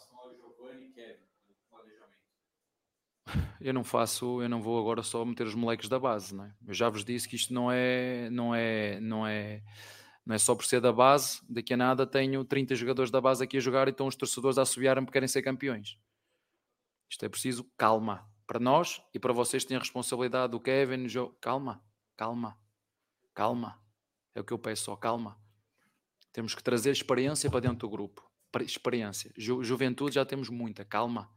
Eu 3.62 3.74
não 3.74 3.84
faço, 3.86 4.42
eu 4.42 4.50
não 4.50 4.62
vou 4.62 4.78
agora 4.78 5.02
só 5.02 5.24
meter 5.24 5.48
os 5.48 5.56
moleques 5.56 5.88
da 5.88 5.98
base, 5.98 6.36
não 6.36 6.44
é? 6.44 6.54
Eu 6.68 6.74
já 6.74 6.90
vos 6.90 7.06
disse 7.06 7.30
que 7.30 7.38
isto 7.38 7.54
não 7.54 7.72
é, 7.72 8.30
não 8.30 8.54
é, 8.54 9.00
não 9.00 9.26
é 9.26 9.64
não 10.26 10.36
é 10.36 10.38
só 10.38 10.56
por 10.56 10.66
ser 10.66 10.80
da 10.80 10.92
base, 10.92 11.42
daqui 11.50 11.74
a 11.74 11.78
nada 11.78 12.08
tenho 12.08 12.44
30 12.46 12.76
jogadores 12.76 13.12
da 13.12 13.20
base 13.20 13.44
aqui 13.44 13.58
a 13.58 13.60
jogar 13.60 13.88
e 13.88 13.92
estão 13.92 14.08
os 14.08 14.16
torcedores 14.16 14.58
a 14.58 14.62
assobiar-me 14.62 15.06
porque 15.06 15.18
querem 15.18 15.28
ser 15.28 15.42
campeões. 15.42 15.98
Isto 17.10 17.26
é 17.26 17.30
preciso 17.30 17.64
calma. 17.78 18.28
Para 18.46 18.60
nós 18.60 19.02
e 19.14 19.20
para 19.20 19.32
vocês 19.32 19.64
têm 19.64 19.78
a 19.78 19.80
responsabilidade 19.80 20.52
do 20.52 20.60
Kevin, 20.60 21.08
Joe. 21.08 21.32
Calma, 21.40 21.84
calma, 22.16 22.58
calma. 23.34 23.82
É 24.36 24.42
o 24.42 24.44
que 24.44 24.52
eu 24.52 24.60
peço 24.60 24.86
só, 24.86 24.96
calma. 24.96 25.38
Temos 26.32 26.56
que 26.56 26.64
trazer 26.64 26.92
experiência 26.92 27.50
para 27.50 27.62
dentro 27.62 27.88
do 27.88 27.90
grupo. 27.90 28.30
Experiência. 28.62 29.32
Ju 29.38 29.64
juventude 29.64 30.16
já 30.16 30.26
temos 30.26 30.50
muita, 30.50 30.84
calma. 30.84 31.30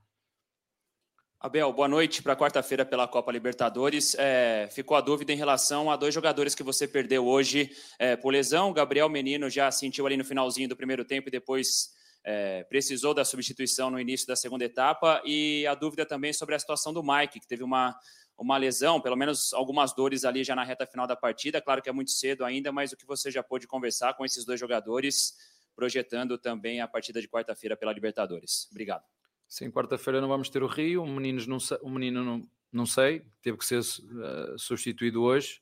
Abel, 1.47 1.73
boa 1.73 1.87
noite 1.87 2.25
para 2.25 2.35
quarta-feira 2.35 2.85
pela 2.85 3.07
Copa 3.07 3.31
Libertadores. 3.31 4.17
É, 4.19 4.69
ficou 4.73 4.97
a 4.97 5.01
dúvida 5.01 5.33
em 5.33 5.37
relação 5.37 5.89
a 5.89 5.95
dois 5.95 6.13
jogadores 6.13 6.57
que 6.57 6.63
você 6.65 6.89
perdeu 6.89 7.25
hoje 7.25 7.71
é, 8.01 8.17
por 8.17 8.33
lesão. 8.33 8.73
Gabriel 8.73 9.09
Menino 9.09 9.49
já 9.49 9.71
sentiu 9.71 10.05
ali 10.09 10.17
no 10.17 10.25
finalzinho 10.25 10.69
do 10.69 10.75
primeiro 10.75 11.05
tempo 11.05 11.29
e 11.29 11.31
depois 11.31 11.95
é, 12.25 12.65
precisou 12.65 13.15
da 13.15 13.25
substituição 13.25 13.93
no 13.93 14.01
início 14.01 14.27
da 14.27 14.35
segunda 14.35 14.65
etapa. 14.65 15.23
E 15.25 15.65
a 15.69 15.77
dúvida 15.77 16.05
também 16.05 16.33
sobre 16.33 16.57
a 16.57 16.59
situação 16.59 16.93
do 16.93 17.01
Mike, 17.01 17.39
que 17.39 17.47
teve 17.47 17.63
uma, 17.63 17.97
uma 18.37 18.57
lesão, 18.57 19.01
pelo 19.01 19.15
menos 19.15 19.53
algumas 19.53 19.95
dores 19.95 20.25
ali 20.25 20.43
já 20.43 20.57
na 20.57 20.65
reta 20.65 20.85
final 20.85 21.07
da 21.07 21.15
partida. 21.15 21.63
Claro 21.63 21.81
que 21.81 21.89
é 21.89 21.93
muito 21.93 22.11
cedo 22.11 22.45
ainda, 22.45 22.73
mas 22.73 22.91
o 22.91 22.97
que 22.97 23.07
você 23.07 23.31
já 23.31 23.45
pôde 23.45 23.69
conversar 23.69 24.15
com 24.15 24.25
esses 24.25 24.45
dois 24.45 24.59
jogadores, 24.59 25.37
projetando 25.77 26.39
também 26.39 26.81
a 26.81 26.89
partida 26.89 27.21
de 27.21 27.29
quarta-feira 27.29 27.77
pela 27.77 27.93
Libertadores. 27.93 28.67
Obrigado. 28.73 29.05
Sim, 29.49 29.71
quarta-feira 29.71 30.21
não 30.21 30.29
vamos 30.29 30.49
ter 30.49 30.63
o 30.63 30.67
Rio, 30.67 31.03
o, 31.03 31.07
meninos 31.07 31.47
não, 31.47 31.59
o 31.83 31.91
menino 31.91 32.25
não, 32.25 32.43
não 32.73 32.87
sei, 32.87 33.25
teve 33.41 33.57
que 33.59 33.65
ser 33.65 33.79
uh, 33.81 34.59
substituído 34.59 35.23
hoje. 35.23 35.61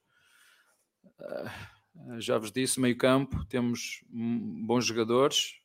Uh, 1.04 2.20
já 2.20 2.38
vos 2.38 2.50
disse, 2.50 2.80
meio 2.80 2.96
campo, 2.96 3.44
temos 3.46 4.02
bons 4.08 4.86
jogadores. 4.86 5.60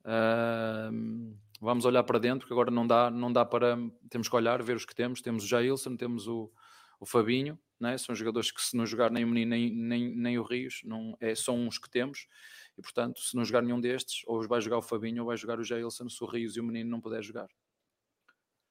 Uh, 0.00 1.36
vamos 1.60 1.84
olhar 1.84 2.02
para 2.02 2.18
dentro, 2.18 2.40
porque 2.40 2.52
agora 2.52 2.70
não 2.70 2.86
dá, 2.86 3.10
não 3.10 3.32
dá 3.32 3.44
para. 3.44 3.78
Temos 4.10 4.28
que 4.28 4.36
olhar, 4.36 4.62
ver 4.62 4.76
os 4.76 4.84
que 4.84 4.94
temos. 4.94 5.22
Temos 5.22 5.44
o 5.44 5.46
Jailson, 5.46 5.96
temos 5.96 6.26
o, 6.26 6.52
o 7.00 7.06
Fabinho, 7.06 7.58
né? 7.80 7.96
são 7.96 8.14
jogadores 8.14 8.50
que, 8.50 8.60
se 8.60 8.76
não 8.76 8.84
jogar 8.84 9.10
nem 9.10 9.24
o 9.24 9.28
menino 9.28 9.50
nem, 9.50 9.70
nem, 9.70 10.16
nem 10.16 10.38
o 10.38 10.42
Rios, 10.42 10.80
não, 10.84 11.16
é, 11.20 11.34
são 11.34 11.56
uns 11.56 11.78
que 11.78 11.88
temos 11.88 12.26
E 12.78 12.82
portanto, 12.82 13.20
se 13.20 13.34
não 13.34 13.44
jogar 13.44 13.62
nenhum 13.62 13.80
destes, 13.80 14.22
ou 14.26 14.46
vai 14.46 14.60
jogar 14.60 14.78
o 14.78 14.82
Fabinho 14.82 15.22
ou 15.22 15.26
vai 15.26 15.36
jogar 15.36 15.58
o 15.58 15.64
Jailson, 15.64 16.08
se 16.08 16.22
o 16.22 16.26
Rios 16.26 16.56
e 16.56 16.60
o 16.60 16.64
menino 16.64 16.88
não 16.88 17.00
puder 17.00 17.22
jogar. 17.22 17.48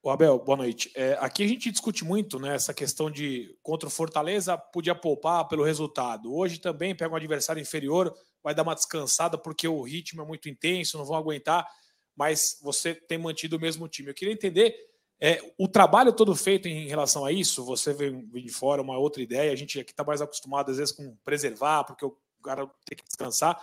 O 0.02 0.10
Abel, 0.10 0.40
boa 0.40 0.58
noite. 0.58 0.90
É, 0.96 1.18
aqui 1.20 1.44
a 1.44 1.48
gente 1.48 1.70
discute 1.70 2.06
muito 2.06 2.40
né, 2.40 2.56
essa 2.56 2.74
questão 2.74 3.12
de 3.12 3.54
contra 3.62 3.90
o 3.90 3.92
Fortaleza 3.92 4.58
podia 4.58 4.96
poupar 4.96 5.46
pelo 5.50 5.64
resultado. 5.64 6.34
Hoje 6.34 6.60
também 6.60 6.96
pega 6.96 7.14
um 7.14 7.18
adversário 7.18 7.62
inferior, 7.62 8.16
vai 8.42 8.56
dar 8.56 8.64
uma 8.64 8.76
descansada 8.76 9.38
porque 9.38 9.68
o 9.68 9.82
ritmo 9.82 10.22
é 10.22 10.26
muito 10.26 10.48
intenso, 10.48 10.98
não 10.98 11.04
vão 11.04 11.18
aguentar, 11.18 11.68
mas 12.16 12.58
você 12.62 12.96
tem 12.96 13.18
mantido 13.18 13.58
o 13.58 13.60
mesmo 13.60 13.86
time. 13.90 14.10
Eu 14.10 14.14
queria 14.14 14.34
entender 14.34 14.74
é, 15.20 15.42
o 15.58 15.68
trabalho 15.68 16.14
todo 16.14 16.34
feito 16.36 16.70
em 16.70 16.88
relação 16.88 17.26
a 17.26 17.32
isso. 17.34 17.66
Você 17.66 17.92
vem, 17.92 18.26
vem 18.30 18.46
de 18.46 18.54
fora, 18.54 18.82
uma 18.82 18.98
outra 18.98 19.22
ideia. 19.22 19.52
A 19.52 19.56
gente 19.56 19.78
aqui 19.78 19.92
está 19.92 20.06
mais 20.06 20.22
acostumado 20.22 20.72
às 20.72 20.78
vezes 20.78 20.94
com 20.94 21.18
preservar, 21.26 21.84
porque 21.84 22.06
o 22.06 22.16
cara 22.42 22.66
tem 22.86 22.98
que 22.98 23.04
descansar. 23.04 23.62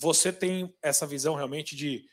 Você 0.00 0.32
tem 0.32 0.74
essa 0.82 1.06
visão 1.06 1.34
realmente 1.34 1.76
de 1.76 2.08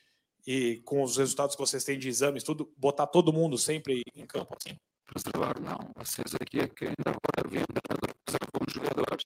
e 0.46 0.82
com 0.86 1.04
os 1.04 1.18
resultados 1.18 1.56
que 1.56 1.62
vocês 1.62 1.84
têm 1.84 2.00
de 2.00 2.08
exames, 2.08 2.42
tudo, 2.42 2.74
botar 2.78 3.06
todo 3.06 3.34
mundo 3.34 3.58
sempre 3.58 4.02
em 4.16 4.26
campo 4.26 4.56
assim? 4.56 4.80
Preservar, 5.06 5.60
não. 5.60 5.92
Vocês 5.98 6.34
aqui 6.40 6.60
é 6.60 6.68
que 6.70 6.86
ainda 6.86 6.96
agora 7.08 7.50
vêm 7.50 7.64
um 7.64 8.72
jogadores, 8.72 9.24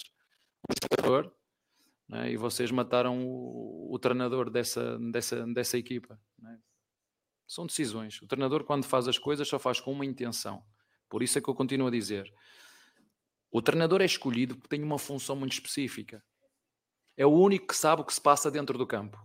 um 0.67 0.73
jogador, 0.81 1.35
né? 2.09 2.31
e 2.31 2.37
vocês 2.37 2.71
mataram 2.71 3.23
o, 3.23 3.93
o, 3.93 3.99
treinador 3.99 4.49
dessa, 4.49 4.97
dessa, 5.11 5.45
dessa 5.45 5.77
equipa. 5.77 6.19
Né? 6.39 6.59
São 7.47 7.67
decisões. 7.67 8.19
O 8.21 8.27
treinador, 8.27 8.63
quando 8.63 8.83
faz 8.85 9.07
as 9.07 9.19
coisas, 9.19 9.47
só 9.47 9.59
faz 9.59 9.79
com 9.79 9.91
uma 9.91 10.05
intenção. 10.05 10.63
Por 11.07 11.21
isso 11.21 11.37
é 11.37 11.41
que 11.41 11.49
eu 11.49 11.55
continuo 11.55 11.87
a 11.87 11.91
dizer. 11.91 12.33
O 13.51 13.61
treinador 13.61 14.01
é 14.01 14.05
escolhido 14.05 14.55
porque 14.55 14.69
tem 14.69 14.83
uma 14.83 14.97
função 14.97 15.35
muito 15.35 15.53
específica. 15.53 16.23
É 17.21 17.25
o 17.25 17.29
único 17.29 17.67
que 17.67 17.75
sabe 17.75 18.01
o 18.01 18.03
que 18.03 18.15
se 18.15 18.19
passa 18.19 18.49
dentro 18.49 18.79
do 18.79 18.87
campo. 18.87 19.23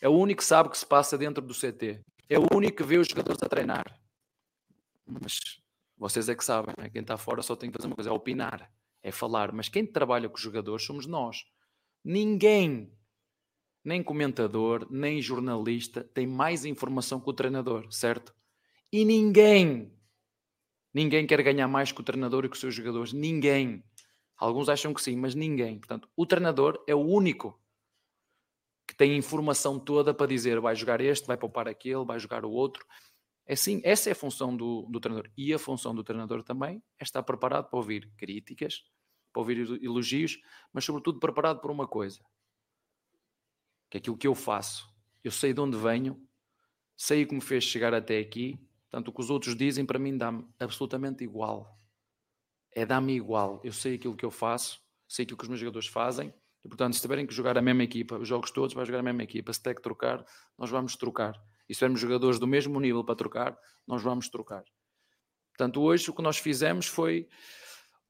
É 0.00 0.08
o 0.08 0.12
único 0.12 0.40
que 0.40 0.44
sabe 0.44 0.68
o 0.68 0.72
que 0.72 0.78
se 0.78 0.84
passa 0.84 1.16
dentro 1.16 1.40
do 1.40 1.54
CT. 1.54 2.00
É 2.28 2.36
o 2.36 2.44
único 2.52 2.78
que 2.78 2.82
vê 2.82 2.98
os 2.98 3.06
jogadores 3.06 3.40
a 3.40 3.48
treinar. 3.48 3.96
Mas 5.06 5.38
vocês 5.96 6.28
é 6.28 6.34
que 6.34 6.44
sabem, 6.44 6.74
né? 6.76 6.90
quem 6.90 7.00
está 7.00 7.16
fora 7.16 7.40
só 7.40 7.54
tem 7.54 7.70
que 7.70 7.76
fazer 7.76 7.86
uma 7.86 7.94
coisa, 7.94 8.10
é 8.10 8.12
opinar, 8.12 8.68
é 9.00 9.12
falar. 9.12 9.52
Mas 9.52 9.68
quem 9.68 9.86
trabalha 9.86 10.28
com 10.28 10.34
os 10.34 10.42
jogadores 10.42 10.84
somos 10.84 11.06
nós. 11.06 11.44
Ninguém, 12.02 12.92
nem 13.84 14.02
comentador, 14.02 14.88
nem 14.90 15.22
jornalista, 15.22 16.02
tem 16.02 16.26
mais 16.26 16.64
informação 16.64 17.20
que 17.20 17.30
o 17.30 17.32
treinador, 17.32 17.86
certo? 17.92 18.34
E 18.92 19.04
ninguém, 19.04 19.92
ninguém 20.92 21.24
quer 21.24 21.40
ganhar 21.44 21.68
mais 21.68 21.92
que 21.92 22.00
o 22.00 22.04
treinador 22.04 22.44
e 22.44 22.48
que 22.48 22.54
os 22.54 22.60
seus 22.60 22.74
jogadores. 22.74 23.12
Ninguém. 23.12 23.84
Alguns 24.38 24.68
acham 24.68 24.94
que 24.94 25.02
sim, 25.02 25.16
mas 25.16 25.34
ninguém. 25.34 25.78
Portanto, 25.78 26.08
o 26.16 26.24
treinador 26.24 26.82
é 26.86 26.94
o 26.94 27.00
único 27.00 27.60
que 28.86 28.94
tem 28.94 29.16
informação 29.16 29.78
toda 29.78 30.14
para 30.14 30.28
dizer 30.28 30.60
vai 30.60 30.74
jogar 30.76 31.00
este, 31.00 31.26
vai 31.26 31.36
poupar 31.36 31.68
aquele, 31.68 32.04
vai 32.04 32.18
jogar 32.20 32.44
o 32.44 32.50
outro. 32.50 32.86
É 33.44 33.54
assim, 33.54 33.80
essa 33.82 34.08
é 34.08 34.12
a 34.12 34.14
função 34.14 34.56
do, 34.56 34.82
do 34.82 35.00
treinador. 35.00 35.30
E 35.36 35.52
a 35.52 35.58
função 35.58 35.94
do 35.94 36.04
treinador 36.04 36.42
também 36.42 36.82
é 36.98 37.02
estar 37.02 37.22
preparado 37.22 37.68
para 37.68 37.78
ouvir 37.78 38.10
críticas, 38.16 38.84
para 39.32 39.40
ouvir 39.40 39.82
elogios, 39.82 40.40
mas 40.72 40.84
sobretudo 40.84 41.18
preparado 41.18 41.60
por 41.60 41.70
uma 41.70 41.88
coisa, 41.88 42.20
que 43.90 43.96
é 43.96 43.98
aquilo 43.98 44.16
que 44.16 44.26
eu 44.26 44.34
faço. 44.34 44.88
Eu 45.24 45.32
sei 45.32 45.52
de 45.52 45.60
onde 45.60 45.76
venho, 45.76 46.22
sei 46.96 47.24
o 47.24 47.26
que 47.26 47.34
me 47.34 47.40
fez 47.40 47.64
chegar 47.64 47.92
até 47.92 48.18
aqui, 48.18 48.58
portanto 48.82 49.08
o 49.08 49.12
que 49.12 49.20
os 49.20 49.30
outros 49.30 49.56
dizem 49.56 49.84
para 49.84 49.98
mim 49.98 50.16
dá-me 50.16 50.46
absolutamente 50.60 51.24
igual. 51.24 51.78
É 52.78 52.86
dá-me 52.86 53.12
igual. 53.14 53.60
Eu 53.64 53.72
sei 53.72 53.96
aquilo 53.96 54.14
que 54.14 54.24
eu 54.24 54.30
faço, 54.30 54.80
sei 55.08 55.24
aquilo 55.24 55.36
que 55.36 55.42
os 55.42 55.48
meus 55.48 55.60
jogadores 55.60 55.88
fazem, 55.88 56.32
e, 56.64 56.68
portanto, 56.68 56.94
se 56.94 57.00
tiverem 57.00 57.26
que 57.26 57.34
jogar 57.34 57.56
a 57.58 57.62
mesma 57.62 57.82
equipa, 57.82 58.16
os 58.16 58.28
jogos 58.28 58.50
todos, 58.50 58.74
vai 58.74 58.84
jogar 58.84 59.00
a 59.00 59.02
mesma 59.02 59.22
equipa. 59.22 59.52
Se 59.52 59.62
tem 59.62 59.74
que 59.74 59.82
trocar, 59.82 60.24
nós 60.56 60.70
vamos 60.70 60.94
trocar. 60.96 61.34
E 61.68 61.74
se 61.74 61.78
tivermos 61.78 62.00
jogadores 62.00 62.38
do 62.38 62.46
mesmo 62.46 62.78
nível 62.78 63.02
para 63.02 63.14
trocar, 63.14 63.58
nós 63.86 64.02
vamos 64.02 64.28
trocar. 64.28 64.62
Portanto, 65.56 65.80
hoje 65.80 66.08
o 66.08 66.14
que 66.14 66.22
nós 66.22 66.38
fizemos 66.38 66.86
foi 66.86 67.28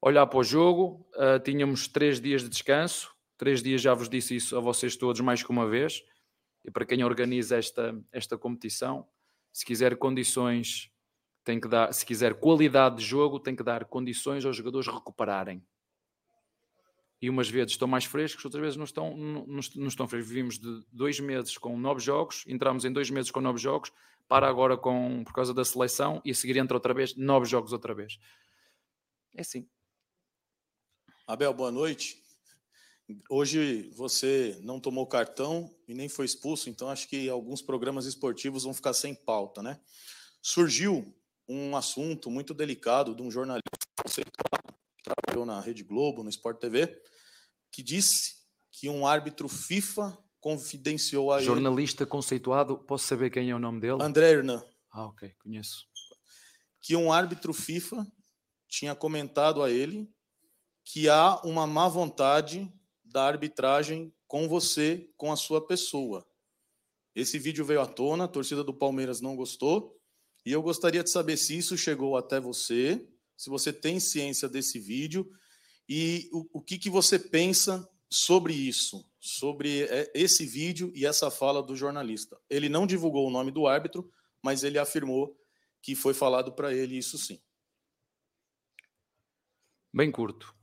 olhar 0.01 0.27
para 0.27 0.39
o 0.39 0.43
jogo. 0.43 1.07
Uh, 1.15 1.39
tínhamos 1.43 1.87
três 1.87 2.21
dias 2.21 2.43
de 2.43 2.49
descanso. 2.49 3.11
Três 3.37 3.63
dias 3.63 3.81
já 3.81 3.93
vos 3.93 4.07
disse 4.07 4.35
isso 4.35 4.55
a 4.55 4.59
vocês 4.59 4.95
todos 4.95 5.21
mais 5.21 5.41
que 5.41 5.49
uma 5.49 5.67
vez. 5.67 6.03
E 6.63 6.69
para 6.69 6.85
quem 6.85 7.03
organiza 7.03 7.57
esta, 7.57 7.99
esta 8.11 8.37
competição, 8.37 9.07
se 9.51 9.65
quiser 9.65 9.95
condições, 9.97 10.91
tem 11.49 11.59
que 11.59 11.67
dar, 11.67 11.91
se 11.91 12.05
quiser 12.05 12.35
qualidade 12.35 12.97
de 12.97 13.03
jogo, 13.03 13.39
tem 13.39 13.55
que 13.55 13.63
dar 13.63 13.83
condições 13.85 14.45
aos 14.45 14.55
jogadores 14.55 14.87
recuperarem 14.87 15.65
e 17.19 17.27
umas 17.27 17.49
vezes 17.49 17.71
estão 17.71 17.87
mais 17.87 18.05
frescos, 18.05 18.45
outras 18.45 18.61
vezes 18.61 18.77
não 18.77 18.83
estão, 18.83 19.17
não, 19.17 19.47
não 19.47 19.87
estão 19.87 20.07
frescos. 20.07 20.29
Vivimos 20.29 20.59
de 20.59 20.85
dois 20.91 21.19
meses 21.19 21.57
com 21.57 21.75
nove 21.75 22.01
jogos, 22.01 22.43
entramos 22.47 22.85
em 22.85 22.93
dois 22.93 23.09
meses 23.09 23.31
com 23.31 23.41
nove 23.41 23.57
jogos, 23.57 23.91
para 24.27 24.47
agora 24.47 24.77
com, 24.77 25.23
por 25.23 25.33
causa 25.33 25.51
da 25.51 25.65
seleção 25.65 26.21
e 26.23 26.29
a 26.29 26.35
seguir 26.35 26.55
entra 26.55 26.77
outra 26.77 26.93
vez, 26.93 27.15
nove 27.15 27.47
jogos 27.47 27.73
outra 27.73 27.95
vez. 27.95 28.19
É 29.33 29.41
assim. 29.41 29.67
Abel, 31.25 31.51
boa 31.51 31.71
noite. 31.71 32.23
Hoje 33.27 33.89
você 33.95 34.55
não 34.61 34.79
tomou 34.79 35.07
cartão 35.07 35.75
e 35.87 35.95
nem 35.95 36.07
foi 36.07 36.27
expulso, 36.27 36.69
então 36.69 36.89
acho 36.89 37.09
que 37.09 37.27
alguns 37.27 37.59
programas 37.59 38.05
esportivos 38.05 38.65
vão 38.65 38.73
ficar 38.73 38.93
sem 38.93 39.15
pauta, 39.15 39.63
né? 39.63 39.79
Surgiu 40.43 41.11
um 41.49 41.75
assunto 41.75 42.29
muito 42.29 42.53
delicado 42.53 43.15
de 43.15 43.23
um 43.23 43.31
jornalista 43.31 43.63
que 44.05 45.03
trabalhou 45.03 45.45
na 45.45 45.59
Rede 45.59 45.83
Globo, 45.83 46.23
no 46.23 46.29
Sport 46.29 46.59
TV, 46.59 47.01
que 47.71 47.81
disse 47.81 48.35
que 48.71 48.87
um 48.87 49.07
árbitro 49.07 49.49
FIFA 49.49 50.15
confidenciou 50.39 51.33
a 51.33 51.41
Jornalista 51.41 52.03
ele... 52.03 52.09
conceituado, 52.09 52.77
posso 52.77 53.07
saber 53.07 53.31
quem 53.31 53.49
é 53.49 53.55
o 53.55 53.59
nome 53.59 53.81
dele? 53.81 54.01
André 54.01 54.31
Hernan. 54.31 54.63
Ah, 54.91 55.07
ok, 55.07 55.33
conheço. 55.39 55.85
Que 56.81 56.95
um 56.95 57.11
árbitro 57.11 57.51
FIFA 57.51 58.07
tinha 58.67 58.95
comentado 58.95 59.63
a 59.63 59.71
ele 59.71 60.09
que 60.85 61.09
há 61.09 61.41
uma 61.43 61.67
má 61.67 61.87
vontade 61.87 62.71
da 63.03 63.25
arbitragem 63.25 64.13
com 64.27 64.47
você, 64.47 65.09
com 65.17 65.31
a 65.31 65.35
sua 65.35 65.65
pessoa. 65.65 66.25
Esse 67.15 67.37
vídeo 67.37 67.65
veio 67.65 67.81
à 67.81 67.85
tona, 67.85 68.25
a 68.25 68.27
torcida 68.27 68.63
do 68.63 68.73
Palmeiras 68.73 69.19
não 69.19 69.35
gostou, 69.35 69.98
e 70.45 70.51
eu 70.51 70.61
gostaria 70.61 71.03
de 71.03 71.09
saber 71.09 71.37
se 71.37 71.57
isso 71.57 71.77
chegou 71.77 72.17
até 72.17 72.39
você, 72.39 73.07
se 73.35 73.49
você 73.49 73.71
tem 73.71 73.99
ciência 73.99 74.49
desse 74.49 74.79
vídeo 74.79 75.29
e 75.87 76.29
o, 76.31 76.59
o 76.59 76.61
que, 76.61 76.77
que 76.77 76.89
você 76.89 77.17
pensa 77.17 77.87
sobre 78.09 78.53
isso, 78.53 79.07
sobre 79.19 79.83
é, 79.83 80.11
esse 80.13 80.45
vídeo 80.45 80.91
e 80.95 81.05
essa 81.05 81.29
fala 81.29 81.61
do 81.61 81.75
jornalista. 81.75 82.39
Ele 82.49 82.69
não 82.69 82.87
divulgou 82.87 83.27
o 83.27 83.31
nome 83.31 83.51
do 83.51 83.67
árbitro, 83.67 84.09
mas 84.41 84.63
ele 84.63 84.79
afirmou 84.79 85.37
que 85.81 85.95
foi 85.95 86.13
falado 86.13 86.53
para 86.53 86.73
ele 86.73 86.97
isso 86.97 87.17
sim. 87.17 87.39
Bem 89.93 90.11
curto. 90.11 90.55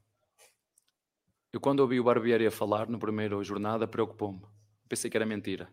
Eu, 1.53 1.61
quando 1.61 1.81
ouvi 1.81 1.99
o 1.99 2.05
Barbieri 2.05 2.47
a 2.47 2.51
falar 2.51 2.89
no 2.89 2.99
primeiro 2.99 3.43
jornada, 3.43 3.89
preocupou-me. 3.89 4.43
Pensei 4.89 5.11
que 5.11 5.16
era 5.16 5.27
mentira. 5.27 5.72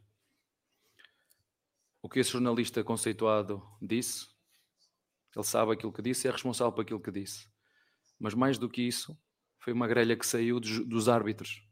O 2.04 2.10
que 2.10 2.20
esse 2.20 2.30
jornalista 2.30 2.84
conceituado 2.84 3.64
disse 3.82 4.28
ele 5.36 5.46
sabe 5.46 5.72
aquilo 5.72 5.92
que 5.92 6.02
disse 6.02 6.28
e 6.28 6.30
é 6.30 6.32
responsável 6.32 6.72
por 6.72 6.82
aquilo 6.82 7.00
que 7.00 7.12
disse. 7.12 7.50
Mas 8.20 8.34
mais 8.34 8.58
do 8.58 8.70
que 8.70 8.82
isso, 8.82 9.18
foi 9.58 9.74
uma 9.74 9.88
grelha 9.88 10.16
que 10.16 10.26
saiu 10.26 10.60
dos, 10.60 10.86
dos 10.86 11.10
árbitros. 11.10 11.64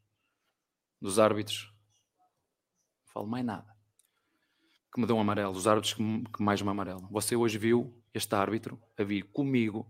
Dos 1.00 1.20
árbitros. 1.20 1.72
Não 3.06 3.14
falo 3.14 3.28
mais 3.28 3.46
nada. 3.46 3.72
Que 4.94 5.00
me 5.00 5.06
dão 5.06 5.20
amarelo. 5.20 5.52
Os 5.52 5.68
árbitros 5.68 5.94
que, 5.94 6.04
que 6.32 6.44
mais 6.44 6.62
me 6.62 6.70
amarelam. 6.70 7.08
Você 7.12 7.36
hoje 7.36 7.58
viu 7.58 8.04
este 8.14 8.34
árbitro 8.34 8.82
a 8.98 9.04
vir 9.04 9.24
comigo, 9.32 9.88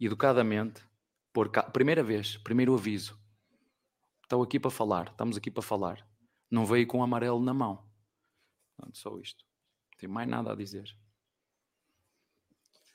educadamente, 0.00 0.84
por 1.32 1.50
cá, 1.50 1.62
primeira 1.62 2.02
vez, 2.02 2.36
primeiro 2.38 2.74
aviso. 2.74 3.18
Estou 4.22 4.42
aqui 4.42 4.58
para 4.58 4.70
falar, 4.70 5.08
estamos 5.08 5.36
aqui 5.36 5.50
para 5.50 5.62
falar. 5.62 6.06
Não 6.50 6.66
veio 6.66 6.86
com 6.86 6.98
o 6.98 7.02
amarelo 7.02 7.40
na 7.40 7.54
mão. 7.54 7.88
só 8.92 9.16
isto. 9.18 9.44
Tenho 9.98 10.12
mais 10.12 10.28
nada 10.28 10.52
a 10.52 10.56
dizer. 10.56 10.84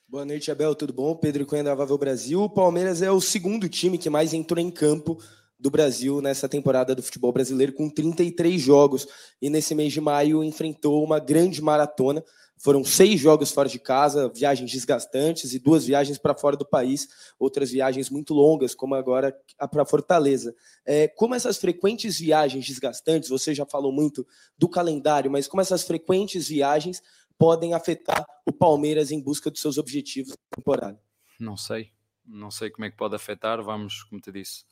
Boa 0.08 0.26
noite, 0.26 0.52
Abel. 0.52 0.76
Tudo 0.76 0.94
bom? 0.94 1.16
Pedro 1.16 1.46
Cunha 1.46 1.64
da 1.64 1.74
Vável 1.74 1.98
Brasil. 1.98 2.42
O 2.42 2.50
Palmeiras 2.50 3.02
é 3.02 3.10
o 3.10 3.22
segundo 3.22 3.70
time 3.70 3.98
que 3.98 4.10
mais 4.10 4.34
entrou 4.34 4.60
em 4.60 4.70
campo 4.70 5.18
do 5.58 5.72
Brasil 5.72 6.22
nessa 6.22 6.50
temporada 6.50 6.94
do 6.94 7.02
futebol 7.02 7.32
brasileiro, 7.32 7.74
com 7.74 7.90
33 7.90 8.60
jogos. 8.60 9.08
E 9.42 9.50
nesse 9.50 9.74
mês 9.74 9.94
de 9.94 10.02
maio 10.02 10.44
enfrentou 10.44 11.04
uma 11.04 11.18
grande 11.18 11.62
maratona. 11.62 12.24
Foram 12.64 12.84
seis 12.84 13.20
jogos 13.20 13.52
fora 13.52 13.68
de 13.68 13.80
casa, 13.80 14.30
viagens 14.30 14.70
desgastantes 14.70 15.52
e 15.52 15.58
duas 15.58 15.84
viagens 15.84 16.20
para 16.20 16.36
fora 16.36 16.56
do 16.56 16.64
país, 16.64 17.08
outras 17.40 17.72
viagens 17.72 18.08
muito 18.08 18.36
longas, 18.36 18.76
como 18.76 18.94
agora 18.94 19.36
para 19.72 19.84
Fortaleza. 19.84 20.56
É, 20.86 21.08
como 21.08 21.34
essas 21.34 21.58
frequentes 21.58 22.20
viagens 22.20 22.64
desgastantes, 22.64 23.30
você 23.30 23.56
já 23.56 23.66
falou 23.66 23.92
muito 23.92 24.28
do 24.56 24.70
calendário, 24.70 25.32
mas 25.32 25.48
como 25.48 25.60
essas 25.60 25.82
frequentes 25.82 26.48
viagens 26.48 27.02
podem 27.36 27.74
afetar 27.74 28.24
o 28.46 28.54
Palmeiras 28.54 29.10
em 29.10 29.20
busca 29.20 29.50
dos 29.50 29.60
seus 29.60 29.80
objetivos 29.80 30.30
na 30.30 30.56
temporada? 30.56 31.02
Não 31.40 31.58
sei, 31.58 31.92
não 32.24 32.52
sei 32.52 32.70
como 32.70 32.86
é 32.86 32.92
que 32.92 32.98
pode 32.98 33.16
afetar. 33.16 33.60
Vamos, 33.64 34.04
como 34.04 34.22
te 34.22 34.32
disse, 34.32 34.66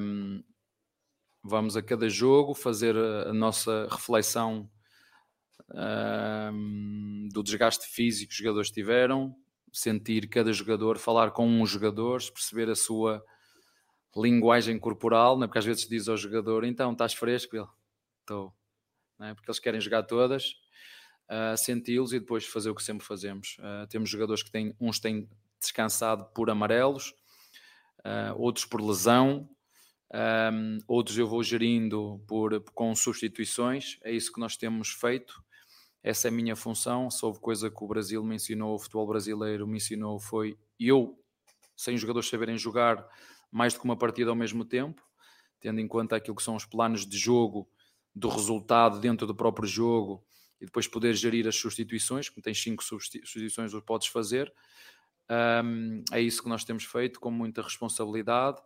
um, 0.00 0.40
vamos 1.42 1.76
a 1.76 1.82
cada 1.82 2.08
jogo 2.08 2.54
fazer 2.54 2.96
a 2.96 3.32
nossa 3.32 3.88
reflexão 3.90 4.70
do 7.32 7.42
desgaste 7.42 7.86
físico 7.86 8.28
que 8.28 8.34
os 8.34 8.38
jogadores 8.38 8.70
tiveram, 8.70 9.34
sentir 9.72 10.28
cada 10.28 10.52
jogador, 10.52 10.98
falar 10.98 11.30
com 11.30 11.46
um 11.46 11.64
jogador, 11.66 12.20
perceber 12.32 12.68
a 12.68 12.74
sua 12.74 13.24
linguagem 14.14 14.78
corporal, 14.78 15.38
né? 15.38 15.46
porque 15.46 15.58
às 15.58 15.64
vezes 15.64 15.88
diz 15.88 16.08
ao 16.08 16.16
jogador, 16.16 16.64
então 16.64 16.92
estás 16.92 17.14
fresco? 17.14 17.56
Ele, 17.56 17.66
estou, 18.20 18.54
né? 19.18 19.34
porque 19.34 19.50
eles 19.50 19.58
querem 19.58 19.80
jogar 19.80 20.02
todas, 20.02 20.52
uh, 21.30 21.56
senti-los 21.56 22.12
e 22.12 22.20
depois 22.20 22.44
fazer 22.44 22.70
o 22.70 22.74
que 22.74 22.82
sempre 22.82 23.06
fazemos. 23.06 23.56
Uh, 23.58 23.86
temos 23.88 24.10
jogadores 24.10 24.42
que 24.42 24.50
têm, 24.50 24.74
uns 24.78 25.00
têm 25.00 25.28
descansado 25.58 26.26
por 26.34 26.50
amarelos, 26.50 27.14
uh, 28.00 28.36
outros 28.36 28.66
por 28.66 28.82
lesão, 28.82 29.48
um, 30.52 30.78
outros 30.86 31.16
eu 31.16 31.26
vou 31.26 31.42
gerindo 31.42 32.22
por, 32.28 32.62
com 32.74 32.94
substituições, 32.94 33.98
é 34.02 34.12
isso 34.12 34.30
que 34.30 34.40
nós 34.40 34.58
temos 34.58 34.90
feito. 34.90 35.42
Essa 36.02 36.28
é 36.28 36.30
a 36.30 36.32
minha 36.32 36.56
função. 36.56 37.10
Se 37.10 37.24
houve 37.24 37.38
coisa 37.38 37.70
que 37.70 37.84
o 37.84 37.86
Brasil 37.86 38.22
me 38.24 38.36
ensinou, 38.36 38.74
o 38.74 38.78
futebol 38.78 39.06
brasileiro 39.06 39.66
me 39.66 39.76
ensinou, 39.76 40.18
foi 40.18 40.58
eu, 40.78 41.18
sem 41.76 41.94
os 41.94 42.00
jogadores 42.00 42.28
saberem 42.28 42.58
jogar 42.58 43.06
mais 43.50 43.74
do 43.74 43.80
que 43.80 43.84
uma 43.84 43.96
partida 43.96 44.30
ao 44.30 44.36
mesmo 44.36 44.64
tempo, 44.64 45.02
tendo 45.60 45.80
em 45.80 45.86
conta 45.86 46.16
aquilo 46.16 46.36
que 46.36 46.42
são 46.42 46.56
os 46.56 46.64
planos 46.64 47.06
de 47.06 47.16
jogo, 47.16 47.68
do 48.14 48.28
resultado 48.28 49.00
dentro 49.00 49.26
do 49.26 49.34
próprio 49.34 49.66
jogo 49.66 50.24
e 50.60 50.66
depois 50.66 50.86
poder 50.86 51.14
gerir 51.14 51.48
as 51.48 51.56
substituições, 51.56 52.28
como 52.28 52.42
tens 52.42 52.62
cinco 52.62 52.84
substituições, 52.84 53.72
o 53.72 53.82
podes 53.82 54.08
fazer. 54.08 54.52
Um, 55.64 56.04
é 56.12 56.20
isso 56.20 56.42
que 56.42 56.48
nós 56.48 56.64
temos 56.64 56.84
feito 56.84 57.18
com 57.18 57.30
muita 57.30 57.62
responsabilidade 57.62 58.60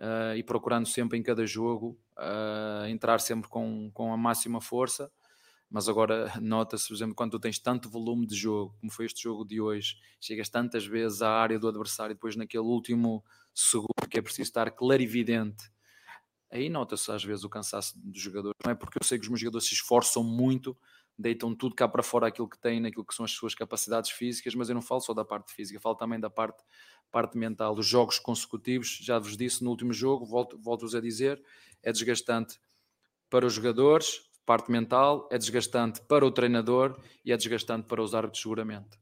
uh, 0.00 0.36
e 0.36 0.42
procurando 0.42 0.86
sempre 0.86 1.18
em 1.18 1.22
cada 1.22 1.44
jogo 1.44 1.98
uh, 2.16 2.86
entrar 2.86 3.18
sempre 3.18 3.48
com, 3.50 3.90
com 3.92 4.12
a 4.12 4.16
máxima 4.16 4.60
força 4.60 5.10
mas 5.70 5.88
agora 5.88 6.32
nota-se, 6.40 6.88
por 6.88 6.94
exemplo, 6.94 7.14
quando 7.14 7.32
tu 7.32 7.40
tens 7.40 7.58
tanto 7.58 7.88
volume 7.88 8.26
de 8.26 8.34
jogo, 8.34 8.76
como 8.80 8.92
foi 8.92 9.06
este 9.06 9.22
jogo 9.22 9.44
de 9.44 9.60
hoje, 9.60 9.96
chegas 10.20 10.48
tantas 10.48 10.86
vezes 10.86 11.22
à 11.22 11.30
área 11.30 11.58
do 11.58 11.68
adversário, 11.68 12.14
depois 12.14 12.36
naquele 12.36 12.64
último 12.64 13.24
segundo 13.54 14.08
que 14.10 14.18
é 14.18 14.22
preciso 14.22 14.48
estar 14.48 14.70
clarividente, 14.70 15.70
aí 16.50 16.68
nota-se 16.68 17.10
às 17.10 17.24
vezes 17.24 17.44
o 17.44 17.48
cansaço 17.48 17.98
dos 17.98 18.20
jogadores. 18.20 18.56
Não 18.64 18.72
é 18.72 18.74
porque 18.74 18.98
eu 19.00 19.04
sei 19.04 19.18
que 19.18 19.24
os 19.24 19.28
meus 19.28 19.40
jogadores 19.40 19.66
se 19.66 19.74
esforçam 19.74 20.22
muito, 20.22 20.76
deitam 21.18 21.54
tudo 21.54 21.74
cá 21.74 21.88
para 21.88 22.02
fora 22.02 22.26
aquilo 22.26 22.48
que 22.48 22.58
têm, 22.58 22.80
naquilo 22.80 23.04
que 23.04 23.14
são 23.14 23.24
as 23.24 23.32
suas 23.32 23.54
capacidades 23.54 24.10
físicas, 24.10 24.54
mas 24.54 24.68
eu 24.68 24.74
não 24.74 24.82
falo 24.82 25.00
só 25.00 25.14
da 25.14 25.24
parte 25.24 25.52
física, 25.52 25.80
falo 25.80 25.94
também 25.94 26.20
da 26.20 26.28
parte, 26.28 26.62
parte 27.10 27.38
mental. 27.38 27.74
Os 27.74 27.86
jogos 27.86 28.18
consecutivos, 28.18 28.98
já 29.02 29.18
vos 29.18 29.36
disse 29.36 29.64
no 29.64 29.70
último 29.70 29.92
jogo, 29.92 30.26
volto-vos 30.26 30.64
volto 30.64 30.96
a 30.96 31.00
dizer, 31.00 31.42
é 31.82 31.90
desgastante 31.90 32.60
para 33.30 33.46
os 33.46 33.54
jogadores, 33.54 34.20
parte 34.46 34.70
mental, 34.70 35.28
é 35.30 35.36
desgastante 35.36 36.00
para 36.02 36.24
o 36.24 36.30
treinador 36.30 36.98
e 37.24 37.32
é 37.32 37.36
desgastante 37.36 37.86
para 37.88 38.00
os 38.00 38.14
árbitros, 38.14 38.40
seguramente. 38.40 38.98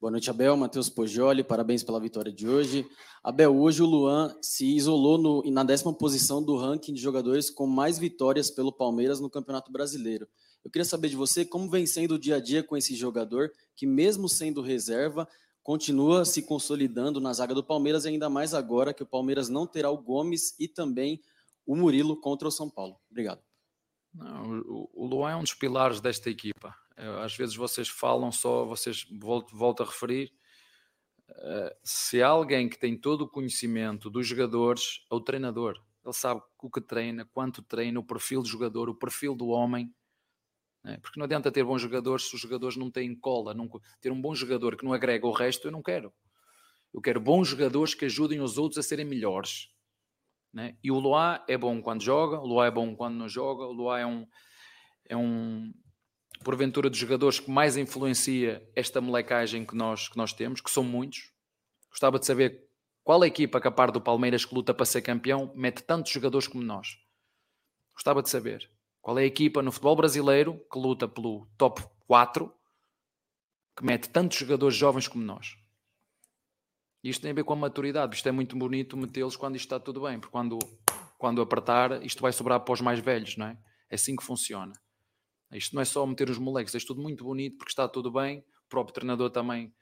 Boa 0.00 0.10
noite, 0.10 0.28
Abel. 0.28 0.56
Matheus 0.56 0.88
Pojoli, 0.88 1.44
parabéns 1.44 1.84
pela 1.84 2.00
vitória 2.00 2.32
de 2.32 2.48
hoje. 2.48 2.84
Abel, 3.22 3.56
hoje 3.56 3.84
o 3.84 3.86
Luan 3.86 4.36
se 4.42 4.66
isolou 4.66 5.16
no, 5.16 5.42
na 5.48 5.62
décima 5.62 5.94
posição 5.94 6.42
do 6.42 6.56
ranking 6.56 6.92
de 6.92 7.00
jogadores 7.00 7.48
com 7.48 7.68
mais 7.68 8.00
vitórias 8.00 8.50
pelo 8.50 8.72
Palmeiras 8.72 9.20
no 9.20 9.30
Campeonato 9.30 9.70
Brasileiro. 9.70 10.26
Eu 10.64 10.72
queria 10.72 10.84
saber 10.84 11.08
de 11.08 11.14
você 11.14 11.44
como 11.44 11.70
vem 11.70 11.86
sendo 11.86 12.14
o 12.14 12.18
dia 12.18 12.36
a 12.36 12.40
dia 12.40 12.64
com 12.64 12.76
esse 12.76 12.96
jogador 12.96 13.52
que, 13.76 13.86
mesmo 13.86 14.28
sendo 14.28 14.60
reserva, 14.60 15.28
continua 15.62 16.24
se 16.24 16.42
consolidando 16.42 17.20
na 17.20 17.32
zaga 17.32 17.54
do 17.54 17.62
Palmeiras, 17.62 18.04
ainda 18.04 18.28
mais 18.28 18.54
agora 18.54 18.92
que 18.92 19.04
o 19.04 19.06
Palmeiras 19.06 19.48
não 19.48 19.68
terá 19.68 19.88
o 19.88 20.02
Gomes 20.02 20.58
e 20.58 20.66
também 20.66 21.20
o 21.64 21.76
Murilo 21.76 22.16
contra 22.20 22.48
o 22.48 22.50
São 22.50 22.68
Paulo. 22.68 22.96
Obrigado. 23.08 23.40
Não, 24.14 24.60
o, 24.66 25.06
Luan 25.06 25.30
é 25.30 25.36
um 25.36 25.42
dos 25.42 25.54
pilares 25.54 26.00
desta 26.00 26.28
equipa. 26.28 26.76
Às 27.22 27.34
vezes 27.36 27.56
vocês 27.56 27.88
falam 27.88 28.30
só, 28.30 28.64
vocês 28.64 29.06
volto, 29.10 29.56
volto 29.56 29.82
a 29.82 29.86
referir. 29.86 30.32
Uh, 31.30 31.74
se 31.82 32.22
há 32.22 32.28
alguém 32.28 32.68
que 32.68 32.78
tem 32.78 32.96
todo 32.96 33.22
o 33.22 33.28
conhecimento 33.28 34.10
dos 34.10 34.26
jogadores, 34.26 35.04
é 35.10 35.14
o 35.14 35.20
treinador. 35.20 35.82
Ele 36.04 36.12
sabe 36.12 36.42
o 36.60 36.70
que 36.70 36.80
treina, 36.80 37.24
quanto 37.32 37.62
treina, 37.62 37.98
o 37.98 38.04
perfil 38.04 38.42
do 38.42 38.48
jogador, 38.48 38.90
o 38.90 38.94
perfil 38.94 39.34
do 39.34 39.48
homem. 39.48 39.92
Né? 40.84 40.98
Porque 40.98 41.18
não 41.18 41.24
adianta 41.24 41.50
ter 41.50 41.64
bons 41.64 41.80
jogadores 41.80 42.28
se 42.28 42.34
os 42.34 42.40
jogadores 42.40 42.76
não 42.76 42.90
têm 42.90 43.14
cola. 43.14 43.54
Não, 43.54 43.68
ter 44.00 44.12
um 44.12 44.20
bom 44.20 44.34
jogador 44.34 44.76
que 44.76 44.84
não 44.84 44.92
agrega 44.92 45.26
o 45.26 45.32
resto, 45.32 45.68
eu 45.68 45.72
não 45.72 45.82
quero. 45.82 46.12
Eu 46.92 47.00
quero 47.00 47.20
bons 47.20 47.48
jogadores 47.48 47.94
que 47.94 48.04
ajudem 48.04 48.40
os 48.40 48.58
outros 48.58 48.78
a 48.78 48.82
serem 48.82 49.06
melhores. 49.06 49.68
Né? 50.52 50.76
E 50.82 50.90
o 50.90 50.98
Luá 50.98 51.42
é 51.48 51.56
bom 51.56 51.80
quando 51.80 52.02
joga, 52.02 52.38
o 52.38 52.46
Luá 52.46 52.66
é 52.66 52.70
bom 52.70 52.94
quando 52.94 53.14
não 53.14 53.28
joga, 53.28 53.64
o 53.64 53.72
Luá 53.72 54.00
é 54.00 54.06
um, 54.06 54.26
é 55.08 55.16
um 55.16 55.72
porventura 56.42 56.90
dos 56.90 56.98
jogadores 56.98 57.40
que 57.40 57.50
mais 57.50 57.76
influencia 57.76 58.62
esta 58.74 59.00
molecagem 59.00 59.64
que 59.64 59.74
nós, 59.74 60.08
que 60.08 60.16
nós 60.16 60.32
temos, 60.32 60.60
que 60.60 60.70
são 60.70 60.84
muitos. 60.84 61.32
Gostava 61.90 62.18
de 62.18 62.26
saber 62.26 62.68
qual 63.02 63.22
a 63.22 63.26
equipa 63.26 63.60
que 63.60 63.68
a 63.68 63.70
par 63.70 63.90
do 63.90 64.00
Palmeiras 64.00 64.44
que 64.44 64.54
luta 64.54 64.74
para 64.74 64.84
ser 64.84 65.02
campeão 65.02 65.52
mete 65.54 65.82
tantos 65.82 66.12
jogadores 66.12 66.46
como 66.46 66.62
nós. 66.62 66.98
Gostava 67.94 68.22
de 68.22 68.28
saber 68.28 68.70
qual 69.00 69.18
é 69.18 69.22
a 69.22 69.26
equipa 69.26 69.62
no 69.62 69.72
futebol 69.72 69.96
brasileiro 69.96 70.60
que 70.70 70.78
luta 70.78 71.08
pelo 71.08 71.46
top 71.56 71.82
4 72.06 72.52
que 73.76 73.84
mete 73.84 74.08
tantos 74.08 74.38
jogadores 74.38 74.76
jovens 74.76 75.08
como 75.08 75.24
nós. 75.24 75.56
Isto 77.02 77.22
tem 77.22 77.32
a 77.32 77.34
ver 77.34 77.44
com 77.44 77.52
a 77.52 77.56
maturidade. 77.56 78.14
Isto 78.14 78.28
é 78.28 78.32
muito 78.32 78.56
bonito 78.56 78.96
metê-los 78.96 79.36
quando 79.36 79.56
isto 79.56 79.66
está 79.66 79.80
tudo 79.80 80.02
bem, 80.02 80.20
porque 80.20 80.32
quando, 80.32 80.58
quando 81.18 81.42
apertar, 81.42 82.04
isto 82.04 82.22
vai 82.22 82.32
sobrar 82.32 82.60
para 82.60 82.72
os 82.72 82.80
mais 82.80 83.00
velhos, 83.00 83.36
não 83.36 83.46
é? 83.46 83.58
É 83.90 83.96
assim 83.96 84.14
que 84.14 84.22
funciona. 84.22 84.72
Isto 85.52 85.74
não 85.74 85.82
é 85.82 85.84
só 85.84 86.06
meter 86.06 86.30
os 86.30 86.38
moleques, 86.38 86.74
é 86.74 86.78
tudo 86.78 87.02
muito 87.02 87.24
bonito 87.24 87.58
porque 87.58 87.70
está 87.70 87.88
tudo 87.88 88.10
bem. 88.10 88.38
O 88.64 88.68
próprio 88.68 88.94
treinador 88.94 89.30
também 89.30 89.74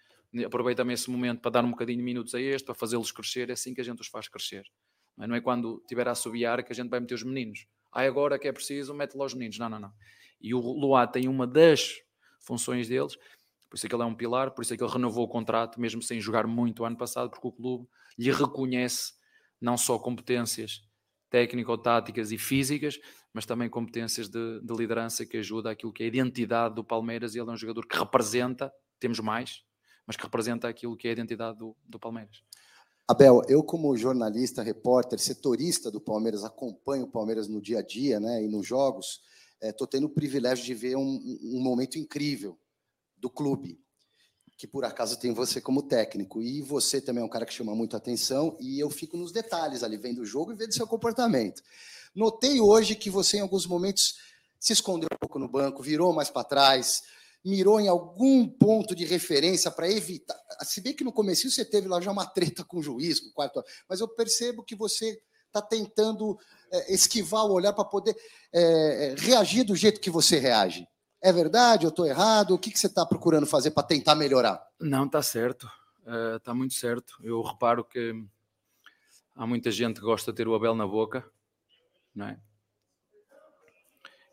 aproveita 0.44 0.82
também 0.82 0.94
esse 0.94 1.10
momento 1.10 1.40
para 1.40 1.50
dar 1.50 1.64
um 1.64 1.70
bocadinho 1.70 1.98
de 1.98 2.04
minutos 2.04 2.34
a 2.34 2.40
este, 2.40 2.64
para 2.64 2.74
fazê-los 2.74 3.10
crescer. 3.12 3.50
É 3.50 3.52
assim 3.52 3.74
que 3.74 3.80
a 3.80 3.84
gente 3.84 4.00
os 4.00 4.08
faz 4.08 4.28
crescer. 4.28 4.64
Não 5.16 5.24
é, 5.24 5.28
não 5.28 5.34
é 5.36 5.40
quando 5.40 5.82
tiver 5.86 6.06
a 6.08 6.12
assobiar 6.12 6.62
que 6.64 6.72
a 6.72 6.74
gente 6.74 6.88
vai 6.88 7.00
meter 7.00 7.14
os 7.14 7.22
meninos. 7.22 7.66
Ah, 7.92 8.02
agora 8.02 8.38
que 8.38 8.48
é 8.48 8.52
preciso, 8.52 8.94
mete 8.94 9.14
lá 9.14 9.24
os 9.24 9.34
meninos. 9.34 9.58
Não, 9.58 9.68
não, 9.68 9.80
não. 9.80 9.92
E 10.40 10.54
o 10.54 10.60
Luá 10.60 11.06
tem 11.06 11.28
uma 11.28 11.46
das 11.46 12.00
funções 12.40 12.88
deles 12.88 13.16
por 13.70 13.76
isso 13.76 13.86
é 13.86 13.88
que 13.88 13.94
ele 13.94 14.02
é 14.02 14.06
um 14.06 14.14
pilar, 14.14 14.50
por 14.50 14.62
isso 14.62 14.74
é 14.74 14.76
que 14.76 14.82
ele 14.82 14.92
renovou 14.92 15.24
o 15.24 15.28
contrato, 15.28 15.80
mesmo 15.80 16.02
sem 16.02 16.20
jogar 16.20 16.44
muito 16.44 16.84
ano 16.84 16.96
passado, 16.96 17.30
porque 17.30 17.46
o 17.46 17.52
clube 17.52 17.88
lhe 18.18 18.32
reconhece 18.32 19.12
não 19.60 19.78
só 19.78 19.96
competências 19.96 20.82
técnico-táticas 21.30 22.32
e 22.32 22.38
físicas, 22.38 22.98
mas 23.32 23.46
também 23.46 23.70
competências 23.70 24.28
de, 24.28 24.60
de, 24.60 24.74
liderança 24.74 25.24
que 25.24 25.36
ajuda 25.36 25.70
aquilo 25.70 25.92
que 25.92 26.02
é 26.02 26.06
a 26.06 26.08
identidade 26.08 26.74
do 26.74 26.82
Palmeiras. 26.82 27.36
E 27.36 27.38
ele 27.38 27.48
é 27.48 27.52
um 27.52 27.56
jogador 27.56 27.86
que 27.86 27.96
representa, 27.96 28.72
temos 28.98 29.20
mais, 29.20 29.62
mas 30.04 30.16
que 30.16 30.24
representa 30.24 30.68
aquilo 30.68 30.96
que 30.96 31.06
é 31.06 31.10
a 31.10 31.12
identidade 31.12 31.56
do, 31.56 31.76
do 31.86 32.00
Palmeiras. 32.00 32.42
Abel, 33.06 33.42
eu 33.48 33.62
como 33.62 33.96
jornalista, 33.96 34.64
repórter, 34.64 35.20
setorista 35.20 35.92
do 35.92 36.00
Palmeiras, 36.00 36.42
acompanho 36.42 37.04
o 37.04 37.10
Palmeiras 37.10 37.46
no 37.46 37.60
dia 37.60 37.78
a 37.78 37.82
dia 37.82 38.18
né, 38.18 38.42
e 38.42 38.48
nos 38.48 38.66
jogos, 38.66 39.20
estou 39.62 39.86
é, 39.86 39.90
tendo 39.90 40.06
o 40.06 40.10
privilégio 40.10 40.64
de 40.64 40.74
ver 40.74 40.96
um, 40.96 41.20
um 41.44 41.62
momento 41.62 41.96
incrível 41.96 42.58
do 43.20 43.30
clube, 43.30 43.78
que 44.56 44.66
por 44.66 44.84
acaso 44.84 45.18
tem 45.18 45.32
você 45.32 45.60
como 45.60 45.82
técnico. 45.82 46.42
E 46.42 46.60
você 46.60 47.00
também 47.00 47.22
é 47.22 47.26
um 47.26 47.30
cara 47.30 47.46
que 47.46 47.52
chama 47.52 47.74
muito 47.74 47.96
atenção, 47.96 48.56
e 48.60 48.78
eu 48.80 48.90
fico 48.90 49.16
nos 49.16 49.32
detalhes 49.32 49.82
ali, 49.82 49.96
vendo 49.96 50.20
o 50.20 50.26
jogo 50.26 50.52
e 50.52 50.56
vendo 50.56 50.74
seu 50.74 50.86
comportamento. 50.86 51.62
Notei 52.14 52.60
hoje 52.60 52.96
que 52.96 53.08
você, 53.08 53.38
em 53.38 53.40
alguns 53.40 53.66
momentos, 53.66 54.16
se 54.58 54.72
escondeu 54.72 55.08
um 55.12 55.18
pouco 55.18 55.38
no 55.38 55.48
banco, 55.48 55.82
virou 55.82 56.12
mais 56.12 56.28
para 56.28 56.44
trás, 56.44 57.02
mirou 57.44 57.80
em 57.80 57.88
algum 57.88 58.46
ponto 58.46 58.94
de 58.94 59.04
referência 59.04 59.70
para 59.70 59.90
evitar. 59.90 60.38
Se 60.62 60.80
bem 60.80 60.92
que 60.92 61.04
no 61.04 61.12
começo 61.12 61.50
você 61.50 61.64
teve 61.64 61.88
lá 61.88 62.00
já 62.00 62.10
uma 62.10 62.26
treta 62.26 62.64
com 62.64 62.78
o 62.78 62.82
juiz, 62.82 63.20
com 63.20 63.28
o 63.28 63.32
quarto, 63.32 63.62
mas 63.88 64.00
eu 64.00 64.08
percebo 64.08 64.62
que 64.62 64.74
você 64.74 65.18
está 65.46 65.62
tentando 65.62 66.38
é, 66.70 66.94
esquivar 66.94 67.44
o 67.46 67.52
olhar 67.52 67.72
para 67.72 67.84
poder 67.84 68.14
é, 68.52 69.14
reagir 69.18 69.64
do 69.64 69.74
jeito 69.74 70.00
que 70.00 70.10
você 70.10 70.38
reage. 70.38 70.86
É 71.22 71.32
verdade? 71.32 71.84
Eu 71.84 71.90
estou 71.90 72.06
errado? 72.06 72.54
O 72.54 72.58
que, 72.58 72.70
que 72.70 72.78
você 72.78 72.86
está 72.86 73.04
procurando 73.04 73.46
fazer 73.46 73.72
para 73.72 73.82
tentar 73.82 74.14
melhorar? 74.14 74.66
Não, 74.80 75.04
está 75.04 75.22
certo. 75.22 75.70
Está 76.36 76.52
uh, 76.52 76.56
muito 76.56 76.74
certo. 76.74 77.14
Eu 77.22 77.42
reparo 77.42 77.84
que 77.84 78.14
há 79.36 79.46
muita 79.46 79.70
gente 79.70 80.00
que 80.00 80.06
gosta 80.06 80.32
de 80.32 80.36
ter 80.36 80.48
o 80.48 80.54
Abel 80.54 80.74
na 80.74 80.86
boca, 80.86 81.30
não 82.14 82.26
é? 82.26 82.40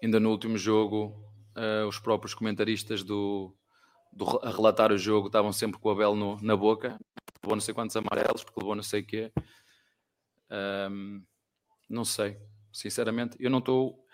Ainda 0.02 0.20
no 0.20 0.30
último 0.30 0.58
jogo, 0.58 1.08
uh, 1.58 1.88
os 1.88 2.00
próprios 2.00 2.34
comentaristas 2.34 3.04
do, 3.04 3.54
do, 4.14 4.40
a 4.42 4.50
relatar 4.50 4.92
o 4.92 4.98
jogo 4.98 5.28
estavam 5.28 5.52
sempre 5.52 5.80
com 5.80 5.90
o 5.90 5.92
Abel 5.92 6.16
no, 6.16 6.40
na 6.42 6.56
boca. 6.56 6.98
Levou 7.44 7.56
não 7.56 7.62
sei 7.62 7.74
quantos 7.74 7.98
amarelos, 7.98 8.44
porque 8.44 8.60
levou 8.60 8.76
não 8.76 8.84
sei 8.84 9.02
o 9.02 9.06
quê. 9.06 9.32
Um, 10.90 11.24
não 11.90 12.06
sei, 12.06 12.40
sinceramente. 12.72 13.36
Eu 13.40 13.50
não 13.50 13.60
estou 13.60 14.07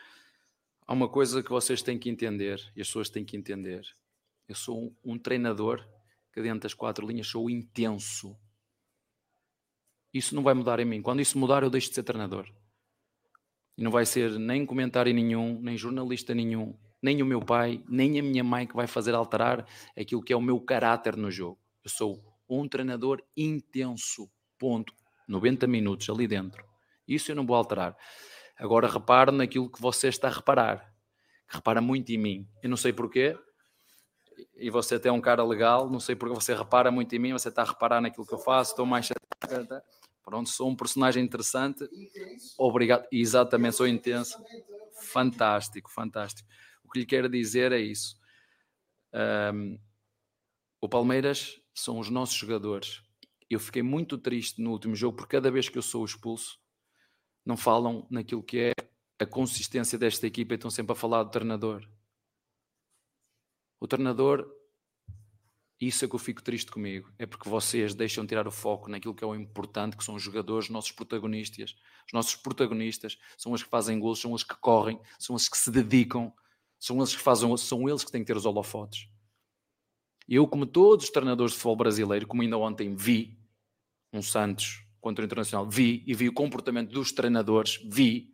há 0.86 0.94
uma 0.94 1.08
coisa 1.10 1.42
que 1.44 1.50
vocês 1.50 1.82
têm 1.82 1.98
que 1.98 2.10
entender 2.10 2.60
e 2.76 2.82
as 2.82 2.88
pessoas 2.88 3.10
têm 3.10 3.26
que 3.26 3.38
entender. 3.38 3.86
Eu 4.48 4.56
sou 4.56 4.78
um, 4.78 5.14
um 5.14 5.20
treinador 5.20 5.86
que 6.34 6.42
dentro 6.42 6.62
das 6.62 6.74
quatro 6.74 7.08
linhas 7.08 7.28
sou 7.28 7.50
intenso. 7.50 8.38
Isso 10.14 10.36
não 10.36 10.44
vai 10.44 10.54
mudar 10.54 10.80
em 10.80 10.86
mim. 10.86 11.02
Quando 11.02 11.22
isso 11.22 11.38
mudar, 11.38 11.64
eu 11.64 11.70
deixo 11.70 11.90
de 11.90 11.96
ser 11.96 12.04
treinador. 12.04 12.48
E 13.78 13.84
não 13.84 13.92
vai 13.92 14.06
ser 14.06 14.38
nem 14.38 14.66
comentário 14.66 15.14
nenhum, 15.14 15.60
nem 15.60 15.78
jornalista 15.78 16.36
nenhum, 16.36 16.78
nem 17.02 17.22
o 17.22 17.26
meu 17.26 17.42
pai, 17.42 17.84
nem 17.90 18.20
a 18.20 18.24
minha 18.24 18.44
mãe 18.44 18.68
que 18.68 18.76
vai 18.76 18.86
fazer 18.86 19.16
alterar 19.16 19.68
aquilo 19.98 20.22
que 20.22 20.32
é 20.32 20.36
o 20.36 20.42
meu 20.42 20.60
caráter 20.62 21.18
no 21.18 21.32
jogo. 21.32 21.60
Eu 21.84 21.90
sou 21.90 22.24
um 22.48 22.68
treinador 22.68 23.24
intenso, 23.36 24.30
ponto. 24.60 24.94
90 25.28 25.66
minutos 25.68 26.10
ali 26.10 26.28
dentro. 26.28 26.64
Isso 27.08 27.32
eu 27.32 27.36
não 27.36 27.46
vou 27.46 27.56
alterar. 27.56 27.96
Agora 28.64 28.88
repare 28.88 29.30
naquilo 29.30 29.70
que 29.70 29.82
você 29.82 30.08
está 30.08 30.30
a 30.30 30.32
reparar. 30.32 30.96
Repara 31.50 31.82
muito 31.82 32.14
em 32.14 32.18
mim. 32.18 32.48
Eu 32.64 32.70
não 32.70 32.78
sei 32.78 32.94
porquê. 32.94 33.38
E 34.56 34.70
você 34.70 34.96
até 34.96 35.10
é 35.10 35.12
um 35.12 35.20
cara 35.20 35.44
legal, 35.44 35.90
não 35.90 36.00
sei 36.00 36.16
porque 36.16 36.34
você 36.34 36.56
repara 36.56 36.90
muito 36.90 37.14
em 37.14 37.20
mim, 37.20 37.34
você 37.34 37.50
está 37.50 37.64
a 37.64 37.66
reparar 37.66 38.00
naquilo 38.00 38.26
que 38.26 38.34
eu 38.34 38.40
faço, 38.40 38.72
estou 38.72 38.86
mais 38.86 39.10
Pronto, 40.24 40.50
sou 40.50 40.70
um 40.70 40.78
personagem 40.78 41.22
interessante. 41.22 41.86
Obrigado. 42.58 43.06
Exatamente, 43.12 43.76
sou 43.76 43.86
intenso. 43.86 44.42
Fantástico, 45.12 45.92
fantástico. 45.92 46.48
O 46.86 46.90
que 46.90 47.00
lhe 47.00 47.06
quero 47.06 47.28
dizer 47.28 47.74
é 47.74 47.82
isso. 47.82 48.16
Um, 49.54 49.78
o 50.80 50.88
Palmeiras 50.88 51.60
são 51.74 52.00
os 52.00 52.10
nossos 52.10 52.38
jogadores. 52.38 53.02
Eu 53.50 53.60
fiquei 53.60 53.84
muito 53.84 54.18
triste 54.18 54.62
no 54.62 54.72
último 54.72 54.96
jogo, 54.96 55.18
porque 55.18 55.36
cada 55.36 55.52
vez 55.52 55.68
que 55.68 55.78
eu 55.78 55.82
sou 55.82 56.06
expulso, 56.06 56.63
não 57.46 57.58
falam 57.58 58.08
naquilo 58.10 58.44
que 58.44 58.60
é 58.60 58.74
a 59.20 59.26
consistência 59.26 59.98
desta 59.98 60.26
equipa 60.28 60.54
e 60.54 60.56
estão 60.56 60.72
sempre 60.72 60.94
a 60.94 60.96
falar 60.96 61.24
do 61.24 61.32
treinador. 61.32 61.88
O 63.80 63.88
treinador, 63.88 64.50
isso 65.80 66.06
é 66.06 66.08
que 66.08 66.16
eu 66.16 66.20
fico 66.20 66.42
triste 66.42 66.72
comigo, 66.72 67.12
é 67.20 67.26
porque 67.26 67.50
vocês 67.50 67.94
deixam 67.94 68.26
tirar 68.26 68.48
o 68.48 68.52
foco 68.52 68.90
naquilo 68.90 69.14
que 69.14 69.24
é 69.24 69.28
o 69.28 69.36
importante, 69.36 69.98
que 69.98 70.04
são 70.04 70.16
os 70.16 70.24
jogadores, 70.24 70.66
os 70.66 70.72
nossos 70.72 70.92
protagonistas. 70.92 71.76
Os 72.08 72.14
nossos 72.14 72.36
protagonistas 72.36 73.18
são 73.38 73.52
os 73.52 73.64
que 73.64 73.70
fazem 73.70 74.00
gols, 74.00 74.20
são 74.20 74.32
os 74.32 74.44
que 74.44 74.56
correm, 74.56 75.00
são 75.20 75.36
os 75.36 75.50
que 75.50 75.58
se 75.58 75.70
dedicam, 75.70 76.34
são 76.80 76.98
eles 76.98 77.16
que 77.16 77.22
fazem, 77.22 77.56
são 77.58 77.88
eles 77.88 78.04
que 78.04 78.12
têm 78.12 78.22
que 78.22 78.28
ter 78.28 78.38
os 78.38 78.46
holofotes. 78.46 79.10
Eu, 80.28 80.48
como 80.48 80.66
todos 80.66 81.06
os 81.06 81.12
treinadores 81.12 81.52
de 81.54 81.58
futebol 81.58 81.76
brasileiro, 81.76 82.28
como 82.28 82.42
ainda 82.42 82.58
ontem 82.58 82.96
vi 82.96 83.38
um 84.12 84.22
Santos 84.22 84.83
contra 85.04 85.22
o 85.22 85.26
Internacional, 85.26 85.70
vi 85.70 86.02
e 86.08 86.14
vi 86.16 86.30
o 86.30 86.34
comportamento 86.34 86.90
dos 86.90 87.12
treinadores, 87.12 87.78
vi. 87.84 88.34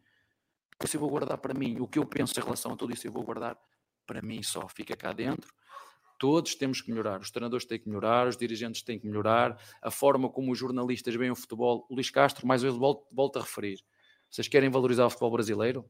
Isso 0.83 0.97
eu 0.97 1.01
vou 1.01 1.09
guardar 1.09 1.39
para 1.39 1.51
mim. 1.51 1.79
O 1.79 1.87
que 1.87 1.97
eu 1.97 2.05
penso 2.05 2.39
em 2.39 2.43
relação 2.43 2.73
a 2.73 2.75
tudo 2.77 2.93
isso 2.93 3.07
eu 3.07 3.11
vou 3.11 3.23
guardar 3.23 3.57
para 4.05 4.21
mim 4.21 4.43
só. 4.43 4.67
Fica 4.69 4.95
cá 4.95 5.11
dentro. 5.11 5.51
Todos 6.19 6.53
temos 6.53 6.79
que 6.79 6.91
melhorar. 6.91 7.19
Os 7.21 7.31
treinadores 7.31 7.65
têm 7.65 7.79
que 7.79 7.89
melhorar, 7.89 8.27
os 8.27 8.37
dirigentes 8.37 8.83
têm 8.83 8.99
que 8.99 9.07
melhorar, 9.07 9.59
a 9.81 9.89
forma 9.89 10.29
como 10.29 10.51
os 10.51 10.59
jornalistas 10.59 11.15
veem 11.15 11.31
o 11.31 11.35
futebol. 11.35 11.87
O 11.89 11.95
Luís 11.95 12.11
Castro, 12.11 12.45
mais 12.45 12.63
uma 12.63 12.71
vez, 12.71 12.79
volta 13.11 13.39
a 13.39 13.41
referir. 13.41 13.79
Vocês 14.29 14.47
querem 14.47 14.69
valorizar 14.69 15.07
o 15.07 15.09
futebol 15.09 15.31
brasileiro? 15.31 15.89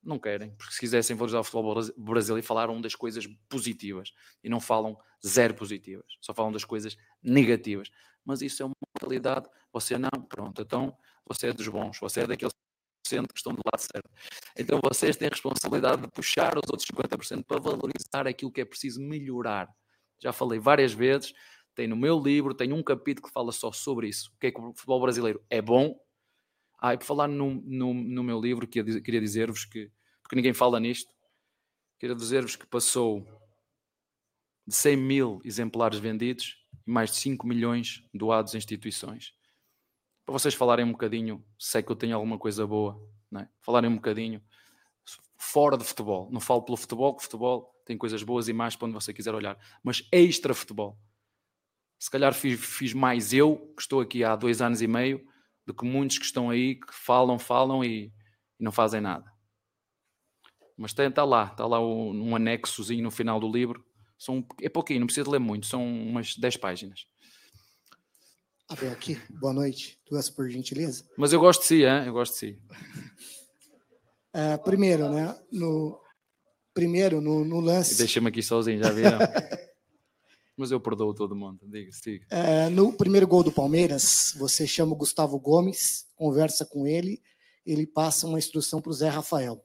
Não 0.00 0.18
querem, 0.18 0.54
porque 0.54 0.72
se 0.72 0.80
quisessem 0.80 1.16
valorizar 1.16 1.40
o 1.40 1.44
futebol 1.44 1.74
brasileiro, 1.96 2.46
falaram 2.46 2.80
das 2.80 2.94
coisas 2.94 3.26
positivas 3.48 4.12
e 4.44 4.48
não 4.48 4.60
falam 4.60 4.96
zero 5.26 5.54
positivas, 5.54 6.06
só 6.20 6.32
falam 6.32 6.52
das 6.52 6.64
coisas 6.64 6.96
negativas. 7.20 7.90
Mas 8.24 8.42
isso 8.42 8.62
é 8.62 8.66
uma 8.66 8.74
mentalidade. 9.00 9.48
Você 9.72 9.96
não, 9.96 10.10
pronto, 10.28 10.62
então 10.62 10.96
você 11.26 11.48
é 11.48 11.52
dos 11.52 11.68
bons, 11.68 11.98
você 11.98 12.20
é 12.20 12.26
daqueles 12.26 12.52
que 13.08 13.16
estão 13.34 13.54
do 13.54 13.62
lado 13.64 13.80
certo. 13.80 14.10
Então 14.56 14.80
vocês 14.82 15.16
têm 15.16 15.28
a 15.28 15.30
responsabilidade 15.30 16.02
de 16.02 16.08
puxar 16.08 16.56
os 16.56 16.68
outros 16.70 16.86
50% 16.86 17.44
para 17.44 17.58
valorizar 17.58 18.26
aquilo 18.26 18.52
que 18.52 18.60
é 18.60 18.64
preciso 18.64 19.00
melhorar. 19.00 19.68
Já 20.22 20.32
falei 20.32 20.58
várias 20.58 20.92
vezes, 20.92 21.32
tem 21.74 21.88
no 21.88 21.96
meu 21.96 22.20
livro, 22.20 22.54
tem 22.54 22.72
um 22.72 22.82
capítulo 22.82 23.26
que 23.26 23.32
fala 23.32 23.52
só 23.52 23.72
sobre 23.72 24.08
isso. 24.08 24.30
O 24.34 24.38
que 24.38 24.48
é 24.48 24.52
que 24.52 24.60
o 24.60 24.72
futebol 24.74 25.00
brasileiro 25.00 25.42
é 25.48 25.62
bom, 25.62 25.98
ah, 26.80 26.94
e 26.94 26.98
por 26.98 27.04
falar 27.04 27.28
no, 27.28 27.54
no, 27.64 27.92
no 27.92 28.22
meu 28.22 28.40
livro, 28.40 28.66
que 28.66 28.82
queria 29.00 29.20
dizer-vos 29.20 29.64
que, 29.64 29.90
porque 30.22 30.36
ninguém 30.36 30.54
fala 30.54 30.78
nisto, 30.78 31.10
queria 31.98 32.14
dizer-vos 32.14 32.56
que 32.56 32.66
passou 32.66 33.26
de 34.66 34.74
100 34.74 34.96
mil 34.96 35.40
exemplares 35.44 35.98
vendidos 35.98 36.59
mais 36.90 37.10
de 37.10 37.16
5 37.16 37.46
milhões 37.46 38.02
doados 38.12 38.54
a 38.54 38.58
instituições. 38.58 39.32
Para 40.26 40.32
vocês 40.32 40.54
falarem 40.54 40.84
um 40.84 40.92
bocadinho, 40.92 41.44
sei 41.58 41.82
que 41.82 41.90
eu 41.90 41.96
tenho 41.96 42.14
alguma 42.14 42.38
coisa 42.38 42.66
boa, 42.66 43.00
não 43.30 43.40
é? 43.42 43.48
falarem 43.60 43.88
um 43.88 43.94
bocadinho 43.94 44.42
fora 45.38 45.78
de 45.78 45.84
futebol. 45.84 46.28
Não 46.30 46.40
falo 46.40 46.62
pelo 46.62 46.76
futebol, 46.76 47.16
que 47.16 47.22
futebol 47.22 47.72
tem 47.86 47.96
coisas 47.96 48.22
boas 48.22 48.48
e 48.48 48.52
mais 48.52 48.76
para 48.76 48.86
onde 48.86 48.94
você 48.94 49.12
quiser 49.12 49.34
olhar, 49.34 49.58
mas 49.82 50.06
extra 50.12 50.52
futebol. 50.52 50.98
Se 51.98 52.10
calhar 52.10 52.34
fiz, 52.34 52.60
fiz 52.60 52.92
mais 52.92 53.32
eu, 53.32 53.56
que 53.76 53.82
estou 53.82 54.00
aqui 54.00 54.24
há 54.24 54.34
dois 54.34 54.60
anos 54.60 54.82
e 54.82 54.86
meio, 54.86 55.24
do 55.66 55.74
que 55.74 55.84
muitos 55.84 56.18
que 56.18 56.24
estão 56.24 56.50
aí 56.50 56.74
que 56.74 56.94
falam, 56.94 57.38
falam 57.38 57.84
e, 57.84 58.12
e 58.58 58.64
não 58.64 58.72
fazem 58.72 59.00
nada. 59.00 59.30
Mas 60.76 60.90
está 60.90 61.24
lá, 61.24 61.46
está 61.46 61.66
lá 61.66 61.78
um 61.80 62.34
anexozinho 62.34 63.02
no 63.02 63.10
final 63.10 63.38
do 63.38 63.50
livro. 63.50 63.84
São, 64.20 64.46
é 64.60 64.68
pouquinho, 64.68 65.00
não 65.00 65.06
precisa 65.06 65.30
ler 65.30 65.38
muito, 65.38 65.66
são 65.66 65.82
umas 65.82 66.36
10 66.36 66.58
páginas. 66.58 67.06
Abel 68.68 68.92
aqui, 68.92 69.18
boa 69.30 69.54
noite. 69.54 69.98
Duas 70.10 70.28
por 70.28 70.46
gentileza. 70.50 71.08
Mas 71.16 71.32
eu 71.32 71.40
gosto 71.40 71.62
de 71.62 71.66
si, 71.68 71.84
hein? 71.84 72.04
eu 72.04 72.12
gosto 72.12 72.34
de 72.34 72.38
si. 72.38 72.58
É, 74.34 74.58
primeiro, 74.62 75.08
né? 75.08 75.34
No, 75.50 75.98
primeiro, 76.74 77.22
no, 77.22 77.46
no 77.46 77.60
lance. 77.60 77.96
Deixa-me 77.96 78.28
aqui 78.28 78.42
sozinho, 78.42 78.78
já 78.84 78.92
viram? 78.92 79.18
Mas 80.54 80.70
eu 80.70 80.78
perdoo 80.78 81.14
todo 81.14 81.34
mundo. 81.34 81.58
Diga, 81.62 81.90
siga. 81.90 82.26
É, 82.28 82.68
no 82.68 82.92
primeiro 82.92 83.26
gol 83.26 83.42
do 83.42 83.50
Palmeiras, 83.50 84.34
você 84.36 84.66
chama 84.66 84.92
o 84.92 84.96
Gustavo 84.96 85.38
Gomes, 85.40 86.06
conversa 86.14 86.66
com 86.66 86.86
ele, 86.86 87.22
ele 87.64 87.86
passa 87.86 88.26
uma 88.26 88.38
instrução 88.38 88.82
para 88.82 88.90
o 88.90 88.94
Zé 88.94 89.08
Rafael. 89.08 89.64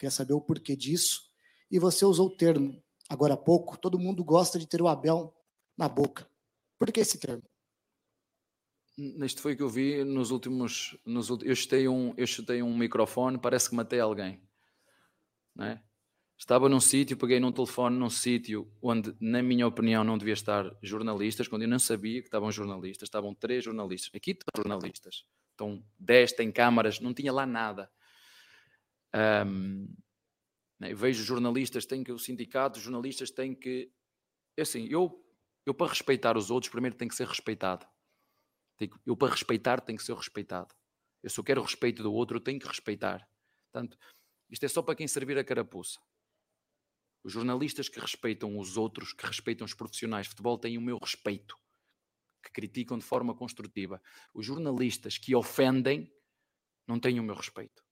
Quer 0.00 0.10
saber 0.10 0.32
o 0.32 0.40
porquê 0.40 0.74
disso? 0.74 1.22
E 1.70 1.78
você 1.78 2.04
usou 2.04 2.26
o 2.26 2.36
termo 2.36 2.83
agora 3.08 3.34
há 3.34 3.36
pouco. 3.36 3.78
Todo 3.78 3.98
mundo 3.98 4.24
gosta 4.24 4.58
de 4.58 4.66
ter 4.66 4.80
o 4.80 4.88
Abel 4.88 5.34
na 5.76 5.88
boca. 5.88 6.28
Por 6.78 6.92
que 6.92 7.00
esse 7.00 7.18
termo? 7.18 7.42
Isto 8.96 9.42
foi 9.42 9.54
o 9.54 9.56
que 9.56 9.62
eu 9.62 9.68
vi 9.68 10.04
nos 10.04 10.30
últimos. 10.30 10.96
Nos, 11.04 11.28
eu, 11.42 11.56
chutei 11.56 11.88
um, 11.88 12.14
eu 12.16 12.26
chutei 12.26 12.62
um 12.62 12.76
microfone, 12.76 13.38
parece 13.38 13.68
que 13.68 13.74
matei 13.74 13.98
alguém. 13.98 14.40
Não 15.54 15.64
é? 15.64 15.82
Estava 16.38 16.68
num 16.68 16.80
sítio, 16.80 17.16
peguei 17.16 17.40
num 17.40 17.52
telefone 17.52 17.96
num 17.96 18.10
sítio 18.10 18.70
onde, 18.82 19.14
na 19.20 19.42
minha 19.42 19.66
opinião, 19.66 20.04
não 20.04 20.18
devia 20.18 20.34
estar 20.34 20.70
jornalistas, 20.82 21.48
quando 21.48 21.62
eu 21.62 21.68
não 21.68 21.78
sabia 21.78 22.20
que 22.20 22.28
estavam 22.28 22.50
jornalistas. 22.52 23.06
Estavam 23.06 23.34
três 23.34 23.64
jornalistas. 23.64 24.10
Aqui 24.14 24.32
estão 24.32 24.62
jornalistas. 24.62 25.24
Estão 25.50 25.82
dez, 25.98 26.32
têm 26.32 26.52
câmaras, 26.52 27.00
não 27.00 27.14
tinha 27.14 27.32
lá 27.32 27.46
nada. 27.46 27.90
Um, 29.46 29.82
né, 29.82 29.86
eu 30.80 30.96
vejo 30.96 31.22
jornalistas, 31.22 31.86
têm 31.86 32.02
que, 32.02 32.12
o 32.12 32.18
sindicato, 32.18 32.80
jornalistas 32.80 33.30
têm 33.30 33.54
que. 33.54 33.92
É 34.56 34.62
assim, 34.62 34.86
eu, 34.88 35.24
eu 35.64 35.74
para 35.74 35.90
respeitar 35.90 36.36
os 36.36 36.50
outros, 36.50 36.70
primeiro 36.70 36.96
tenho 36.96 37.08
que 37.08 37.16
ser 37.16 37.26
respeitado. 37.26 37.86
Eu 39.06 39.16
para 39.16 39.32
respeitar 39.32 39.80
tenho 39.80 39.98
que 39.98 40.04
ser 40.04 40.14
respeitado. 40.14 40.74
Eu 41.22 41.30
eu 41.36 41.44
quero 41.44 41.62
respeito 41.62 42.02
do 42.02 42.12
outro, 42.12 42.40
tenho 42.40 42.60
que 42.60 42.66
respeitar. 42.66 43.26
Portanto, 43.72 43.96
isto 44.50 44.64
é 44.64 44.68
só 44.68 44.82
para 44.82 44.94
quem 44.94 45.08
servir 45.08 45.38
a 45.38 45.44
carapuça. 45.44 46.00
Os 47.24 47.32
jornalistas 47.32 47.88
que 47.88 47.98
respeitam 47.98 48.58
os 48.58 48.76
outros, 48.76 49.12
que 49.12 49.26
respeitam 49.26 49.64
os 49.64 49.72
profissionais 49.72 50.26
de 50.26 50.30
futebol, 50.30 50.58
têm 50.58 50.76
o 50.76 50.82
meu 50.82 50.98
respeito, 50.98 51.56
que 52.44 52.52
criticam 52.52 52.98
de 52.98 53.04
forma 53.04 53.34
construtiva. 53.34 54.02
Os 54.34 54.44
jornalistas 54.44 55.16
que 55.16 55.34
ofendem 55.34 56.12
não 56.86 57.00
têm 57.00 57.18
o 57.18 57.22
meu 57.22 57.34
respeito. 57.34 57.83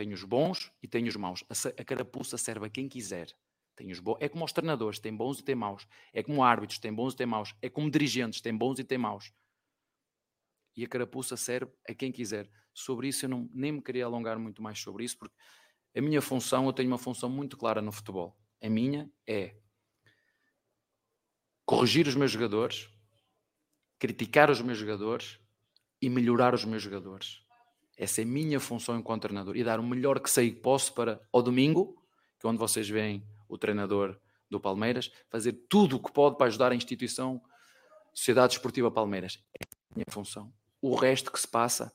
Tenho 0.00 0.14
os 0.14 0.24
bons 0.24 0.72
e 0.82 0.88
tenho 0.88 1.08
os 1.08 1.16
maus. 1.16 1.44
A 1.78 1.84
carapuça 1.84 2.38
serve 2.38 2.64
a 2.64 2.70
quem 2.70 2.88
quiser. 2.88 3.28
Tem 3.76 3.92
os 3.92 4.00
É 4.18 4.30
como 4.30 4.46
os 4.46 4.52
treinadores, 4.52 4.98
tem 4.98 5.14
bons 5.14 5.40
e 5.40 5.42
tem 5.42 5.54
maus. 5.54 5.86
É 6.10 6.22
como 6.22 6.42
árbitros, 6.42 6.78
tem 6.78 6.90
bons 6.90 7.12
e 7.12 7.16
tem 7.16 7.26
maus. 7.26 7.54
É 7.60 7.68
como 7.68 7.90
dirigentes, 7.90 8.40
tem 8.40 8.56
bons 8.56 8.78
e 8.78 8.84
tem 8.84 8.96
maus. 8.96 9.30
E 10.74 10.82
a 10.82 10.88
carapuça 10.88 11.36
serve 11.36 11.70
a 11.86 11.92
quem 11.92 12.10
quiser. 12.10 12.50
Sobre 12.72 13.08
isso 13.08 13.26
eu 13.26 13.28
não, 13.28 13.46
nem 13.52 13.72
me 13.72 13.82
queria 13.82 14.06
alongar 14.06 14.38
muito 14.38 14.62
mais 14.62 14.78
sobre 14.78 15.04
isso, 15.04 15.18
porque 15.18 15.36
a 15.94 16.00
minha 16.00 16.22
função, 16.22 16.64
eu 16.64 16.72
tenho 16.72 16.88
uma 16.88 16.96
função 16.96 17.28
muito 17.28 17.58
clara 17.58 17.82
no 17.82 17.92
futebol 17.92 18.34
a 18.62 18.68
minha 18.68 19.10
é 19.26 19.54
corrigir 21.64 22.06
os 22.06 22.14
meus 22.14 22.30
jogadores, 22.30 22.88
criticar 23.98 24.50
os 24.50 24.60
meus 24.60 24.78
jogadores 24.78 25.38
e 26.00 26.08
melhorar 26.10 26.54
os 26.54 26.64
meus 26.64 26.82
jogadores. 26.82 27.42
Essa 28.00 28.22
é 28.22 28.24
a 28.24 28.26
minha 28.26 28.58
função 28.58 28.98
enquanto 28.98 29.20
treinador 29.20 29.54
e 29.54 29.62
dar 29.62 29.78
o 29.78 29.82
melhor 29.82 30.20
que 30.20 30.30
sei 30.30 30.50
que 30.50 30.60
posso 30.60 30.94
para 30.94 31.20
ao 31.30 31.42
domingo, 31.42 32.02
que 32.38 32.46
é 32.46 32.48
onde 32.48 32.58
vocês 32.58 32.88
veem 32.88 33.22
o 33.46 33.58
treinador 33.58 34.18
do 34.48 34.58
Palmeiras, 34.58 35.12
fazer 35.28 35.52
tudo 35.68 35.96
o 35.96 36.02
que 36.02 36.10
pode 36.10 36.38
para 36.38 36.46
ajudar 36.46 36.72
a 36.72 36.74
instituição 36.74 37.42
Sociedade 38.14 38.54
Esportiva 38.54 38.90
Palmeiras. 38.90 39.38
É 39.52 39.64
a 39.64 39.94
minha 39.94 40.06
função. 40.08 40.50
O 40.80 40.94
resto 40.94 41.30
que 41.30 41.38
se 41.38 41.46
passa, 41.46 41.92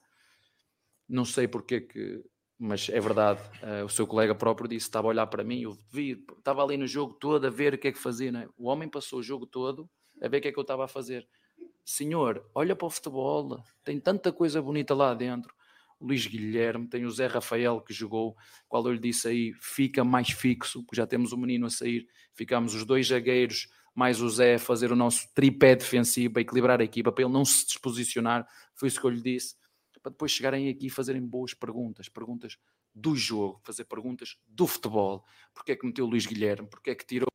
não 1.10 1.26
sei 1.26 1.48
porque 1.48 1.82
que 1.82 2.24
mas 2.58 2.88
é 2.88 3.02
verdade, 3.02 3.42
uh, 3.64 3.84
o 3.84 3.90
seu 3.90 4.08
colega 4.08 4.34
próprio 4.34 4.70
disse, 4.70 4.86
estava 4.86 5.08
a 5.08 5.10
olhar 5.10 5.28
para 5.28 5.44
mim, 5.44 5.64
eu 5.64 5.78
vi, 5.92 6.24
estava 6.38 6.64
ali 6.64 6.78
no 6.78 6.88
jogo 6.88 7.14
todo 7.16 7.46
a 7.46 7.50
ver 7.50 7.74
o 7.74 7.78
que 7.78 7.90
é 7.90 7.92
que 7.92 8.00
fazia, 8.00 8.30
é? 8.30 8.48
o 8.58 8.68
homem 8.68 8.88
passou 8.88 9.20
o 9.20 9.24
jogo 9.24 9.46
todo 9.46 9.90
a 10.22 10.30
ver 10.30 10.38
o 10.38 10.42
que 10.42 10.48
é 10.48 10.52
que 10.54 10.60
eu 10.60 10.62
estava 10.62 10.86
a 10.86 10.88
fazer. 10.88 11.28
Senhor, 11.84 12.50
olha 12.56 12.74
para 12.76 12.86
o 12.86 12.90
futebol, 12.90 13.62
tem 13.84 14.00
tanta 14.00 14.32
coisa 14.32 14.62
bonita 14.62 14.96
lá 14.96 15.14
dentro. 15.14 15.54
Luís 16.00 16.26
Guilherme, 16.28 16.88
tem 16.88 17.06
o 17.06 17.12
Zé 17.12 17.28
Rafael 17.28 17.82
que 17.82 17.94
jogou, 17.94 18.36
qual 18.68 18.86
eu 18.86 18.94
lhe 18.94 19.00
disse 19.00 19.28
aí, 19.28 19.54
fica 19.62 20.04
mais 20.04 20.30
fixo, 20.30 20.84
porque 20.84 20.98
já 20.98 21.08
temos 21.08 21.32
o 21.32 21.38
menino 21.38 21.66
a 21.66 21.70
sair, 21.70 22.08
ficamos 22.34 22.76
os 22.76 22.86
dois 22.86 23.08
zagueiros, 23.08 23.68
mais 23.94 24.22
o 24.22 24.30
Zé 24.30 24.56
a 24.56 24.60
fazer 24.60 24.92
o 24.92 24.96
nosso 24.96 25.28
tripé 25.34 25.76
defensivo, 25.76 26.34
para 26.34 26.42
equilibrar 26.42 26.82
a 26.82 26.84
equipa, 26.84 27.12
para 27.12 27.24
ele 27.24 27.34
não 27.34 27.46
se 27.46 27.66
desposicionar, 27.66 28.46
foi 28.76 28.90
isso 28.90 29.00
que 29.00 29.06
eu 29.06 29.12
lhe 29.12 29.22
disse, 29.22 29.56
para 30.06 30.12
depois 30.12 30.32
chegarem 30.32 30.70
aqui 30.70 30.86
e 30.86 30.90
fazerem 30.92 31.26
boas 31.26 31.56
perguntas, 31.56 32.08
perguntas 32.08 32.60
do 32.94 33.16
jogo, 33.16 33.60
fazer 33.64 33.86
perguntas 33.86 34.38
do 34.48 34.68
futebol. 34.68 35.26
Porquê 35.52 35.72
é 35.72 35.76
que 35.76 35.86
meteu 35.86 36.06
o 36.06 36.08
Luís 36.08 36.28
Guilherme? 36.28 36.70
Porquê 36.70 36.92
é 36.92 36.96
que 36.96 37.06
tirou 37.06 37.28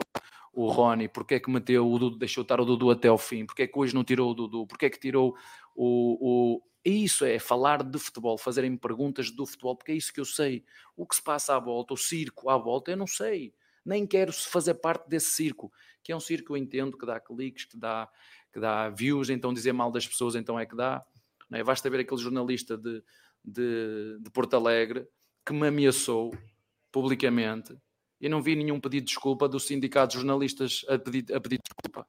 o 0.52 0.68
Rony? 0.68 1.08
Porquê 1.08 1.34
é 1.34 1.40
que 1.40 1.50
meteu 1.50 1.90
o 1.90 1.98
Dudu, 1.98 2.16
deixou 2.16 2.42
estar 2.42 2.60
o 2.60 2.64
Dudu 2.64 2.90
até 2.90 3.08
ao 3.08 3.18
fim? 3.18 3.44
Porquê 3.44 3.64
é 3.64 3.66
que 3.66 3.76
hoje 3.76 3.92
não 3.92 4.04
tirou 4.04 4.30
o 4.30 4.34
Dudu? 4.34 4.66
Porquê 4.68 4.86
é 4.86 4.90
que 4.90 5.00
tirou 5.00 5.36
o, 5.74 6.56
o... 6.56 6.62
Isso 6.84 7.24
é 7.24 7.38
falar 7.38 7.82
de 7.82 7.98
futebol, 7.98 8.38
fazerem 8.38 8.76
perguntas 8.76 9.30
do 9.30 9.44
futebol, 9.44 9.76
porque 9.76 9.92
é 9.92 9.94
isso 9.94 10.12
que 10.12 10.20
eu 10.20 10.24
sei. 10.24 10.64
O 10.96 11.06
que 11.06 11.14
se 11.14 11.22
passa 11.22 11.54
à 11.54 11.58
volta, 11.58 11.92
o 11.92 11.96
circo 11.96 12.48
à 12.48 12.56
volta, 12.56 12.90
eu 12.90 12.96
não 12.96 13.06
sei. 13.06 13.54
Nem 13.84 14.06
quero 14.06 14.32
fazer 14.32 14.74
parte 14.74 15.08
desse 15.08 15.30
circo, 15.30 15.70
que 16.02 16.12
é 16.12 16.16
um 16.16 16.20
circo 16.20 16.46
que 16.46 16.52
eu 16.52 16.56
entendo 16.56 16.96
que 16.96 17.04
dá 17.04 17.20
cliques, 17.20 17.66
que 17.66 17.76
dá, 17.76 18.08
que 18.52 18.58
dá 18.58 18.88
views, 18.88 19.28
então 19.28 19.52
dizer 19.52 19.72
mal 19.72 19.90
das 19.90 20.06
pessoas, 20.06 20.34
então 20.34 20.58
é 20.58 20.64
que 20.64 20.74
dá. 20.74 21.04
Não 21.50 21.58
é? 21.58 21.64
Basta 21.64 21.90
ver 21.90 22.00
aquele 22.00 22.20
jornalista 22.20 22.78
de, 22.78 23.02
de, 23.44 24.18
de 24.20 24.30
Porto 24.30 24.54
Alegre 24.54 25.06
que 25.44 25.52
me 25.52 25.66
ameaçou 25.66 26.32
publicamente 26.92 27.76
e 28.20 28.28
não 28.28 28.42
vi 28.42 28.54
nenhum 28.54 28.78
pedido 28.78 29.04
de 29.04 29.12
desculpa 29.12 29.48
do 29.48 29.58
sindicato 29.58 30.12
de 30.12 30.18
jornalistas 30.18 30.84
a 30.88 30.98
pedir, 30.98 31.34
a 31.34 31.40
pedir 31.40 31.58
desculpa. 31.58 32.06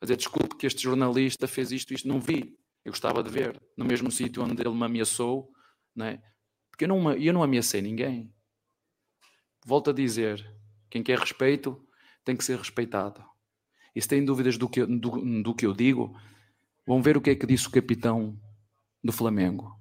A 0.00 0.04
dizer 0.04 0.16
desculpe 0.16 0.56
que 0.56 0.66
este 0.66 0.82
jornalista 0.82 1.48
fez 1.48 1.72
isto, 1.72 1.92
isto. 1.92 2.06
Não 2.06 2.20
vi. 2.20 2.56
Eu 2.84 2.92
gostava 2.92 3.22
de 3.22 3.30
ver. 3.30 3.60
No 3.76 3.84
mesmo 3.84 4.10
sítio 4.10 4.42
onde 4.42 4.60
ele 4.60 4.74
me 4.74 4.84
ameaçou, 4.84 5.50
não 5.94 6.06
é? 6.06 6.22
Porque 6.70 6.84
eu 6.84 6.88
não, 6.88 7.12
eu 7.12 7.32
não 7.32 7.42
ameacei 7.42 7.82
ninguém. 7.82 8.32
Volto 9.64 9.90
a 9.90 9.92
dizer: 9.92 10.44
quem 10.88 11.02
quer 11.02 11.18
respeito 11.18 11.84
tem 12.24 12.36
que 12.36 12.44
ser 12.44 12.58
respeitado. 12.58 13.24
E 13.94 14.00
se 14.00 14.08
têm 14.08 14.24
dúvidas 14.24 14.56
do 14.56 14.68
que, 14.68 14.84
do, 14.86 15.42
do 15.42 15.54
que 15.54 15.66
eu 15.66 15.74
digo, 15.74 16.16
vão 16.86 17.02
ver 17.02 17.16
o 17.16 17.20
que 17.20 17.30
é 17.30 17.34
que 17.34 17.46
disse 17.46 17.66
o 17.66 17.70
capitão 17.70 18.40
do 19.02 19.12
Flamengo 19.12 19.76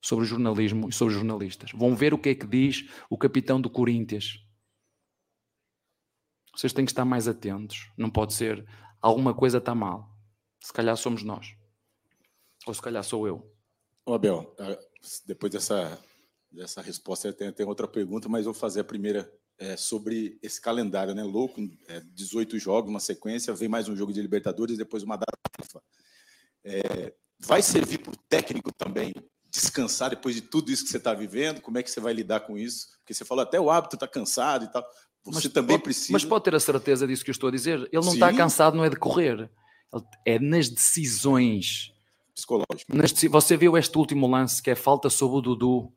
sobre 0.00 0.24
o 0.24 0.28
jornalismo 0.28 0.88
e 0.88 0.92
sobre 0.92 1.14
os 1.14 1.20
jornalistas. 1.20 1.70
Vão 1.72 1.96
ver 1.96 2.12
o 2.12 2.18
que 2.18 2.28
é 2.28 2.34
que 2.34 2.46
diz 2.46 2.86
o 3.08 3.16
capitão 3.16 3.60
do 3.60 3.70
Corinthians. 3.70 4.44
Vocês 6.54 6.72
têm 6.72 6.84
que 6.84 6.90
estar 6.90 7.04
mais 7.04 7.26
atentos. 7.26 7.90
Não 7.96 8.10
pode 8.10 8.34
ser 8.34 8.66
alguma 9.00 9.32
coisa 9.34 9.58
está 9.58 9.74
mal. 9.74 10.14
Se 10.60 10.72
calhar 10.72 10.96
somos 10.96 11.22
nós. 11.22 11.56
Ou 12.66 12.74
se 12.74 12.82
calhar 12.82 13.02
sou 13.04 13.26
eu. 13.26 13.50
Ô 14.06 14.14
Abel, 14.14 14.54
ah, 14.58 14.78
depois 15.26 15.52
dessa, 15.52 15.98
dessa 16.50 16.82
resposta, 16.82 17.32
tem, 17.32 17.50
tem 17.52 17.66
outra 17.66 17.88
pergunta, 17.88 18.28
mas 18.28 18.44
vou 18.44 18.54
fazer 18.54 18.80
a 18.80 18.84
primeira 18.84 19.30
é, 19.58 19.76
sobre 19.76 20.38
esse 20.42 20.60
calendário, 20.60 21.14
né? 21.14 21.22
Louco, 21.22 21.60
é, 21.88 22.00
18 22.12 22.58
jogos, 22.58 22.90
uma 22.90 23.00
sequência, 23.00 23.54
vem 23.54 23.68
mais 23.68 23.88
um 23.88 23.96
jogo 23.96 24.12
de 24.12 24.20
Libertadores, 24.20 24.78
depois 24.78 25.02
uma 25.02 25.16
data 25.16 25.32
FIFA. 25.60 25.82
É, 26.64 27.14
vai 27.38 27.62
servir 27.62 27.98
para 27.98 28.12
o 28.12 28.16
técnico 28.28 28.72
também 28.72 29.12
descansar 29.54 30.10
depois 30.10 30.34
de 30.34 30.42
tudo 30.42 30.72
isso 30.72 30.84
que 30.84 30.90
você 30.90 30.96
está 30.96 31.14
vivendo? 31.14 31.60
Como 31.60 31.78
é 31.78 31.82
que 31.82 31.90
você 31.90 32.00
vai 32.00 32.12
lidar 32.12 32.40
com 32.40 32.58
isso? 32.58 32.88
Porque 32.98 33.14
você 33.14 33.24
falou 33.24 33.42
até 33.42 33.60
o 33.60 33.70
hábito 33.70 33.94
está 33.94 34.08
cansado 34.08 34.64
e 34.64 34.68
tal. 34.68 34.84
Você 35.24 35.46
mas, 35.46 35.54
também 35.54 35.78
precisa. 35.78 36.12
Mas 36.12 36.24
pode 36.24 36.44
ter 36.44 36.54
a 36.54 36.60
certeza 36.60 37.06
disso 37.06 37.24
que 37.24 37.30
eu 37.30 37.32
estou 37.32 37.48
a 37.48 37.52
dizer. 37.52 37.88
Ele 37.92 38.04
não 38.04 38.12
está 38.12 38.32
cansado, 38.32 38.76
não 38.76 38.84
é 38.84 38.90
de 38.90 38.96
correr. 38.96 39.48
É 40.26 40.38
nas 40.40 40.68
decisões. 40.68 41.93
Psicológicas. 42.34 43.22
Você 43.30 43.56
viu 43.56 43.76
este 43.76 43.96
último 43.96 44.26
lance 44.26 44.62
que 44.62 44.70
é 44.70 44.74
falta 44.74 45.08
sobre 45.08 45.38
o 45.38 45.40
Dudu? 45.40 45.92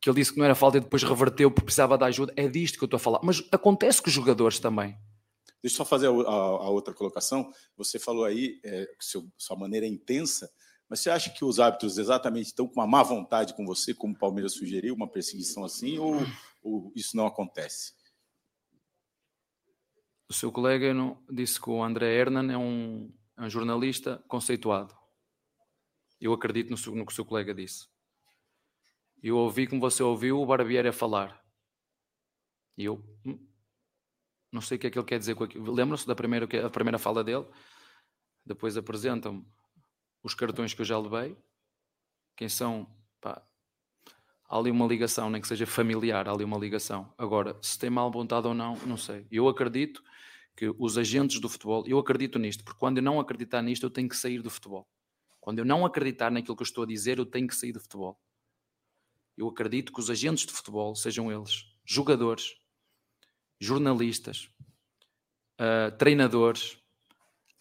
Que 0.00 0.08
ele 0.08 0.16
disse 0.16 0.32
que 0.32 0.38
não 0.38 0.46
era 0.46 0.54
falta 0.54 0.78
e 0.78 0.80
depois 0.80 1.02
reverteu 1.02 1.50
porque 1.50 1.66
precisava 1.66 1.98
de 1.98 2.04
ajuda. 2.04 2.32
É 2.36 2.48
disto 2.48 2.78
que 2.78 2.84
eu 2.84 2.86
estou 2.86 2.96
a 2.96 3.00
falar. 3.00 3.20
Mas 3.22 3.42
acontece 3.52 4.00
com 4.00 4.08
os 4.08 4.14
jogadores 4.14 4.58
também. 4.58 4.96
Deixa 5.62 5.74
eu 5.74 5.76
só 5.78 5.84
fazer 5.84 6.06
a, 6.06 6.10
a, 6.10 6.14
a 6.14 6.70
outra 6.70 6.94
colocação. 6.94 7.52
Você 7.76 7.98
falou 7.98 8.24
aí 8.24 8.58
é, 8.64 8.86
que 8.98 9.04
seu, 9.04 9.30
sua 9.36 9.56
maneira 9.56 9.84
é 9.84 9.88
intensa 9.88 10.50
mas 10.90 10.98
você 10.98 11.10
acha 11.10 11.30
que 11.30 11.44
os 11.44 11.60
árbitros 11.60 11.98
exatamente 11.98 12.46
estão 12.46 12.66
com 12.66 12.80
uma 12.80 12.86
má 12.86 13.04
vontade 13.04 13.54
com 13.54 13.64
você, 13.64 13.94
como 13.94 14.12
o 14.12 14.18
Palmeiras 14.18 14.54
sugeriu, 14.54 14.92
uma 14.92 15.08
perseguição 15.08 15.62
assim, 15.62 15.98
ou, 15.98 16.16
ou 16.60 16.92
isso 16.96 17.16
não 17.16 17.26
acontece? 17.28 17.92
O 20.28 20.34
seu 20.34 20.50
colega 20.50 20.92
não, 20.92 21.22
disse 21.30 21.60
que 21.60 21.70
o 21.70 21.80
André 21.80 22.12
Hernan 22.12 22.52
é 22.52 22.58
um, 22.58 23.12
é 23.40 23.46
um 23.46 23.50
jornalista 23.50 24.22
conceituado. 24.28 24.94
Eu 26.20 26.34
acredito 26.34 26.68
no, 26.70 26.94
no, 26.94 27.06
que 27.06 27.12
o 27.12 27.14
seu 27.14 27.24
colega 27.24 27.54
disse. 27.54 27.88
Eu 29.22 29.38
ouvi, 29.38 29.66
como 29.66 29.80
você 29.80 30.02
ouviu, 30.02 30.38
o 30.38 30.44
Barbieri 30.44 30.88
a 30.88 30.92
falar. 30.92 31.42
E 32.76 32.84
eu 32.84 33.02
hum, 33.24 33.48
não 34.52 34.60
sei 34.60 34.76
o 34.76 34.80
que 34.80 34.86
é 34.88 34.90
que 34.90 34.98
ele 34.98 35.06
quer 35.06 35.18
dizer 35.18 35.34
com 35.34 35.44
aquilo. 35.44 35.72
Lembram-se 35.72 36.06
da 36.06 36.14
primeira, 36.14 36.46
a 36.66 36.70
primeira 36.70 36.98
fala 36.98 37.24
dele? 37.24 37.46
Depois 38.44 38.76
apresentam-me 38.76 39.46
os 40.22 40.34
cartões 40.34 40.74
que 40.74 40.82
eu 40.82 40.86
já 40.86 40.98
levei, 40.98 41.34
quem 42.36 42.48
são, 42.48 42.94
pá, 43.22 43.42
há 44.50 44.58
ali 44.58 44.70
uma 44.70 44.86
ligação, 44.86 45.30
nem 45.30 45.40
que 45.40 45.48
seja 45.48 45.66
familiar, 45.66 46.28
há 46.28 46.32
ali 46.32 46.44
uma 46.44 46.58
ligação. 46.58 47.10
Agora, 47.16 47.56
se 47.62 47.78
tem 47.78 47.88
mal 47.88 48.10
vontade 48.10 48.46
ou 48.46 48.52
não, 48.52 48.76
não 48.84 48.98
sei. 48.98 49.26
Eu 49.30 49.48
acredito 49.48 50.02
que 50.60 50.74
os 50.78 50.98
agentes 50.98 51.40
do 51.40 51.48
futebol, 51.48 51.84
eu 51.86 51.98
acredito 51.98 52.38
nisto, 52.38 52.62
porque 52.62 52.78
quando 52.78 52.98
eu 52.98 53.02
não 53.02 53.18
acreditar 53.18 53.62
nisto, 53.62 53.86
eu 53.86 53.88
tenho 53.88 54.10
que 54.10 54.16
sair 54.16 54.42
do 54.42 54.50
futebol. 54.50 54.86
Quando 55.40 55.58
eu 55.58 55.64
não 55.64 55.86
acreditar 55.86 56.30
naquilo 56.30 56.54
que 56.54 56.62
eu 56.62 56.66
estou 56.66 56.84
a 56.84 56.86
dizer, 56.86 57.16
eu 57.16 57.24
tenho 57.24 57.48
que 57.48 57.56
sair 57.56 57.72
do 57.72 57.80
futebol. 57.80 58.20
Eu 59.38 59.48
acredito 59.48 59.90
que 59.90 59.98
os 59.98 60.10
agentes 60.10 60.44
de 60.44 60.52
futebol, 60.52 60.94
sejam 60.94 61.32
eles 61.32 61.64
jogadores, 61.82 62.56
jornalistas, 63.58 64.50
uh, 65.58 65.96
treinadores, 65.96 66.76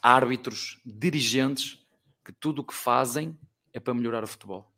árbitros, 0.01 0.77
dirigentes, 0.85 1.79
que 2.25 2.33
tudo 2.33 2.63
o 2.63 2.65
que 2.65 2.73
fazem 2.73 3.39
é 3.71 3.79
para 3.79 3.93
melhorar 3.93 4.25
o 4.25 4.27
futebol 4.27 4.69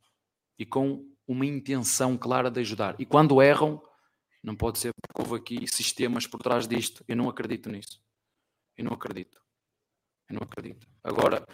e 0.60 0.66
com 0.66 1.12
uma 1.28 1.48
intenção 1.48 2.16
clara 2.16 2.52
de 2.52 2.60
ajudar. 2.60 2.96
E 3.00 3.06
quando 3.06 3.42
erram, 3.42 3.82
não 4.44 4.56
pode 4.56 4.78
ser 4.78 4.92
porque 4.94 5.22
houve 5.22 5.42
aqui 5.42 5.68
sistemas 5.68 6.28
por 6.28 6.40
trás 6.40 6.68
disto. 6.68 7.04
Eu 7.08 7.16
não 7.16 7.28
acredito 7.28 7.68
nisso. 7.68 8.01
Eu 8.78 8.86
não 8.86 8.94
acredito. 8.94 9.42
Eu 10.30 10.36
não 10.36 10.44
acredito. 10.44 10.88
Agora, 11.04 11.46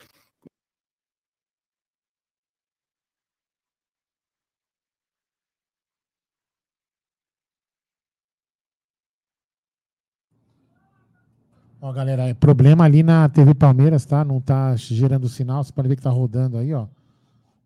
Ó, 11.79 11.93
galera, 11.93 12.23
é 12.23 12.33
problema 12.33 12.85
ali 12.85 13.03
na 13.03 13.29
TV 13.29 13.53
Palmeiras, 13.53 14.03
tá? 14.05 14.25
Não 14.25 14.41
tá 14.41 14.75
gerando 14.75 15.29
sinal. 15.29 15.63
Você 15.63 15.71
pode 15.71 15.87
ver 15.87 15.95
que 15.95 16.01
tá 16.01 16.09
rodando 16.09 16.57
aí, 16.57 16.73
ó. 16.73 16.87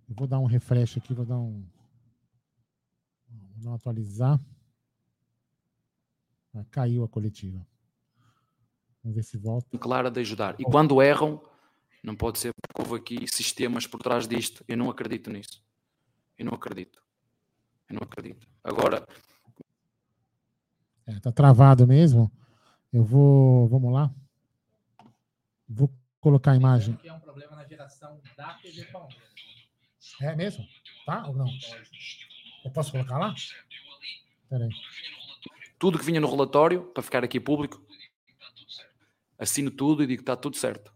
Eu 0.09 0.15
vou 0.15 0.27
dar 0.27 0.39
um 0.39 0.45
refresh 0.45 0.97
aqui, 0.97 1.13
vou 1.13 1.25
dar 1.25 1.37
um. 1.37 1.63
Vou 3.29 3.63
dar 3.63 3.69
um 3.71 3.73
atualizar. 3.73 4.39
Ah, 6.53 6.65
caiu 6.69 7.03
a 7.05 7.07
coletiva. 7.07 7.65
Vamos 9.03 9.15
ver 9.15 9.23
se 9.23 9.37
volta. 9.37 9.77
Clara 9.77 10.11
de 10.11 10.19
ajudar. 10.19 10.55
E 10.59 10.63
quando 10.63 11.01
erram, 11.01 11.41
não 12.03 12.15
pode 12.15 12.39
ser 12.39 12.53
porque 12.53 12.81
houve 12.81 13.01
aqui 13.01 13.27
sistemas 13.27 13.87
por 13.87 14.01
trás 14.01 14.27
disto. 14.27 14.63
Eu 14.67 14.77
não 14.77 14.89
acredito 14.89 15.29
nisso. 15.29 15.63
Eu 16.37 16.45
não 16.45 16.53
acredito. 16.53 17.01
Eu 17.89 17.95
não 17.95 18.03
acredito. 18.03 18.47
Agora. 18.63 19.05
É, 21.05 21.19
tá 21.19 21.31
travado 21.31 21.87
mesmo. 21.87 22.31
Eu 22.93 23.03
vou. 23.03 23.67
Vamos 23.67 23.93
lá. 23.93 24.13
Vou 25.67 25.89
colocar 26.19 26.51
a 26.51 26.55
imagem. 26.55 26.95
Que 26.97 27.09
é 27.09 27.13
um 27.13 27.19
problema 27.19 27.55
na 27.55 27.65
geração 27.65 28.21
da 28.37 28.53
TV 28.55 28.85
Palmeiras. 28.85 29.31
É 30.21 30.35
mesmo? 30.35 30.65
Tá 31.05 31.27
ou 31.27 31.35
não? 31.35 31.47
Eu 32.63 32.71
posso 32.71 32.91
colocar 32.91 33.17
lá? 33.17 33.33
Peraí. 34.49 34.69
Tudo 35.79 35.97
que 35.97 36.05
vinha 36.05 36.19
no 36.21 36.29
relatório, 36.29 36.83
para 36.93 37.01
ficar 37.01 37.23
aqui 37.23 37.39
público, 37.39 37.83
assino 39.41 39.69
tudo 39.71 40.03
e 40.03 40.07
digo 40.07 40.19
que 40.19 40.23
está 40.23 40.37
tudo 40.37 40.55
certo. 40.55 40.93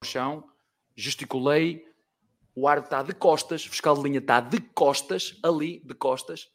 No 0.00 0.06
chão, 0.06 0.48
gesticulei, 0.94 1.84
o 2.54 2.68
ar 2.68 2.78
está 2.78 3.02
de 3.02 3.14
costas, 3.14 3.66
o 3.66 3.70
fiscal 3.70 3.96
de 3.96 4.02
linha 4.02 4.18
está 4.18 4.40
de 4.40 4.60
costas, 4.60 5.38
ali, 5.42 5.80
de 5.84 5.94
costas, 5.94 6.52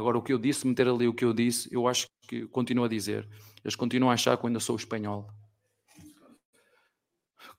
Agora, 0.00 0.16
o 0.16 0.22
que 0.22 0.32
eu 0.32 0.38
disse, 0.38 0.66
meter 0.66 0.88
ali 0.88 1.06
o 1.06 1.12
que 1.12 1.26
eu 1.26 1.34
disse, 1.34 1.68
eu 1.70 1.86
acho 1.86 2.06
que 2.26 2.46
continuo 2.46 2.84
a 2.84 2.88
dizer. 2.88 3.28
Eles 3.62 3.76
continuam 3.76 4.10
a 4.10 4.14
achar 4.14 4.34
que 4.34 4.44
eu 4.44 4.48
ainda 4.48 4.58
sou 4.58 4.74
espanhol. 4.74 5.28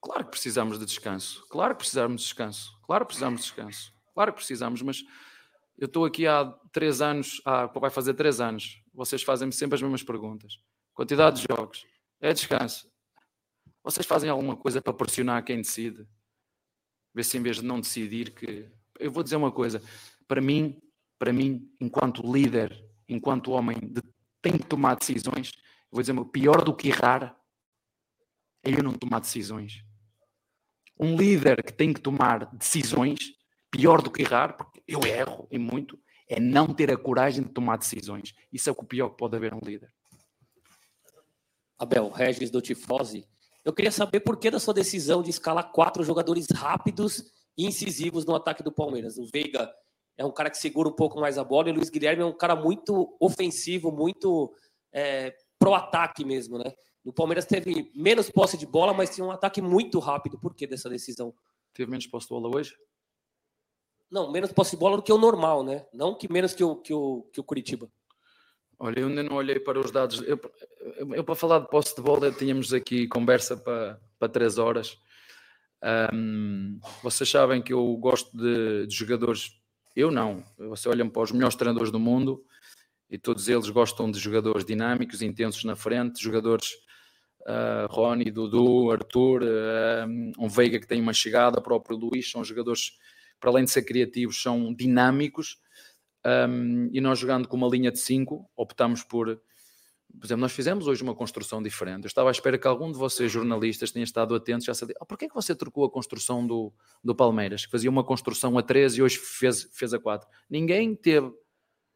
Claro 0.02 0.26
que 0.26 0.32
precisamos 0.32 0.80
de 0.80 0.86
descanso. 0.86 1.46
Claro 1.50 1.76
que 1.76 1.80
precisamos 1.80 2.20
de 2.20 2.28
descanso. 2.28 2.80
Claro 2.82 3.06
que 3.06 3.10
precisamos 3.10 3.42
de 3.42 3.46
descanso. 3.46 3.94
Claro 4.16 4.32
que 4.32 4.38
precisamos, 4.38 4.82
mas 4.82 5.04
eu 5.78 5.86
estou 5.86 6.04
aqui 6.04 6.26
há 6.26 6.46
três 6.72 7.00
anos, 7.00 7.40
há, 7.46 7.68
vai 7.68 7.92
fazer 7.92 8.16
três 8.16 8.42
anos. 8.42 8.81
Vocês 9.02 9.24
fazem-me 9.24 9.52
sempre 9.52 9.74
as 9.74 9.82
mesmas 9.82 10.04
perguntas. 10.04 10.60
Quantidade 10.94 11.42
de 11.42 11.48
jogos. 11.50 11.88
É 12.20 12.32
descanso. 12.32 12.88
Vocês 13.84 14.06
fazem 14.06 14.30
alguma 14.30 14.56
coisa 14.56 14.80
para 14.80 14.94
pressionar 14.94 15.44
quem 15.44 15.58
decide? 15.58 16.08
Ver 17.12 17.24
se 17.24 17.36
em 17.36 17.42
vez 17.42 17.56
de 17.56 17.64
não 17.64 17.82
decidir 17.82 18.32
que. 18.32 18.72
Eu 19.00 19.12
vou 19.12 19.24
dizer 19.24 19.38
uma 19.38 19.52
coisa. 19.52 19.82
Para 20.28 20.40
mim, 20.40 20.80
para 21.18 21.34
mim, 21.34 21.68
enquanto 21.82 22.22
líder, 22.32 22.80
enquanto 23.10 23.54
homem, 23.54 23.80
de, 23.80 24.04
tem 24.40 24.56
que 24.56 24.68
tomar 24.68 24.96
decisões. 24.96 25.52
Eu 25.56 25.94
vou 25.94 26.02
dizer 26.02 26.12
uma 26.12 26.30
pior 26.30 26.64
do 26.64 26.76
que 26.76 26.90
errar 26.90 27.36
é 28.64 28.70
eu 28.70 28.84
não 28.84 28.94
tomar 28.94 29.20
decisões. 29.20 29.84
Um 31.00 31.16
líder 31.16 31.64
que 31.64 31.74
tem 31.74 31.92
que 31.92 32.02
tomar 32.02 32.46
decisões, 32.54 33.34
pior 33.72 34.00
do 34.00 34.12
que 34.12 34.22
errar, 34.22 34.56
porque 34.56 34.84
eu 34.88 35.00
erro 35.04 35.48
e 35.50 35.58
muito, 35.58 36.00
é 36.32 36.40
não 36.40 36.74
ter 36.74 36.90
a 36.90 36.98
coragem 36.98 37.44
de 37.44 37.50
tomar 37.50 37.78
decisões. 37.78 38.34
Isso 38.54 38.70
é 38.70 38.72
o 38.72 38.76
pior 38.86 39.10
que 39.10 39.18
pode 39.18 39.36
haver 39.36 39.54
um 39.54 39.60
líder. 39.60 39.92
Abel, 41.78 42.10
Regis 42.10 42.50
do 42.50 42.62
Tifose. 42.62 43.28
Eu 43.66 43.74
queria 43.74 43.92
saber 43.92 44.22
por 44.22 44.38
que 44.38 44.50
da 44.50 44.60
sua 44.60 44.74
decisão 44.74 45.22
de 45.22 45.30
escalar 45.30 45.72
quatro 45.74 46.04
jogadores 46.04 46.48
rápidos 46.50 47.26
e 47.58 47.66
incisivos 47.66 48.26
no 48.26 48.34
ataque 48.34 48.64
do 48.64 48.72
Palmeiras. 48.72 49.18
O 49.18 49.26
Veiga 49.26 49.70
é 50.18 50.26
um 50.26 50.32
cara 50.32 50.50
que 50.50 50.58
segura 50.58 50.88
um 50.88 50.96
pouco 50.96 51.20
mais 51.20 51.38
a 51.38 51.44
bola 51.44 51.68
e 51.68 51.72
o 51.74 51.76
Luiz 51.76 51.90
Guilherme 51.90 52.24
é 52.24 52.26
um 52.26 52.38
cara 52.38 52.56
muito 52.56 53.14
ofensivo, 53.20 53.92
muito 53.92 54.54
é, 54.94 55.36
pro 55.60 55.74
ataque 55.74 56.24
mesmo, 56.24 56.58
né? 56.58 56.72
O 57.04 57.12
Palmeiras 57.12 57.46
teve 57.46 57.92
menos 57.94 58.30
posse 58.30 58.58
de 58.58 58.66
bola, 58.66 58.94
mas 58.94 59.14
tinha 59.14 59.26
um 59.26 59.32
ataque 59.32 59.62
muito 59.62 60.00
rápido. 60.00 60.40
Por 60.40 60.56
que 60.56 60.66
dessa 60.66 60.90
decisão? 60.90 61.34
Teve 61.74 61.92
menos 61.92 62.08
posse 62.08 62.28
de 62.28 62.30
bola 62.30 62.56
hoje? 62.56 62.74
Não, 64.12 64.32
menos 64.32 64.52
posse 64.52 64.72
de 64.72 64.78
bola 64.78 64.98
do 64.98 65.04
que 65.04 65.14
o 65.14 65.18
normal, 65.18 65.64
né? 65.64 65.86
Não 65.94 66.14
que 66.14 66.32
menos 66.32 66.54
que 66.54 66.64
o, 66.64 66.76
que 66.76 66.94
o, 66.94 67.24
que 67.32 67.40
o 67.40 67.44
Curitiba. 67.44 67.90
Olha, 68.78 69.00
eu 69.00 69.08
ainda 69.08 69.24
não 69.24 69.38
olhei 69.38 69.60
para 69.60 69.80
os 69.80 69.92
dados. 69.92 70.22
Eu, 70.24 70.40
eu, 70.98 71.16
eu 71.16 71.24
para 71.24 71.36
falar 71.36 71.60
de 71.60 71.70
posse 71.70 71.96
de 71.96 72.02
bola, 72.02 72.32
tínhamos 72.32 72.74
aqui 72.74 73.08
conversa 73.08 73.56
para, 73.56 74.00
para 74.20 74.28
três 74.28 74.58
horas. 74.58 74.98
Um, 76.14 76.80
vocês 77.02 77.30
sabem 77.30 77.62
que 77.62 77.74
eu 77.74 77.96
gosto 77.96 78.36
de, 78.36 78.88
de 78.88 78.96
jogadores. 78.96 79.52
Eu 79.96 80.12
não. 80.12 80.44
Você 80.58 80.90
olham 80.90 81.10
para 81.10 81.22
os 81.22 81.32
melhores 81.32 81.56
treinadores 81.56 81.92
do 81.92 82.00
mundo 82.00 82.44
e 83.10 83.18
todos 83.18 83.48
eles 83.50 83.70
gostam 83.70 84.10
de 84.10 84.20
jogadores 84.20 84.64
dinâmicos, 84.66 85.22
intensos 85.22 85.64
na 85.64 85.76
frente, 85.76 86.24
jogadores 86.24 86.72
uh, 87.42 87.88
Rony, 87.90 88.32
Dudu, 88.32 88.90
Arthur, 88.92 89.44
uh, 89.44 90.32
um 90.40 90.48
Veiga 90.48 90.80
que 90.80 90.88
tem 90.88 91.02
uma 91.02 91.14
chegada, 91.14 91.62
próprio 91.62 91.98
Luís, 91.98 92.32
são 92.32 92.44
jogadores, 92.44 92.94
para 93.42 93.50
além 93.50 93.66
de 93.66 93.72
ser 93.72 93.82
criativos, 93.82 94.42
são 94.42 94.74
dinâmicos. 94.74 95.60
Um, 96.24 96.90
e 96.94 97.02
nós 97.02 97.20
jogando 97.20 97.48
com 97.48 97.58
uma 97.58 97.68
linha 97.68 97.92
de 97.92 98.00
5, 98.00 98.50
optamos 98.56 99.04
por. 99.04 99.42
Por 100.20 100.26
exemplo, 100.26 100.42
nós 100.42 100.52
fizemos 100.52 100.88
hoje 100.88 101.02
uma 101.02 101.16
construção 101.16 101.64
diferente. 101.64 102.04
Eu 102.04 102.08
estava 102.08 102.30
à 102.30 102.32
espera 102.32 102.58
que 102.58 102.68
algum 102.68 102.92
de 102.92 102.98
vocês, 102.98 103.32
jornalistas, 103.32 103.92
tenha 103.92 104.04
estado 104.04 104.36
atento 104.36 104.66
já 104.66 104.74
sabia. 104.74 104.96
Oh, 105.00 105.06
porquê 105.06 105.26
é 105.26 105.28
que 105.28 105.34
você 105.34 105.56
trocou 105.56 105.86
a 105.86 105.90
construção 105.90 106.46
do, 106.46 106.72
do 107.02 107.16
Palmeiras? 107.16 107.66
Que 107.66 107.72
fazia 107.72 107.90
uma 107.90 108.04
construção 108.04 108.58
a 108.58 108.62
3 108.62 108.98
e 108.98 109.02
hoje 109.02 109.18
fez, 109.18 109.70
fez 109.74 109.94
a 109.94 110.00
4. 110.00 110.30
Ninguém 110.50 110.96
teve 110.96 111.32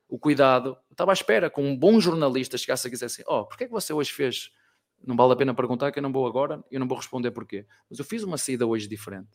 o 0.08 0.18
cuidado. 0.18 0.70
Eu 0.90 0.94
estava 0.94 1.12
à 1.12 1.14
espera 1.14 1.50
que 1.50 1.60
um 1.60 1.78
bom 1.78 2.00
jornalista 2.00 2.58
chegasse 2.58 2.88
a 2.88 2.90
dizer 2.90 3.06
assim: 3.06 3.22
Oh, 3.28 3.46
porquê 3.46 3.66
é 3.66 3.68
que 3.68 3.74
você 3.74 3.92
hoje 3.94 4.12
fez 4.12 4.50
não 5.04 5.16
vale 5.16 5.34
a 5.34 5.36
pena 5.36 5.54
perguntar 5.54 5.92
que 5.92 6.00
eu 6.00 6.04
não 6.04 6.12
vou 6.12 6.26
agora, 6.26 6.64
eu 6.72 6.80
não 6.80 6.88
vou 6.88 6.98
responder 6.98 7.32
porquê. 7.32 7.66
Mas 7.90 8.00
eu 8.00 8.06
fiz 8.06 8.24
uma 8.24 8.38
saída 8.38 8.66
hoje 8.66 8.88
diferente. 8.88 9.30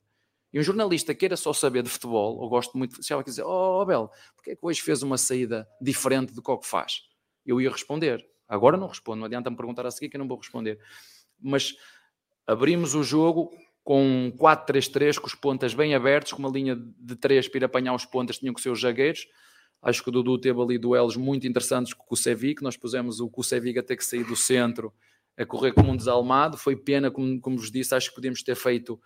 E 0.53 0.59
um 0.59 0.63
jornalista 0.63 1.15
queira 1.15 1.37
só 1.37 1.53
saber 1.53 1.83
de 1.83 1.89
futebol, 1.89 2.37
ou 2.37 2.49
gosto 2.49 2.77
muito, 2.77 3.03
se 3.03 3.13
ela 3.13 3.23
quiser, 3.23 3.45
oh 3.45 3.81
Abel, 3.81 4.11
porquê 4.35 4.53
é 4.53 4.57
que 4.57 4.61
hoje 4.63 4.81
fez 4.83 5.03
uma 5.03 5.17
saída 5.17 5.69
diferente 5.81 6.35
do 6.35 6.43
que 6.43 6.51
o 6.51 6.59
que 6.59 6.67
faz? 6.67 7.03
Eu 7.47 7.61
ia 7.61 7.71
responder. 7.71 8.27
Agora 8.49 8.77
não 8.77 8.89
respondo, 8.89 9.19
não 9.19 9.27
adianta 9.27 9.49
me 9.49 9.57
perguntar 9.57 9.87
a 9.87 9.91
seguir 9.91 10.09
que 10.09 10.17
eu 10.17 10.19
não 10.19 10.27
vou 10.27 10.37
responder. 10.37 10.81
Mas 11.41 11.75
abrimos 12.47 12.95
o 12.97 13.03
jogo 13.05 13.53
com 13.85 14.33
4-3-3, 14.37 15.19
com 15.19 15.27
os 15.27 15.35
pontas 15.35 15.73
bem 15.73 15.95
abertos, 15.95 16.33
com 16.33 16.41
uma 16.41 16.49
linha 16.51 16.77
de 16.77 17.17
3 17.17 17.49
para 17.49 17.59
ir 17.59 17.65
apanhar 17.65 17.95
os 17.95 18.05
pontas, 18.05 18.39
tinham 18.39 18.53
que 18.53 18.61
ser 18.61 18.71
os 18.71 18.81
zagueiros. 18.81 19.27
Acho 19.81 20.03
que 20.03 20.09
o 20.11 20.13
Dudu 20.13 20.37
teve 20.39 20.61
ali 20.61 20.79
duelos 20.79 21.17
muito 21.17 21.47
interessantes 21.47 21.95
com 21.95 22.03
o 22.03 22.07
Kusevic, 22.07 22.63
nós 22.63 22.77
pusemos 22.77 23.21
o 23.21 23.31
Kusevic 23.31 23.79
a 23.79 23.83
ter 23.83 23.97
que 23.97 24.05
sair 24.05 24.25
do 24.25 24.37
centro 24.37 24.93
a 25.39 25.47
correr 25.47 25.73
como 25.73 25.93
um 25.93 25.97
desalmado. 25.97 26.59
Foi 26.59 26.77
pena, 26.77 27.11
como, 27.11 27.41
como 27.41 27.57
vos 27.57 27.71
disse, 27.71 27.95
acho 27.95 28.11
que 28.11 28.15
podíamos 28.15 28.43
ter 28.43 28.55
feito 28.55 29.01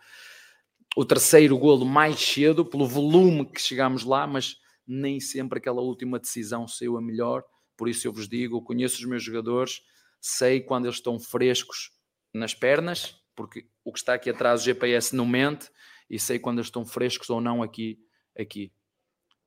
o 0.96 1.04
terceiro 1.04 1.58
golo 1.58 1.84
mais 1.84 2.20
cedo, 2.20 2.64
pelo 2.64 2.86
volume 2.86 3.46
que 3.46 3.60
chegámos 3.60 4.04
lá, 4.04 4.26
mas 4.26 4.56
nem 4.86 5.18
sempre 5.18 5.58
aquela 5.58 5.80
última 5.80 6.18
decisão 6.18 6.68
saiu 6.68 6.96
a 6.96 7.02
melhor. 7.02 7.42
Por 7.76 7.88
isso 7.88 8.06
eu 8.06 8.12
vos 8.12 8.28
digo, 8.28 8.62
conheço 8.62 8.98
os 8.98 9.04
meus 9.04 9.22
jogadores, 9.22 9.80
sei 10.20 10.60
quando 10.60 10.84
eles 10.86 10.96
estão 10.96 11.18
frescos 11.18 11.90
nas 12.32 12.54
pernas, 12.54 13.16
porque 13.34 13.66
o 13.84 13.92
que 13.92 13.98
está 13.98 14.14
aqui 14.14 14.30
atrás, 14.30 14.60
o 14.62 14.64
GPS 14.64 15.14
não 15.14 15.26
mente, 15.26 15.68
e 16.08 16.18
sei 16.18 16.38
quando 16.38 16.58
eles 16.58 16.68
estão 16.68 16.84
frescos 16.84 17.28
ou 17.30 17.40
não 17.40 17.62
aqui, 17.62 17.98
aqui 18.38 18.72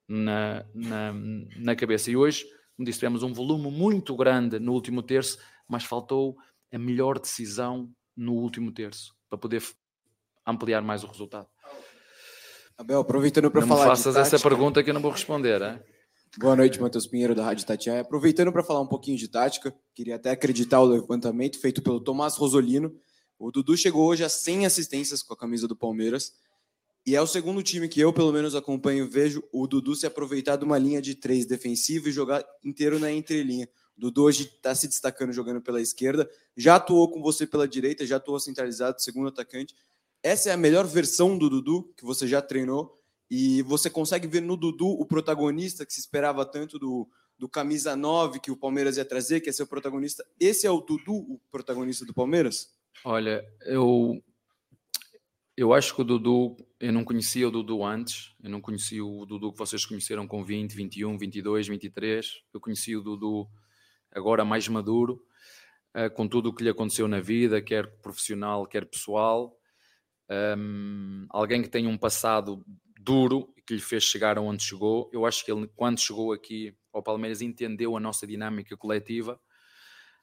na, 0.07 0.65
na, 0.73 1.13
na 1.13 1.75
cabeça. 1.75 2.11
E 2.11 2.17
hoje, 2.17 2.45
como 2.75 2.85
disse, 2.85 2.99
tivemos 2.99 3.23
um 3.23 3.33
volume 3.33 3.71
muito 3.71 4.15
grande 4.15 4.59
no 4.59 4.73
último 4.73 5.01
terço, 5.01 5.37
mas 5.67 5.83
faltou 5.83 6.37
a 6.71 6.77
melhor 6.77 7.19
decisão 7.19 7.89
no 8.15 8.33
último 8.33 8.71
terço 8.71 9.15
para 9.29 9.37
poder 9.37 9.61
ampliar 10.47 10.81
mais 10.81 11.03
o 11.03 11.07
resultado. 11.07 11.47
Abel, 12.77 12.99
aproveitando 12.99 13.51
para 13.51 13.65
falar. 13.65 13.81
Não 13.81 13.89
faças 13.89 14.15
essa 14.15 14.39
pergunta 14.39 14.83
que 14.83 14.89
eu 14.89 14.93
não 14.93 15.01
vou 15.01 15.11
responder. 15.11 15.61
Hein? 15.61 15.79
Boa 16.37 16.55
noite, 16.55 16.79
Matheus 16.79 17.07
Pinheiro, 17.07 17.33
da 17.33 17.43
Rádio 17.43 17.65
Tatiaia. 17.65 18.01
Aproveitando 18.01 18.51
para 18.51 18.63
falar 18.63 18.81
um 18.81 18.87
pouquinho 18.87 19.17
de 19.17 19.27
tática, 19.27 19.73
queria 19.95 20.15
até 20.15 20.31
acreditar 20.31 20.79
o 20.79 20.85
levantamento 20.85 21.59
feito 21.59 21.81
pelo 21.81 21.99
Tomás 21.99 22.35
Rosolino. 22.35 22.95
O 23.39 23.51
Dudu 23.51 23.75
chegou 23.75 24.07
hoje 24.07 24.23
a 24.23 24.29
100 24.29 24.65
assistências 24.65 25.23
com 25.23 25.33
a 25.33 25.37
camisa 25.37 25.67
do 25.67 25.75
Palmeiras. 25.75 26.33
E 27.05 27.15
é 27.15 27.21
o 27.21 27.27
segundo 27.27 27.63
time 27.63 27.87
que 27.87 27.99
eu, 27.99 28.11
pelo 28.13 28.31
menos, 28.31 28.53
acompanho 28.53 29.09
vejo 29.09 29.43
o 29.51 29.65
Dudu 29.65 29.95
se 29.95 30.05
aproveitar 30.05 30.57
de 30.57 30.65
uma 30.65 30.77
linha 30.77 31.01
de 31.01 31.15
três 31.15 31.45
defensiva 31.45 32.09
e 32.09 32.11
jogar 32.11 32.45
inteiro 32.63 32.99
na 32.99 33.11
entrelinha. 33.11 33.67
Dudu 33.97 34.23
hoje 34.23 34.43
está 34.43 34.75
se 34.75 34.87
destacando 34.87 35.33
jogando 35.33 35.61
pela 35.61 35.81
esquerda, 35.81 36.29
já 36.55 36.75
atuou 36.75 37.09
com 37.09 37.21
você 37.21 37.47
pela 37.47 37.67
direita, 37.67 38.05
já 38.05 38.17
atuou 38.17 38.39
centralizado, 38.39 39.01
segundo 39.01 39.29
atacante. 39.29 39.73
Essa 40.23 40.49
é 40.49 40.53
a 40.53 40.57
melhor 40.57 40.85
versão 40.85 41.37
do 41.37 41.49
Dudu 41.49 41.93
que 41.95 42.05
você 42.05 42.27
já 42.27 42.41
treinou 42.41 42.97
e 43.29 43.61
você 43.63 43.89
consegue 43.89 44.27
ver 44.27 44.41
no 44.41 44.57
Dudu 44.57 44.87
o 44.87 45.05
protagonista 45.05 45.85
que 45.85 45.93
se 45.93 45.99
esperava 45.99 46.45
tanto 46.45 46.79
do, 46.79 47.07
do 47.37 47.47
camisa 47.47 47.95
9 47.95 48.39
que 48.39 48.51
o 48.51 48.57
Palmeiras 48.57 48.97
ia 48.97 49.05
trazer, 49.05 49.41
que 49.41 49.49
é 49.49 49.53
ser 49.53 49.63
o 49.63 49.67
protagonista. 49.67 50.25
Esse 50.39 50.65
é 50.65 50.71
o 50.71 50.81
Dudu, 50.81 51.15
o 51.15 51.39
protagonista 51.51 52.05
do 52.05 52.13
Palmeiras? 52.13 52.73
Olha, 53.03 53.45
eu 53.61 54.21
eu 55.57 55.73
acho 55.73 55.95
que 55.95 56.01
o 56.01 56.03
Dudu, 56.03 56.55
eu 56.79 56.93
não 56.93 57.03
conhecia 57.03 57.47
o 57.47 57.51
Dudu 57.51 57.83
antes, 57.83 58.31
eu 58.43 58.49
não 58.49 58.61
conhecia 58.61 59.03
o 59.03 59.25
Dudu 59.25 59.51
que 59.51 59.57
vocês 59.57 59.83
conheceram 59.87 60.27
com 60.27 60.43
20, 60.43 60.71
21, 60.73 61.17
22, 61.17 61.67
23. 61.67 62.43
Eu 62.53 62.59
conheci 62.59 62.95
o 62.95 63.01
Dudu 63.01 63.49
agora 64.11 64.45
mais 64.45 64.67
maduro, 64.67 65.19
uh, 65.95 66.13
com 66.13 66.27
tudo 66.27 66.49
o 66.49 66.53
que 66.53 66.63
lhe 66.63 66.69
aconteceu 66.69 67.07
na 67.07 67.19
vida, 67.19 67.59
quer 67.59 67.87
profissional, 68.01 68.67
quer 68.67 68.85
pessoal. 68.85 69.56
Um, 70.29 71.25
alguém 71.29 71.61
que 71.61 71.69
tem 71.69 71.87
um 71.87 71.97
passado 71.97 72.65
duro 72.99 73.53
que 73.65 73.73
lhe 73.73 73.81
fez 73.81 74.03
chegar 74.03 74.37
aonde 74.37 74.63
chegou. 74.63 75.09
Eu 75.13 75.25
acho 75.25 75.43
que 75.43 75.51
ele, 75.51 75.69
quando 75.75 75.99
chegou 75.99 76.31
aqui 76.31 76.75
ao 76.93 77.03
Palmeiras, 77.03 77.41
entendeu 77.41 77.95
a 77.95 77.99
nossa 77.99 78.25
dinâmica 78.25 78.75
coletiva. 78.75 79.39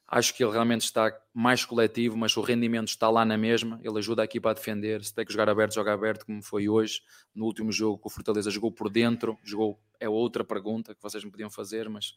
Acho 0.07 0.34
que 0.34 0.44
ele 0.44 0.52
realmente 0.52 0.82
está 0.82 1.12
mais 1.32 1.64
coletivo, 1.64 2.16
mas 2.16 2.36
o 2.36 2.42
rendimento 2.42 2.88
está 2.88 3.09
lá 3.09 3.24
na 3.24 3.38
mesma. 3.38 3.80
Ele 3.82 3.98
ajuda 3.98 4.22
aqui 4.22 4.38
para 4.38 4.55
defender. 4.55 5.02
Se 5.02 5.14
tem 5.14 5.24
que 5.24 5.32
jogar 5.32 5.48
aberto, 5.48 5.74
joga 5.74 5.92
aberto, 5.92 6.26
como 6.26 6.42
foi 6.42 6.68
hoje. 6.68 7.00
No 7.34 7.46
último 7.46 7.72
jogo, 7.72 8.00
o 8.05 8.11
Fortaleza 8.11 8.50
jogou 8.50 8.70
por 8.70 8.90
dentro. 8.90 9.38
Jogou, 9.42 9.80
é 9.98 10.09
outra 10.09 10.44
pergunta 10.44 10.94
que 10.94 11.02
vocês 11.02 11.24
me 11.24 11.30
podiam 11.30 11.50
fazer, 11.50 11.88
mas 11.88 12.14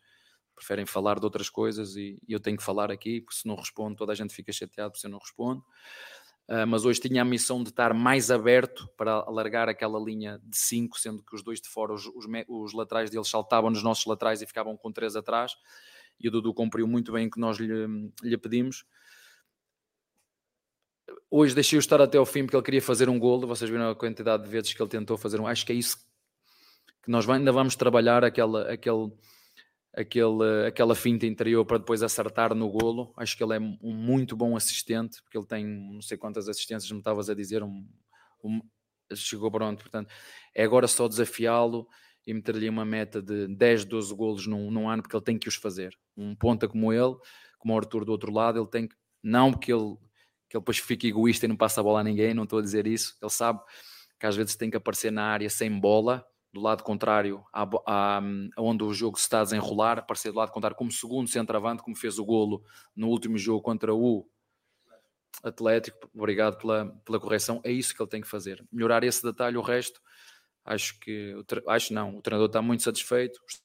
preferem 0.58 0.88
falar 0.88 1.20
de 1.20 1.26
outras 1.26 1.50
coisas 1.50 1.96
e, 1.96 2.20
eu 2.28 2.40
tenho 2.40 2.58
que 2.58 2.64
falar 2.64 2.92
aqui, 2.92 3.22
porque 3.22 3.38
se 3.38 3.48
não 3.48 3.56
respondo, 3.56 3.96
toda 3.96 4.12
a 4.12 4.16
gente 4.16 4.34
fica 4.34 4.52
chateado 4.52 4.98
se 4.98 5.06
eu 5.06 5.12
não 5.12 5.20
respondo. 5.20 5.64
Uh, 6.48 6.66
mas 6.66 6.86
hoje 6.86 7.02
tinha 7.02 7.22
a 7.22 7.26
missão 7.26 7.62
de 7.62 7.70
estar 7.70 7.94
mais 7.94 8.32
aberto 8.32 8.90
para 8.96 9.12
alargar 9.12 9.68
aquela 9.68 10.00
linha 10.00 10.40
de 10.44 10.58
5, 10.58 10.98
sendo 10.98 11.22
que 11.22 11.36
os 11.36 11.44
dois 11.44 11.60
de 11.60 11.68
fora, 11.68 11.94
os, 11.94 12.06
os, 12.06 12.26
os, 12.48 12.74
laterais 12.74 13.10
deles 13.10 13.28
saltavam 13.28 13.70
nos 13.70 13.84
nossos 13.84 14.06
laterais 14.06 14.42
e 14.42 14.48
ficavam 14.48 14.78
com 14.78 14.92
três 14.92 15.18
atrás. 15.18 15.52
E 16.20 16.28
o 16.28 16.32
Dudu 16.32 16.54
cumpriu 16.54 16.88
muito 16.88 17.12
bem 17.12 17.28
o 17.28 17.32
que 17.32 17.40
nós 17.40 17.58
lhe, 17.58 18.12
lhe 18.24 18.38
pedimos. 18.38 18.86
Hoje 21.30 21.54
deixei-o 21.54 21.80
estar 21.80 22.02
até 22.02 22.18
ao 22.18 22.26
fim 22.26 22.44
porque 22.44 22.56
ele 22.56 22.64
queria 22.64 22.82
fazer 22.82 23.10
um 23.10 23.20
golo. 23.20 23.46
Vocês 23.46 23.70
viram 23.70 23.90
a 23.90 23.96
quantidade 23.96 24.44
de 24.44 24.50
vezes 24.50 24.74
que 24.74 24.82
ele 24.82 24.90
tentou 24.90 25.18
fazer 25.18 25.42
um. 25.42 25.48
Acho 25.48 25.66
que 25.66 25.74
é 25.74 25.76
isso 25.76 25.98
que 27.04 27.12
nós 27.12 27.30
ainda 27.30 27.52
vamos 27.52 27.76
trabalhar 27.76 28.24
aquela, 28.24 28.72
aquele 28.72 29.06
aquele, 29.06 29.12
aquela 30.68 30.96
finta 30.96 31.26
interior 31.26 31.66
para 31.66 31.80
depois 31.80 32.04
acertar 32.04 32.54
no 32.54 32.70
golo. 32.70 33.14
Acho 33.18 33.36
que 33.36 33.44
ele 33.44 33.56
é 33.56 33.60
um 33.60 33.94
muito 33.94 34.36
bom 34.36 34.56
assistente, 34.56 35.22
porque 35.24 35.38
ele 35.38 35.46
tem 35.46 35.66
não 35.66 36.02
sei 36.02 36.18
quantas 36.18 36.48
assistências 36.48 36.92
me 36.92 37.00
estavas 37.00 37.30
a 37.30 37.34
dizer, 37.34 37.64
um, 37.64 37.88
um, 38.44 38.62
chegou 39.16 39.50
pronto. 39.50 39.82
Portanto, 39.82 40.14
é 40.54 40.64
agora 40.64 40.88
só 40.88 41.08
desafiá-lo 41.08 41.88
e 42.26 42.34
meter-lhe 42.34 42.70
uma 42.70 42.86
meta 42.86 43.22
de 43.22 43.48
10, 43.48 43.86
12 43.86 44.14
golos 44.14 44.46
num, 44.46 44.70
num, 44.70 44.90
ano, 44.90 45.02
porque 45.02 45.16
ele 45.16 45.24
tem 45.24 45.40
que 45.40 45.48
os 45.48 45.56
fazer. 45.56 45.98
Um 46.16 46.36
ponta 46.36 46.68
como 46.68 46.94
ele, 46.94 47.16
como 47.58 47.74
o 47.74 47.78
Arthur 47.78 48.06
do 48.06 48.12
outro 48.12 48.32
lado, 48.32 48.60
ele 48.60 48.68
tem 48.68 48.88
que, 48.88 48.96
não 49.24 49.52
porque 49.52 49.74
ele, 49.74 49.96
que 50.50 50.58
ele 50.58 50.62
depois 50.62 50.78
fique 50.78 51.08
egoísta 51.08 51.46
e 51.46 51.50
não 51.50 51.56
passa 51.56 51.80
a 51.80 51.84
bola 51.84 52.02
a 52.02 52.04
ninguém, 52.04 52.34
não 52.34 52.44
estou 52.44 52.60
a 52.60 52.62
dizer 52.62 52.86
isso, 52.86 53.16
ele 53.22 53.32
sabe 53.32 53.62
que 54.20 54.26
às 54.26 54.36
vezes 54.36 54.56
tem 54.56 54.70
que 54.70 54.78
aparecer 54.78 55.12
na 55.12 55.24
área 55.24 55.50
sem 55.50 55.72
bola, 55.80 56.26
do 56.54 56.62
lado 56.62 56.84
contrário, 56.84 57.44
à, 57.54 58.22
onde 58.58 58.84
o 58.84 58.94
jogo 58.94 59.18
se 59.18 59.24
está 59.24 59.42
a 59.42 59.44
desenrolar, 59.44 60.00
aparecer 60.00 60.32
do 60.32 60.38
lado 60.38 60.52
contrário 60.52 60.78
como 60.78 60.92
segundo 60.92 61.30
centroavante, 61.30 61.84
como 61.84 61.96
fez 61.96 62.18
o 62.18 62.26
golo 62.26 62.64
no 62.96 63.08
último 63.08 63.38
jogo 63.38 63.62
contra 63.62 63.94
o 63.94 64.28
Atlético. 65.44 66.10
Obrigado 66.16 66.58
pela, 66.58 66.88
pela 67.06 67.20
correção. 67.20 67.62
É 67.64 67.72
isso 67.72 67.96
que 67.96 68.02
ele 68.02 68.10
tem 68.10 68.22
que 68.22 68.28
fazer. 68.28 68.66
Melhorar 68.72 69.04
esse 69.04 69.22
detalhe, 69.22 69.58
o 69.58 69.62
resto, 69.62 70.02
acho 70.66 71.00
que, 71.00 71.34
acho 71.68 71.94
não, 71.94 72.18
o 72.18 72.22
treinador 72.22 72.48
está 72.48 72.62
muito 72.62 72.84
satisfeito, 72.84 73.40
os, 73.46 73.62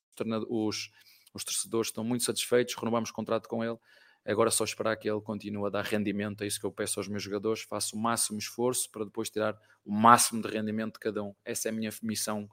os, 0.48 0.90
os 1.34 1.44
torcedores 1.44 1.88
estão 1.88 2.04
muito 2.04 2.24
satisfeitos, 2.24 2.74
renovamos 2.74 3.10
o 3.10 3.14
contrato 3.14 3.48
com 3.48 3.64
ele. 3.64 3.78
Agora 4.24 4.50
só 4.50 4.64
esperar 4.64 4.96
que 4.96 5.10
ele 5.10 5.20
continue 5.20 5.66
a 5.66 5.70
dar 5.70 5.84
rendimento, 5.84 6.44
é 6.44 6.46
isso 6.46 6.60
que 6.60 6.66
eu 6.66 6.70
peço 6.70 7.00
aos 7.00 7.08
meus 7.08 7.22
jogadores, 7.22 7.62
faço 7.62 7.96
o 7.96 7.98
máximo 7.98 8.38
esforço 8.38 8.90
para 8.90 9.04
depois 9.04 9.28
tirar 9.28 9.58
o 9.84 9.92
máximo 9.92 10.40
de 10.40 10.48
rendimento 10.48 10.94
de 10.94 11.00
cada 11.00 11.22
um. 11.24 11.34
Essa 11.44 11.68
é 11.68 11.70
a 11.70 11.74
minha 11.74 11.90
missão 12.02 12.48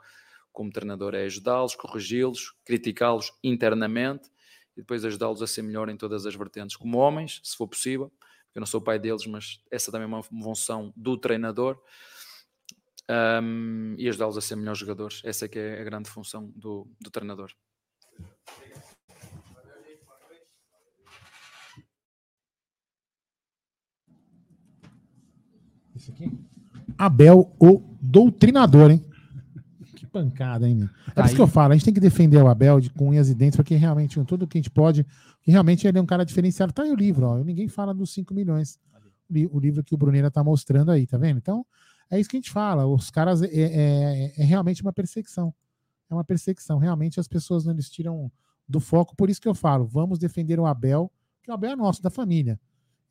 como 0.52 0.72
treinador, 0.72 1.14
é 1.14 1.26
ajudá-los, 1.26 1.76
corrigi-los, 1.76 2.56
criticá-los 2.66 3.32
internamente 3.44 4.30
e 4.76 4.82
depois 4.82 5.06
ajudá-los 5.06 5.44
a 5.44 5.48
ser 5.48 5.62
melhor 5.62 5.90
em 5.90 5.96
todas 5.96 6.26
as 6.26 6.34
vertentes, 6.34 6.76
como 6.76 6.98
homens, 6.98 7.40
se 7.44 7.56
for 7.56 7.68
possível, 7.68 8.12
eu 8.56 8.60
não 8.60 8.68
sou 8.68 8.82
pai 8.82 8.98
deles, 8.98 9.26
mas 9.28 9.62
essa 9.70 9.92
também 9.92 10.06
é 10.06 10.08
uma 10.08 10.24
função 10.24 10.92
do 10.96 11.18
treinador, 11.18 11.80
um, 13.42 13.96
e 13.98 14.08
ajudá-los 14.08 14.38
a 14.38 14.42
ser 14.42 14.56
melhores 14.56 14.80
jogadores. 14.80 15.22
Essa 15.24 15.46
é 15.46 15.48
que 15.48 15.60
é 15.60 15.82
a 15.82 15.84
grande 15.84 16.10
função 16.10 16.52
do, 16.56 16.88
do 17.00 17.10
treinador. 17.10 17.52
Isso 26.00 26.12
aqui? 26.12 26.32
Abel, 26.98 27.54
o 27.60 27.82
doutrinador, 28.02 28.92
hein? 28.92 29.06
Que 29.96 30.08
pancada, 30.08 30.68
hein, 30.68 30.76
meu? 30.76 30.90
É 31.16 31.26
isso 31.26 31.36
que 31.36 31.42
eu 31.42 31.48
falo, 31.48 31.74
a 31.74 31.76
gente 31.76 31.86
tem 31.86 31.94
que 31.94 32.00
defender 32.00 32.38
o 32.38 32.48
Abel 32.48 32.80
de, 32.80 32.90
com 32.90 33.10
unhas 33.10 33.30
e 33.30 33.36
dentes, 33.36 33.58
porque 33.58 33.76
realmente, 33.76 34.20
tudo 34.26 34.48
que 34.48 34.58
a 34.58 34.62
gente 34.62 34.72
pode, 34.72 35.06
que 35.44 35.52
realmente 35.52 35.86
ele 35.88 35.98
é 35.98 36.02
um 36.02 36.06
cara 36.06 36.26
diferenciado. 36.26 36.72
Tá 36.74 36.84
aí 36.84 36.92
o 36.92 36.96
livro, 36.96 37.28
ó. 37.28 37.38
Ninguém 37.44 37.68
fala 37.68 37.94
dos 37.94 38.12
5 38.14 38.34
milhões. 38.34 38.80
O 39.52 39.60
livro 39.60 39.84
que 39.84 39.94
o 39.94 39.98
Bruneira 39.98 40.32
tá 40.32 40.44
mostrando 40.44 40.90
aí, 40.90 41.06
tá 41.06 41.18
vendo? 41.18 41.38
Então, 41.38 41.66
é 42.10 42.20
isso 42.20 42.30
que 42.30 42.38
a 42.38 42.40
gente 42.40 42.50
fala. 42.50 42.86
Os 42.88 43.12
caras 43.12 43.42
é, 43.44 43.48
é- 43.52 44.34
é 44.38 44.44
realmente 44.44 44.82
uma 44.82 44.92
perseguição. 44.94 45.54
É 46.10 46.14
uma 46.14 46.24
perseguição. 46.24 46.80
Realmente 46.80 47.20
as 47.20 47.28
pessoas 47.28 47.66
não 47.66 47.74
eles 47.74 47.90
tiram 47.90 48.32
do 48.68 48.80
foco. 48.80 49.16
Por 49.16 49.30
isso 49.30 49.40
que 49.42 49.48
eu 49.48 49.54
falo, 49.54 49.86
vamos 49.86 50.18
defender 50.18 50.60
o 50.60 50.66
Abel, 50.66 51.12
que 51.44 51.52
o 51.52 51.54
Abel 51.54 51.72
é 51.72 51.76
nosso, 51.76 52.02
da 52.02 52.10
família. 52.10 52.60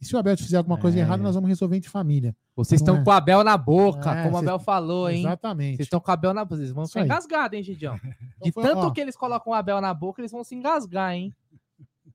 E 0.01 0.05
se 0.05 0.14
o 0.14 0.18
Abel 0.18 0.36
fizer 0.36 0.57
alguma 0.59 0.78
coisa 0.78 0.96
É. 0.96 1.01
errada, 1.01 1.22
nós 1.22 1.34
vamos 1.34 1.49
resolver 1.49 1.76
entre 1.76 1.90
família. 1.90 2.34
Vocês 2.55 2.80
estão 2.80 2.96
é? 2.99 3.03
com 3.03 3.11
o 3.11 3.12
Abel 3.12 3.42
na 3.42 3.57
boca, 3.57 4.12
É, 4.12 4.22
como 4.22 4.36
o 4.36 4.38
Abel 4.38 4.59
falou, 4.59 5.11
hein? 5.11 5.20
Exatamente. 5.20 5.76
Vocês 5.76 5.86
estão 5.86 5.99
com 6.01 6.11
o 6.11 6.14
Abel 6.14 6.32
na 6.34 6.44
boca. 6.44 6.57
Vocês 6.57 6.70
vão 6.70 6.86
ficar 6.86 7.05
engasgados, 7.05 7.57
hein, 7.59 7.64
Gidião? 7.64 7.99
De 8.42 8.53
foi- 8.53 8.62
tanto 8.62 8.78
ó. 8.86 8.90
que 8.90 9.01
eles 9.01 9.16
colocam 9.16 9.53
o 9.53 9.57
Abel 9.57 9.80
na 9.80 9.92
boca, 9.92 10.20
eles 10.20 10.30
vão 10.30 10.44
se 10.44 10.55
engasgar, 10.55 11.14
hein? 11.14 11.34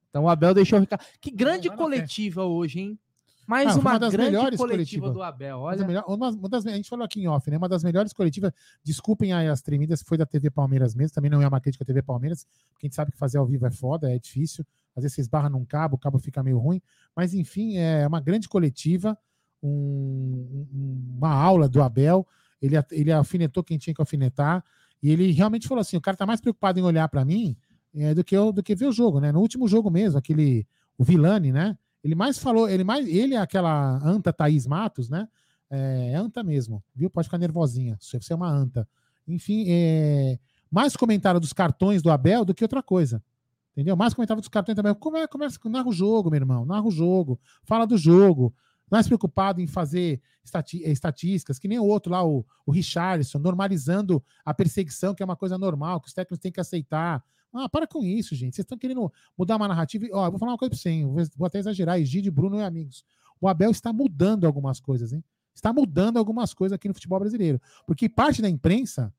Então 0.10 0.24
o 0.24 0.30
Abel 0.30 0.54
deixou 0.54 0.80
ficar. 0.80 1.00
Que 1.20 1.32
grande 1.32 1.70
coletiva 1.70 2.44
hoje, 2.46 2.80
hein? 2.80 3.00
Mais 3.46 3.68
Ah, 3.70 3.72
foi 3.74 3.82
uma, 3.82 4.00
das 4.00 4.14
melhores 4.14 4.58
coletiva 4.58 5.10
do 5.12 5.22
Abel. 5.22 5.60
Uma 5.60 5.76
das 5.76 5.88
Olha, 5.88 6.04
uma, 6.08 6.30
uma 6.30 6.50
das, 6.50 6.66
a 6.66 6.72
gente 6.72 6.90
falou 6.90 7.04
aqui 7.06 7.22
em 7.22 7.28
off, 7.28 7.50
né? 7.52 7.58
Uma 7.58 7.68
das 7.70 7.84
melhores 7.84 8.14
coletivas. 8.14 8.52
Desculpem 8.84 9.34
aí 9.34 9.48
as 9.48 9.62
tremidas, 9.62 10.02
foi 10.02 10.18
da 10.18 10.26
TV 10.26 10.50
Palmeiras 10.50 10.96
mesmo. 10.96 11.14
Também 11.14 11.30
não 11.30 11.42
é 11.42 11.48
uma 11.48 11.60
crítica 11.60 11.84
à 11.84 11.86
TV 11.88 12.02
Palmeiras, 12.02 12.46
porque 12.72 12.86
a 12.86 12.88
gente 12.88 12.96
sabe 12.96 13.12
que 13.12 13.18
fazer 13.18 13.38
ao 13.38 13.46
vivo 13.46 13.66
é 13.66 13.72
foda, 13.72 14.10
é 14.14 14.18
difícil. 14.18 14.66
Às 14.96 15.04
vezes 15.04 15.16
você 15.16 15.22
esbarra 15.22 15.50
num 15.50 15.66
cabo, 15.66 15.96
o 15.96 16.00
cabo 16.00 16.20
fica 16.20 16.42
meio 16.44 16.58
ruim. 16.60 16.82
Mas, 17.16 17.34
enfim, 17.34 17.78
é 17.78 18.08
uma 18.08 18.22
grande 18.22 18.48
coletiva, 18.48 19.18
um- 19.62 20.68
um- 20.74 21.16
uma 21.18 21.34
aula 21.34 21.68
do 21.68 21.82
Abel. 21.82 22.28
Ele, 22.62 22.76
ele 22.92 23.12
alfinetou 23.12 23.64
quem 23.64 23.78
tinha 23.78 23.94
que 23.94 24.02
alfinetar. 24.02 24.64
E 25.02 25.10
ele 25.10 25.32
realmente 25.32 25.68
falou 25.68 25.82
assim: 25.82 25.98
o 25.98 26.02
cara 26.02 26.16
tá 26.16 26.26
mais 26.26 26.40
preocupado 26.40 26.80
em 26.80 26.84
olhar 26.84 27.08
para 27.10 27.26
mim 27.26 27.56
é, 27.96 28.14
do, 28.14 28.24
que 28.24 28.36
eu, 28.36 28.52
do 28.52 28.64
que 28.64 28.74
ver 28.76 28.88
o 28.88 28.92
jogo, 28.92 29.20
né? 29.20 29.32
No 29.32 29.40
último 29.40 29.68
jogo 29.68 29.90
mesmo, 29.92 30.18
aquele. 30.18 30.66
O 30.98 31.04
Vilani, 31.04 31.52
né? 31.52 31.76
Ele 32.04 32.16
mais 32.16 32.38
falou, 32.38 32.70
ele 32.70 32.84
mais. 32.84 33.08
Ele 33.08 33.36
é 33.36 33.38
aquela 33.38 33.98
anta 34.04 34.34
Thaís 34.34 34.68
Matos, 34.68 35.10
né? 35.10 35.28
É, 35.70 36.12
é 36.12 36.16
anta 36.16 36.44
mesmo, 36.44 36.84
viu? 36.94 37.10
Pode 37.10 37.28
ficar 37.28 37.38
nervosinha. 37.38 37.98
Você 38.00 38.34
é 38.34 38.36
uma 38.36 38.50
anta. 38.50 38.88
Enfim, 39.28 39.66
é, 39.70 40.38
mais 40.70 40.96
comentário 40.96 41.40
dos 41.40 41.54
cartões 41.54 42.02
do 42.02 42.12
Abel 42.12 42.44
do 42.44 42.54
que 42.54 42.64
outra 42.64 42.84
coisa. 42.84 43.24
Entendeu? 43.72 43.96
Mais 43.96 44.14
comentário 44.14 44.42
dos 44.42 44.50
cartões 44.50 44.76
também. 44.76 44.94
Come, 44.94 45.28
começa, 45.28 45.58
narra 45.66 45.88
o 45.88 45.94
jogo, 45.94 46.30
meu 46.30 46.40
irmão. 46.40 46.66
Narra 46.66 46.86
o 46.86 46.92
jogo. 46.92 47.40
Fala 47.64 47.88
do 47.88 47.98
jogo. 47.98 48.54
Mais 48.92 49.08
preocupado 49.08 49.62
em 49.62 49.66
fazer 49.66 50.22
estati- 50.44 50.84
eh, 50.84 50.92
estatísticas, 50.92 51.58
que 51.58 51.68
nem 51.68 51.80
o 51.80 51.86
outro 51.86 52.12
lá, 52.12 52.24
o, 52.24 52.46
o 52.66 52.72
Richarlison, 52.72 53.40
normalizando 53.40 54.24
a 54.46 54.54
perseguição, 54.54 55.16
que 55.16 55.24
é 55.24 55.26
uma 55.26 55.36
coisa 55.36 55.58
normal, 55.58 56.00
que 56.02 56.08
os 56.08 56.14
técnicos 56.14 56.38
têm 56.38 56.52
que 56.52 56.60
aceitar. 56.60 57.24
Ah, 57.54 57.70
para 57.70 57.86
com 57.86 58.04
isso, 58.04 58.34
gente. 58.34 58.56
Vocês 58.56 58.66
estão 58.66 58.78
querendo 58.78 59.12
mudar 59.38 59.58
uma 59.58 59.68
narrativa. 59.68 60.06
e, 60.06 60.12
Ó, 60.12 60.26
eu 60.26 60.32
vou 60.32 60.40
falar 60.40 60.54
uma 60.54 60.58
coisa 60.58 60.72
para 60.72 60.80
você, 60.80 60.90
hein? 60.90 61.06
Vou, 61.38 61.46
até 61.46 61.60
exagerar. 61.60 62.00
Egídio, 62.00 62.32
Bruno 62.32 62.60
e 62.60 62.64
amigos. 62.64 63.06
O 63.40 63.48
Abel 63.48 63.70
está 63.70 63.94
mudando 63.94 64.46
algumas 64.46 64.80
coisas, 64.80 65.14
hein? 65.14 65.24
Está 65.54 65.72
mudando 65.72 66.18
algumas 66.18 66.54
coisas 66.54 66.74
aqui 66.74 66.88
no 66.88 66.96
futebol 66.96 67.20
brasileiro. 67.20 67.62
Porque 67.86 68.10
parte 68.10 68.42
da 68.42 68.50
imprensa, 68.50 69.14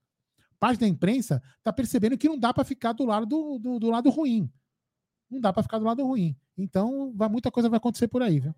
parte 0.58 0.80
da 0.80 0.88
imprensa 0.88 1.40
está 1.58 1.72
percebendo 1.72 2.18
que 2.18 2.28
não 2.28 2.38
dá 2.38 2.52
para 2.52 2.64
ficar 2.64 2.92
do 2.92 3.04
lado 3.04 3.24
do, 3.24 3.58
do, 3.58 3.78
do 3.78 3.90
lado 3.90 4.10
ruim. 4.10 4.50
Não 5.30 5.40
dá 5.40 5.52
para 5.52 5.62
ficar 5.62 5.78
do 5.78 5.84
lado 5.84 6.04
ruim. 6.04 6.36
Então, 6.58 7.12
vai, 7.14 7.28
muita 7.28 7.52
coisa 7.52 7.68
vai 7.68 7.76
acontecer 7.76 8.08
por 8.08 8.20
aí, 8.20 8.40
viu? 8.40 8.54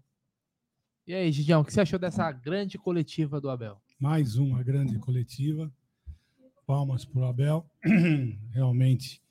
E 1.07 1.15
aí, 1.15 1.31
Gidião, 1.31 1.61
o 1.61 1.65
que 1.65 1.73
você 1.73 1.83
achou 1.83 1.99
dessa 1.99 2.33
grande 2.33 2.79
coletiva 2.79 3.41
do 3.41 3.51
Abel? 3.51 3.81
Mais 4.01 4.37
uma 4.37 4.63
grande 4.63 4.99
coletiva. 4.99 5.73
Palmas 6.67 7.05
para 7.05 7.21
o 7.21 7.25
Abel. 7.25 7.65
Realmente. 8.51 9.23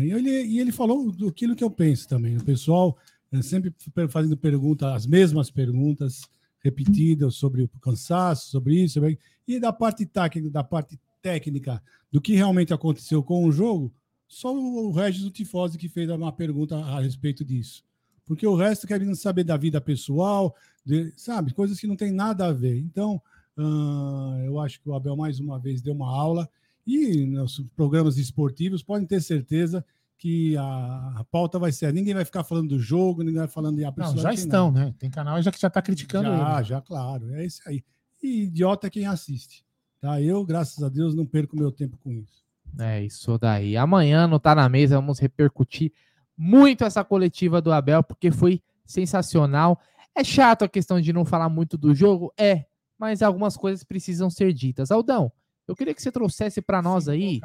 E 0.00 0.10
ele, 0.10 0.30
e 0.44 0.58
ele 0.60 0.72
falou 0.72 1.10
do 1.12 1.28
aquilo 1.28 1.54
que 1.54 1.64
eu 1.64 1.70
penso 1.70 2.08
também. 2.08 2.36
O 2.36 2.44
pessoal 2.44 2.96
eh, 3.30 3.42
sempre 3.42 3.74
fazendo 4.08 4.36
perguntas, 4.36 4.92
as 4.92 5.06
mesmas 5.06 5.50
perguntas 5.50 6.22
repetidas 6.60 7.34
sobre 7.34 7.62
o 7.62 7.68
cansaço, 7.80 8.50
sobre 8.50 8.82
isso, 8.82 8.94
sobre... 8.94 9.18
e 9.46 9.58
da 9.58 9.72
parte 9.72 10.06
técnica, 10.06 10.50
da 10.50 10.62
parte 10.64 10.98
técnica, 11.20 11.82
do 12.10 12.20
que 12.20 12.34
realmente 12.34 12.72
aconteceu 12.72 13.22
com 13.22 13.44
o 13.44 13.52
jogo, 13.52 13.92
só 14.28 14.54
o 14.54 14.92
Regis 14.92 15.30
Tifose 15.30 15.76
que 15.76 15.88
fez 15.88 16.08
uma 16.08 16.32
pergunta 16.32 16.76
a 16.76 17.00
respeito 17.00 17.44
disso. 17.44 17.84
Porque 18.24 18.46
o 18.46 18.54
resto 18.54 18.86
querendo 18.86 19.14
saber 19.16 19.44
da 19.44 19.56
vida 19.56 19.80
pessoal, 19.80 20.54
de- 20.84 21.12
sabe, 21.16 21.52
coisas 21.52 21.78
que 21.78 21.86
não 21.86 21.96
tem 21.96 22.12
nada 22.12 22.46
a 22.46 22.52
ver. 22.52 22.78
Então, 22.78 23.20
ah, 23.56 24.42
eu 24.44 24.58
acho 24.60 24.80
que 24.80 24.88
o 24.88 24.94
Abel 24.94 25.16
mais 25.16 25.38
uma 25.38 25.58
vez 25.58 25.82
deu 25.82 25.94
uma 25.94 26.10
aula 26.10 26.48
e 26.86 27.26
nos 27.26 27.60
programas 27.76 28.16
esportivos 28.18 28.82
podem 28.82 29.06
ter 29.06 29.20
certeza 29.20 29.84
que 30.18 30.56
a, 30.56 31.14
a 31.16 31.24
pauta 31.30 31.58
vai 31.58 31.72
ser. 31.72 31.92
Ninguém 31.92 32.14
vai 32.14 32.24
ficar 32.24 32.44
falando 32.44 32.68
do 32.70 32.78
jogo, 32.78 33.22
ninguém 33.22 33.40
vai 33.40 33.48
falando 33.48 33.76
de 33.76 33.82
Não, 33.96 34.16
já 34.16 34.32
estão, 34.32 34.70
nada. 34.70 34.86
né? 34.86 34.94
Tem 34.98 35.10
canal 35.10 35.40
já 35.42 35.50
que 35.50 35.60
já 35.60 35.68
está 35.68 35.82
criticando 35.82 36.28
Já, 36.28 36.56
ele. 36.58 36.64
já, 36.64 36.80
claro. 36.80 37.34
É 37.34 37.44
isso 37.44 37.60
aí. 37.66 37.82
E 38.22 38.44
idiota 38.44 38.86
é 38.86 38.90
quem 38.90 39.04
assiste. 39.06 39.64
Tá? 40.00 40.20
Eu, 40.20 40.44
graças 40.44 40.82
a 40.82 40.88
Deus, 40.88 41.14
não 41.14 41.26
perco 41.26 41.56
meu 41.56 41.72
tempo 41.72 41.96
com 41.98 42.12
isso. 42.12 42.42
É 42.78 43.04
isso 43.04 43.36
daí. 43.36 43.76
Amanhã 43.76 44.26
no 44.26 44.38
Tá 44.38 44.54
na 44.54 44.68
Mesa 44.68 44.96
vamos 44.96 45.18
repercutir 45.18 45.92
muito 46.36 46.84
essa 46.84 47.04
coletiva 47.04 47.60
do 47.60 47.72
Abel, 47.72 48.02
porque 48.02 48.30
foi 48.30 48.62
sensacional. 48.84 49.78
É 50.14 50.22
chato 50.22 50.62
a 50.64 50.68
questão 50.68 51.00
de 51.00 51.12
não 51.12 51.24
falar 51.24 51.48
muito 51.48 51.76
do 51.76 51.94
jogo? 51.94 52.32
É, 52.38 52.66
mas 52.98 53.22
algumas 53.22 53.56
coisas 53.56 53.82
precisam 53.82 54.30
ser 54.30 54.52
ditas. 54.52 54.90
Aldão, 54.90 55.32
eu 55.72 55.76
queria 55.76 55.94
que 55.94 56.02
você 56.02 56.12
trouxesse 56.12 56.60
para 56.60 56.82
nós 56.82 57.08
aí 57.08 57.40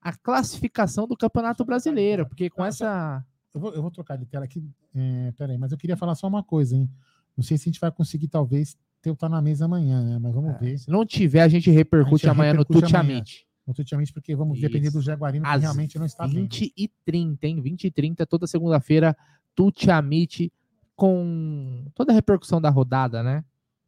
a 0.00 0.12
classificação 0.12 1.06
do 1.06 1.16
Campeonato 1.16 1.64
Brasileiro, 1.64 2.26
porque 2.26 2.50
com 2.50 2.64
essa. 2.64 3.24
Eu 3.54 3.60
vou, 3.60 3.74
eu 3.74 3.82
vou 3.82 3.90
trocar 3.90 4.16
de 4.16 4.26
tela 4.26 4.44
aqui. 4.44 4.64
É, 4.94 5.32
peraí, 5.36 5.58
mas 5.58 5.70
eu 5.70 5.78
queria 5.78 5.96
falar 5.96 6.14
só 6.14 6.26
uma 6.26 6.42
coisa, 6.42 6.74
hein? 6.74 6.90
Não 7.36 7.44
sei 7.44 7.56
se 7.56 7.68
a 7.68 7.70
gente 7.70 7.80
vai 7.80 7.92
conseguir, 7.92 8.28
talvez, 8.28 8.76
ter 9.00 9.10
o 9.10 9.16
Tá 9.16 9.28
na 9.28 9.42
Mesa 9.42 9.66
amanhã, 9.66 10.02
né? 10.02 10.18
Mas 10.18 10.34
vamos 10.34 10.58
ver. 10.58 10.78
Se 10.78 10.90
não 10.90 11.04
tiver, 11.04 11.42
a 11.42 11.48
gente 11.48 11.70
repercute 11.70 12.26
A 12.26 12.28
gente 12.28 12.28
amanhã 12.28 12.52
no 12.54 12.60
repercute 12.60 12.86
Tuti 12.86 12.96
amanhã. 12.96 13.18
Amit. 13.18 13.46
No 13.66 13.74
Tuti 13.74 13.94
Amit, 13.94 14.12
porque 14.12 14.34
vamos 14.34 14.60
depender 14.60 14.88
Isso. 14.88 14.96
do 14.96 15.02
Jaguarino, 15.02 15.44
que 15.44 15.50
Às 15.50 15.62
realmente 15.62 15.98
não 15.98 16.06
está 16.06 16.26
bem. 16.26 16.42
20 16.42 16.72
e 16.76 16.88
30, 17.04 17.46
hein? 17.46 17.60
20 17.60 17.84
e 17.84 17.90
30, 17.90 18.26
toda 18.26 18.46
segunda-feira, 18.46 19.16
Tuti 19.54 19.90
Amit 19.90 20.52
com 20.96 21.84
toda 21.94 22.12
a 22.12 22.14
repercussão 22.14 22.60
da 22.60 22.70
rodada, 22.70 23.22
né? 23.22 23.44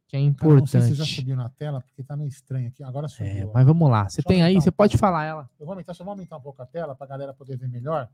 Que 0.07 0.17
é 0.17 0.19
Cara, 0.33 0.53
não 0.55 0.65
sei 0.67 0.79
importante. 0.81 0.85
se 0.85 0.93
já 0.93 1.05
subiu 1.05 1.35
na 1.35 1.49
tela, 1.49 1.81
porque 1.81 2.03
tá 2.03 2.15
meio 2.15 2.27
estranho 2.29 2.67
aqui. 2.67 2.83
Agora 2.83 3.07
subiu. 3.07 3.27
É, 3.31 3.49
mas 3.53 3.65
vamos 3.65 3.89
lá. 3.89 4.07
Você 4.07 4.21
tem 4.21 4.37
aí, 4.43 4.49
aumentar 4.53 4.61
você 4.63 4.69
um 4.69 4.73
pode 4.73 4.91
pouco. 4.91 4.99
falar 4.99 5.25
ela. 5.25 5.49
Eu 5.59 5.65
vou 5.65 5.73
aumentar, 5.73 5.93
só 5.93 6.03
vou 6.03 6.11
aumentar 6.11 6.37
um 6.37 6.41
pouco 6.41 6.61
a 6.61 6.65
tela 6.65 6.95
para 6.95 7.05
a 7.05 7.09
galera 7.09 7.33
poder 7.33 7.57
ver 7.57 7.67
melhor. 7.67 8.07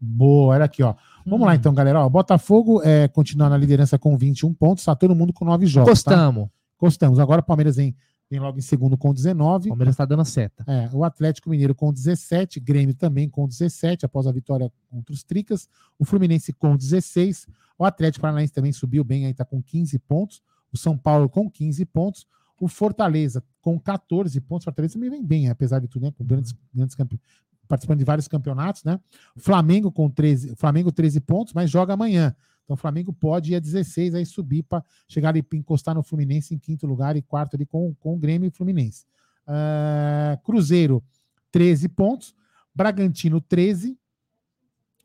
Boa, 0.00 0.54
olha 0.54 0.64
aqui, 0.64 0.82
ó. 0.82 0.94
Vamos 1.26 1.42
Hum. 1.42 1.44
lá 1.46 1.54
então, 1.54 1.74
galera. 1.74 2.00
Ó, 2.04 2.08
Botafogo 2.08 2.80
é, 2.82 3.06
continua 3.08 3.50
na 3.50 3.56
liderança 3.58 3.98
com 3.98 4.16
21 4.16 4.54
pontos, 4.54 4.84
tá 4.84 4.94
todo 4.96 5.14
mundo 5.14 5.32
com 5.32 5.44
9 5.44 5.66
jogos. 5.66 6.02
tá? 6.02 6.12
Encostamos. 6.12 6.48
Encostamos. 6.76 7.18
Agora 7.18 7.42
o 7.42 7.44
Palmeiras 7.44 7.76
vem, 7.76 7.94
vem 8.30 8.40
logo 8.40 8.56
em 8.56 8.62
segundo 8.62 8.96
com 8.96 9.12
19. 9.12 9.66
O 9.66 9.72
Palmeiras 9.72 9.96
tá 9.96 10.06
dando 10.06 10.24
seta. 10.24 10.64
É, 10.66 10.88
o 10.94 11.04
Atlético 11.04 11.50
Mineiro 11.50 11.74
com 11.74 11.92
17, 11.92 12.58
Grêmio 12.60 12.94
também 12.94 13.28
com 13.28 13.46
17, 13.46 14.06
após 14.06 14.26
a 14.26 14.32
vitória 14.32 14.72
contra 14.88 15.12
os 15.12 15.22
Tricas. 15.22 15.68
O 15.98 16.04
Fluminense 16.06 16.50
com 16.54 16.74
16. 16.74 17.46
O 17.78 17.84
Atlético 17.84 18.22
Paranaense 18.22 18.54
também 18.54 18.72
subiu 18.72 19.04
bem, 19.04 19.26
aí 19.26 19.34
tá 19.34 19.44
com 19.44 19.62
15 19.62 19.98
pontos. 19.98 20.42
O 20.72 20.76
São 20.76 20.96
Paulo 20.96 21.28
com 21.28 21.50
15 21.50 21.84
pontos. 21.86 22.26
O 22.60 22.68
Fortaleza 22.68 23.42
com 23.60 23.78
14 23.78 24.40
pontos. 24.40 24.64
Fortaleza 24.64 24.94
também 24.94 25.10
vem 25.10 25.24
bem, 25.24 25.48
apesar 25.48 25.78
de 25.78 25.88
tudo, 25.88 26.06
né? 26.06 26.12
Com 26.16 26.24
grandes, 26.24 26.54
grandes 26.74 26.94
campe... 26.94 27.20
participando 27.66 27.98
de 27.98 28.04
vários 28.04 28.28
campeonatos, 28.28 28.84
né? 28.84 29.00
O 29.34 29.40
Flamengo 29.40 29.90
com 29.90 30.10
13, 30.10 30.54
Flamengo 30.56 30.92
13 30.92 31.20
pontos, 31.20 31.52
mas 31.54 31.70
joga 31.70 31.94
amanhã. 31.94 32.34
Então 32.64 32.74
o 32.74 32.78
Flamengo 32.78 33.12
pode 33.12 33.52
ir 33.52 33.56
a 33.56 33.58
16 33.58 34.14
aí 34.14 34.24
subir 34.24 34.62
para 34.62 34.84
chegar 35.08 35.30
ali 35.30 35.44
encostar 35.54 35.94
no 35.94 36.04
Fluminense 36.04 36.54
em 36.54 36.58
quinto 36.58 36.86
lugar 36.86 37.16
e 37.16 37.22
quarto 37.22 37.56
ali 37.56 37.66
com, 37.66 37.92
com 37.94 38.14
o 38.14 38.16
Grêmio 38.16 38.46
e 38.46 38.50
Fluminense. 38.50 39.04
Ah, 39.46 40.38
Cruzeiro 40.44 41.02
13 41.50 41.88
pontos, 41.88 42.32
Bragantino 42.72 43.40
13, 43.40 43.98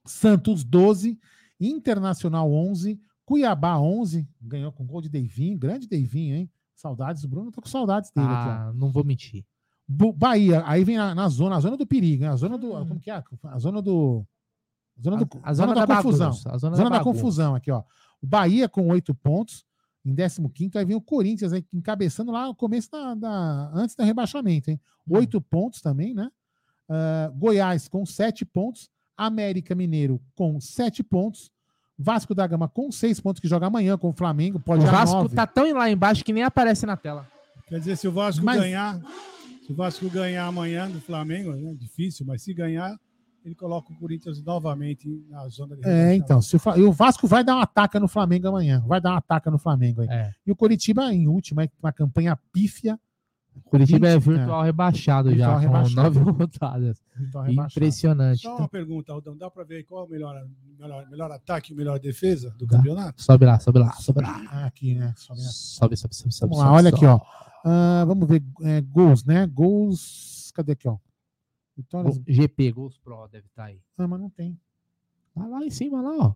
Santos 0.05 0.63
12, 0.63 1.19
Internacional 1.59 2.51
11, 2.53 2.99
Cuiabá 3.25 3.79
11, 3.79 4.27
ganhou 4.41 4.71
com 4.71 4.85
gol 4.85 5.01
de 5.01 5.09
Deivinho, 5.09 5.57
grande 5.57 5.87
Deivinho, 5.87 6.35
hein? 6.35 6.51
Saudades 6.75 7.21
do 7.21 7.27
Bruno, 7.27 7.51
tô 7.51 7.61
com 7.61 7.67
saudades 7.67 8.11
dele 8.11 8.27
aqui. 8.27 8.49
Ah, 8.49 8.71
não 8.75 8.91
vou 8.91 9.03
mentir. 9.03 9.45
Bahia, 9.87 10.63
aí 10.65 10.83
vem 10.83 10.97
na, 10.97 11.13
na 11.13 11.29
zona, 11.29 11.55
a 11.55 11.59
zona 11.59 11.77
do 11.77 11.85
perigo, 11.85 12.23
né? 12.23 12.29
a 12.29 12.35
zona 12.35 12.57
do, 12.57 12.69
como 12.69 12.99
que 12.99 13.09
é? 13.09 13.23
A 13.43 13.59
zona 13.59 13.81
do 13.81 14.25
a 14.97 15.01
zona, 15.01 15.17
do, 15.17 15.39
a 15.43 15.53
zona 15.53 15.75
da 15.75 15.87
confusão, 15.87 16.29
bagunça, 16.29 16.51
a 16.51 16.57
zona 16.57 16.75
zona, 16.75 16.89
da 16.89 16.97
da, 16.97 17.03
confusão 17.03 17.55
aqui, 17.55 17.69
ó. 17.69 17.83
O 18.21 18.27
Bahia 18.27 18.67
com 18.69 18.87
oito 18.87 19.13
pontos, 19.13 19.65
em 20.03 20.15
15 20.15 20.77
aí 20.77 20.85
vem 20.85 20.95
o 20.95 21.01
Corinthians 21.01 21.51
aí, 21.51 21.65
encabeçando 21.73 22.31
lá 22.31 22.47
no 22.47 22.55
começo 22.55 22.89
da, 22.91 23.13
da- 23.13 23.71
antes 23.73 23.95
do 23.95 24.03
rebaixamento, 24.03 24.71
hein? 24.71 24.79
Hum. 25.07 25.17
Oito 25.17 25.41
pontos 25.41 25.81
também, 25.81 26.13
né? 26.13 26.31
Ah, 26.89 27.31
Goiás 27.35 27.87
com 27.87 28.05
sete 28.05 28.45
pontos, 28.45 28.89
América 29.17 29.75
Mineiro 29.75 30.21
com 30.35 30.59
sete 30.59 31.03
pontos, 31.03 31.51
Vasco 31.97 32.35
da 32.35 32.45
Gama 32.45 32.67
com 32.67 32.91
seis 32.91 33.19
pontos 33.19 33.39
que 33.39 33.47
joga 33.47 33.67
amanhã 33.67 33.97
com 33.97 34.09
o 34.09 34.13
Flamengo, 34.13 34.59
pode 34.59 34.83
O 34.83 34.87
Vasco 34.87 35.15
nove. 35.15 35.35
tá 35.35 35.47
tão 35.47 35.71
lá 35.73 35.89
embaixo 35.89 36.23
que 36.23 36.33
nem 36.33 36.43
aparece 36.43 36.85
na 36.85 36.97
tela. 36.97 37.27
Quer 37.67 37.79
dizer, 37.79 37.95
se 37.97 38.07
o 38.07 38.11
Vasco 38.11 38.43
Mas- 38.45 38.59
ganhar, 38.59 38.99
se 39.65 39.71
o 39.71 39.75
Vasco 39.75 40.09
ganhar 40.09 40.45
amanhã 40.45 40.89
do 40.89 40.99
Flamengo, 41.01 41.51
é 41.53 41.73
difícil, 41.73 42.25
mas 42.25 42.41
se 42.43 42.53
ganhar, 42.53 42.95
ele 43.43 43.55
coloca 43.55 43.91
o 43.93 43.95
Corinthians 43.95 44.41
novamente 44.43 45.07
na 45.29 45.47
zona 45.49 45.75
de 45.75 45.87
É, 45.87 46.13
então, 46.15 46.41
se 46.41 46.55
o, 46.55 46.59
Fla- 46.59 46.77
e 46.77 46.83
o 46.83 46.91
Vasco 46.91 47.27
vai 47.27 47.43
dar 47.43 47.55
um 47.55 47.59
ataque 47.59 47.97
no 47.99 48.07
Flamengo 48.07 48.47
amanhã. 48.47 48.83
Vai 48.87 48.99
dar 48.99 49.13
um 49.13 49.17
ataque 49.17 49.49
no 49.49 49.57
Flamengo 49.57 50.01
aí. 50.01 50.07
É. 50.09 50.31
E 50.45 50.51
o 50.51 50.55
Curitiba 50.55 51.13
em 51.13 51.27
última, 51.27 51.67
uma 51.81 51.93
campanha 51.93 52.37
pífia. 52.51 52.99
Curitiba 53.63 54.07
é 54.07 54.19
20, 54.19 54.23
virtual 54.37 54.63
rebaixado 54.63 55.29
Virtual 55.29 55.53
já, 55.53 55.57
rebaixado. 55.59 56.19
com 56.19 56.25
nove 56.25 56.31
rodadas. 56.31 57.01
Impressionante. 57.49 58.41
Só 58.41 58.57
uma 58.57 58.67
pergunta, 58.67 59.11
Aldão, 59.13 59.35
dá 59.37 59.49
para 59.49 59.63
ver 59.63 59.77
aí 59.77 59.83
qual 59.83 60.03
é 60.03 60.07
o 60.07 60.09
melhor, 60.09 60.35
melhor, 60.79 61.09
melhor 61.09 61.31
ataque 61.31 61.73
e 61.73 61.75
melhor 61.75 61.99
defesa 61.99 62.51
do 62.57 62.67
campeonato? 62.67 63.21
Sobe 63.21 63.45
lá, 63.45 63.59
sobe 63.59 63.79
lá, 63.79 63.91
sobe 63.93 64.21
lá. 64.21 64.41
Ah, 64.51 64.65
aqui, 64.65 64.93
né? 64.95 65.13
Sobe, 65.17 65.39
né? 65.39 65.47
Sobe, 65.49 65.97
sobe, 65.97 66.15
sobe, 66.15 66.33
sobe. 66.33 66.49
Vamos 66.51 66.57
lá, 66.59 66.65
sobe, 66.65 66.77
olha 66.77 66.89
sobe. 66.91 67.05
aqui, 67.05 67.05
ó. 67.05 67.19
Ah, 67.65 68.03
vamos 68.05 68.27
ver 68.27 68.43
é, 68.61 68.81
gols, 68.81 69.23
né? 69.25 69.47
Gols. 69.47 70.51
Cadê 70.53 70.73
aqui, 70.73 70.87
ó? 70.87 70.97
Vitórias. 71.75 72.21
GP, 72.27 72.71
Gols 72.71 72.97
Pro 72.97 73.27
deve 73.31 73.47
estar 73.47 73.65
aí. 73.65 73.79
Ah, 73.97 74.07
mas 74.07 74.19
não 74.19 74.29
tem. 74.29 74.57
Tá 75.33 75.45
lá 75.45 75.65
em 75.65 75.69
cima, 75.69 76.01
lá, 76.01 76.15
ó. 76.17 76.33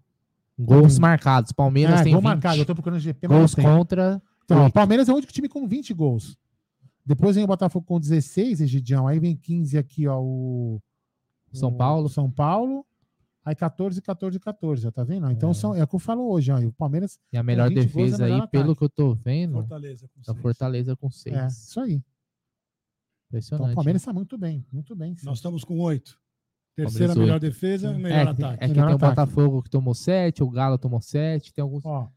Gols 0.57 0.93
Tem. 0.95 1.01
marcados. 1.01 1.53
Palmeiras 1.53 2.01
Ah, 2.01 2.03
tem 2.03 2.11
gol 2.11 2.21
20. 2.21 2.25
marcado. 2.27 2.57
Eu 2.59 2.65
tô 2.65 2.73
procurando 2.75 2.99
GP, 2.99 3.27
mas 3.29 3.37
Gols 3.37 3.55
não 3.55 3.63
tem. 3.63 3.73
contra. 3.77 4.21
Então. 4.43 4.69
Palmeiras 4.71 5.07
é 5.07 5.13
o 5.13 5.15
único 5.15 5.31
time 5.31 5.47
com 5.47 5.65
20 5.65 5.93
gols. 5.93 6.37
Depois 7.09 7.35
vem 7.35 7.43
o 7.43 7.47
Botafogo 7.47 7.85
com 7.87 7.99
16, 7.99 8.61
Egidião. 8.61 9.07
Aí 9.07 9.19
vem 9.19 9.35
15 9.35 9.77
aqui, 9.79 10.07
ó. 10.07 10.21
O, 10.21 10.79
São 11.51 11.69
o 11.69 11.75
Paulo. 11.77 12.07
São 12.07 12.29
Paulo. 12.29 12.85
Aí 13.43 13.55
14, 13.55 13.99
14, 13.99 14.39
14, 14.39 14.87
ó, 14.87 14.91
tá 14.91 15.03
vendo? 15.03 15.31
Então 15.31 15.51
são, 15.53 15.73
é 15.73 15.83
o 15.83 15.87
que 15.87 15.95
eu 15.95 15.99
falo 15.99 16.29
hoje, 16.29 16.51
ó. 16.51 16.59
e 16.59 16.67
O 16.67 16.71
Palmeiras. 16.73 17.19
E 17.33 17.37
a 17.37 17.41
melhor 17.41 17.67
20 17.69 17.75
gols, 17.77 17.85
é 17.87 17.87
defesa 17.87 18.17
o 18.17 18.21
melhor 18.27 18.41
aí, 18.43 18.47
pelo 18.49 18.75
que 18.75 18.83
eu 18.83 18.89
tô 18.89 19.15
vendo. 19.15 19.53
Fortaleza 19.53 20.07
com 20.07 20.21
da 20.33 20.39
Fortaleza 20.39 20.95
com 20.95 21.09
6. 21.09 21.35
É, 21.35 21.47
isso 21.47 21.79
aí. 21.79 22.03
Impressionante. 23.29 23.63
Então 23.63 23.71
o 23.71 23.75
Palmeiras 23.75 24.01
está 24.03 24.13
muito 24.13 24.37
bem, 24.37 24.63
muito 24.71 24.95
bem. 24.95 25.15
sim. 25.15 25.25
Nós 25.25 25.39
estamos 25.39 25.63
com 25.63 25.79
oito. 25.79 26.19
Terceira 26.75 27.13
Palmeiras 27.13 27.17
melhor 27.17 27.33
oito. 27.33 27.41
defesa, 27.41 27.89
É, 27.89 27.93
melhor 27.97 28.35
que- 28.35 28.43
ataque. 28.43 28.63
É 28.63 28.67
que 28.67 28.73
Melhor 28.73 28.85
tem 28.85 28.93
o 28.93 28.97
ataque. 28.97 29.15
Botafogo 29.15 29.63
que 29.63 29.69
tomou 29.69 29.93
7, 29.95 30.43
o 30.43 30.49
Galo 30.49 30.77
tomou 30.77 31.01
7, 31.01 31.51
tem 31.53 31.61
alguns. 31.63 31.83
Ó, 31.85 32.07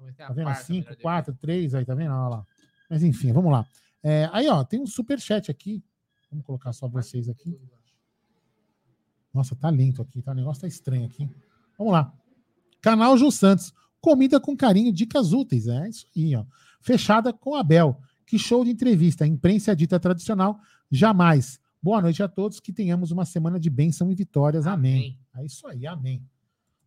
a 0.00 0.12
Tá 0.12 0.32
vendo? 0.32 0.44
quarta 0.46 0.64
5, 0.64 0.88
melhor 0.90 1.00
4, 1.02 1.34
3, 1.40 1.74
aí, 1.74 1.84
tá 1.84 1.94
vendo? 1.94 2.10
Olha 2.12 2.28
lá. 2.28 2.46
Mas 2.90 3.02
enfim, 3.04 3.32
vamos 3.32 3.52
lá. 3.52 3.64
É, 4.04 4.28
aí, 4.32 4.46
ó, 4.48 4.62
tem 4.62 4.78
um 4.78 4.86
superchat 4.86 5.50
aqui. 5.50 5.82
Vamos 6.30 6.44
colocar 6.44 6.74
só 6.74 6.86
vocês 6.86 7.26
aqui. 7.26 7.58
Nossa, 9.32 9.56
tá 9.56 9.70
lento 9.70 10.02
aqui, 10.02 10.20
tá? 10.20 10.32
O 10.32 10.34
negócio 10.34 10.60
tá 10.60 10.68
estranho 10.68 11.06
aqui. 11.06 11.28
Vamos 11.78 11.94
lá. 11.94 12.12
Canal 12.82 13.16
Jô 13.16 13.30
Santos. 13.30 13.72
Comida 14.00 14.38
com 14.38 14.54
carinho, 14.54 14.92
dicas 14.92 15.32
úteis. 15.32 15.66
É 15.66 15.88
isso 15.88 16.06
aí, 16.14 16.36
ó. 16.36 16.44
Fechada 16.82 17.32
com 17.32 17.54
Abel. 17.54 17.98
Que 18.26 18.38
show 18.38 18.62
de 18.62 18.70
entrevista. 18.70 19.26
Imprensa 19.26 19.74
dita 19.74 19.98
tradicional. 19.98 20.60
Jamais. 20.90 21.58
Boa 21.82 22.02
noite 22.02 22.22
a 22.22 22.28
todos. 22.28 22.60
Que 22.60 22.72
tenhamos 22.72 23.10
uma 23.10 23.24
semana 23.24 23.58
de 23.58 23.70
bênção 23.70 24.12
e 24.12 24.14
vitórias. 24.14 24.66
Amém. 24.66 25.18
É 25.34 25.44
isso 25.44 25.66
aí, 25.66 25.86
amém. 25.86 26.22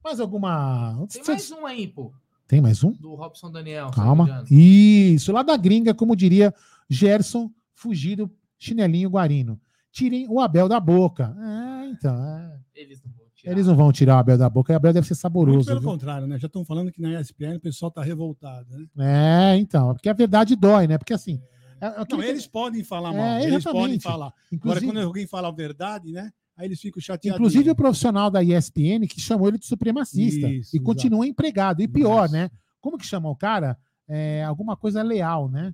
Mais 0.04 0.20
alguma. 0.20 1.08
Tem 1.12 1.24
mais 1.26 1.52
um 1.52 1.66
aí, 1.66 1.88
pô. 1.88 2.14
Tem 2.48 2.62
mais 2.62 2.84
um? 2.84 2.92
Do 2.92 3.16
Robson 3.16 3.52
Daniel. 3.52 3.90
Calma. 3.92 4.46
Isso, 4.50 5.32
lá 5.34 5.44
da 5.44 5.58
gringa, 5.58 5.94
como 5.94 6.16
diria 6.16 6.54
Gerson, 6.90 7.52
fugido, 7.76 8.32
chinelinho 8.58 9.10
guarino. 9.10 9.60
Tirem 9.92 10.28
o 10.30 10.40
Abel 10.40 10.68
da 10.70 10.80
boca. 10.80 11.36
É, 11.40 11.86
então. 11.90 12.16
é. 12.16 12.58
Eles 12.76 13.02
não 13.04 13.12
vão 13.12 13.26
tirar. 13.34 13.52
Eles 13.52 13.68
não 13.68 13.76
vão 13.76 13.92
tirar 13.92 14.16
o 14.16 14.20
Abel 14.20 14.38
da 14.38 14.50
boca, 14.50 14.74
o 14.74 14.76
Abel 14.76 14.94
deve 14.94 15.08
ser 15.08 15.14
Muito 15.14 15.22
saboroso. 15.22 15.66
pelo 15.68 15.80
viu? 15.82 15.90
contrário, 15.90 16.28
né? 16.28 16.38
Já 16.38 16.48
estão 16.48 16.64
falando 16.66 16.92
que 16.92 17.02
na 17.02 17.20
ESPN 17.20 17.56
o 17.58 17.60
pessoal 17.60 17.90
está 17.90 18.04
revoltado, 18.04 18.68
né? 18.96 19.54
É, 19.54 19.58
então. 19.58 19.94
Porque 19.94 20.10
a 20.10 20.14
verdade 20.14 20.56
dói, 20.56 20.88
né? 20.88 20.98
Porque 20.98 21.14
assim. 21.14 21.42
é- 21.82 21.88
é 21.88 21.98
Não, 21.98 22.06
que- 22.06 22.16
eles 22.26 22.48
podem 22.48 22.84
falar 22.84 23.14
É, 23.14 23.18
mal, 23.18 23.40
eles 23.40 23.56
exatamente. 23.56 23.82
podem 23.84 24.00
falar. 24.00 24.34
Inclusive- 24.52 24.86
Agora, 24.86 24.94
quando 25.02 25.06
alguém 25.06 25.28
fala 25.28 25.48
a 25.48 25.52
verdade, 25.52 26.12
né? 26.12 26.32
Aí 26.56 26.66
eles 26.68 26.82
ficam 26.82 27.00
chateados. 27.00 27.40
Inclusive 27.40 27.70
o 27.70 27.76
profissional 27.76 28.32
da 28.32 28.42
ESPN 28.44 29.06
que 29.08 29.22
chamou 29.22 29.48
ele 29.48 29.60
de 29.60 29.66
supremacista 29.68 30.48
Isso, 30.50 30.76
e 30.76 30.78
exato. 30.80 30.84
continua 30.84 31.28
empregado. 31.28 31.82
E 31.82 31.88
pior, 31.88 32.30
né? 32.30 32.50
Como 32.82 32.98
que 32.98 33.06
chama 33.06 33.30
o 33.30 33.36
cara? 33.36 33.78
É, 34.08 34.44
alguma 34.44 34.76
coisa 34.76 35.04
leal, 35.04 35.50
né? 35.50 35.74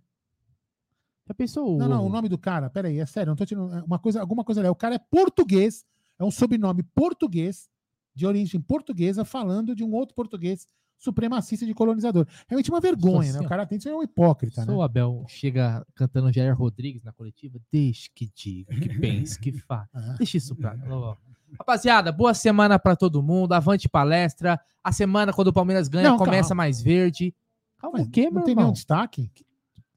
Já 1.28 1.34
pensou? 1.34 1.78
Não, 1.78 1.88
não, 1.88 2.06
o 2.06 2.10
nome 2.10 2.28
do 2.28 2.38
cara, 2.38 2.70
peraí, 2.70 3.00
é 3.00 3.06
sério, 3.06 3.30
não 3.30 3.36
tô 3.36 3.46
tirando. 3.46 3.74
é 3.74 3.82
Uma 3.84 3.98
coisa, 4.00 4.20
alguma 4.20 4.44
coisa 4.44 4.62
leal. 4.62 4.74
O 4.74 4.76
cara 4.76 4.96
é 4.96 5.00
português, 5.00 5.86
é 6.20 6.24
um 6.24 6.32
sobrenome 6.32 6.84
português, 6.84 7.70
de 8.14 8.26
origem 8.28 8.60
portuguesa, 8.62 9.24
falando 9.26 9.74
de 9.76 9.84
um 9.84 9.92
outro 9.94 10.14
português 10.14 10.68
supremacista 10.98 11.66
de 11.66 11.74
colonizador. 11.74 12.26
Realmente 12.48 12.70
uma 12.70 12.80
vergonha, 12.80 13.24
né? 13.32 13.38
assim, 13.38 13.44
O 13.44 13.46
ó. 13.46 13.50
cara 13.50 13.66
tem 13.66 13.78
que 13.78 13.84
ser 13.84 13.94
um 13.94 14.04
hipócrita, 14.04 14.66
né? 14.66 14.72
o 14.74 14.82
Abel 14.82 15.26
chega 15.28 15.86
cantando 15.96 16.32
Jair 16.32 16.56
Rodrigues 16.58 17.04
na 17.04 17.12
coletiva, 17.12 17.60
deixe 17.72 18.10
que 18.14 18.30
diga, 18.34 18.74
que 18.76 18.90
pense, 19.00 19.40
que 19.40 19.52
faça. 19.54 20.16
Deixa 20.18 20.38
isso 20.38 20.56
pra 20.56 20.74
lá. 20.74 21.18
Rapaziada, 21.58 22.12
boa 22.12 22.34
semana 22.34 22.78
pra 22.80 22.96
todo 22.96 23.22
mundo. 23.24 23.54
Avante 23.54 23.88
palestra. 23.90 24.60
A 24.84 24.92
semana, 24.92 25.32
quando 25.34 25.48
o 25.48 25.54
Palmeiras 25.54 25.88
ganha, 25.88 26.10
Não, 26.10 26.18
começa 26.18 26.50
calma. 26.50 26.64
mais 26.64 26.82
verde. 26.82 27.34
Calma, 27.78 28.02
o 28.02 28.10
quê, 28.10 28.26
Não 28.26 28.32
meu 28.34 28.42
tem 28.44 28.52
irmão? 28.52 28.64
nenhum 28.66 28.74
destaque? 28.74 29.30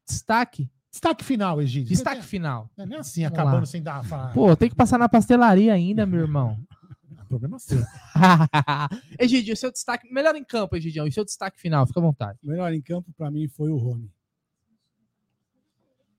Destaque? 0.07 0.71
Destaque 0.97 1.23
final, 1.23 1.61
Egídio. 1.61 1.91
Destaque 1.91 2.23
final. 2.23 2.71
Não 2.75 2.85
é 2.85 2.89
nem 2.89 2.99
assim, 2.99 3.23
Vamos 3.25 3.39
acabando 3.39 3.61
lá. 3.61 3.67
sem 3.67 3.83
dar. 3.83 4.03
Falar. 4.03 4.33
Pô, 4.33 4.57
tem 4.57 4.71
que 4.71 4.75
passar 4.75 4.99
na 4.99 5.11
pastelaria 5.11 5.75
ainda, 5.75 6.07
meu 6.07 6.21
irmão. 6.21 6.59
Problema 7.29 7.59
seu. 7.59 7.83
Egidio, 9.21 9.55
seu 9.57 9.71
destaque. 9.71 10.11
Melhor 10.11 10.35
em 10.37 10.45
campo, 10.45 10.75
Egidião. 10.75 11.07
E 11.07 11.13
seu 11.13 11.23
destaque 11.23 11.61
final, 11.61 11.87
fica 11.87 12.01
à 12.01 12.03
vontade. 12.03 12.39
Melhor 12.43 12.73
em 12.73 12.81
campo 12.81 13.13
para 13.15 13.31
mim 13.31 13.47
foi 13.47 13.71
o 13.71 13.77
Rony. 13.77 14.11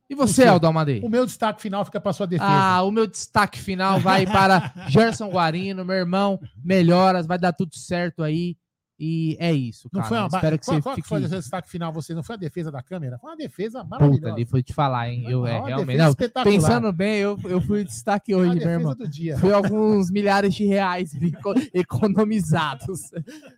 E 0.07 0.13
você, 0.13 0.45
Aldo 0.45 0.67
Amadei? 0.67 1.01
O 1.03 1.09
meu 1.09 1.25
destaque 1.25 1.59
final 1.61 1.83
fica 1.83 1.99
para 1.99 2.13
sua 2.13 2.27
defesa. 2.27 2.49
Ah, 2.49 2.83
o 2.83 2.91
meu 2.91 3.07
destaque 3.07 3.59
final 3.59 3.99
vai 3.99 4.27
para 4.27 4.71
Gerson 4.89 5.29
Guarino, 5.29 5.83
meu 5.83 5.95
irmão. 5.95 6.39
Melhoras, 6.63 7.25
vai 7.25 7.39
dar 7.39 7.51
tudo 7.51 7.75
certo 7.75 8.21
aí. 8.21 8.55
E 8.99 9.37
é 9.39 9.53
isso, 9.53 9.87
Não 9.93 10.01
cara. 10.01 10.09
foi 10.09 10.17
uma 10.17 10.27
ba- 10.27 10.37
Espero 10.39 10.57
que 10.57 10.65
qual, 10.65 10.75
você 10.77 10.81
qual 10.81 10.95
que 10.95 11.01
fique. 11.03 11.07
foi 11.09 11.23
o 11.23 11.29
destaque 11.29 11.69
final? 11.69 11.93
Você 11.93 12.15
não 12.15 12.23
foi 12.23 12.33
a 12.35 12.37
defesa 12.39 12.71
da 12.71 12.81
câmera? 12.81 13.19
Foi 13.19 13.29
uma 13.29 13.37
defesa 13.37 13.83
Puta, 13.83 13.89
maravilhosa. 13.99 14.33
ali 14.33 14.45
foi 14.45 14.63
te 14.63 14.73
falar, 14.73 15.09
hein? 15.11 15.23
Eu, 15.29 15.45
é, 15.45 15.61
realmente. 15.63 15.97
Não, 15.99 16.15
pensando 16.43 16.91
bem, 16.91 17.17
eu, 17.19 17.39
eu 17.43 17.61
fui 17.61 17.83
destaque 17.83 18.33
hoje, 18.33 18.49
meu 18.49 18.57
defesa 18.57 18.79
irmão. 18.79 18.95
do 18.95 19.07
dia. 19.07 19.37
Foi 19.37 19.53
alguns 19.53 20.09
milhares 20.09 20.55
de 20.55 20.65
reais 20.65 21.11
economizados. 21.75 23.11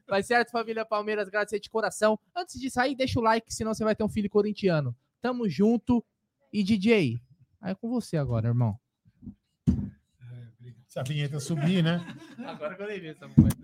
Vai 0.10 0.24
certo, 0.24 0.52
família 0.52 0.84
Palmeiras, 0.86 1.28
agradecer 1.30 1.60
de 1.62 1.70
coração. 1.70 2.20
Antes 2.36 2.60
de 2.60 2.70
sair, 2.70 2.94
deixa 2.94 3.18
o 3.18 3.24
like, 3.24 3.54
senão 3.54 3.74
você 3.74 3.84
vai 3.86 3.96
ter 3.96 4.04
um 4.04 4.10
filho 4.10 4.30
corintiano. 4.30 4.94
Tamo 5.22 5.48
junto. 5.48 6.04
E 6.52 6.64
DJ, 6.64 7.22
aí 7.62 7.72
é 7.72 7.76
com 7.76 7.90
você 7.90 8.18
agora, 8.18 8.48
irmão. 8.50 8.78
Se 10.88 11.00
a 11.00 11.04
vinheta 11.04 11.40
subir, 11.40 11.84
né? 11.84 12.04
Agora 12.46 12.76
que 12.76 12.82
eu 12.82 12.88
lembrei 12.88 13.12
essa 13.12 13.28
moeda. 13.28 13.56